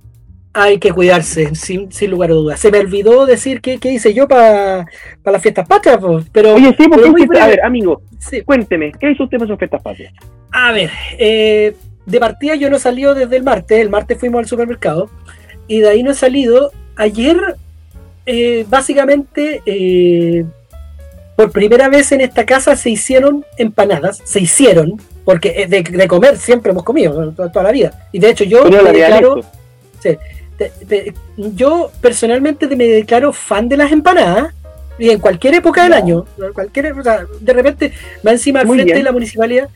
hay 0.57 0.79
que 0.79 0.93
cuidarse, 0.93 1.53
sin, 1.57 1.91
lugar 2.09 2.31
a 2.31 2.35
dudas. 2.35 2.61
Se 2.61 2.71
me 2.71 2.79
olvidó 2.79 3.27
decir 3.27 3.61
qué, 3.61 3.79
hice 3.83 4.15
yo 4.15 4.29
para 4.29 4.87
las 5.25 5.43
fiestas 5.43 5.67
patrias, 5.67 5.99
pero... 6.33 6.55
Oye, 6.55 6.75
sí, 6.79 6.89
porque 6.89 7.41
a 7.41 7.47
ver, 7.49 7.65
amigo, 7.65 8.01
cuénteme, 8.47 8.93
¿qué 8.93 9.11
hizo 9.11 9.25
usted 9.25 9.39
para 9.39 9.49
sus 9.49 9.59
fiestas 9.59 9.83
patrias? 9.83 10.15
A 10.53 10.71
ver, 10.71 10.91
eh, 11.19 11.75
de 12.07 12.21
partida 12.21 12.55
yo 12.55 12.71
no 12.71 12.79
salió 12.79 13.15
desde 13.15 13.37
el 13.37 13.43
martes, 13.43 13.81
el 13.81 13.91
martes 13.91 14.17
fuimos 14.17 14.39
al 14.39 14.47
supermercado, 14.47 15.11
y 15.67 15.81
de 15.81 15.89
ahí 15.89 16.05
no 16.05 16.13
he 16.13 16.15
salido. 16.15 16.71
Ayer, 16.95 17.37
eh, 18.25 18.65
básicamente, 18.69 19.61
eh, 19.67 20.45
por 21.35 21.51
primera 21.51 21.89
vez 21.89 22.13
en 22.13 22.21
esta 22.21 22.47
casa 22.47 22.77
se 22.77 22.91
hicieron 22.91 23.45
empanadas, 23.59 24.23
se 24.25 24.39
hicieron, 24.39 25.01
porque 25.25 25.67
de, 25.67 26.07
comer 26.07 26.37
siempre 26.37 26.71
hemos 26.71 26.85
comido 26.85 27.33
toda, 27.33 27.63
la 27.65 27.73
vida. 27.73 28.09
Y 28.13 28.21
de 28.21 28.31
hecho 28.31 28.45
yo, 28.45 28.65
me 28.67 28.93
declaro, 28.93 29.41
te- 30.59 30.73
te- 30.87 31.15
yo 31.37 31.91
personalmente 32.01 32.67
me 32.77 32.87
declaro 32.87 33.33
fan 33.33 33.69
de 33.69 33.77
las 33.77 33.91
empanadas 33.93 34.55
y 34.99 35.11
en 35.11 35.19
cualquier 35.19 35.55
época 35.55 35.83
del 35.85 35.93
año, 35.93 36.25
cualquier, 36.55 36.93
o 36.93 37.03
sea, 37.03 37.27
de 37.41 37.53
repente 37.53 37.93
va 38.27 38.31
encima 38.33 38.61
al 38.61 38.67
Muy 38.67 38.77
frente 38.77 38.93
bien. 38.93 38.99
de 38.99 39.05
la 39.05 39.13
municipalidad, 39.13 39.69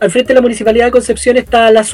al 0.00 0.10
frente 0.10 0.28
de 0.28 0.34
la 0.34 0.40
municipalidad 0.40 0.86
de 0.86 0.90
Concepción 0.90 1.36
está 1.36 1.70
la 1.70 1.84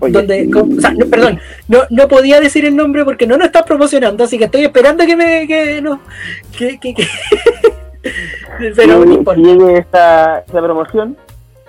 Oye, 0.00 0.10
donde, 0.12 0.50
o 0.54 0.80
sea, 0.80 0.90
no, 0.92 1.06
perdón, 1.06 1.38
no, 1.68 1.82
no 1.90 2.08
podía 2.08 2.40
decir 2.40 2.64
el 2.64 2.74
nombre 2.74 3.04
porque 3.04 3.26
no 3.26 3.36
nos 3.36 3.46
está 3.46 3.62
promocionando, 3.64 4.24
así 4.24 4.38
que 4.38 4.44
estoy 4.44 4.64
esperando 4.64 5.04
que 5.06 5.16
me 5.16 5.46
que 5.46 5.80
no 5.82 6.00
que, 6.56 6.78
que- 6.80 6.94
que- 6.94 7.06
pero 8.74 9.04
no 9.04 9.12
importa. 9.14 9.40
llegue 9.40 9.78
esta, 9.78 10.38
esta 10.46 10.62
promoción. 10.62 11.16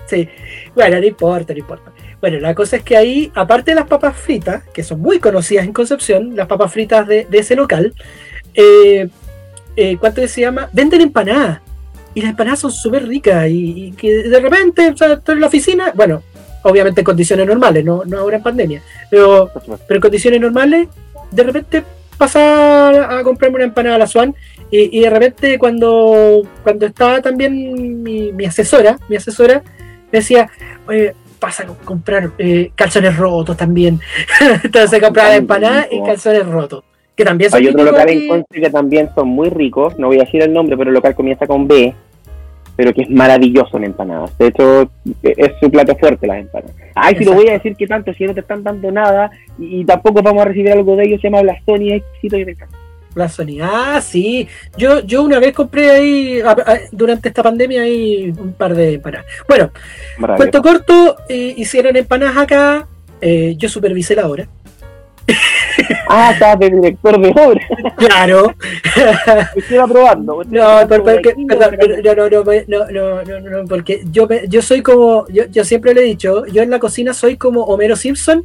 Sí, 0.06 0.28
bueno, 0.74 1.00
no 1.00 1.06
importa, 1.06 1.54
no 1.54 1.60
importa. 1.60 1.91
Bueno, 2.22 2.40
la 2.40 2.54
cosa 2.54 2.78
es 2.78 2.84
que 2.84 2.96
ahí, 2.96 3.32
aparte 3.34 3.72
de 3.72 3.76
las 3.76 3.88
papas 3.88 4.16
fritas, 4.16 4.64
que 4.72 4.84
son 4.84 5.02
muy 5.02 5.20
conocidas 5.20 5.66
en 5.66 5.74
Concepción, 5.74 6.36
las 6.36 6.48
papas 6.48 6.72
fritas 6.72 7.08
de, 7.08 7.28
ese 7.32 7.56
local, 7.56 7.94
eh, 8.54 9.10
eh, 9.76 9.98
¿cuánto 10.00 10.26
se 10.28 10.42
llama? 10.42 10.70
Venden 10.72 11.02
empanadas. 11.02 11.62
Y 12.14 12.22
las 12.22 12.32
empanadas 12.32 12.60
son 12.60 12.72
súper 12.72 13.08
ricas 13.08 13.48
y, 13.50 13.94
que 13.94 14.24
de 14.24 14.40
repente, 14.40 14.90
o 14.90 14.98
sea, 14.98 15.14
estoy 15.14 15.36
en 15.36 15.42
la 15.42 15.48
oficina, 15.48 15.92
bueno, 15.96 16.22
obviamente 16.62 17.02
en 17.02 17.06
condiciones 17.06 17.48
normales, 17.48 17.84
no, 17.84 18.04
no 18.06 18.20
ahora 18.20 18.38
en 18.38 18.44
pandemia, 18.44 18.84
pero, 19.10 19.50
pero 19.88 19.98
en 19.98 20.02
condiciones 20.02 20.40
normales, 20.40 20.90
de 21.32 21.44
repente 21.44 21.84
pasar 22.18 22.96
a 22.96 23.24
comprarme 23.24 23.56
una 23.56 23.66
empanada 23.66 23.96
a 23.96 24.00
la 24.00 24.08
Swan 24.08 24.36
y, 24.70 25.00
y 25.00 25.02
de 25.02 25.10
repente 25.10 25.58
cuando, 25.58 26.44
cuando 26.62 26.86
estaba 26.86 27.22
también 27.22 28.04
mi, 28.04 28.32
mi 28.34 28.46
asesora, 28.46 29.00
mi 29.10 29.16
asesora 29.16 29.64
me 30.12 30.20
decía, 30.20 30.50
oye, 30.86 31.16
pasa 31.42 31.64
a 31.64 31.68
comprar 31.84 32.32
eh, 32.38 32.72
calzones 32.76 33.18
rotos 33.18 33.58
también. 33.58 34.00
Entonces 34.64 35.02
compraba 35.02 35.36
empanadas 35.36 35.88
y 35.92 36.02
calzones 36.04 36.46
rotos. 36.46 36.84
Que 37.16 37.26
también 37.26 37.50
son 37.50 37.60
Hay 37.60 37.68
otro 37.68 37.84
local 37.84 38.10
en 38.10 38.28
Conce 38.28 38.62
que 38.62 38.70
también 38.70 39.10
son 39.14 39.28
muy 39.28 39.50
ricos, 39.50 39.98
no 40.00 40.08
voy 40.08 40.18
a 40.18 40.24
decir 40.24 40.42
el 40.42 40.54
nombre, 40.54 40.78
pero 40.78 40.90
el 40.92 40.94
local 40.94 41.14
comienza 41.14 41.46
con 41.46 41.68
B, 41.68 41.94
pero 42.76 42.94
que 42.94 43.02
es 43.02 43.10
maravilloso 43.10 43.78
en 43.78 43.86
empanadas. 43.86 44.38
De 44.38 44.48
hecho, 44.48 44.84
e- 45.24 45.34
es 45.36 45.52
su 45.60 45.70
plato 45.70 45.96
fuerte 45.98 46.28
las 46.28 46.38
empanadas. 46.38 46.76
Ay, 46.96 47.16
si 47.18 47.26
lo 47.26 47.34
voy 47.34 47.50
a 47.50 47.54
decir 47.54 47.76
que 47.76 47.88
tanto, 47.88 48.14
si 48.14 48.24
no 48.26 48.34
te 48.34 48.40
están 48.42 48.64
dando 48.64 48.92
nada 48.92 49.32
y, 49.60 49.82
y 49.82 49.86
tampoco 49.86 50.22
vamos 50.22 50.44
a 50.44 50.46
recibir 50.46 50.72
algo 50.72 50.96
de 50.96 51.06
ellos, 51.06 51.22
se 51.22 51.28
llama 51.28 51.42
Blasoni, 51.42 51.92
es 51.92 52.02
exquisito 52.04 52.38
y 52.38 52.46
me 52.46 52.52
encanta. 52.52 52.78
La 53.16 53.28
Sony. 53.30 53.60
Ah, 53.62 54.00
sí. 54.02 54.48
Yo, 54.78 55.02
yo 55.02 55.22
una 55.24 55.40
vez 55.40 55.54
compré 55.54 55.90
ahí, 55.90 56.42
a- 56.42 56.52
a- 56.52 56.80
durante 56.92 57.30
esta 57.30 57.44
pandemia, 57.44 57.82
ahí 57.82 58.34
un 58.38 58.54
par 58.54 58.74
de 58.74 58.94
empanadas. 58.96 59.26
Bueno, 59.48 59.72
cuento 60.38 60.62
corto, 60.62 61.18
eh, 61.30 61.54
hicieron 61.58 61.96
empanadas 61.96 62.38
acá. 62.38 62.88
eh, 63.24 63.54
yo 63.58 63.70
supervisé 63.70 64.16
la 64.16 64.28
obra. 64.28 64.48
Ah, 66.14 66.32
estás 66.34 66.60
de 66.60 66.70
director 66.72 67.20
de 67.22 67.30
obra. 67.30 67.62
Claro. 67.98 68.54
Estoy 69.56 69.78
aprobando. 69.78 70.44
No, 70.50 70.88
por- 70.88 71.04
porque, 71.04 71.34
perdón, 71.48 71.78
no, 72.04 72.16
no, 72.16 72.30
no, 72.30 72.44
no, 72.68 73.24
no, 73.24 73.40
no, 73.40 73.50
no, 73.62 73.66
porque 73.68 74.02
yo, 74.12 74.28
yo 74.50 74.62
soy 74.62 74.82
como, 74.82 75.26
yo, 75.30 75.46
yo 75.46 75.64
siempre 75.64 75.94
le 75.94 76.02
he 76.02 76.06
dicho, 76.06 76.46
yo 76.48 76.64
en 76.64 76.70
la 76.72 76.80
cocina 76.80 77.14
soy 77.14 77.38
como 77.38 77.62
Homero 77.64 77.96
Simpson 77.96 78.44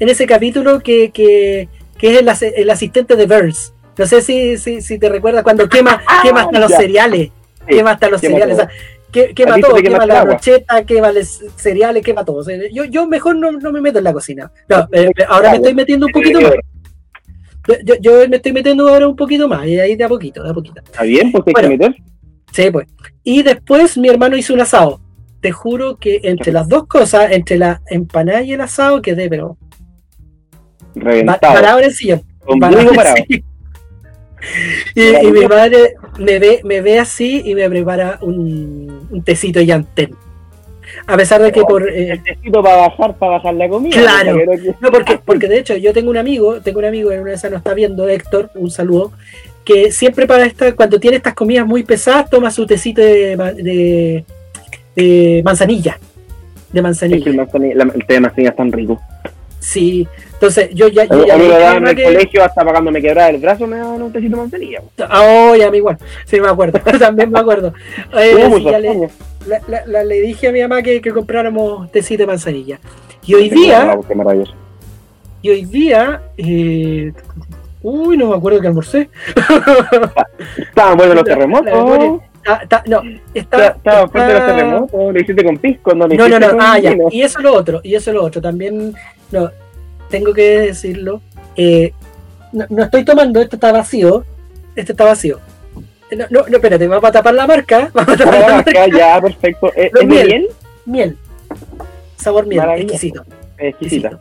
en 0.00 0.08
ese 0.08 0.26
capítulo 0.26 0.80
que, 0.80 1.10
que, 1.12 1.68
que 1.98 2.12
es 2.14 2.20
el, 2.20 2.28
as- 2.30 2.42
el 2.42 2.68
asistente 2.70 3.14
de 3.14 3.26
Burns. 3.26 3.73
No 3.96 4.06
sé 4.06 4.20
si, 4.22 4.56
si, 4.58 4.80
si 4.80 4.98
te 4.98 5.08
recuerdas 5.08 5.42
cuando 5.42 5.68
quema, 5.68 6.02
quema 6.22 6.42
hasta 6.42 6.58
los 6.58 6.70
ya. 6.70 6.76
cereales, 6.78 7.30
Sí, 7.68 7.76
quema 7.76 7.92
hasta 7.92 8.08
los 8.08 8.20
quema 8.20 8.32
cereales, 8.38 8.56
todo. 8.56 8.66
o 8.66 8.70
sea, 8.70 8.78
que- 9.12 9.34
quema 9.34 9.58
todo, 9.58 9.76
quema 9.76 10.04
la 10.06 10.24
brocheta, 10.24 10.84
quema 10.84 11.12
los 11.12 11.40
cereales, 11.56 12.02
quema 12.02 12.24
todo. 12.24 12.36
O 12.38 12.42
sea, 12.44 12.58
yo, 12.72 12.84
yo 12.84 13.06
mejor 13.06 13.36
no, 13.36 13.52
no 13.52 13.72
me 13.72 13.80
meto 13.80 13.98
en 13.98 14.04
la 14.04 14.12
cocina. 14.12 14.50
No, 14.68 14.88
eh, 14.92 15.10
ahora 15.28 15.50
me 15.50 15.56
estoy 15.58 15.74
metiendo 15.74 16.06
un 16.06 16.12
poquito 16.12 16.40
más. 16.40 16.52
Yo, 17.84 17.94
yo- 18.00 18.28
me 18.28 18.36
estoy 18.36 18.52
metiendo 18.52 18.86
ahora 18.88 19.06
un 19.08 19.16
poquito 19.16 19.48
más, 19.48 19.66
y 19.66 19.78
ahí 19.78 19.96
de 19.96 20.04
a 20.04 20.08
poquito, 20.08 20.42
de 20.42 20.50
a 20.50 20.54
poquito. 20.54 20.80
Está 20.84 21.04
bien, 21.04 21.26
hay 21.26 21.32
Bueno. 21.52 21.54
que 21.54 21.68
meter. 21.68 21.94
Sí, 22.52 22.70
pues. 22.70 22.86
Y 23.22 23.42
después 23.42 23.96
mi 23.96 24.08
hermano 24.08 24.36
hizo 24.36 24.52
un 24.52 24.60
asado. 24.60 25.00
Te 25.40 25.50
juro 25.52 25.96
que 25.96 26.20
entre 26.24 26.52
las 26.52 26.68
dos 26.68 26.86
cosas, 26.86 27.30
entre 27.32 27.56
la 27.58 27.80
empanada 27.88 28.42
y 28.42 28.52
el 28.52 28.60
asado, 28.60 29.00
quedé, 29.02 29.28
pero 29.30 29.56
Reventado. 30.94 31.40
parado 31.54 31.78
en 31.78 31.84
el 31.86 31.92
sillón. 31.94 32.22
Con 32.44 32.58
parado 32.60 32.90
Y, 34.94 35.02
y 35.26 35.32
mi 35.32 35.46
madre 35.46 35.94
me 36.18 36.38
ve, 36.38 36.60
me 36.64 36.80
ve 36.80 36.98
así 36.98 37.42
y 37.44 37.54
me 37.54 37.68
prepara 37.68 38.18
un, 38.22 39.08
un 39.10 39.22
tecito 39.22 39.60
llantén. 39.60 40.14
A 41.06 41.16
pesar 41.16 41.42
de 41.42 41.50
que 41.50 41.62
por... 41.62 41.88
eh, 41.88 42.20
Necesito 42.24 42.62
para 42.62 42.76
bajar, 42.88 43.16
para 43.16 43.32
bajar 43.32 43.54
la 43.54 43.68
comida. 43.68 43.96
Claro. 43.98 44.36
que- 44.36 44.74
No, 44.80 44.90
porque, 44.90 45.18
porque 45.24 45.48
de 45.48 45.58
hecho 45.58 45.76
yo 45.76 45.92
tengo 45.92 46.10
un 46.10 46.16
amigo, 46.16 46.60
tengo 46.60 46.78
un 46.78 46.84
amigo, 46.84 47.10
en 47.10 47.20
una 47.20 47.30
de 47.30 47.36
esas 47.36 47.50
no 47.50 47.56
está 47.58 47.74
viendo, 47.74 48.08
Héctor, 48.08 48.50
un 48.54 48.70
saludo, 48.70 49.12
que 49.64 49.90
siempre 49.90 50.26
para 50.26 50.44
esta, 50.46 50.72
cuando 50.76 51.00
tiene 51.00 51.16
estas 51.16 51.34
comidas 51.34 51.66
muy 51.66 51.82
pesadas, 51.82 52.30
toma 52.30 52.50
su 52.50 52.66
tecito 52.66 53.00
de, 53.00 53.36
de, 53.36 54.24
de 54.94 55.42
manzanilla. 55.44 55.98
De 55.98 55.98
Es 55.98 56.74
que 56.74 56.82
manzanilla. 56.82 57.30
el, 57.30 57.36
manzanilla- 57.36 57.74
la- 57.74 57.92
el 57.94 58.06
té 58.06 58.14
de 58.14 58.20
manzanilla 58.20 58.50
es 58.50 58.56
tan 58.56 58.70
rico. 58.72 59.00
Sí. 59.64 60.06
Entonces 60.34 60.68
yo 60.74 60.88
ya, 60.88 61.02
A 61.02 61.06
yo 61.06 61.16
mí 61.16 61.24
ya 61.26 61.36
me 61.38 61.42
le 61.44 61.48
lo 61.48 61.54
dije 61.54 61.64
a 61.64 61.66
daban 61.68 61.82
en 61.84 61.88
el 61.88 61.96
que- 61.96 62.04
colegio 62.04 62.44
hasta 62.44 62.60
para 62.60 62.72
cuando 62.72 62.90
me 62.90 63.00
quebraba 63.00 63.30
el 63.30 63.38
brazo 63.38 63.66
me 63.66 63.78
daban 63.78 64.02
un 64.02 64.12
tecito 64.12 64.36
de 64.36 64.42
manzanilla. 64.42 64.82
Oh, 65.10 65.54
ya 65.56 65.70
me 65.70 65.78
igual. 65.78 65.96
Sí, 66.26 66.38
me 66.40 66.48
acuerdo. 66.48 66.78
También 66.98 67.30
me 67.30 67.38
acuerdo. 67.40 67.72
Eh, 68.14 68.50
sí, 68.56 68.64
ya 68.64 68.78
le, 68.78 69.08
la- 69.46 69.60
la- 69.66 69.86
la- 69.86 70.04
le 70.04 70.20
dije 70.20 70.48
a 70.48 70.52
mi 70.52 70.60
mamá 70.60 70.82
que, 70.82 71.00
que 71.00 71.12
compráramos 71.12 71.90
tecito 71.90 72.24
de 72.24 72.26
manzanilla. 72.26 72.78
Y 73.26 73.34
hoy 73.34 73.48
día, 73.48 73.98
y 75.40 75.48
hoy 75.50 75.64
día, 75.64 76.22
eh, 76.36 77.12
uy, 77.82 78.16
no 78.18 78.28
me 78.28 78.36
acuerdo 78.36 78.60
que 78.60 78.66
almorcé. 78.66 79.08
Estaban 80.58 80.96
buenos 80.96 81.14
los 81.16 81.24
terremotos. 81.24 82.20
Ah, 82.46 82.60
ta- 82.68 82.82
no, 82.86 83.00
está, 83.32 83.56
Esta- 83.56 83.66
Estaban 83.68 84.10
fuertes 84.10 84.34
los 84.34 84.46
terremotos. 84.46 85.14
Lo 85.14 85.20
hiciste 85.20 85.44
con 85.44 85.56
pisco, 85.56 85.94
no 85.94 86.06
lo 86.06 86.14
No, 86.14 86.28
no, 86.28 86.36
hiciste 86.36 86.46
no, 86.46 86.50
con 86.52 86.60
ah, 86.60 86.78
ya. 86.78 86.94
Y 87.10 87.22
eso 87.22 87.38
es 87.38 87.44
lo 87.44 87.54
otro, 87.54 87.80
y 87.82 87.94
eso 87.94 88.10
es 88.10 88.14
lo 88.16 88.22
otro. 88.22 88.42
También, 88.42 88.94
no, 89.32 89.50
tengo 90.10 90.32
que 90.32 90.60
decirlo. 90.60 91.20
eh, 91.56 91.92
no, 92.52 92.66
no 92.68 92.84
estoy 92.84 93.04
tomando, 93.04 93.40
esto 93.40 93.56
está 93.56 93.72
vacío. 93.72 94.24
Este 94.76 94.92
está 94.92 95.04
vacío. 95.04 95.40
No, 96.16 96.26
no, 96.30 96.46
no, 96.48 96.56
espérate, 96.56 96.86
vamos 96.86 97.08
a 97.08 97.12
tapar 97.12 97.34
la 97.34 97.46
marca. 97.46 97.90
Vamos 97.94 98.14
a 98.14 98.16
tapar 98.16 98.40
la 98.40 98.54
marca. 98.56 98.86
ya, 98.96 99.20
perfecto. 99.20 99.72
¿Es, 99.74 99.92
Los 99.92 100.02
es 100.02 100.08
miel. 100.08 100.26
miel? 100.28 100.48
Miel. 100.86 101.16
Sabor 102.16 102.46
miel, 102.46 102.62
exquisito. 102.76 103.24
Exquisita. 103.58 104.08
exquisito. 104.08 104.20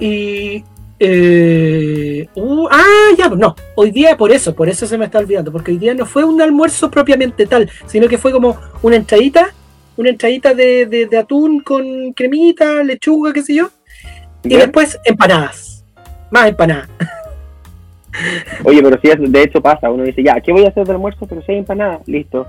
Y. 0.00 0.64
Eh, 0.98 2.26
uh, 2.34 2.68
ah, 2.70 3.10
ya, 3.18 3.28
no. 3.28 3.54
Hoy 3.74 3.90
día, 3.90 4.16
por 4.16 4.32
eso, 4.32 4.54
por 4.54 4.68
eso 4.68 4.86
se 4.86 4.96
me 4.98 5.04
está 5.04 5.18
olvidando. 5.18 5.52
Porque 5.52 5.70
hoy 5.72 5.78
día 5.78 5.94
no 5.94 6.06
fue 6.06 6.24
un 6.24 6.40
almuerzo 6.40 6.90
propiamente 6.90 7.46
tal, 7.46 7.70
sino 7.86 8.08
que 8.08 8.18
fue 8.18 8.32
como 8.32 8.56
una 8.82 8.96
entradita, 8.96 9.52
una 9.96 10.08
entradita 10.10 10.54
de, 10.54 10.86
de- 10.86 11.06
de 11.06 11.18
atún 11.18 11.60
con 11.60 12.12
cremita, 12.14 12.82
lechuga, 12.82 13.32
qué 13.32 13.42
sé 13.42 13.54
yo. 13.54 13.68
Y 14.48 14.56
después 14.56 14.98
empanadas. 15.04 15.84
Más 16.30 16.48
empanadas. 16.48 16.88
Oye, 18.64 18.82
pero 18.82 18.98
si 19.00 19.08
es, 19.08 19.16
de 19.32 19.42
hecho 19.42 19.60
pasa, 19.60 19.90
uno 19.90 20.02
dice, 20.04 20.22
ya, 20.22 20.40
¿qué 20.40 20.50
voy 20.52 20.64
a 20.64 20.68
hacer 20.68 20.86
de 20.86 20.92
almuerzo? 20.92 21.26
Pero 21.26 21.42
si 21.42 21.52
hay 21.52 21.58
empanada, 21.58 22.00
listo. 22.06 22.46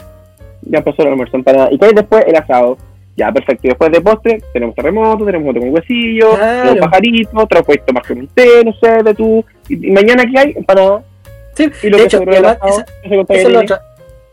Ya 0.61 0.81
pasó 0.81 1.01
el 1.03 1.09
almuerzo, 1.09 1.35
empanada. 1.37 1.69
¿Y 1.71 1.77
qué 1.77 1.85
hay 1.87 1.93
después? 1.93 2.23
El 2.25 2.35
asado. 2.35 2.77
Ya, 3.17 3.31
perfecto. 3.31 3.61
Y 3.67 3.69
después 3.69 3.91
de 3.91 3.99
postre, 4.01 4.41
tenemos 4.53 4.75
terremoto, 4.75 5.25
tenemos 5.25 5.49
otro 5.49 5.61
con 5.61 5.73
huesillo, 5.73 6.35
Claro. 6.35 6.69
tenemos 6.69 6.87
pajarito, 6.89 7.29
otra 7.33 7.63
puesto 7.63 7.85
tomar 7.85 8.05
con 8.07 8.19
un 8.19 8.27
té, 8.27 8.63
no 8.63 8.73
sé, 8.73 9.03
de 9.03 9.13
tú. 9.13 9.43
Y, 9.67 9.87
y 9.87 9.91
mañana, 9.91 10.23
¿qué 10.31 10.39
hay? 10.39 10.53
Empanada. 10.55 11.01
Sí, 11.55 11.65
Y 11.83 11.89
lo 11.89 11.97
de 11.97 12.03
que 12.03 12.07
hecho, 12.07 12.17
asado, 12.21 12.69
esa- 12.69 12.85
Eso 13.03 13.47
es 13.47 13.49
lo 13.53 13.59
otro. 13.61 13.77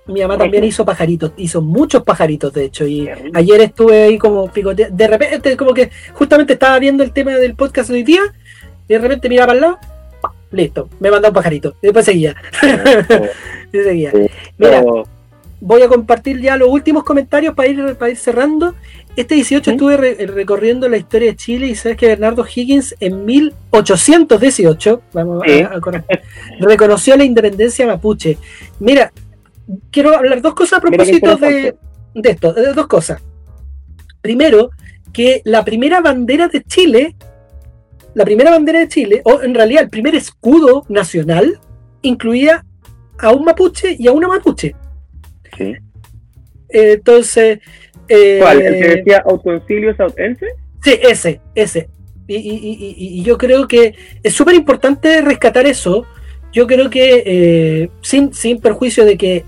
Mi 0.06 0.20
mamá 0.20 0.36
también 0.36 0.64
hizo 0.64 0.84
pajaritos, 0.84 1.32
hizo 1.38 1.62
muchos 1.62 2.02
pajaritos 2.02 2.52
de 2.52 2.64
hecho, 2.66 2.86
y 2.86 3.08
ayer 3.32 3.60
estuve 3.62 4.02
ahí 4.02 4.18
como 4.18 4.48
picote, 4.52 4.88
de 4.90 5.06
repente 5.08 5.56
como 5.56 5.72
que 5.72 5.90
justamente 6.12 6.52
estaba 6.52 6.78
viendo 6.78 7.02
el 7.02 7.12
tema 7.12 7.32
del 7.32 7.54
podcast 7.54 7.88
de 7.88 7.94
hoy 7.96 8.02
día, 8.02 8.20
y 8.86 8.92
de 8.92 8.98
repente 8.98 9.30
miraba 9.30 9.52
al 9.52 9.60
lado, 9.62 9.78
listo, 10.50 10.90
me 11.00 11.10
mandó 11.10 11.28
un 11.28 11.34
pajarito, 11.34 11.76
y 11.80 11.86
después 11.86 12.04
seguía, 12.04 12.34
y 13.72 13.78
seguía. 13.78 14.12
Mira, 14.58 14.84
voy 15.60 15.80
a 15.80 15.88
compartir 15.88 16.38
ya 16.38 16.58
los 16.58 16.68
últimos 16.68 17.02
comentarios 17.02 17.54
para 17.54 17.68
ir, 17.68 17.94
para 17.96 18.10
ir 18.10 18.16
cerrando. 18.18 18.74
Este 19.16 19.36
18 19.36 19.64
¿Sí? 19.64 19.70
estuve 19.76 19.96
re- 19.96 20.26
recorriendo 20.26 20.88
la 20.88 20.96
historia 20.98 21.30
de 21.30 21.36
Chile 21.36 21.68
y 21.68 21.74
sabes 21.76 21.96
que 21.96 22.08
Bernardo 22.08 22.44
Higgins 22.52 22.94
en 23.00 23.24
1818, 23.24 25.02
vamos 25.12 25.42
Sí. 25.46 25.62
a 25.62 25.80
reconoció 26.58 27.16
la 27.16 27.24
independencia 27.24 27.86
mapuche. 27.86 28.36
Mira, 28.80 29.12
quiero 29.90 30.16
hablar 30.16 30.42
dos 30.42 30.54
cosas 30.54 30.78
a 30.78 30.82
propósito 30.82 31.36
de, 31.36 31.74
de 32.14 32.30
esto, 32.30 32.52
de 32.52 32.72
dos 32.72 32.86
cosas. 32.86 33.22
Primero, 34.20 34.70
que 35.12 35.42
la 35.44 35.64
primera 35.64 36.00
bandera 36.00 36.48
de 36.48 36.62
Chile, 36.62 37.14
la 38.14 38.24
primera 38.24 38.50
bandera 38.50 38.80
de 38.80 38.88
Chile, 38.88 39.22
o 39.24 39.42
en 39.42 39.54
realidad 39.54 39.84
el 39.84 39.90
primer 39.90 40.14
escudo 40.14 40.84
nacional, 40.88 41.58
incluía 42.02 42.64
a 43.18 43.32
un 43.32 43.44
mapuche 43.44 43.96
y 43.98 44.08
a 44.08 44.12
una 44.12 44.28
mapuche. 44.28 44.74
Sí. 45.56 45.74
Entonces. 46.68 47.60
eh, 48.08 48.38
¿Cuál? 48.40 48.60
¿El 48.60 48.74
que 48.74 48.88
decía 48.96 49.22
Autoncilio 49.26 49.96
Sautense? 49.96 50.46
Sí, 50.82 50.98
ese, 51.02 51.40
ese. 51.54 51.88
Y, 52.26 53.22
yo 53.22 53.36
creo 53.36 53.68
que 53.68 53.94
es 54.22 54.32
súper 54.32 54.54
importante 54.54 55.20
rescatar 55.20 55.66
eso. 55.66 56.06
Yo 56.52 56.66
creo 56.66 56.88
que 56.88 57.22
eh, 57.26 57.90
sin, 58.00 58.32
sin 58.32 58.60
perjuicio 58.60 59.04
de 59.04 59.16
que 59.18 59.44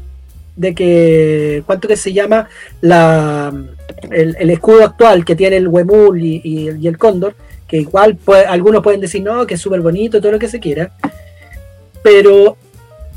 de 0.57 0.75
que 0.75 1.63
cuánto 1.67 1.87
que 1.87 1.97
se 1.97 2.13
llama 2.13 2.49
la 2.81 3.53
el, 4.11 4.51
escudo 4.51 4.85
actual 4.85 5.25
que 5.25 5.37
tiene 5.37 5.57
el 5.57 5.69
Huemul 5.69 6.23
y, 6.23 6.87
el 6.87 6.99
Cóndor, 6.99 7.35
que 7.67 7.79
igual 7.79 8.19
algunos 8.49 8.83
pueden 8.83 9.01
decir 9.01 9.23
no, 9.23 9.47
que 9.47 9.55
es 9.55 9.61
súper 9.61 9.81
bonito, 9.81 10.21
todo 10.21 10.33
lo 10.33 10.39
que 10.39 10.49
se 10.49 10.61
quiera, 10.61 10.93
pero 12.03 12.57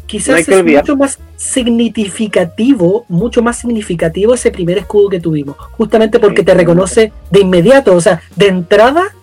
quizás 0.05 0.47
es 0.47 0.65
mucho 0.65 0.97
más 0.97 1.19
significativo, 1.37 3.05
mucho 3.07 3.41
más 3.41 3.59
significativo 3.59 4.33
ese 4.33 4.51
primer 4.51 4.77
escudo 4.79 5.09
que 5.09 5.19
tuvimos, 5.19 5.55
justamente 5.57 6.19
porque 6.19 6.43
te 6.43 6.53
reconoce 6.53 7.11
de 7.29 7.39
inmediato, 7.39 7.95
o 7.95 8.01
sea, 8.01 8.21
de 8.35 8.47
entrada 8.47 9.15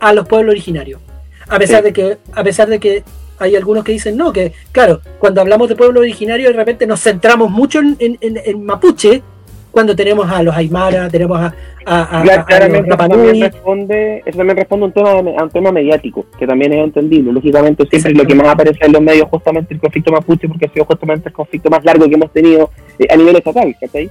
a 0.00 0.12
los 0.12 0.26
pueblos 0.26 0.52
originarios. 0.52 1.00
A 1.48 1.58
pesar 1.58 1.84
de 1.84 1.92
que, 1.92 2.18
a 2.32 2.42
pesar 2.42 2.68
de 2.68 2.80
que 2.80 3.04
hay 3.38 3.56
algunos 3.56 3.84
que 3.84 3.92
dicen 3.92 4.16
no, 4.16 4.32
que 4.32 4.52
claro, 4.72 5.00
cuando 5.18 5.40
hablamos 5.40 5.68
de 5.68 5.76
pueblo 5.76 6.00
originario 6.00 6.48
de 6.48 6.54
repente 6.54 6.86
nos 6.86 7.00
centramos 7.00 7.50
mucho 7.50 7.80
en, 7.80 7.96
en 8.00 8.64
Mapuche, 8.64 9.22
cuando 9.76 9.94
tenemos 9.94 10.26
a 10.30 10.42
los 10.42 10.56
Aymara, 10.56 11.06
tenemos 11.10 11.38
a, 11.38 11.52
a, 11.84 12.44
claramente 12.46 12.88
eso 12.88 12.96
también 12.96 13.40
responde, 13.42 14.22
eso 14.24 14.38
también 14.38 14.56
responde 14.56 14.84
a 14.84 14.86
un 14.86 14.92
tema 14.94 15.10
a 15.38 15.44
un 15.44 15.50
tema 15.50 15.70
mediático, 15.70 16.24
que 16.38 16.46
también 16.46 16.72
es 16.72 16.82
entendible. 16.82 17.30
Lógicamente 17.30 17.86
siempre 17.90 18.14
lo 18.14 18.24
que 18.24 18.34
más 18.34 18.48
aparece 18.48 18.86
en 18.86 18.92
los 18.92 19.02
medios 19.02 19.28
justamente 19.28 19.74
el 19.74 19.80
conflicto 19.80 20.12
mapuche, 20.12 20.48
porque 20.48 20.64
ha 20.64 20.72
sido 20.72 20.86
justamente 20.86 21.28
el 21.28 21.34
conflicto 21.34 21.68
más 21.68 21.84
largo 21.84 22.08
que 22.08 22.14
hemos 22.14 22.32
tenido 22.32 22.70
eh, 22.98 23.06
a 23.10 23.16
nivel 23.16 23.36
estatal, 23.36 23.76
¿cachai? 23.78 24.08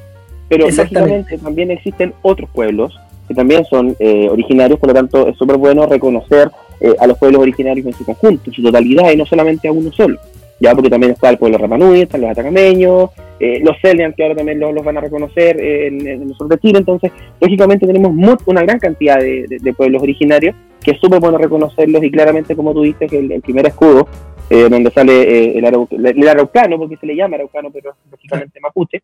Pero 0.48 0.70
lógicamente 0.70 1.36
también 1.40 1.72
existen 1.72 2.14
otros 2.22 2.48
pueblos 2.52 2.96
que 3.28 3.34
también 3.34 3.66
son 3.66 3.96
eh, 4.00 4.30
originarios, 4.30 4.80
por 4.80 4.90
lo 4.90 4.94
tanto 4.94 5.28
es 5.28 5.36
súper 5.36 5.58
bueno 5.58 5.88
reconocer 5.88 6.52
eh, 6.80 6.96
a 7.00 7.08
los 7.08 7.18
pueblos 7.18 7.42
originarios 7.42 7.86
en 7.86 7.94
su 7.94 8.06
conjunto, 8.06 8.44
en 8.50 8.54
su 8.54 8.62
totalidad, 8.62 9.12
y 9.12 9.18
no 9.18 9.26
solamente 9.26 9.68
a 9.68 9.72
uno 9.72 9.92
solo 9.92 10.20
ya 10.60 10.74
porque 10.74 10.90
también 10.90 11.14
está 11.14 11.30
el 11.30 11.38
pueblo 11.38 11.58
Rapanui, 11.58 12.02
están 12.02 12.22
los 12.22 12.32
atacameños, 12.32 13.10
eh, 13.40 13.60
los 13.64 13.78
Celian, 13.82 14.14
que 14.14 14.24
ahora 14.24 14.36
también 14.36 14.60
los, 14.60 14.74
van 14.84 14.98
a 14.98 15.02
reconocer 15.02 15.60
en, 15.60 16.08
el 16.08 16.34
sur 16.36 16.48
de 16.48 16.58
Chile, 16.60 16.80
entonces 16.80 17.12
lógicamente 17.40 17.86
tenemos 17.86 18.14
una 18.46 18.62
gran 18.62 18.80
cantidad 18.80 19.20
de, 19.20 19.74
pueblos 19.76 20.02
originarios 20.02 20.56
que 20.82 20.92
es 20.92 21.00
súper 21.00 21.20
bueno 21.20 21.38
reconocerlos 21.38 22.04
y 22.04 22.12
claramente 22.12 22.56
como 22.56 22.74
tú 22.74 22.84
dices, 22.84 23.12
el, 23.12 23.32
el 23.32 23.42
primer 23.42 23.66
escudo, 23.68 24.08
eh, 24.50 24.70
donde 24.70 24.92
sale 24.92 25.58
eh, 25.58 25.58
el, 25.58 26.28
araucano, 26.28 26.78
porque 26.78 26.98
se 26.98 27.08
le 27.08 27.16
llama 27.16 27.36
araucano, 27.36 27.72
pero 27.72 27.96
lógicamente 28.12 28.60
mapuche, 28.60 29.02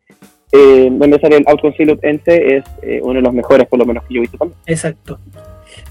donde 0.52 1.18
sale 1.18 1.38
el 1.38 1.44
Outconcilio 1.46 1.98
Ence, 2.02 2.56
es 2.56 2.64
uno 3.02 3.14
de 3.14 3.22
los 3.22 3.34
mejores, 3.34 3.66
por 3.66 3.78
lo 3.78 3.84
menos 3.84 4.04
que 4.04 4.14
yo 4.14 4.18
he 4.18 4.20
visto 4.22 4.38
también. 4.38 4.58
Exacto. 4.66 5.18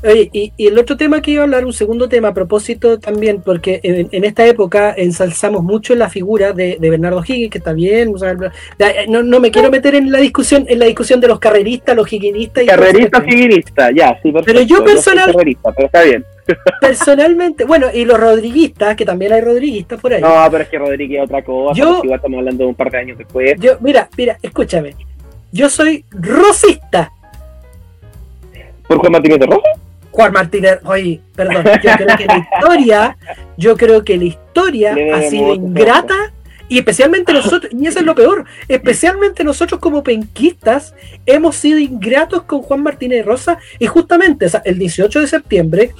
Oye, 0.03 0.30
y, 0.34 0.52
el 0.57 0.80
otro 0.80 0.98
tema 0.98 1.22
que 1.22 1.32
iba 1.32 1.41
a 1.41 1.45
hablar, 1.45 1.65
un 1.65 1.73
segundo 1.73 2.10
tema 2.10 2.30
a 2.30 2.34
propósito 2.34 2.99
también, 2.99 3.41
porque 3.41 3.80
en, 3.84 4.23
esta 4.23 4.45
época 4.45 4.94
ensalzamos 4.98 5.64
mucho 5.64 5.94
la 5.95 6.10
figura 6.10 6.53
de, 6.53 6.78
Bernardo 6.80 7.23
Higgins, 7.26 7.52
que 7.52 7.60
está 7.60 7.73
bien, 7.73 8.14
no, 9.07 9.40
me 9.40 9.52
quiero 9.52 9.69
meter 9.69 9.95
en 9.95 10.11
la 10.11 10.19
discusión, 10.19 10.65
en 10.68 10.80
la 10.80 10.86
discusión 10.86 11.22
de 11.22 11.28
los 11.28 11.40
carreristas, 11.40 11.95
los 11.95 12.11
higuinistas. 12.11 12.65
Carreristas, 12.65 13.23
higuinistas, 13.28 13.91
ya, 13.95 14.19
sí, 14.22 14.32
perfecto. 14.32 14.44
Pero 14.45 14.61
yo 14.61 14.84
personal, 14.84 15.34
pero 15.36 15.86
está 15.86 16.03
bien. 16.03 16.26
Personalmente, 16.82 17.65
bueno, 17.65 17.88
y 17.94 18.03
los 18.03 18.19
rodriguistas, 18.19 18.95
que 18.95 19.06
también 19.06 19.32
hay 19.32 19.41
rodriguistas 19.41 20.02
por 20.02 20.11
ahí. 20.11 20.22
No, 20.22 20.48
pero 20.49 20.64
es 20.64 20.69
que 20.69 20.80
Rodríguez 20.80 21.19
es 21.19 21.26
otra 21.26 21.44
cosa, 21.44 21.78
yo, 21.78 22.02
igual 22.03 22.18
estamos 22.18 22.40
hablando 22.40 22.64
de 22.64 22.69
un 22.69 22.76
par 22.76 22.90
de 22.90 22.98
años 22.98 23.18
después. 23.19 23.56
Yo, 23.60 23.78
mira, 23.80 24.10
mira, 24.18 24.38
escúchame, 24.41 24.95
yo 25.52 25.69
soy 25.69 26.03
rosista. 26.10 27.11
¿Por 28.88 28.98
Juan 28.98 29.11
Martínez 29.11 29.40
de 29.40 29.45
Rosa? 29.45 29.69
Juan 30.12 30.34
Martínez, 30.34 30.80
oye, 30.84 31.22
perdón, 31.36 31.64
yo 31.84 31.92
creo 31.98 32.18
que 32.18 32.26
la 32.26 32.38
historia, 32.38 33.18
yo 33.58 33.78
creo 33.78 34.04
que 34.04 34.18
la 34.18 34.26
historia 34.26 34.98
ha 35.14 35.22
sido 35.24 35.56
ingrata 35.56 36.34
y 36.68 36.78
especialmente 36.78 37.34
nosotros, 37.34 37.72
y 37.78 37.86
eso 37.86 38.00
es 38.00 38.06
lo 38.06 38.16
peor, 38.16 38.46
especialmente 38.70 39.44
nosotros 39.44 39.80
como 39.82 40.04
penquistas 40.04 40.96
hemos 41.26 41.58
sido 41.58 41.80
ingratos 41.80 42.44
con 42.44 42.62
Juan 42.62 42.82
Martínez 42.82 43.26
Rosa 43.26 43.58
y 43.78 43.88
justamente 43.88 44.48
el 44.64 44.80
18 44.80 45.20
de 45.20 45.28
septiembre 45.28 45.92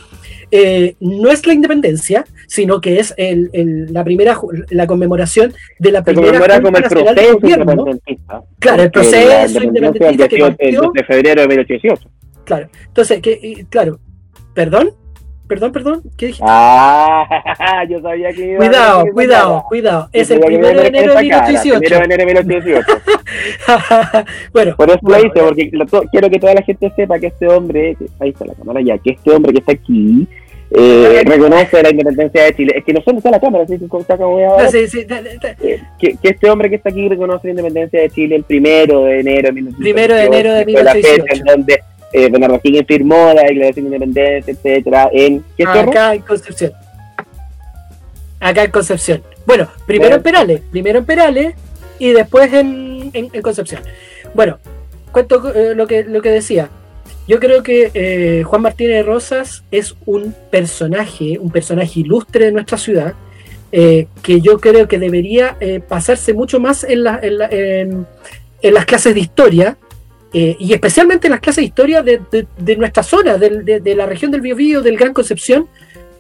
eh, 0.50 0.96
no 1.00 1.30
es 1.30 1.46
la 1.46 1.54
independencia, 1.54 2.26
sino 2.48 2.80
que 2.80 3.00
es 3.00 3.14
el, 3.18 3.88
la 3.92 4.04
primera 4.04 4.38
la 4.70 4.88
conmemoración 4.88 5.54
de 5.80 5.92
la 5.92 6.04
primera 6.04 6.40
Junta 6.40 6.62
como 6.62 6.78
el 6.78 6.84
proceso 6.84 7.40
independentista. 7.44 8.44
Claro, 8.60 8.84
el 8.84 8.92
proceso 8.92 9.64
independentista 9.64 10.28
que 10.28 10.38
de 10.38 11.04
febrero 11.04 11.42
de 11.42 11.48
1818. 11.48 12.10
Claro. 12.52 12.70
Entonces, 12.86 13.22
que, 13.22 13.66
claro, 13.70 13.98
perdón, 14.54 14.92
perdón, 15.48 15.72
perdón, 15.72 16.02
¿qué 16.18 16.26
dijiste? 16.28 16.46
Ah, 16.50 17.86
yo 17.90 18.02
sabía 18.02 18.34
que 18.34 18.46
iba 18.46 18.58
Cuidado, 18.58 19.06
cuidado, 19.14 19.66
cuidado. 19.70 20.10
Es 20.12 20.30
el 20.32 20.42
primero 20.42 20.82
de 20.82 20.88
enero 20.88 21.14
de 21.14 21.22
1818. 21.22 21.80
Primero 21.80 21.98
de 21.98 22.24
enero 22.24 22.42
de 22.42 22.46
1818. 22.46 24.26
bueno. 24.52 24.76
Por 24.76 24.90
eso 24.90 25.00
lo 25.02 25.18
hice, 25.18 25.42
porque 25.42 25.72
quiero 26.12 26.30
que 26.30 26.40
toda 26.40 26.56
la 26.56 26.62
gente 26.62 26.92
sepa 26.94 27.20
que 27.20 27.28
este 27.28 27.48
hombre, 27.48 27.96
ahí 28.20 28.32
está 28.32 28.44
la 28.44 28.54
cámara 28.54 28.82
ya, 28.82 28.98
que 28.98 29.12
este 29.12 29.32
hombre 29.32 29.54
que 29.54 29.60
está 29.60 29.72
aquí, 29.72 30.28
eh, 30.74 31.24
reconoce 31.26 31.84
la 31.84 31.90
independencia 31.90 32.44
de 32.44 32.56
Chile. 32.56 32.74
Es 32.78 32.86
que 32.86 32.94
no 32.94 33.02
sé 33.02 33.12
está 33.12 33.30
la 33.30 33.40
cámara, 33.40 33.66
¿sí? 33.68 33.78
sí, 33.78 34.88
sí, 34.88 35.06
eh, 35.10 35.82
que, 36.00 36.16
que, 36.16 36.30
este 36.30 36.50
hombre 36.50 36.70
que 36.70 36.78
está 36.78 36.90
aquí 36.90 37.10
reconoce 37.10 37.48
la 37.48 37.52
independencia 37.52 38.00
de 38.00 38.10
Chile 38.10 38.38
el 38.38 38.44
primero 38.44 39.04
de 39.04 39.20
enero 39.20 39.48
de 39.48 39.54
1818. 39.54 39.78
Primero 39.82 40.16
de 40.16 40.24
enero 40.24 40.54
de 40.54 40.66
1818. 40.66 40.84
La 40.84 41.24
fecha 41.24 41.40
en 41.40 41.44
donde 41.44 41.82
eh, 42.14 42.30
Bernardo 42.30 42.60
Higgins 42.62 42.88
firmó 42.88 43.34
la 43.34 43.44
Declaración 43.44 43.90
de 43.90 43.96
Independencia, 43.96 44.54
etcétera, 44.54 45.10
en 45.14 45.44
¿qué 45.58 45.64
Acá 45.64 46.14
en 46.14 46.22
Concepción. 46.22 46.74
Acá 48.40 48.64
en 48.64 48.72
Concepción. 48.72 49.24
Bueno, 49.46 49.70
primero 49.86 50.16
en 50.16 50.24
Perales, 50.24 50.62
primero 50.72 51.00
en 51.00 51.06
Perales 51.06 51.56
y 52.00 52.12
después 52.12 52.52
en, 52.54 53.12
en, 53.14 53.42
Concepción. 53.42 53.82
Bueno, 54.34 54.60
cuento 55.12 55.54
eh, 55.54 55.74
lo, 55.76 55.88
que, 55.88 56.04
lo 56.04 56.22
que 56.22 56.30
decía. 56.30 56.70
Yo 57.28 57.40
creo 57.40 57.64
que 57.64 57.92
eh, 57.94 58.44
Juan 58.44 58.64
Martínez 58.64 59.06
Rosas 59.06 59.64
es 59.72 59.96
un 60.06 60.36
personaje, 60.50 61.38
un 61.40 61.52
personaje 61.52 62.02
ilustre 62.02 62.46
de 62.46 62.52
nuestra 62.52 62.78
ciudad, 62.78 63.14
eh, 63.72 64.08
que 64.22 64.42
yo 64.42 64.60
creo 64.60 64.88
que 64.88 65.00
debería 65.00 65.58
pasarse 65.88 66.34
mucho 66.34 66.60
más 66.60 66.84
en, 66.84 67.04
la, 67.04 67.20
en, 67.22 67.38
la, 67.38 67.46
en, 67.48 68.08
en, 68.62 68.74
las 68.74 68.86
clases 68.86 69.14
de 69.14 69.22
historia, 69.22 69.78
eh, 70.34 70.56
y 70.60 70.74
especialmente 70.74 71.28
en 71.28 71.32
las 71.32 71.42
clases 71.42 71.58
de 71.58 71.66
historia 71.66 72.02
de, 72.04 72.78
nuestra 72.78 73.04
zona, 73.04 73.38
de, 73.38 73.96
la 73.96 74.06
región 74.06 74.32
del 74.32 74.42
Biobío, 74.42 74.82
del 74.82 74.98
Gran 74.98 75.14
Concepción, 75.14 75.68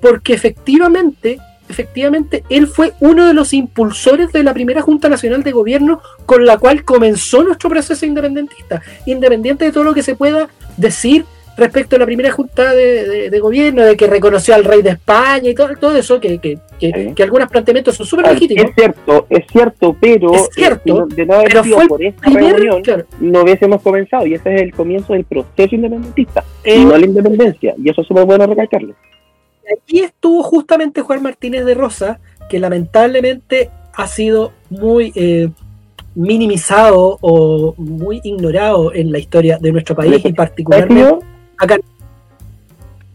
porque 0.01 0.33
efectivamente, 0.33 1.37
efectivamente, 1.69 2.43
él 2.49 2.67
fue 2.67 2.93
uno 2.99 3.25
de 3.25 3.33
los 3.33 3.53
impulsores 3.53 4.31
de 4.33 4.43
la 4.43 4.53
primera 4.53 4.81
Junta 4.81 5.07
Nacional 5.07 5.43
de 5.43 5.51
Gobierno 5.51 6.01
con 6.25 6.45
la 6.45 6.57
cual 6.57 6.83
comenzó 6.83 7.43
nuestro 7.43 7.69
proceso 7.69 8.05
independentista, 8.05 8.81
independiente 9.05 9.65
de 9.65 9.71
todo 9.71 9.85
lo 9.85 9.93
que 9.93 10.03
se 10.03 10.15
pueda 10.15 10.49
decir 10.75 11.25
respecto 11.57 11.95
a 11.95 11.99
la 11.99 12.05
primera 12.05 12.31
junta 12.31 12.73
de, 12.73 13.39
gobierno, 13.39 13.83
de 13.83 13.97
que 13.97 14.07
reconoció 14.07 14.55
al 14.55 14.63
rey 14.63 14.81
de 14.81 14.91
España 14.91 15.49
y 15.49 15.55
todo, 15.55 15.69
todo 15.79 15.95
eso, 15.95 16.19
que, 16.19 16.39
que, 16.39 16.59
que, 16.79 17.23
algunos 17.23 17.49
planteamientos 17.49 17.95
son 17.95 18.05
súper 18.05 18.27
legítimos. 18.33 18.65
Es 18.65 18.75
cierto, 18.75 19.25
es 19.29 19.45
cierto, 19.51 19.95
pero, 19.99 20.33
es 20.33 20.49
cierto, 20.53 21.05
de 21.07 21.25
no 21.25 21.35
haber 21.35 21.63
sido 21.63 21.87
por 21.87 22.03
esta 22.03 22.29
reunión, 22.29 22.83
no 23.19 23.41
hubiésemos 23.41 23.81
comenzado, 23.81 24.25
y 24.25 24.33
ese 24.33 24.55
es 24.55 24.61
el 24.61 24.73
comienzo 24.73 25.13
del 25.13 25.25
proceso 25.25 25.75
independentista, 25.75 26.43
y 26.65 26.85
no 26.85 26.97
la 26.97 27.05
independencia, 27.05 27.75
y 27.77 27.89
eso 27.89 28.01
es 28.01 28.07
súper 28.07 28.25
bueno 28.25 28.45
recalcarlo. 28.45 28.95
Aquí 29.77 29.99
estuvo 29.99 30.43
justamente 30.43 31.01
Juan 31.01 31.21
Martínez 31.21 31.65
de 31.65 31.75
Rosa, 31.75 32.19
que 32.49 32.59
lamentablemente 32.59 33.69
ha 33.93 34.07
sido 34.07 34.51
muy 34.69 35.11
eh, 35.15 35.49
minimizado 36.15 37.17
o 37.21 37.73
muy 37.77 38.19
ignorado 38.23 38.93
en 38.93 39.11
la 39.11 39.19
historia 39.19 39.57
de 39.59 39.71
nuestro 39.71 39.95
país 39.95 40.23
y 40.25 40.33
particularmente 40.33 41.25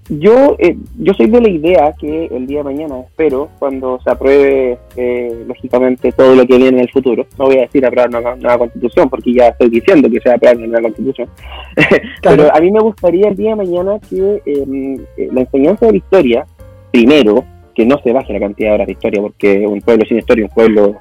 yo, 0.09 0.55
eh, 0.61 0.77
yo 0.99 1.15
soy 1.15 1.27
de 1.27 1.41
la 1.41 1.49
idea 1.49 1.93
que 1.99 2.27
el 2.27 2.47
día 2.47 2.59
de 2.59 2.65
mañana, 2.65 3.01
espero, 3.01 3.49
cuando 3.59 3.99
se 4.05 4.11
apruebe, 4.11 4.79
eh, 4.97 5.45
lógicamente, 5.49 6.13
todo 6.13 6.35
lo 6.37 6.47
que 6.47 6.57
viene 6.57 6.79
en 6.79 6.81
el 6.81 6.91
futuro, 6.91 7.27
no 7.37 7.47
voy 7.47 7.59
a 7.59 7.63
decir 7.63 7.85
aprobar 7.85 8.11
una 8.11 8.37
nueva 8.37 8.59
constitución, 8.59 9.11
porque 9.11 9.35
ya 9.35 9.49
estoy 9.49 9.69
diciendo 9.69 10.09
que 10.09 10.21
se 10.21 10.31
apruebe 10.31 10.59
una 10.59 10.67
nueva 10.67 10.83
constitución, 10.83 11.29
pero 12.23 12.55
a 12.55 12.61
mí 12.61 12.71
me 12.71 12.81
gustaría 12.81 13.29
el 13.29 13.37
día 13.37 13.51
de 13.51 13.57
mañana 13.57 13.99
que 14.09 14.43
em, 14.47 14.95
eh, 15.17 15.29
la 15.33 15.41
enseñanza 15.41 15.87
de 15.87 15.93
la 15.93 15.99
historia, 15.99 16.47
primero, 16.93 17.45
que 17.75 17.85
no 17.85 17.99
se 18.03 18.13
baje 18.13 18.33
la 18.33 18.41
cantidad 18.41 18.71
de 18.71 18.75
horas 18.75 18.87
de 18.87 18.93
historia, 18.93 19.21
porque 19.21 19.67
un 19.67 19.81
pueblo 19.81 20.05
sin 20.07 20.19
historia 20.19 20.45
es 20.45 20.51
un 20.51 20.55
pueblo 20.55 20.95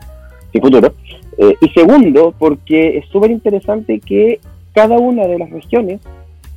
sin 0.51 0.61
futuro, 0.61 0.93
y 1.59 1.69
segundo, 1.69 2.34
porque 2.39 2.97
es 2.97 3.05
súper 3.09 3.30
interesante 3.30 3.99
que 3.99 4.39
cada 4.73 4.97
una 4.97 5.27
de 5.27 5.38
las 5.38 5.49
regiones 5.49 5.99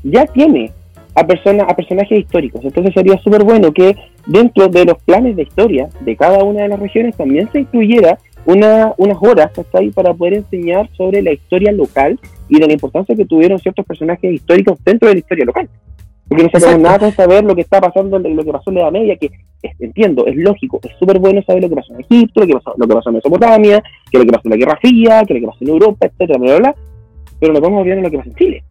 ya 0.04 0.24
tiene 0.26 0.70
a, 1.18 1.26
personas 1.26 1.66
a 1.68 1.74
personajes 1.74 2.18
históricos. 2.18 2.64
Entonces 2.64 2.94
sería 2.94 3.18
súper 3.18 3.44
bueno 3.44 3.72
que 3.72 3.96
dentro 4.26 4.68
de 4.68 4.84
los 4.84 5.02
planes 5.02 5.36
de 5.36 5.42
historia 5.42 5.88
de 6.00 6.16
cada 6.16 6.44
una 6.44 6.62
de 6.62 6.68
las 6.68 6.80
regiones 6.80 7.16
también 7.16 7.50
se 7.52 7.60
incluyera 7.60 8.18
una, 8.46 8.94
unas 8.96 9.18
horas 9.20 9.50
está 9.56 9.78
ahí 9.78 9.90
para 9.90 10.14
poder 10.14 10.34
enseñar 10.34 10.88
sobre 10.96 11.20
la 11.22 11.32
historia 11.32 11.72
local 11.72 12.18
y 12.48 12.58
de 12.58 12.66
la 12.66 12.72
importancia 12.72 13.14
que 13.14 13.26
tuvieron 13.26 13.58
ciertos 13.58 13.84
personajes 13.84 14.32
históricos 14.32 14.78
dentro 14.84 15.08
de 15.08 15.14
la 15.16 15.18
historia 15.18 15.44
local. 15.44 15.68
Porque 16.28 16.44
no 16.44 16.50
sabemos 16.52 16.82
nada 16.82 16.98
con 16.98 17.12
saber 17.12 17.44
lo 17.44 17.54
que 17.54 17.62
está 17.62 17.80
pasando, 17.80 18.18
lo 18.18 18.44
que 18.44 18.52
pasó 18.52 18.70
en 18.70 18.76
la 18.76 18.82
Edad 18.82 18.92
Media, 18.92 19.16
que 19.16 19.30
entiendo, 19.80 20.26
es 20.26 20.36
lógico, 20.36 20.78
es 20.82 20.92
súper 20.98 21.18
bueno 21.18 21.42
saber 21.42 21.62
lo 21.62 21.68
que 21.70 21.76
pasó 21.76 21.94
en 21.94 22.00
Egipto, 22.00 22.40
lo 22.40 22.46
que 22.46 22.52
pasó, 22.52 22.74
lo 22.76 22.86
que 22.86 22.94
pasó 22.94 23.08
en 23.08 23.14
Mesopotamia, 23.16 23.82
que 24.10 24.18
lo 24.18 24.24
que 24.24 24.32
pasó 24.32 24.42
en 24.44 24.50
la 24.50 24.56
Guerra 24.56 24.78
Fría, 24.80 25.22
que 25.26 25.34
lo 25.34 25.40
que 25.40 25.46
pasó 25.46 25.58
en 25.64 25.68
Europa, 25.68 26.06
etcétera, 26.06 26.38
bla, 26.38 26.48
bla, 26.48 26.58
bla, 26.58 26.74
pero 27.40 27.52
no 27.52 27.60
podemos 27.60 27.80
olvidar 27.80 27.98
lo 27.98 28.10
que 28.10 28.18
pasó 28.18 28.30
en 28.30 28.36
Chile. 28.36 28.64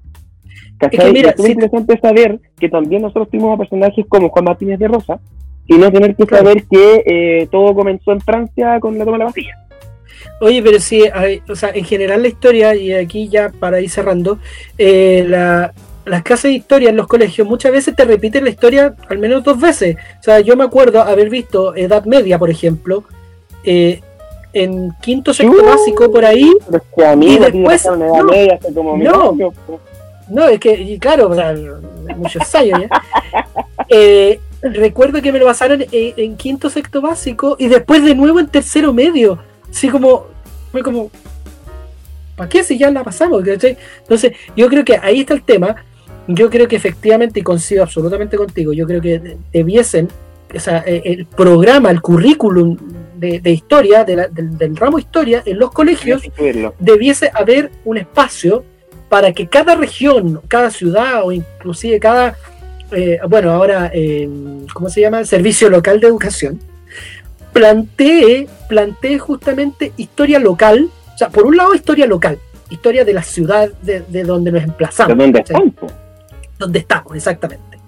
Es, 0.80 0.90
que 0.90 1.12
mira, 1.12 1.32
es 1.32 1.40
muy 1.40 1.52
interesante 1.52 1.99
saber 1.99 2.40
que 2.60 2.70
también 2.70 3.02
nosotros 3.02 3.30
tuvimos 3.30 3.56
a 3.56 3.58
personajes 3.58 4.06
como 4.08 4.30
Juan 4.30 4.45
Martínez 4.45 4.80
de 4.80 4.88
Rosa, 4.88 5.20
y 5.68 5.78
no 5.78 5.91
tener 5.91 6.16
que 6.16 6.26
saber 6.26 6.64
que 6.70 7.04
eh, 7.06 7.48
todo 7.52 7.76
comenzó 7.76 8.14
en 8.14 8.22
Francia 8.22 8.80
con 8.80 8.98
la 8.98 9.06
toma 9.06 9.18
de 9.18 9.20
la 9.20 9.26
Bastilla. 9.26 9.58
Oye, 10.40 10.62
pero 10.64 10.80
sí, 10.80 11.04
o 11.49 11.56
sea, 11.56 11.72
en 11.74 11.84
general 11.84 12.22
la 12.22 12.28
historia, 12.28 12.76
y 12.76 12.94
aquí 12.94 13.28
ya 13.28 13.49
para 13.49 13.82
ir 13.82 13.90
cerrando, 13.90 14.40
eh, 14.78 15.26
las 15.28 16.24
clases 16.24 16.52
de 16.52 16.58
historia 16.58 16.90
en 16.90 16.95
los 16.95 17.08
colegios 17.08 17.48
muchas 17.48 17.72
veces 17.72 17.95
te 17.95 18.06
repiten 18.06 18.44
la 18.44 18.52
historia 18.52 18.95
al 19.10 19.18
menos 19.18 19.44
dos 19.44 19.60
veces. 19.60 19.98
O 20.20 20.24
sea, 20.24 20.40
yo 20.40 20.56
me 20.56 20.64
acuerdo 20.64 21.02
haber 21.02 21.30
visto 21.30 21.76
Edad 21.76 22.06
Media, 22.06 22.40
por 22.40 22.49
ejemplo, 22.49 23.04
eh, 23.64 24.02
en 24.54 24.91
quinto 25.02 25.34
sexto 25.34 25.66
básico 25.66 26.12
por 26.12 26.24
ahí. 26.24 26.52
y 27.22 27.38
después, 27.40 27.86
no, 27.86 28.24
media, 28.24 28.60
no, 28.72 29.54
no, 30.30 30.48
es 30.48 30.60
que, 30.60 30.98
claro, 30.99 31.30
o 31.30 31.36
sea, 31.36 31.56
muchos 32.16 32.56
años 32.56 32.82
ya. 32.82 32.90
Eh, 33.90 34.41
recuerdo 34.62 35.22
que 35.22 35.32
me 35.32 35.40
lo 35.40 35.45
pasaron 35.45 35.82
en, 35.82 36.14
en, 36.18 36.36
quinto 36.36 36.70
sexto 36.70 36.99
básico 36.99 37.56
y 37.58 37.68
después 37.68 38.04
de 38.04 38.16
nuevo 38.16 38.40
en 38.40 38.48
tercero 38.48 38.94
medio. 38.94 39.40
Así 39.70 39.88
como, 39.88 40.26
fue 40.72 40.84
como, 40.84 41.10
¿para 42.36 42.49
qué 42.49 42.64
si 42.64 42.78
ya 42.78 42.90
la 42.91 43.04
pasamos? 43.04 43.45
Entonces, 43.48 44.34
yo 44.56 44.68
creo 44.70 44.86
que 44.86 44.98
ahí 44.98 45.22
está 45.22 45.34
el 45.34 45.44
tema. 45.44 45.76
Yo 46.28 46.49
creo 46.49 46.68
que 46.68 46.76
efectivamente, 46.76 47.40
y 47.40 47.44
coincido 47.44 47.84
absolutamente 47.84 48.38
contigo, 48.38 48.74
yo 48.74 48.86
creo 48.86 49.02
que 49.02 49.38
debiesen, 49.52 50.10
o 50.54 50.60
sea, 50.60 50.84
eh, 50.86 51.02
el 51.06 51.26
programa, 51.26 51.90
el 51.90 52.02
currículum 52.02 52.78
de, 53.16 53.49
historia, 53.49 54.04
del, 54.04 54.76
ramo 54.76 54.99
historia 54.99 55.41
en 55.45 55.58
los 55.58 55.72
colegios, 55.72 56.22
debiese 56.80 57.32
haber 57.34 57.72
un 57.86 57.98
espacio 57.98 58.64
para 59.09 59.34
que 59.34 59.47
cada 59.47 59.75
región, 59.75 60.41
cada 60.47 60.69
ciudad 60.69 61.25
o 61.25 61.31
inclusive 61.31 61.99
cada, 61.99 62.35
eh, 62.91 63.19
bueno, 63.27 63.51
ahora, 63.51 63.91
eh, 63.93 64.29
¿cómo 64.73 64.89
se 64.89 65.01
llama? 65.01 65.23
Servicio 65.23 65.69
local 65.69 65.99
de 65.99 66.07
educación, 66.07 66.59
plantee, 67.53 68.47
plantee 68.67 69.17
justamente 69.17 69.93
historia 69.97 70.39
local, 70.39 70.89
o 71.13 71.17
sea, 71.17 71.29
por 71.29 71.45
un 71.45 71.57
lado 71.57 71.73
historia 71.73 72.05
local, 72.05 72.38
historia 72.69 73.05
de 73.05 73.13
la 73.13 73.23
ciudad 73.23 73.69
de, 73.81 74.23
donde 74.23 74.51
nos 74.51 74.63
emplazamos. 74.63 75.17
¿De 75.17 75.23
dónde 75.23 75.39
estamos? 75.39 75.73
Donde 76.59 76.79
estamos, 76.79 77.15
exactamente. 77.15 77.79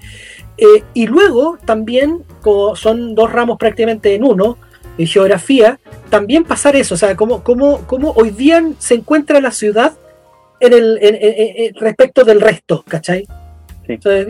Eh, 0.58 0.84
y 0.94 1.08
luego 1.08 1.58
también, 1.66 2.24
como 2.42 2.76
son 2.76 3.16
dos 3.16 3.32
ramos 3.32 3.58
prácticamente 3.58 4.16
en 4.16 4.24
uno, 4.24 4.58
en 4.98 5.08
geografía, 5.08 5.80
también 6.10 6.44
pasar 6.44 6.76
eso, 6.76 6.96
o 6.96 6.98
sea, 6.98 7.16
cómo, 7.16 7.44
cómo, 7.44 7.82
cómo 7.88 8.12
hoy 8.12 8.32
día 8.32 8.64
se 8.80 8.96
encuentra 8.96 9.40
la 9.40 9.52
ciudad 9.52 9.94
en 10.60 10.74
el, 10.74 11.76
respecto 11.80 12.24
del 12.24 12.42
resto, 12.42 12.84
¿cachai? 12.88 13.26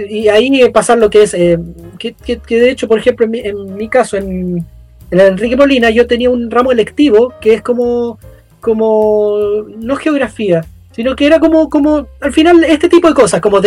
y 0.10 0.30
ahí 0.30 0.70
pasar 0.70 0.98
lo 1.00 1.10
que 1.10 1.24
es, 1.24 1.34
eh, 1.34 1.60
que, 1.98 2.16
de 2.48 2.70
hecho, 2.70 2.88
por 2.88 2.98
ejemplo, 2.98 3.28
en 3.30 3.76
mi 3.76 3.90
caso, 3.90 4.16
en, 4.16 4.66
en 5.12 5.20
Enrique 5.20 5.58
Molina 5.58 5.90
yo 5.90 6.08
tenía 6.08 6.30
un 6.30 6.50
ramo 6.50 6.72
electivo 6.72 7.34
que 7.42 7.56
es 7.56 7.62
como, 7.62 8.20
como 8.60 9.38
no 9.78 9.96
geografía, 9.96 10.64
sino 10.92 11.16
que 11.16 11.26
era 11.26 11.40
como, 11.40 11.70
como 11.70 12.08
al 12.22 12.34
final 12.34 12.64
este 12.64 12.90
tipo 12.90 13.08
de 13.08 13.14
cosas, 13.14 13.42
como, 13.42 13.60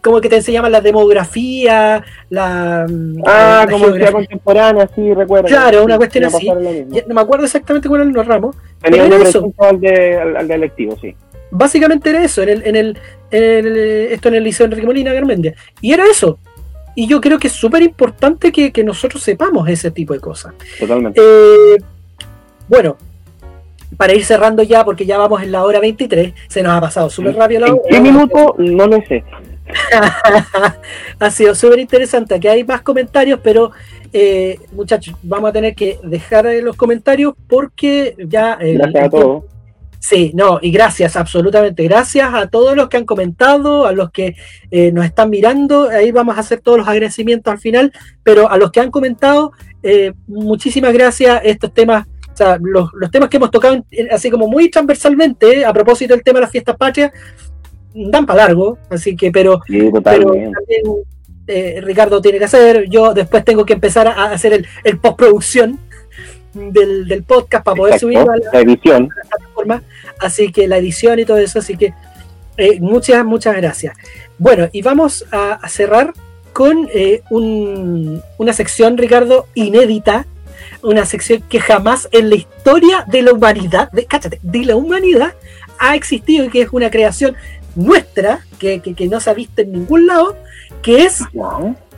como 0.00 0.20
que 0.20 0.28
te 0.28 0.36
enseñaban 0.36 0.72
la 0.72 0.80
demografía, 0.80 2.02
la... 2.30 2.86
Ah, 3.26 3.66
como 3.70 3.86
geografía 3.86 4.12
contemporánea, 4.12 4.88
sí, 4.94 5.12
recuerdo. 5.12 5.48
Claro, 5.48 5.84
una 5.84 5.96
cuestión 5.96 6.24
así. 6.24 6.48
No 6.48 7.14
me 7.14 7.20
acuerdo 7.20 7.44
exactamente 7.44 7.88
cuál 7.88 8.02
eran 8.02 8.14
los 8.14 8.26
ramos. 8.26 8.56
Tenía 8.80 9.04
un 9.04 9.12
eso. 9.12 9.52
Al, 9.58 9.80
de, 9.80 10.18
al, 10.20 10.48
de 10.48 10.54
electivo, 10.54 10.96
sí. 11.00 11.14
Básicamente 11.50 12.10
era 12.10 12.24
eso, 12.24 12.42
en 12.42 12.48
el, 12.48 12.66
en 12.66 12.76
el, 12.76 12.98
en 13.30 13.66
el, 13.66 13.76
esto 14.12 14.28
en 14.28 14.34
el 14.34 14.44
Liceo 14.44 14.66
Enrique 14.66 14.86
Molina 14.86 15.12
Garmendia. 15.12 15.54
Y 15.80 15.92
era 15.92 16.04
eso, 16.06 16.38
y 16.94 17.06
yo 17.06 17.20
creo 17.20 17.38
que 17.38 17.46
es 17.46 17.52
súper 17.52 17.82
importante 17.82 18.50
que, 18.50 18.82
nosotros 18.82 19.22
sepamos 19.22 19.68
ese 19.68 19.92
tipo 19.92 20.14
de 20.14 20.18
cosas. 20.18 20.52
Totalmente. 20.80 21.20
Eh, 21.22 21.76
bueno, 22.68 22.96
para 23.96 24.14
ir 24.14 24.24
cerrando 24.24 24.64
ya, 24.64 24.84
porque 24.84 25.06
ya 25.06 25.16
vamos 25.16 25.40
en 25.42 25.52
la 25.52 25.64
hora 25.64 25.78
23, 25.78 26.34
se 26.48 26.60
nos 26.60 26.72
ha 26.72 26.80
pasado 26.80 27.08
súper 27.08 27.36
rápido 27.36 27.60
la 27.60 27.72
hora. 27.72 27.82
¿Qué 27.88 28.00
minuto? 28.00 28.56
No 28.58 28.88
lo 28.88 29.00
sé. 29.06 29.22
ha 31.20 31.30
sido 31.30 31.54
súper 31.54 31.78
interesante. 31.78 32.34
Aquí 32.34 32.48
hay 32.48 32.64
más 32.64 32.82
comentarios, 32.82 33.38
pero 33.44 33.70
eh, 34.12 34.58
muchachos, 34.72 35.14
vamos 35.22 35.50
a 35.50 35.52
tener 35.52 35.76
que 35.76 36.00
dejar 36.02 36.46
los 36.64 36.74
comentarios 36.74 37.34
porque 37.46 38.16
ya. 38.18 38.56
Gracias 38.56 39.04
a 39.04 39.08
todos. 39.10 39.44
Sí, 40.00 40.30
no, 40.34 40.58
y 40.62 40.70
gracias, 40.70 41.16
absolutamente. 41.16 41.82
Gracias 41.82 42.32
a 42.32 42.46
todos 42.46 42.76
los 42.76 42.88
que 42.88 42.98
han 42.98 43.04
comentado, 43.04 43.84
a 43.84 43.92
los 43.92 44.10
que 44.10 44.36
eh, 44.70 44.92
nos 44.92 45.04
están 45.04 45.28
mirando. 45.28 45.88
Ahí 45.88 46.12
vamos 46.12 46.36
a 46.36 46.40
hacer 46.40 46.60
todos 46.60 46.78
los 46.78 46.88
agradecimientos 46.88 47.50
al 47.50 47.58
final, 47.58 47.92
pero 48.22 48.48
a 48.50 48.56
los 48.56 48.70
que 48.70 48.80
han 48.80 48.90
comentado, 48.90 49.52
eh, 49.82 50.12
muchísimas 50.28 50.92
gracias. 50.92 51.40
Estos 51.44 51.74
temas, 51.74 52.06
o 52.32 52.36
sea, 52.36 52.58
los, 52.60 52.90
temas 53.10 53.28
que 53.28 53.38
hemos 53.38 53.50
tocado, 53.50 53.84
así 54.12 54.30
como 54.30 54.46
muy 54.46 54.70
transversalmente, 54.70 55.64
a 55.64 55.72
propósito 55.72 56.14
del 56.14 56.22
tema 56.22 56.38
de 56.38 56.42
las 56.42 56.52
fiestas 56.52 56.76
patrias, 56.76 57.10
dan 57.92 58.24
para 58.24 58.46
largo, 58.46 58.78
así 58.90 59.16
que, 59.16 59.32
pero, 59.32 59.60
también 60.04 60.52
eh, 61.48 61.80
Ricardo 61.82 62.20
tiene 62.20 62.38
que 62.38 62.44
hacer, 62.44 62.88
yo 62.88 63.14
después 63.14 63.42
tengo 63.42 63.64
que 63.64 63.72
empezar 63.72 64.06
a, 64.06 64.30
hacer 64.30 64.52
el, 64.52 64.66
el 64.84 64.98
postproducción 64.98 65.80
del, 66.54 67.24
podcast 67.26 67.64
para 67.64 67.76
poder 67.76 67.98
subir 67.98 68.18
a 68.18 68.24
la, 68.24 68.60
edición. 68.60 69.08
plataforma. 69.08 69.82
Así 70.20 70.52
que 70.52 70.68
la 70.68 70.78
edición 70.78 71.18
y 71.18 71.24
todo 71.24 71.38
eso, 71.38 71.58
así 71.58 71.76
que 71.76 71.94
eh, 72.56 72.80
muchas, 72.80 73.24
muchas 73.24 73.56
gracias. 73.56 73.96
Bueno, 74.38 74.68
y 74.72 74.82
vamos 74.82 75.24
a, 75.30 75.60
cerrar 75.68 76.12
con 76.52 76.88
eh, 76.92 77.22
una 77.30 78.52
sección, 78.52 78.98
Ricardo, 78.98 79.46
inédita, 79.54 80.26
una 80.82 81.04
sección 81.06 81.42
que 81.48 81.60
jamás 81.60 82.08
en 82.12 82.30
la 82.30 82.36
historia 82.36 83.04
de 83.06 83.22
la 83.22 83.32
humanidad, 83.32 83.90
de, 83.92 84.06
cáchate, 84.06 84.40
de 84.42 84.64
la 84.64 84.76
humanidad 84.76 85.34
ha 85.78 85.94
existido 85.94 86.46
y 86.46 86.48
que 86.48 86.62
es 86.62 86.68
una 86.72 86.90
creación 86.90 87.36
nuestra, 87.76 88.40
que, 88.58 88.80
que 88.80 89.06
no 89.06 89.20
se 89.20 89.30
ha 89.30 89.34
visto 89.34 89.62
en 89.62 89.72
ningún 89.72 90.08
lado, 90.08 90.36
que 90.82 91.04
es 91.04 91.22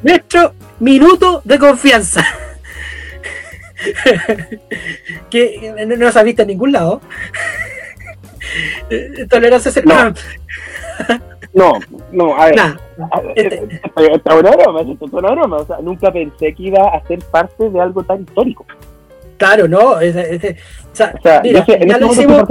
nuestro 0.02 0.54
minuto 0.78 1.40
de 1.44 1.58
confianza. 1.58 2.24
Que 5.30 5.86
no, 5.86 6.12
se 6.12 6.18
ha 6.18 6.22
visto 6.22 6.42
en 6.42 6.48
ningún 6.48 6.72
lado. 6.72 7.00
Tolerancia 9.28 9.70
no. 9.84 10.14
no, 11.54 11.72
no, 12.12 12.36
a 12.36 12.46
ver. 12.46 12.58
Este. 13.34 13.80
Esta 14.12 14.34
una 14.34 14.50
broma, 14.50 14.80
esto 14.80 15.06
es 15.06 15.12
una 15.12 15.30
broma. 15.30 15.56
O 15.58 15.66
sea, 15.66 15.78
nunca 15.80 16.12
pensé 16.12 16.54
que 16.54 16.62
iba 16.64 16.88
a 16.88 17.06
ser 17.06 17.18
parte 17.30 17.70
de 17.70 17.80
algo 17.80 18.02
tan 18.02 18.22
histórico. 18.22 18.66
Claro, 19.36 19.66
no. 19.68 19.92
o 19.92 20.00
sea, 20.92 21.14
mira, 21.42 21.64
ya 21.66 21.98
lo 21.98 22.12
hicimos, 22.12 22.48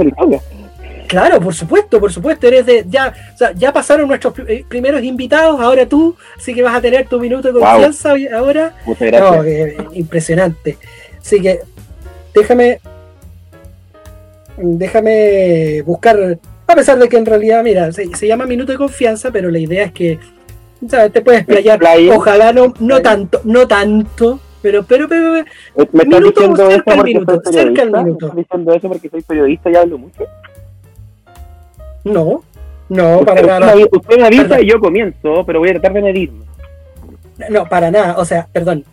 Claro, 1.10 1.40
por 1.40 1.52
supuesto, 1.52 1.98
por 1.98 2.12
supuesto. 2.12 2.46
Eres 2.46 2.66
de, 2.66 2.84
ya, 2.88 3.12
o 3.34 3.36
sea, 3.36 3.50
ya 3.52 3.72
pasaron 3.72 4.06
nuestros 4.06 4.32
eh, 4.46 4.64
primeros 4.68 5.02
invitados, 5.02 5.60
ahora 5.60 5.84
tú, 5.84 6.16
así 6.36 6.54
que 6.54 6.62
vas 6.62 6.76
a 6.76 6.80
tener 6.80 7.08
tu 7.08 7.18
minuto 7.18 7.52
de 7.52 7.58
confianza 7.58 8.14
ahora. 8.32 8.74
Muchas 8.86 9.10
gracias. 9.10 9.74
impresionante. 9.92 10.78
Así 11.20 11.40
que 11.40 11.60
déjame. 12.34 12.80
Déjame 14.56 15.82
buscar. 15.82 16.38
A 16.66 16.74
pesar 16.74 16.98
de 16.98 17.08
que 17.08 17.16
en 17.16 17.26
realidad, 17.26 17.64
mira, 17.64 17.90
se, 17.92 18.06
llama 18.26 18.46
minuto 18.46 18.72
de 18.72 18.78
confianza, 18.78 19.30
pero 19.30 19.50
la 19.50 19.58
idea 19.58 19.84
es 19.84 19.92
que. 19.92 20.18
¿sabes? 20.88 21.12
Te 21.12 21.20
puedes 21.20 21.44
playar. 21.44 21.80
Ojalá 22.12 22.52
no, 22.52 22.74
no 22.78 23.00
tanto, 23.00 23.40
no 23.44 23.66
tanto. 23.66 24.40
Pero, 24.62 24.84
pero, 24.84 25.08
pero. 25.08 25.44
¿Me 25.92 26.02
estás 26.02 26.22
diciendo 26.22 26.70
eso 26.70 26.82
porque 26.84 27.14
minuto, 27.14 27.40
cerca 27.50 27.84
del 27.84 27.92
minuto. 27.92 28.26
¿Me 28.34 28.42
estás 28.42 28.50
diciendo 28.50 28.74
eso 28.74 28.88
porque 28.88 29.08
soy 29.08 29.22
periodista 29.22 29.70
y 29.70 29.76
hablo 29.76 29.98
mucho? 29.98 30.24
No, 32.04 32.42
no, 32.88 33.24
para 33.24 33.42
nada. 33.42 33.74
Usted 33.76 34.18
me 34.18 34.26
avisa 34.26 34.60
y 34.60 34.66
yo 34.66 34.78
comienzo, 34.78 35.44
pero 35.46 35.60
voy 35.60 35.70
a 35.70 35.72
tratar 35.72 35.94
de 35.94 36.02
medirme. 36.02 36.44
No, 37.48 37.66
para 37.66 37.90
nada. 37.90 38.18
O 38.18 38.24
sea, 38.24 38.46
perdón 38.52 38.84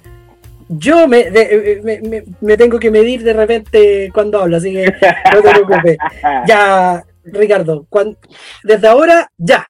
yo 0.70 1.08
me, 1.08 1.26
me, 1.32 2.24
me, 2.42 2.58
tengo 2.58 2.80
que 2.80 2.92
medir 2.92 3.24
de 3.24 3.34
repente 3.34 4.12
cuando 4.14 4.42
hablo, 4.42 4.58
así 4.58 4.74
que 4.74 4.86
no 5.34 5.42
te 5.42 5.50
preocupes. 5.50 5.98
Ya, 6.48 7.04
Ricardo, 7.26 7.86
desde 8.64 8.88
ahora, 8.88 9.30
ya. 9.38 9.66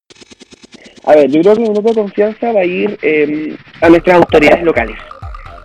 A 1.05 1.15
ver, 1.15 1.29
yo 1.31 1.41
creo 1.41 1.55
que 1.55 1.61
el 1.63 1.69
minuto 1.69 1.89
de 1.89 1.95
confianza 1.95 2.51
va 2.51 2.61
a 2.61 2.65
ir 2.65 2.97
em, 3.01 3.55
a 3.81 3.89
nuestras 3.89 4.17
autoridades 4.17 4.63
locales. 4.63 4.97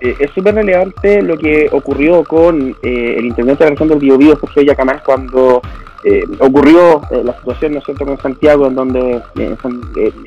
eh, 0.00 0.14
es 0.20 0.30
súper 0.32 0.54
relevante 0.54 1.22
lo 1.22 1.36
que 1.36 1.68
ocurrió 1.72 2.24
con 2.24 2.76
eh, 2.82 3.14
el 3.18 3.26
intendente 3.26 3.64
de 3.64 3.70
la 3.70 3.74
región 3.74 3.88
del 3.88 3.98
Biobío, 3.98 4.36
José 4.36 4.64
Yacamán, 4.64 5.00
cuando 5.04 5.62
eh, 6.04 6.24
ocurrió 6.40 7.00
la 7.10 7.36
situación, 7.38 7.72
¿no 7.72 7.78
es 7.78 7.84
cierto?, 7.84 8.04
con 8.04 8.20
Santiago, 8.20 8.66
en 8.66 8.74
donde 8.74 9.22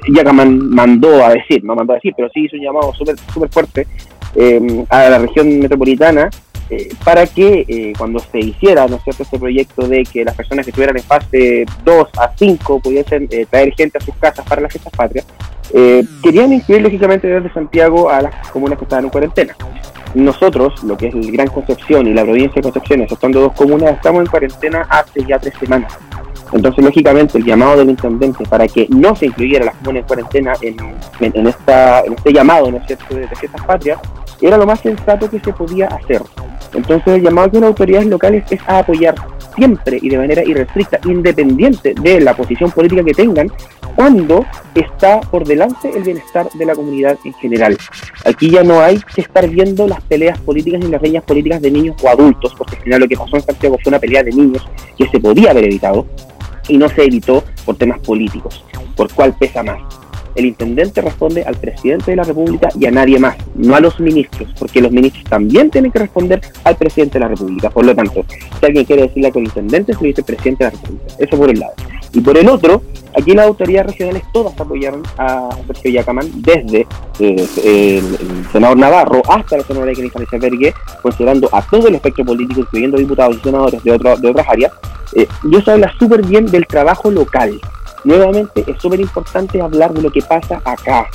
Yacamán 0.08 0.70
mandó 0.70 1.24
a 1.24 1.34
decir, 1.34 1.64
no 1.64 1.76
mandó 1.76 1.94
a 1.94 1.96
decir, 1.96 2.14
pero 2.16 2.30
sí 2.30 2.46
hizo 2.46 2.56
un 2.56 2.64
llamado 2.64 2.94
súper 2.94 3.16
super 3.34 3.50
fuerte 3.50 3.88
a 4.90 5.10
la 5.10 5.20
región 5.20 5.60
metropolitana 5.60 6.30
para 7.04 7.28
que 7.28 7.94
cuando 7.98 8.20
se 8.20 8.40
hiciera, 8.40 8.88
¿no 8.88 8.96
es 8.96 9.04
cierto?, 9.04 9.24
este 9.24 9.40
proyecto 9.40 9.88
de 9.88 10.04
que 10.04 10.26
las 10.26 10.36
personas 10.36 10.66
que 10.66 10.72
estuvieran 10.72 10.98
en 10.98 11.04
fase 11.04 11.66
2 11.84 12.10
a 12.18 12.32
5 12.36 12.80
pudiesen 12.80 13.30
traer 13.50 13.74
gente 13.76 13.98
a 13.98 14.02
sus 14.02 14.16
casas 14.16 14.46
para 14.48 14.62
las 14.62 14.72
fiestas 14.72 14.94
patrias, 14.94 15.26
eh, 15.74 16.04
querían 16.22 16.54
incluir 16.54 16.82
lógicamente 16.82 17.28
desde 17.28 17.52
Santiago 17.54 18.10
a 18.10 18.22
las 18.22 18.50
comunas 18.50 18.78
que 18.78 18.86
estaban 18.86 19.06
en 19.06 19.12
cuarentena. 19.12 19.56
Nosotros, 20.14 20.82
lo 20.84 20.96
que 20.96 21.08
es 21.08 21.14
el 21.14 21.32
Gran 21.32 21.48
Concepción 21.48 22.08
y 22.08 22.14
la 22.14 22.24
provincia 22.24 22.56
de 22.56 22.62
Concepción, 22.62 23.02
exceptuando 23.02 23.42
dos 23.42 23.54
comunas, 23.54 23.96
estamos 23.96 24.22
en 24.22 24.28
cuarentena 24.28 24.88
hace 24.90 25.26
ya 25.26 25.38
tres 25.40 25.54
semanas. 25.60 25.94
Entonces, 26.54 26.86
lógicamente, 26.86 27.38
el 27.38 27.44
llamado 27.44 27.78
del 27.78 27.90
intendente 27.90 28.46
para 28.46 28.68
que 28.68 28.88
no 28.90 29.16
se 29.16 29.26
incluyera 29.26 29.66
las 29.66 29.76
comunas 29.76 30.02
en 30.02 30.08
cuarentena 30.08 30.54
en, 30.62 30.78
en, 31.20 31.48
esta, 31.48 32.02
en 32.02 32.14
este 32.14 32.32
llamado, 32.32 32.72
¿no 32.72 32.78
es 32.78 32.88
de 32.88 32.96
fiestas 33.36 33.66
patrias, 33.66 34.00
era 34.42 34.58
lo 34.58 34.66
más 34.66 34.80
sensato 34.80 35.30
que 35.30 35.40
se 35.40 35.54
podía 35.54 35.88
hacer. 35.88 36.22
Entonces, 36.74 37.16
el 37.16 37.22
llamado 37.22 37.48
de 37.50 37.60
las 37.62 37.68
autoridades 37.70 38.08
locales 38.08 38.44
es 38.50 38.60
a 38.68 38.80
apoyar 38.80 39.16
siempre 39.56 40.00
y 40.02 40.10
de 40.10 40.18
manera 40.18 40.44
irrestricta, 40.44 41.00
independiente 41.06 41.94
de 42.02 42.20
la 42.20 42.36
posición 42.36 42.72
política 42.72 43.04
que 43.04 43.14
tengan, 43.14 43.50
cuando 43.96 44.46
está 44.74 45.22
por 45.22 45.46
delante 45.46 45.90
el 45.96 46.04
bienestar 46.04 46.50
de 46.52 46.66
la 46.66 46.76
comunidad 46.76 47.18
en 47.24 47.34
general. 47.36 47.78
Aquí 48.26 48.52
ya 48.52 48.64
no 48.64 48.82
hay 48.82 49.00
que 49.00 49.22
estar 49.22 49.48
viendo 49.48 49.88
las 49.88 50.02
peleas 50.02 50.38
políticas 50.40 50.82
ni 50.82 50.90
las 50.90 51.02
reñas 51.02 51.24
políticas 51.24 51.62
de 51.62 51.72
niños 51.72 51.96
o 52.04 52.10
adultos, 52.10 52.54
porque 52.58 52.76
al 52.76 52.84
final 52.84 53.00
lo 53.02 53.08
que 53.08 53.16
pasó 53.16 53.38
en 53.38 53.44
Santiago 53.44 53.78
fue 53.82 53.90
una 53.92 54.00
pelea 54.00 54.24
de 54.24 54.32
niños 54.32 54.68
que 54.98 55.08
se 55.08 55.20
podía 55.20 55.52
haber 55.52 55.66
evitado 55.66 56.06
y 56.68 56.78
no 56.78 56.90
se 56.90 57.04
evitó 57.04 57.44
por 57.66 57.78
temas 57.78 58.00
políticos, 58.00 58.66
por 58.96 59.12
cuál 59.14 59.34
pesa 59.38 59.64
más 59.64 59.80
el 60.36 60.46
intendente 60.46 61.02
responde 61.02 61.44
al 61.44 61.56
presidente 61.56 62.12
de 62.12 62.18
la 62.18 62.24
República 62.24 62.70
y 62.80 62.86
a 62.86 62.92
nadie 62.92 63.20
más, 63.20 63.36
no 63.56 63.76
a 63.76 63.80
los 63.80 64.00
ministros, 64.00 64.50
porque 64.60 64.82
los 64.82 64.92
ministros 64.92 65.24
también 65.26 65.72
tienen 65.72 65.92
que 65.92 66.00
responder 66.00 66.42
al 66.64 66.76
presidente 66.76 67.14
de 67.14 67.20
la 67.22 67.30
República. 67.30 67.70
Por 67.70 67.86
lo 67.86 67.96
tanto, 67.96 68.26
si 68.60 68.66
alguien 68.66 68.86
quiere 68.86 69.04
decirle 69.04 69.32
que 69.32 69.40
el 69.40 69.46
intendente, 69.46 69.94
se 69.94 70.06
dice 70.06 70.24
presidente 70.24 70.66
de 70.66 70.72
la 70.72 70.78
República. 70.78 71.06
Eso 71.20 71.38
por 71.38 71.50
un 71.50 71.60
lado. 71.60 71.74
Y 72.14 72.22
por 72.22 72.38
el 72.38 72.48
otro, 72.50 72.82
aquí 73.18 73.34
las 73.34 73.48
autoridades 73.48 73.92
regionales 73.92 74.24
todas 74.34 74.60
apoyaron 74.60 75.04
a 75.18 75.50
Sergio 75.68 75.92
Yacamán, 75.92 76.30
desde 76.36 76.88
eh, 77.20 77.48
el, 77.64 78.04
senador 78.52 78.78
Navarro 78.78 79.22
hasta 79.28 79.58
la 79.58 79.64
senadora 79.64 79.92
de 79.92 80.40
Bergue, 80.40 80.74
considerando 81.02 81.50
a 81.52 81.62
todo 81.62 81.88
el 81.88 81.96
espectro 81.96 82.26
político, 82.26 82.62
incluyendo 82.62 82.98
diputados 82.98 83.38
y 83.38 83.40
senadores 83.40 83.84
de, 83.84 83.92
de 83.98 84.30
otras 84.30 84.48
áreas. 84.48 84.72
Eh, 85.14 85.28
y 85.50 85.56
eso 85.56 85.72
habla 85.72 85.94
súper 85.98 86.26
bien 86.26 86.46
del 86.46 86.66
trabajo 86.68 87.10
local 87.10 87.60
nuevamente 88.06 88.64
es 88.66 88.82
súper 88.82 89.00
importante 89.00 89.62
hablar 89.62 89.94
de 89.94 90.02
lo 90.02 90.12
que 90.12 90.22
pasa 90.22 90.62
acá. 90.64 91.08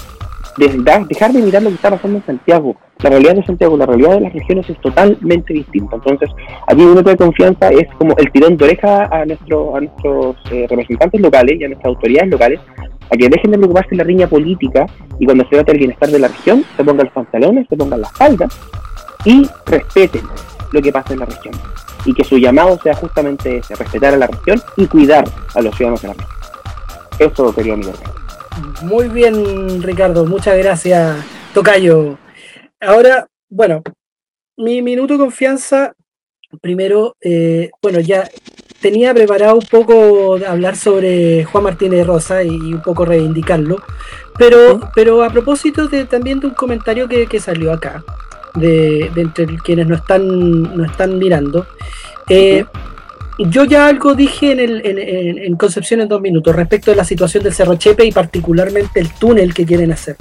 dejar 0.57 1.33
de 1.33 1.41
mirar 1.41 1.63
lo 1.63 1.71
que 1.71 1.77
está 1.77 1.91
pasando 1.91 2.19
en 2.19 2.27
Santiago. 2.27 2.77
La 3.03 3.09
realidad 3.09 3.37
de 3.37 3.45
Santiago, 3.45 3.79
la 3.79 3.87
realidad 3.87 4.17
de 4.17 4.21
las 4.21 4.33
regiones 4.35 4.69
es 4.69 4.79
totalmente 4.81 5.55
distinta. 5.55 5.97
Entonces, 5.97 6.29
aquí 6.67 6.83
un 6.83 7.03
de 7.03 7.17
confianza 7.17 7.71
es 7.71 7.89
como 7.97 8.15
el 8.19 8.31
tirón 8.31 8.59
de 8.59 8.65
oreja 8.65 9.09
a 9.11 9.25
nuestros 9.25 10.37
eh, 10.51 10.67
representantes 10.69 11.21
locales 11.21 11.59
y 11.59 11.65
a 11.65 11.69
nuestras 11.69 11.95
autoridades 11.95 12.31
locales 12.31 12.61
a 13.11 13.17
que 13.17 13.29
dejen 13.29 13.51
de 13.51 13.59
preocuparse 13.59 13.89
en 13.93 13.99
la 13.99 14.05
riña 14.05 14.27
política 14.27 14.87
y 15.19 15.25
cuando 15.25 15.45
se 15.45 15.51
trata 15.51 15.73
del 15.73 15.79
bienestar 15.79 16.11
de 16.11 16.19
la 16.19 16.29
región, 16.29 16.65
se 16.77 16.85
pongan 16.85 17.07
los 17.07 17.13
pantalones, 17.13 17.67
se 17.69 17.77
pongan 17.77 18.01
las 18.01 18.13
faldas 18.13 18.59
y 19.25 19.49
respeten 19.67 20.23
lo 20.73 20.81
que 20.81 20.93
pasa 20.93 21.13
en 21.13 21.21
la 21.21 21.27
región. 21.27 21.55
Y 22.05 22.15
que 22.15 22.25
su 22.25 22.39
llamado 22.39 22.79
sea 22.83 22.95
justamente 22.95 23.59
ese, 23.59 23.75
respetar 23.75 24.15
a 24.15 24.17
la 24.17 24.27
región 24.27 24.61
y 24.77 24.87
cuidar 24.87 25.25
a 25.55 25.61
los 25.61 25.75
ciudadanos 25.77 26.03
de 26.03 26.09
la 26.09 26.15
región. 26.15 26.40
Eso 27.21 27.55
quería 27.55 27.77
mi 27.77 27.85
Muy 28.83 29.09
bien, 29.09 29.83
Ricardo. 29.83 30.25
Muchas 30.25 30.57
gracias, 30.57 31.23
Tocayo. 31.53 32.17
Ahora, 32.81 33.27
bueno, 33.51 33.83
mi 34.57 34.81
minuto 34.81 35.13
de 35.13 35.19
confianza, 35.19 35.93
primero, 36.63 37.17
eh, 37.21 37.71
bueno, 37.83 38.01
ya 38.01 38.27
tenía 38.81 39.13
preparado 39.13 39.57
un 39.57 39.67
poco 39.71 40.39
de 40.39 40.47
hablar 40.47 40.77
sobre 40.77 41.45
Juan 41.45 41.65
Martínez 41.65 42.07
Rosa 42.07 42.43
y 42.43 42.73
un 42.73 42.81
poco 42.81 43.05
reivindicarlo, 43.05 43.83
pero, 44.39 44.81
pero 44.95 45.23
a 45.23 45.29
propósito 45.29 45.89
de, 45.89 46.07
también 46.07 46.41
de 46.41 46.47
un 46.47 46.55
comentario 46.55 47.07
que, 47.07 47.39
salió 47.39 47.75
acá, 47.75 48.03
de, 48.55 49.11
entre 49.15 49.59
quienes 49.59 49.87
no 49.87 49.97
están, 49.97 50.63
no 50.75 50.87
están 50.87 51.19
mirando, 51.19 51.67
eh, 52.31 52.65
yo 53.49 53.65
ya 53.65 53.87
algo 53.87 54.15
dije 54.15 54.53
en, 54.53 54.61
el, 54.61 54.83
en, 54.85 55.57
Concepción 55.57 56.01
en 56.01 56.09
dos 56.09 56.21
minutos 56.21 56.55
respecto 56.55 56.91
de 56.91 56.97
la 56.97 57.05
situación 57.05 57.43
del 57.43 57.55
Cerro 57.55 57.77
Chepe 57.77 58.05
y 58.05 58.13
particularmente 58.13 59.01
el 59.01 59.11
túnel 59.11 59.55
que 59.55 59.65
quieren 59.65 59.93
hacer. 59.93 60.17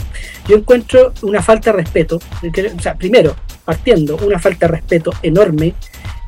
Yo 0.48 0.56
encuentro 0.56 1.14
una 1.22 1.41
falta 1.41 1.72
de 1.72 1.78
respeto, 1.78 2.18
o 2.18 2.82
sea, 2.82 2.96
primero, 2.96 3.36
partiendo, 3.66 4.18
una 4.18 4.40
falta 4.40 4.68
de 4.68 4.74
respeto 4.74 5.12
enorme 5.22 5.74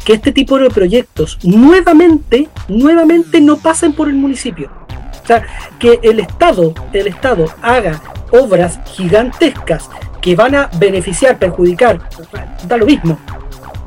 que 0.03 0.13
este 0.13 0.31
tipo 0.31 0.57
de 0.57 0.69
proyectos 0.69 1.37
nuevamente, 1.43 2.49
nuevamente 2.67 3.39
no 3.39 3.57
pasen 3.57 3.93
por 3.93 4.07
el 4.07 4.15
municipio. 4.15 4.71
O 5.23 5.27
sea, 5.27 5.45
que 5.79 5.99
el 6.03 6.19
Estado, 6.19 6.73
el 6.93 7.07
Estado 7.07 7.45
haga 7.61 8.01
obras 8.31 8.79
gigantescas 8.85 9.89
que 10.21 10.35
van 10.35 10.55
a 10.55 10.69
beneficiar, 10.77 11.37
perjudicar, 11.37 11.99
da 12.67 12.77
lo 12.77 12.85
mismo, 12.85 13.19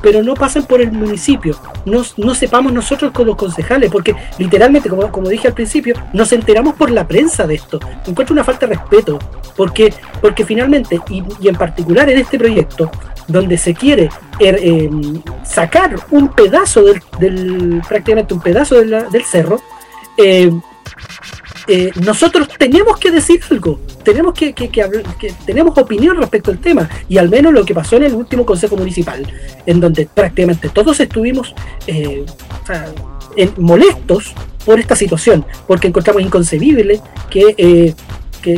pero 0.01 0.23
no 0.23 0.33
pasen 0.33 0.63
por 0.63 0.81
el 0.81 0.91
municipio, 0.91 1.57
no, 1.85 2.03
no 2.17 2.35
sepamos 2.35 2.71
nosotros 2.71 3.11
como 3.11 3.35
concejales, 3.35 3.91
porque 3.91 4.15
literalmente, 4.37 4.89
como, 4.89 5.11
como 5.11 5.29
dije 5.29 5.47
al 5.47 5.53
principio, 5.53 5.95
nos 6.13 6.31
enteramos 6.31 6.75
por 6.75 6.91
la 6.91 7.07
prensa 7.07 7.47
de 7.47 7.55
esto. 7.55 7.79
Encuentro 8.05 8.33
una 8.33 8.43
falta 8.43 8.67
de 8.67 8.75
respeto, 8.75 9.19
porque, 9.55 9.93
porque 10.21 10.45
finalmente, 10.45 10.99
y, 11.09 11.23
en 11.47 11.55
particular 11.55 12.09
en 12.09 12.19
este 12.19 12.37
proyecto, 12.37 12.91
donde 13.27 13.57
se 13.57 13.73
quiere 13.73 14.09
er, 14.39 14.59
em, 14.61 15.21
sacar 15.43 15.95
un 16.11 16.27
pedazo 16.29 16.83
del, 16.83 17.81
prácticamente 17.87 18.33
un 18.33 18.41
pedazo 18.41 18.75
del 18.75 19.25
cerro, 19.25 19.59
eh, 20.17 20.51
eh, 21.67 21.91
nosotros 22.03 22.47
tenemos 22.57 22.97
que 22.97 23.11
decir 23.11 23.41
algo, 23.49 23.79
tenemos 24.03 24.33
que, 24.33 24.53
que, 24.53 24.69
tenemos 25.45 25.77
opinión 25.77 26.17
respecto 26.17 26.51
al 26.51 26.59
tema, 26.59 26.89
y 27.09 27.17
al 27.17 27.29
menos 27.29 27.53
lo 27.53 27.65
que 27.65 27.73
pasó 27.73 27.97
en 27.97 28.03
el 28.03 28.13
último 28.13 28.45
Consejo 28.45 28.77
Municipal, 28.77 29.25
en 29.65 29.79
donde 29.79 30.05
prácticamente 30.05 30.69
todos 30.69 30.99
estuvimos 30.99 31.55
eh, 31.87 32.25
molestos 33.57 34.33
por 34.65 34.79
esta 34.79 34.95
situación, 34.95 35.45
porque 35.67 35.87
encontramos 35.87 36.21
inconcebible 36.21 37.01
que, 37.29 37.55
eh, 37.57 37.93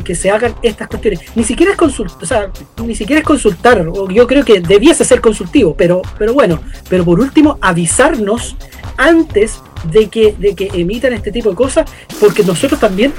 que, 0.01 0.15
se 0.15 0.29
hagan 0.29 0.53
estas 0.61 0.88
cuestiones. 0.89 1.21
Ni 1.35 1.45
siquiera 1.45 1.71
es 1.71 1.77
consultar, 1.77 2.51
o 2.77 2.84
ni 2.84 2.93
siquiera 2.93 3.21
es 3.21 3.25
consultar, 3.25 3.85
yo 4.09 4.27
creo 4.27 4.43
que 4.43 4.59
debiese 4.59 5.05
ser 5.05 5.21
consultivo, 5.21 5.75
pero, 5.77 6.01
pero 6.17 6.34
bueno, 6.34 6.59
pero 6.89 7.05
por 7.05 7.19
último 7.19 7.57
avisarnos 7.61 8.57
antes 8.97 9.61
de 9.86 10.08
que, 10.08 10.36
de 10.38 10.56
que 10.56 10.70
emitan 10.74 11.14
este 11.14 11.32
tipo 11.32 11.49
de 11.49 11.56
cosas, 11.56 11.90
porque 12.20 12.44
nosotros 12.44 12.80
también 12.80 13.14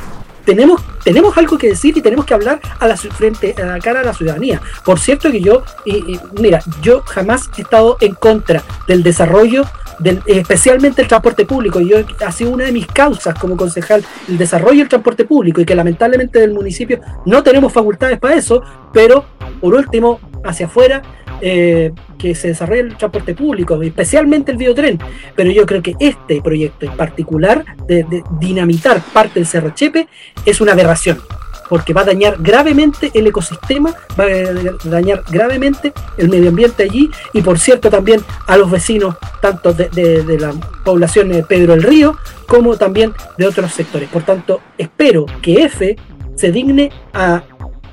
tenemos, 0.49 0.81
tenemos 1.05 1.37
algo 1.37 1.59
que 1.59 1.69
decir 1.69 1.95
y 1.97 2.01
tenemos 2.01 2.25
que 2.25 2.33
hablar 2.33 2.59
a 2.79 2.87
la 2.87 2.97
frente 2.97 3.55
a 3.59 3.67
la 3.67 3.79
cara 3.81 4.01
de 4.01 4.07
la 4.07 4.15
ciudadanía. 4.15 4.63
Por 4.83 4.99
cierto 4.99 5.31
que 5.31 5.43
yo, 5.43 5.63
y, 5.85 6.19
mira, 6.41 6.63
yo 6.81 7.03
jamás 7.03 7.51
he 7.59 7.61
estado 7.61 7.99
en 8.01 8.15
contra 8.15 8.63
del 8.87 9.03
desarrollo 9.03 9.67
del, 9.99 10.23
especialmente 10.25 11.03
el 11.03 11.09
transporte 11.09 11.45
público. 11.45 11.81
Yo 11.81 11.99
ha 12.27 12.33
sido 12.33 12.51
una 12.51 12.65
de 12.65 12.73
mis 12.73 12.87
causas 12.87 13.39
como 13.39 13.59
concejal 13.59 14.03
el 14.27 14.39
desarrollo 14.39 14.79
del 14.79 14.89
transporte 14.89 15.27
público 15.27 15.61
y 15.61 15.67
que 15.67 15.75
lamentablemente 15.75 16.39
del 16.39 16.55
municipio 16.55 16.99
no 17.27 17.43
tenemos 17.43 17.71
facultades 17.71 18.19
para 18.19 18.35
eso, 18.35 18.63
pero 18.93 19.27
por 19.61 19.75
último, 19.75 20.19
hacia 20.45 20.65
afuera 20.65 21.03
eh, 21.41 21.93
que 22.19 22.35
se 22.35 22.49
desarrolle 22.49 22.81
el 22.81 22.97
transporte 22.97 23.35
público, 23.35 23.81
especialmente 23.83 24.53
el 24.53 24.59
biotren. 24.59 24.99
Pero 25.37 25.51
yo 25.51 25.67
creo 25.67 25.83
que 25.83 25.95
este 26.01 26.41
proyecto 26.43 26.87
en 26.87 26.97
particular, 26.97 27.65
de, 27.87 28.05
dinamitar 28.41 29.01
parte 29.13 29.35
del 29.35 29.47
Cerro 29.47 29.71
Chepe, 29.71 30.09
es 30.45 30.61
una 30.61 30.73
aberración 30.73 31.21
porque 31.69 31.93
va 31.93 32.01
a 32.01 32.05
dañar 32.05 32.37
gravemente 32.39 33.11
el 33.15 33.27
ecosistema, 33.27 33.95
va 34.19 34.25
a 34.25 34.89
dañar 34.89 35.23
gravemente 35.31 35.93
el 36.17 36.31
medio 36.31 36.49
ambiente 36.49 36.85
allí 36.85 37.11
y 37.35 37.43
por 37.43 37.59
cierto 37.59 37.91
también 37.91 38.23
a 38.47 38.57
los 38.57 38.71
vecinos 38.71 39.17
tanto 39.43 39.75
de, 39.75 40.39
la 40.41 40.53
población 40.83 41.29
de 41.29 41.43
Pedro 41.43 41.75
el 41.75 41.83
Río 41.83 42.17
como 42.47 42.77
también 42.77 43.13
de 43.37 43.47
otros 43.47 43.73
sectores. 43.73 44.09
Por 44.09 44.23
tanto, 44.23 44.61
espero 44.79 45.27
que 45.43 45.65
EFE 45.65 45.97
se 46.37 46.51
digne 46.51 46.91
a 47.13 47.43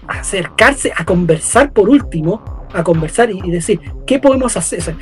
acercarse 0.07 0.93
a 0.95 1.03
conversar 1.03 1.73
por 1.73 1.89
último 1.89 2.54
a 2.73 2.83
conversar 2.83 3.29
y, 3.31 3.51
decir, 3.51 3.79
¿qué 4.05 4.19
podemos 4.19 4.55
hacer? 4.57 4.95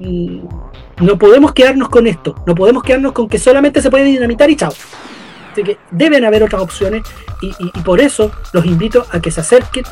Mm, 0.00 0.40
no 1.00 1.18
podemos 1.18 1.52
quedarnos 1.52 1.88
con 1.88 2.06
esto, 2.06 2.34
no 2.46 2.54
podemos 2.54 2.82
quedarnos 2.82 3.12
con 3.12 3.28
que 3.28 3.38
solamente 3.38 3.80
se 3.80 3.90
puede 3.90 4.04
dinamitar 4.04 4.50
y 4.50 4.56
chao. 4.56 4.72
Así 5.52 5.62
que 5.62 5.78
deben 5.90 6.24
haber 6.24 6.42
otras 6.42 6.60
opciones 6.60 7.02
y, 7.40 7.80
por 7.80 8.00
eso 8.00 8.30
los 8.52 8.64
invito 8.66 9.06
a 9.10 9.20
que 9.20 9.30
se 9.30 9.40
acerquen 9.40 9.84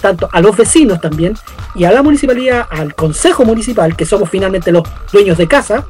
tanto 0.00 0.28
a 0.32 0.40
los 0.40 0.56
vecinos 0.56 1.00
también 1.00 1.34
y 1.74 1.84
a 1.84 1.92
la 1.92 2.02
municipalidad, 2.02 2.66
al 2.70 2.94
consejo 2.94 3.44
municipal, 3.44 3.96
que 3.96 4.04
somos 4.04 4.30
finalmente 4.30 4.72
los 4.72 4.82
dueños 5.12 5.38
de 5.38 5.46
casa, 5.46 5.86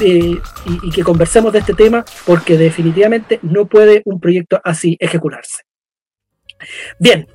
eh, 0.00 0.40
y, 0.66 0.90
que 0.90 1.04
conversemos 1.04 1.52
de 1.52 1.60
este 1.60 1.72
tema 1.72 2.04
porque 2.26 2.58
definitivamente 2.58 3.38
no 3.42 3.66
puede 3.66 4.02
un 4.06 4.18
proyecto 4.18 4.60
así 4.64 4.96
ejecutarse. 4.98 5.62
Bien, 6.98 7.28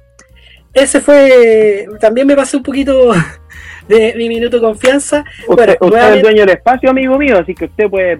ese 0.74 1.02
fue, 1.02 1.88
también 2.00 2.28
me 2.28 2.36
pasé 2.36 2.58
un 2.58 2.64
poquito 2.64 3.12
de 3.88 4.14
mi 4.16 4.30
minuto 4.30 4.58
de 4.58 4.62
confianza. 4.62 5.26
Usted, 5.48 5.70
es 5.70 6.16
el 6.16 6.22
dueño 6.22 6.42
del 6.42 6.50
espacio, 6.50 6.90
amigo 6.92 7.18
mío, 7.18 7.40
así 7.40 7.56
que 7.56 7.66
usted 7.66 7.90
puede 7.90 8.14
eh, 8.14 8.20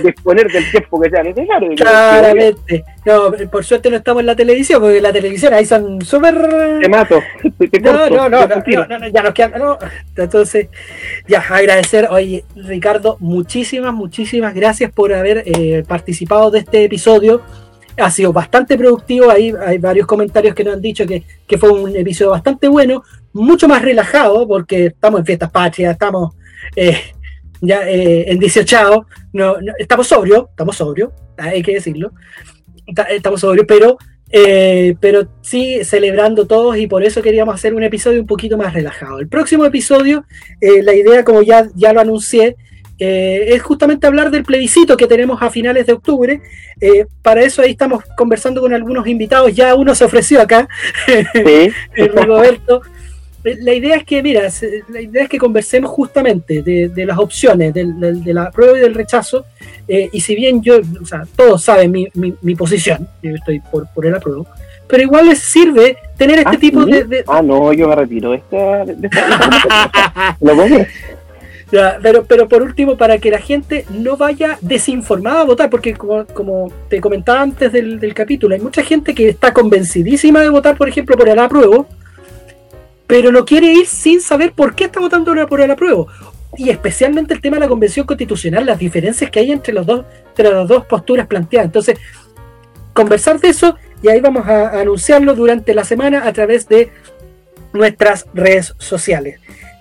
disponer 0.04 0.50
del 0.50 0.70
tiempo 0.70 1.00
que 1.00 1.10
sea 1.10 1.22
necesario. 1.22 1.74
Claramente. 1.76 2.84
No, 3.04 3.32
por 3.50 3.64
suerte 3.64 3.90
no 3.90 3.96
estamos 3.96 4.20
en 4.20 4.26
la 4.26 4.36
televisión, 4.36 4.80
porque 4.80 5.00
la 5.00 5.12
televisión 5.12 5.52
ahí 5.52 5.66
son 5.66 6.00
súper... 6.00 6.80
Te 6.80 6.88
mato. 6.88 7.20
no, 7.82 8.08
no, 8.08 8.28
no, 8.28 8.46
no, 8.46 9.08
ya 9.08 9.22
nos 9.22 9.34
quedan... 9.34 9.52
No. 9.58 9.78
Entonces, 10.16 10.68
ya, 11.26 11.40
agradecer, 11.40 12.08
oye, 12.10 12.44
Ricardo, 12.56 13.18
muchísimas, 13.20 13.92
muchísimas 13.92 14.54
gracias 14.54 14.90
por 14.90 15.12
haber 15.12 15.42
eh, 15.44 15.84
participado 15.86 16.50
de 16.50 16.60
este 16.60 16.84
episodio 16.84 17.42
ha 17.98 18.10
sido 18.10 18.32
bastante 18.32 18.76
productivo. 18.76 19.30
Hay, 19.30 19.52
hay 19.64 19.78
varios 19.78 20.06
comentarios 20.06 20.54
que 20.54 20.64
nos 20.64 20.74
han 20.74 20.80
dicho 20.80 21.06
que, 21.06 21.24
fue 21.58 21.70
un 21.70 21.94
episodio 21.96 22.30
bastante 22.30 22.68
bueno, 22.68 23.02
mucho 23.32 23.68
más 23.68 23.82
relajado, 23.82 24.46
porque 24.46 24.86
estamos 24.86 25.20
en 25.20 25.26
fiestas 25.26 25.50
patrias, 25.50 25.92
estamos 25.92 26.34
eh, 26.76 26.98
ya 27.60 27.88
eh, 27.88 28.30
en 28.30 28.38
18, 28.38 29.06
no, 29.32 29.56
estamos 29.78 30.06
sobrios, 30.06 30.46
estamos 30.50 30.76
sobrios, 30.76 31.10
hay 31.36 31.62
que 31.62 31.74
decirlo, 31.74 32.12
estamos 33.10 33.40
sobrios, 33.40 33.66
pero, 33.66 33.98
eh, 34.30 34.94
pero 35.00 35.28
sí 35.40 35.84
celebrando 35.84 36.46
todos 36.46 36.76
y 36.76 36.86
por 36.86 37.02
eso 37.02 37.22
queríamos 37.22 37.54
hacer 37.54 37.74
un 37.74 37.82
episodio 37.82 38.20
un 38.20 38.26
poquito 38.26 38.56
más 38.56 38.74
relajado. 38.74 39.18
El 39.18 39.28
próximo 39.28 39.64
episodio, 39.64 40.24
la 40.60 40.94
idea, 40.94 41.24
como 41.24 41.42
ya, 41.42 41.68
ya 41.74 41.92
lo 41.92 42.00
anuncié, 42.00 42.56
eh, 42.98 43.54
es 43.54 43.62
justamente 43.62 44.06
hablar 44.06 44.30
del 44.30 44.44
plebiscito 44.44 44.96
que 44.96 45.06
tenemos 45.06 45.40
a 45.40 45.50
finales 45.50 45.86
de 45.86 45.92
octubre. 45.92 46.40
Eh, 46.80 47.06
para 47.22 47.42
eso 47.42 47.62
ahí 47.62 47.70
estamos 47.70 48.02
conversando 48.16 48.60
con 48.60 48.72
algunos 48.74 49.06
invitados, 49.06 49.54
ya 49.54 49.74
uno 49.74 49.94
se 49.94 50.04
ofreció 50.04 50.40
acá, 50.40 50.68
sí. 51.06 51.70
Roberto. 52.14 52.82
Eh, 53.44 53.56
la 53.60 53.72
idea 53.72 53.96
es 53.96 54.04
que, 54.04 54.22
mira, 54.22 54.48
la 54.88 55.00
idea 55.00 55.22
es 55.22 55.28
que 55.28 55.38
conversemos 55.38 55.90
justamente 55.90 56.62
de, 56.62 57.06
las 57.06 57.18
opciones, 57.18 57.72
de, 57.72 58.34
la 58.34 58.50
prueba 58.50 58.76
y 58.76 58.80
del 58.80 58.94
rechazo. 58.94 59.44
y 59.88 60.20
si 60.20 60.34
bien 60.34 60.60
yo, 60.60 60.78
o 61.00 61.06
sea, 61.06 61.24
todos 61.36 61.62
saben 61.62 61.92
mi, 61.92 62.08
mi, 62.14 62.54
posición, 62.56 63.08
yo 63.22 63.34
estoy 63.34 63.60
por, 63.60 63.86
por 63.94 64.06
el 64.06 64.14
apruebo, 64.14 64.46
pero 64.88 65.02
igual 65.02 65.26
les 65.26 65.38
sirve 65.38 65.98
tener 66.16 66.38
este 66.38 66.56
ah, 66.56 66.58
tipo 66.58 66.84
de, 66.84 67.24
Ah, 67.28 67.42
no, 67.42 67.72
yo 67.72 67.88
me 67.88 67.94
retiro. 67.94 68.34
Esta, 68.34 68.84
¿Lo 70.40 70.56
pero, 71.70 72.24
pero 72.24 72.48
por 72.48 72.62
último, 72.62 72.96
para 72.96 73.18
que 73.18 73.30
la 73.30 73.38
gente 73.38 73.84
no 73.90 74.16
vaya 74.16 74.58
desinformada 74.60 75.42
a 75.42 75.44
votar, 75.44 75.68
porque 75.68 75.94
como, 75.94 76.72
te 76.88 77.00
comentaba 77.00 77.42
antes 77.42 77.72
del, 77.72 78.14
capítulo, 78.14 78.54
hay 78.54 78.60
mucha 78.60 78.82
gente 78.82 79.14
que 79.14 79.28
está 79.28 79.52
convencidísima 79.52 80.40
de 80.40 80.48
votar, 80.48 80.76
por 80.76 80.88
ejemplo, 80.88 81.16
por 81.16 81.28
el 81.28 81.38
apruebo, 81.38 81.86
pero 83.06 83.32
no 83.32 83.44
quiere 83.44 83.72
ir 83.72 83.86
sin 83.86 84.20
saber 84.20 84.52
por 84.52 84.74
qué 84.74 84.84
está 84.84 85.00
votando 85.00 85.34
por 85.46 85.60
el 85.60 85.70
apruebo. 85.70 86.08
Y 86.56 86.70
especialmente 86.70 87.34
el 87.34 87.42
tema 87.42 87.56
de 87.56 87.60
la 87.60 87.68
convención 87.68 88.06
constitucional, 88.06 88.64
las 88.64 88.78
diferencias 88.78 89.30
que 89.30 89.40
hay 89.40 89.52
entre, 89.52 89.74
los 89.74 89.84
dos, 89.84 90.06
entre 90.30 90.50
las 90.50 90.66
dos 90.66 90.86
posturas 90.86 91.26
planteadas. 91.26 91.66
Entonces, 91.66 91.98
conversar 92.94 93.38
de 93.38 93.48
eso 93.48 93.76
y 94.02 94.08
ahí 94.08 94.20
vamos 94.20 94.46
a 94.46 94.80
anunciarlo 94.80 95.34
durante 95.34 95.74
la 95.74 95.84
semana 95.84 96.26
a 96.26 96.32
través 96.32 96.66
de 96.68 96.90
nuestras 97.72 98.26
redes 98.32 98.74
sociales 98.78 99.38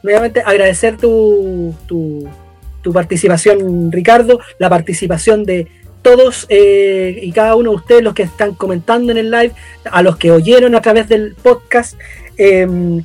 nuevamente 0.08 0.42
agradecer 0.46 0.96
tu, 0.96 1.76
tu, 1.86 2.94
participación, 2.94 3.92
Ricardo, 3.92 4.40
la 4.60 4.70
participación 4.70 5.44
de 5.44 5.68
todos 6.02 6.46
eh, 6.48 7.20
y 7.22 7.34
cada 7.34 7.58
uno 7.58 7.72
de 7.72 7.76
ustedes, 7.76 8.02
los 8.02 8.14
que 8.14 8.24
están 8.24 8.54
comentando 8.54 9.12
en 9.12 9.18
el 9.18 9.30
live, 9.30 9.52
a 9.84 10.02
los 10.02 10.16
que 10.16 10.32
oyeron 10.32 10.74
a 10.76 10.82
través 10.82 11.10
del 11.10 11.36
podcast. 11.36 12.00
Em, 12.38 13.04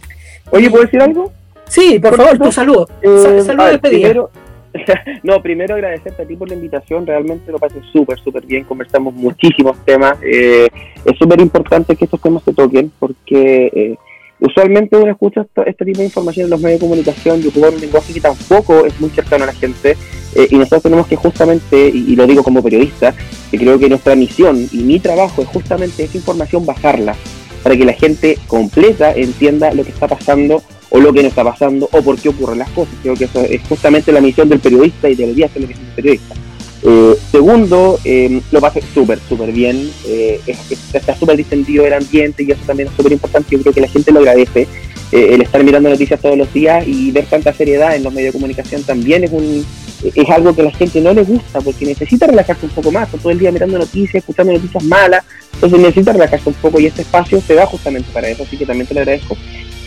Oye, 0.53 0.71
¿puedo 0.71 0.85
decir 0.85 1.03
algo? 1.03 1.33
Sí, 1.65 1.99
por, 1.99 2.17
favor, 2.17 2.39
tu 2.39 2.53
saludo. 2.53 2.89
Eh, 3.03 3.43
saludo 3.45 3.81
primero, 3.81 4.31
no, 5.25 5.43
primero 5.43 5.75
agradecerte 5.75 6.23
a 6.23 6.27
ti 6.27 6.37
por 6.37 6.49
la 6.49 6.55
invitación, 6.55 7.05
realmente 7.05 7.51
lo 7.51 7.59
pasé 7.59 7.81
súper, 7.93 8.21
súper 8.21 8.47
bien, 8.47 8.63
conversamos 8.63 9.13
muchísimos 9.15 9.77
temas, 9.85 10.17
eh, 10.23 10.69
es 11.05 11.19
súper 11.19 11.41
importante 11.41 11.97
que 11.97 12.05
estos 12.05 12.21
temas 12.21 12.45
se 12.45 12.55
toquen 12.55 12.93
porque 13.01 13.99
usualmente 14.43 14.97
uno 14.97 15.13
escucha 15.13 15.47
este 15.67 15.85
tipo 15.85 15.99
de 15.99 16.07
información 16.07 16.45
en 16.45 16.51
los 16.51 16.61
medios 16.61 16.81
de 16.81 16.87
comunicación 16.87 17.41
y 17.43 17.49
ocupa 17.49 17.69
un 17.69 17.81
lenguaje 17.81 18.13
que 18.13 18.21
tampoco 18.21 18.85
es 18.85 19.01
muy 19.01 19.11
cercano 19.11 19.45
a 19.45 19.47
la 19.47 19.55
gente 19.55 19.97
eh, 20.35 20.49
y 20.51 20.57
nosotros 20.57 20.83
tenemos 20.83 21.07
que 21.07 21.17
justamente, 21.17 21.89
y, 21.89 22.17
lo 22.17 22.27
digo 22.27 22.43
como 22.43 22.63
periodista, 22.63 23.15
que 23.51 23.59
creo 23.59 23.79
que 23.79 23.89
nuestra 23.89 24.17
misión 24.17 24.69
y 24.73 24.79
mi 24.79 24.99
trabajo 24.99 25.43
es 25.43 25.49
justamente 25.49 26.05
esa 26.05 26.17
información 26.17 26.67
bajarla 26.67 27.15
para 27.63 27.77
que 27.77 27.85
la 27.85 27.93
gente 27.93 28.39
completa 28.49 29.13
entienda 29.13 29.73
lo 29.73 29.85
que 29.85 29.91
está 29.91 30.09
pasando 30.09 30.63
o 30.91 30.99
lo 30.99 31.13
que 31.13 31.23
no 31.23 31.29
está 31.29 31.45
pasando 31.45 31.89
o 31.93 32.03
por 32.03 32.19
qué 32.19 32.31
ocurren 32.31 32.59
las 32.59 32.71
cosas. 32.71 32.95
Creo 33.03 33.15
que 33.15 33.25
eso 33.25 33.41
es 33.41 33.63
justamente 33.69 34.11
la 34.11 34.21
misión 34.21 34.49
del 34.49 34.61
periodista 34.61 35.09
y 35.09 35.15
debería 35.15 35.49
ser 35.49 35.63
lo 35.63 35.69
que 35.69 35.75
es 35.75 35.81
el 35.81 35.87
periodista. 35.95 36.35
Eh, 36.85 37.17
segundo, 37.31 38.01
eh, 38.05 38.41
lo 38.51 38.61
pasé 38.61 38.83
súper, 38.95 39.19
súper 39.29 39.53
bien. 39.53 39.91
Eh, 40.07 40.41
está 40.93 41.17
súper 41.17 41.37
distendido 41.37 41.87
el 41.87 41.93
ambiente 41.93 42.43
y 42.43 42.51
eso 42.51 42.63
también 42.67 42.89
es 42.89 42.95
súper 42.97 43.13
importante. 43.13 43.49
Yo 43.51 43.61
creo 43.61 43.73
que 43.73 43.81
la 43.81 43.89
gente 43.89 44.13
lo 44.13 44.21
agradece. 44.21 44.67
el 45.13 45.43
estar 45.43 45.63
mirando 45.63 45.91
noticias 45.91 46.19
todos 46.21 46.39
los 46.39 46.51
días 46.55 46.89
y 46.89 47.11
ver 47.11 47.27
tanta 47.27 47.53
seriedad 47.53 47.95
en 47.95 48.03
los 48.03 48.15
medios 48.15 48.33
de 48.33 48.39
comunicación 48.39 48.83
también 48.83 49.23
es 49.25 49.31
un 49.31 49.63
es 50.03 50.31
algo 50.31 50.57
que 50.57 50.63
la 50.63 50.73
gente 50.73 51.01
no 51.01 51.13
le 51.13 51.23
gusta 51.23 51.61
porque 51.61 51.85
necesita 51.85 52.27
relajarse 52.27 52.65
un 52.67 52.73
poco 52.73 52.91
más. 52.91 53.11
todo 53.11 53.31
el 53.31 53.39
día 53.39 53.53
mirando 53.53 53.79
noticias, 53.79 54.17
escuchando 54.17 54.53
noticias 54.53 54.83
malas. 54.85 55.23
Entonces 55.53 55.79
necesita 55.79 56.13
relajarse 56.13 56.49
un 56.49 56.55
poco 56.55 56.81
y 56.81 56.87
este 56.87 57.03
espacio 57.03 57.41
se 57.41 57.55
da 57.55 57.67
justamente 57.67 58.09
para 58.13 58.29
eso. 58.29 58.43
Así 58.43 58.57
que 58.57 58.67
también 58.67 58.87
te 58.87 58.95
lo 58.95 59.01
agradezco. 59.01 59.37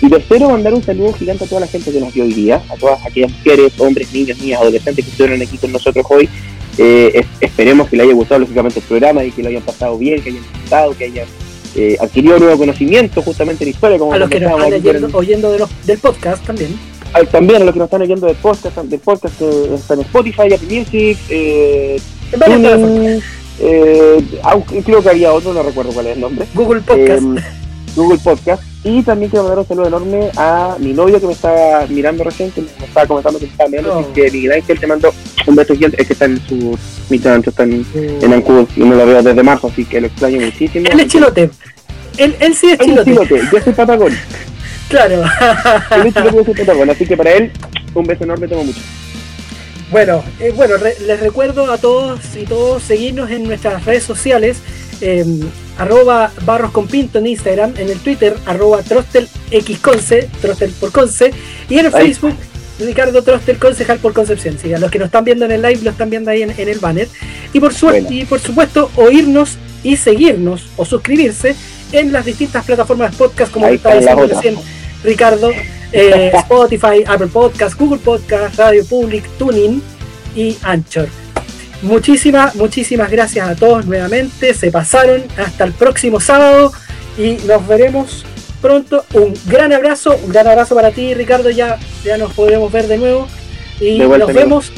Y 0.01 0.09
tercero, 0.09 0.49
mandar 0.49 0.73
un 0.73 0.83
saludo 0.83 1.13
gigante 1.13 1.45
a 1.45 1.47
toda 1.47 1.61
la 1.61 1.67
gente 1.67 1.91
que 1.91 1.99
nos 1.99 2.13
vio 2.13 2.25
hoy 2.25 2.33
día, 2.33 2.61
a 2.69 2.75
todas 2.75 3.03
aquellas 3.05 3.31
mujeres, 3.31 3.73
hombres, 3.79 4.13
niños, 4.13 4.37
niñas, 4.37 4.61
adolescentes 4.61 5.03
que 5.03 5.11
estuvieron 5.11 5.41
aquí 5.41 5.57
con 5.57 5.71
nosotros 5.71 6.05
hoy 6.09 6.29
eh, 6.77 7.25
esperemos 7.39 7.89
que 7.89 7.97
le 7.97 8.03
haya 8.03 8.13
gustado 8.13 8.39
lógicamente 8.41 8.79
el 8.79 8.85
programa 8.85 9.23
y 9.23 9.31
que 9.31 9.43
lo 9.43 9.49
hayan 9.49 9.63
pasado 9.63 9.97
bien, 9.97 10.21
que 10.21 10.29
hayan 10.29 10.43
disfrutado, 10.43 10.97
que 10.97 11.05
hayan 11.05 11.27
eh, 11.75 11.97
adquirido 11.99 12.39
nuevo 12.39 12.57
conocimiento 12.57 13.21
justamente 13.21 13.63
en 13.63 13.71
historia. 13.71 13.97
Como 13.97 14.13
a 14.13 14.17
los 14.17 14.29
que 14.29 14.39
nos 14.39 14.61
están 14.61 15.13
oyendo 15.13 15.51
de 15.51 15.59
los, 15.59 15.69
del 15.85 15.97
podcast 15.99 16.45
también. 16.45 16.77
también 17.31 17.61
a 17.61 17.65
los 17.65 17.73
que 17.73 17.79
nos 17.79 17.87
están 17.87 18.01
oyendo 18.01 18.27
del 18.27 18.35
podcast, 18.37 18.77
del 18.77 18.99
podcast 18.99 19.37
que 19.37 19.75
está 19.75 19.93
en 19.93 20.01
Spotify, 20.01 20.53
Apple 20.53 20.67
Music, 20.69 21.17
eh, 21.29 21.99
eh, 23.59 24.23
creo 24.85 25.01
que 25.01 25.09
había 25.09 25.33
otro, 25.33 25.53
no 25.53 25.63
recuerdo 25.63 25.91
cuál 25.91 26.07
es 26.07 26.15
el 26.15 26.21
nombre. 26.21 26.45
Google 26.53 26.81
Podcast. 26.81 27.23
Google 27.95 28.19
Podcast. 28.19 28.63
Y 28.83 29.01
también 29.01 29.31
quiero 29.31 29.43
mandar 29.43 29.59
un 29.59 29.67
saludo 29.67 29.87
enorme 29.87 30.29
a 30.37 30.75
mi 30.79 30.93
novio 30.93 31.19
que 31.19 31.25
me 31.25 31.33
estaba 31.33 31.87
mirando 31.87 32.23
recién, 32.23 32.51
que 32.51 32.61
me 32.61 32.67
estaba 32.67 33.07
comentando 33.07 33.39
que 33.39 33.45
me 33.45 33.51
estaba 33.51 33.69
mirando, 33.69 33.99
así 33.99 34.09
que 34.13 34.31
Miguel 34.31 34.51
Ángel 34.51 34.79
te 34.79 34.87
mando 34.87 35.13
un 35.47 35.55
beso 35.55 35.73
gigante, 35.73 36.01
es 36.01 36.07
que 36.07 36.13
está 36.13 36.25
en 36.25 36.39
su 36.47 36.77
mitad, 37.09 37.41
está 37.43 37.63
en, 37.63 37.85
en 37.95 38.33
Ancud 38.33 38.67
y 38.75 38.81
no 38.81 38.95
lo 38.95 39.05
veo 39.07 39.23
desde 39.23 39.41
marzo, 39.41 39.67
así 39.67 39.85
que 39.85 40.01
lo 40.01 40.07
extraño 40.07 40.39
muchísimo. 40.39 40.87
Él 40.91 40.99
es 40.99 41.07
chilote, 41.07 41.49
él, 42.17 42.35
él 42.39 42.55
sí 42.55 42.67
es 42.69 42.79
chilote. 42.79 43.09
Él 43.11 43.17
es 43.17 43.27
chilote, 43.27 43.49
yo 43.51 43.61
soy 43.63 43.73
patagón. 43.73 44.13
Claro. 44.87 45.23
él 45.23 46.07
es 46.07 46.13
chilote, 46.13 46.37
yo 46.37 46.45
soy 46.45 46.53
patagón, 46.53 46.89
así 46.91 47.05
que 47.07 47.17
para 47.17 47.31
él, 47.31 47.51
un 47.95 48.05
beso 48.05 48.23
enorme, 48.23 48.47
tengo 48.47 48.63
mucho. 48.63 48.81
Bueno, 49.89 50.23
eh, 50.39 50.51
bueno, 50.55 50.75
les 50.77 51.19
recuerdo 51.19 51.71
a 51.71 51.77
todos 51.77 52.19
y 52.35 52.45
todos 52.45 52.83
seguirnos 52.83 53.31
en 53.31 53.43
nuestras 53.43 53.83
redes 53.85 54.03
sociales. 54.03 54.57
Eh, 55.01 55.25
arroba 55.77 56.31
barros 56.45 56.71
con 56.71 56.87
pinto 56.87 57.19
en 57.19 57.27
Instagram, 57.27 57.73
en 57.77 57.89
el 57.89 57.99
Twitter, 57.99 58.35
arroba 58.45 58.81
trostelxconce, 58.81 60.29
trostel 60.41 60.71
por 60.71 60.91
conce, 60.91 61.31
y 61.69 61.77
en 61.79 61.87
el 61.87 61.91
Facebook, 61.91 62.35
Ricardo 62.79 63.21
Trostel 63.21 63.57
Concejal 63.57 63.99
por 63.99 64.13
Concepción. 64.13 64.57
A 64.75 64.79
los 64.79 64.91
que 64.91 64.99
nos 64.99 65.07
están 65.07 65.23
viendo 65.23 65.45
en 65.45 65.51
el 65.51 65.61
live 65.61 65.81
lo 65.83 65.91
están 65.91 66.09
viendo 66.09 66.31
ahí 66.31 66.43
en, 66.43 66.51
el 66.57 66.79
banner. 66.79 67.07
Y 67.53 67.59
por, 67.59 67.73
suerte, 67.73 68.13
y 68.13 68.25
por 68.25 68.39
supuesto, 68.39 68.91
oírnos 68.95 69.57
y 69.83 69.97
seguirnos 69.97 70.67
o 70.75 70.85
suscribirse 70.85 71.55
en 71.91 72.11
las 72.11 72.25
distintas 72.25 72.65
plataformas 72.65 73.11
de 73.11 73.17
podcast, 73.17 73.51
como 73.51 73.67
está 73.67 73.95
diciendo 73.95 74.27
recién 74.27 74.55
Ricardo, 75.03 75.51
eh, 75.91 76.31
Spotify, 76.35 77.03
Apple 77.07 77.27
Podcast, 77.27 77.79
Google 77.79 77.99
Podcast, 77.99 78.57
Radio 78.57 78.85
Public, 78.85 79.23
Tuning 79.37 79.81
y 80.35 80.57
Anchor. 80.63 81.24
Muchísimas, 81.85 82.55
muchísimas 82.55 83.11
gracias 83.11 83.47
a 83.47 83.55
todos 83.55 83.85
nuevamente. 83.85 84.53
Se 84.53 84.71
pasaron. 84.71 85.23
Hasta 85.37 85.63
el 85.63 85.71
próximo 85.73 86.19
sábado 86.19 86.71
y 87.17 87.33
nos 87.47 87.67
veremos 87.67 88.25
pronto. 88.61 89.05
Un 89.13 89.33
gran 89.45 89.71
abrazo, 89.71 90.17
un 90.23 90.31
gran 90.31 90.47
abrazo 90.47 90.73
para 90.73 90.91
ti, 90.91 91.13
Ricardo. 91.13 91.51
Ya, 91.51 91.77
ya 92.03 92.17
nos 92.17 92.33
podremos 92.33 92.71
ver 92.71 92.87
de 92.87 92.97
nuevo. 92.97 93.27
Y 93.79 93.99
nos 93.99 94.33
vemos, 94.33 94.71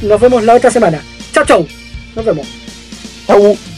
nos 0.00 0.20
vemos 0.20 0.42
la 0.44 0.54
otra 0.54 0.70
semana. 0.70 1.02
Chao, 1.32 1.44
chao. 1.44 1.66
Nos 2.16 2.24
vemos. 2.24 2.46
Chau. 3.26 3.71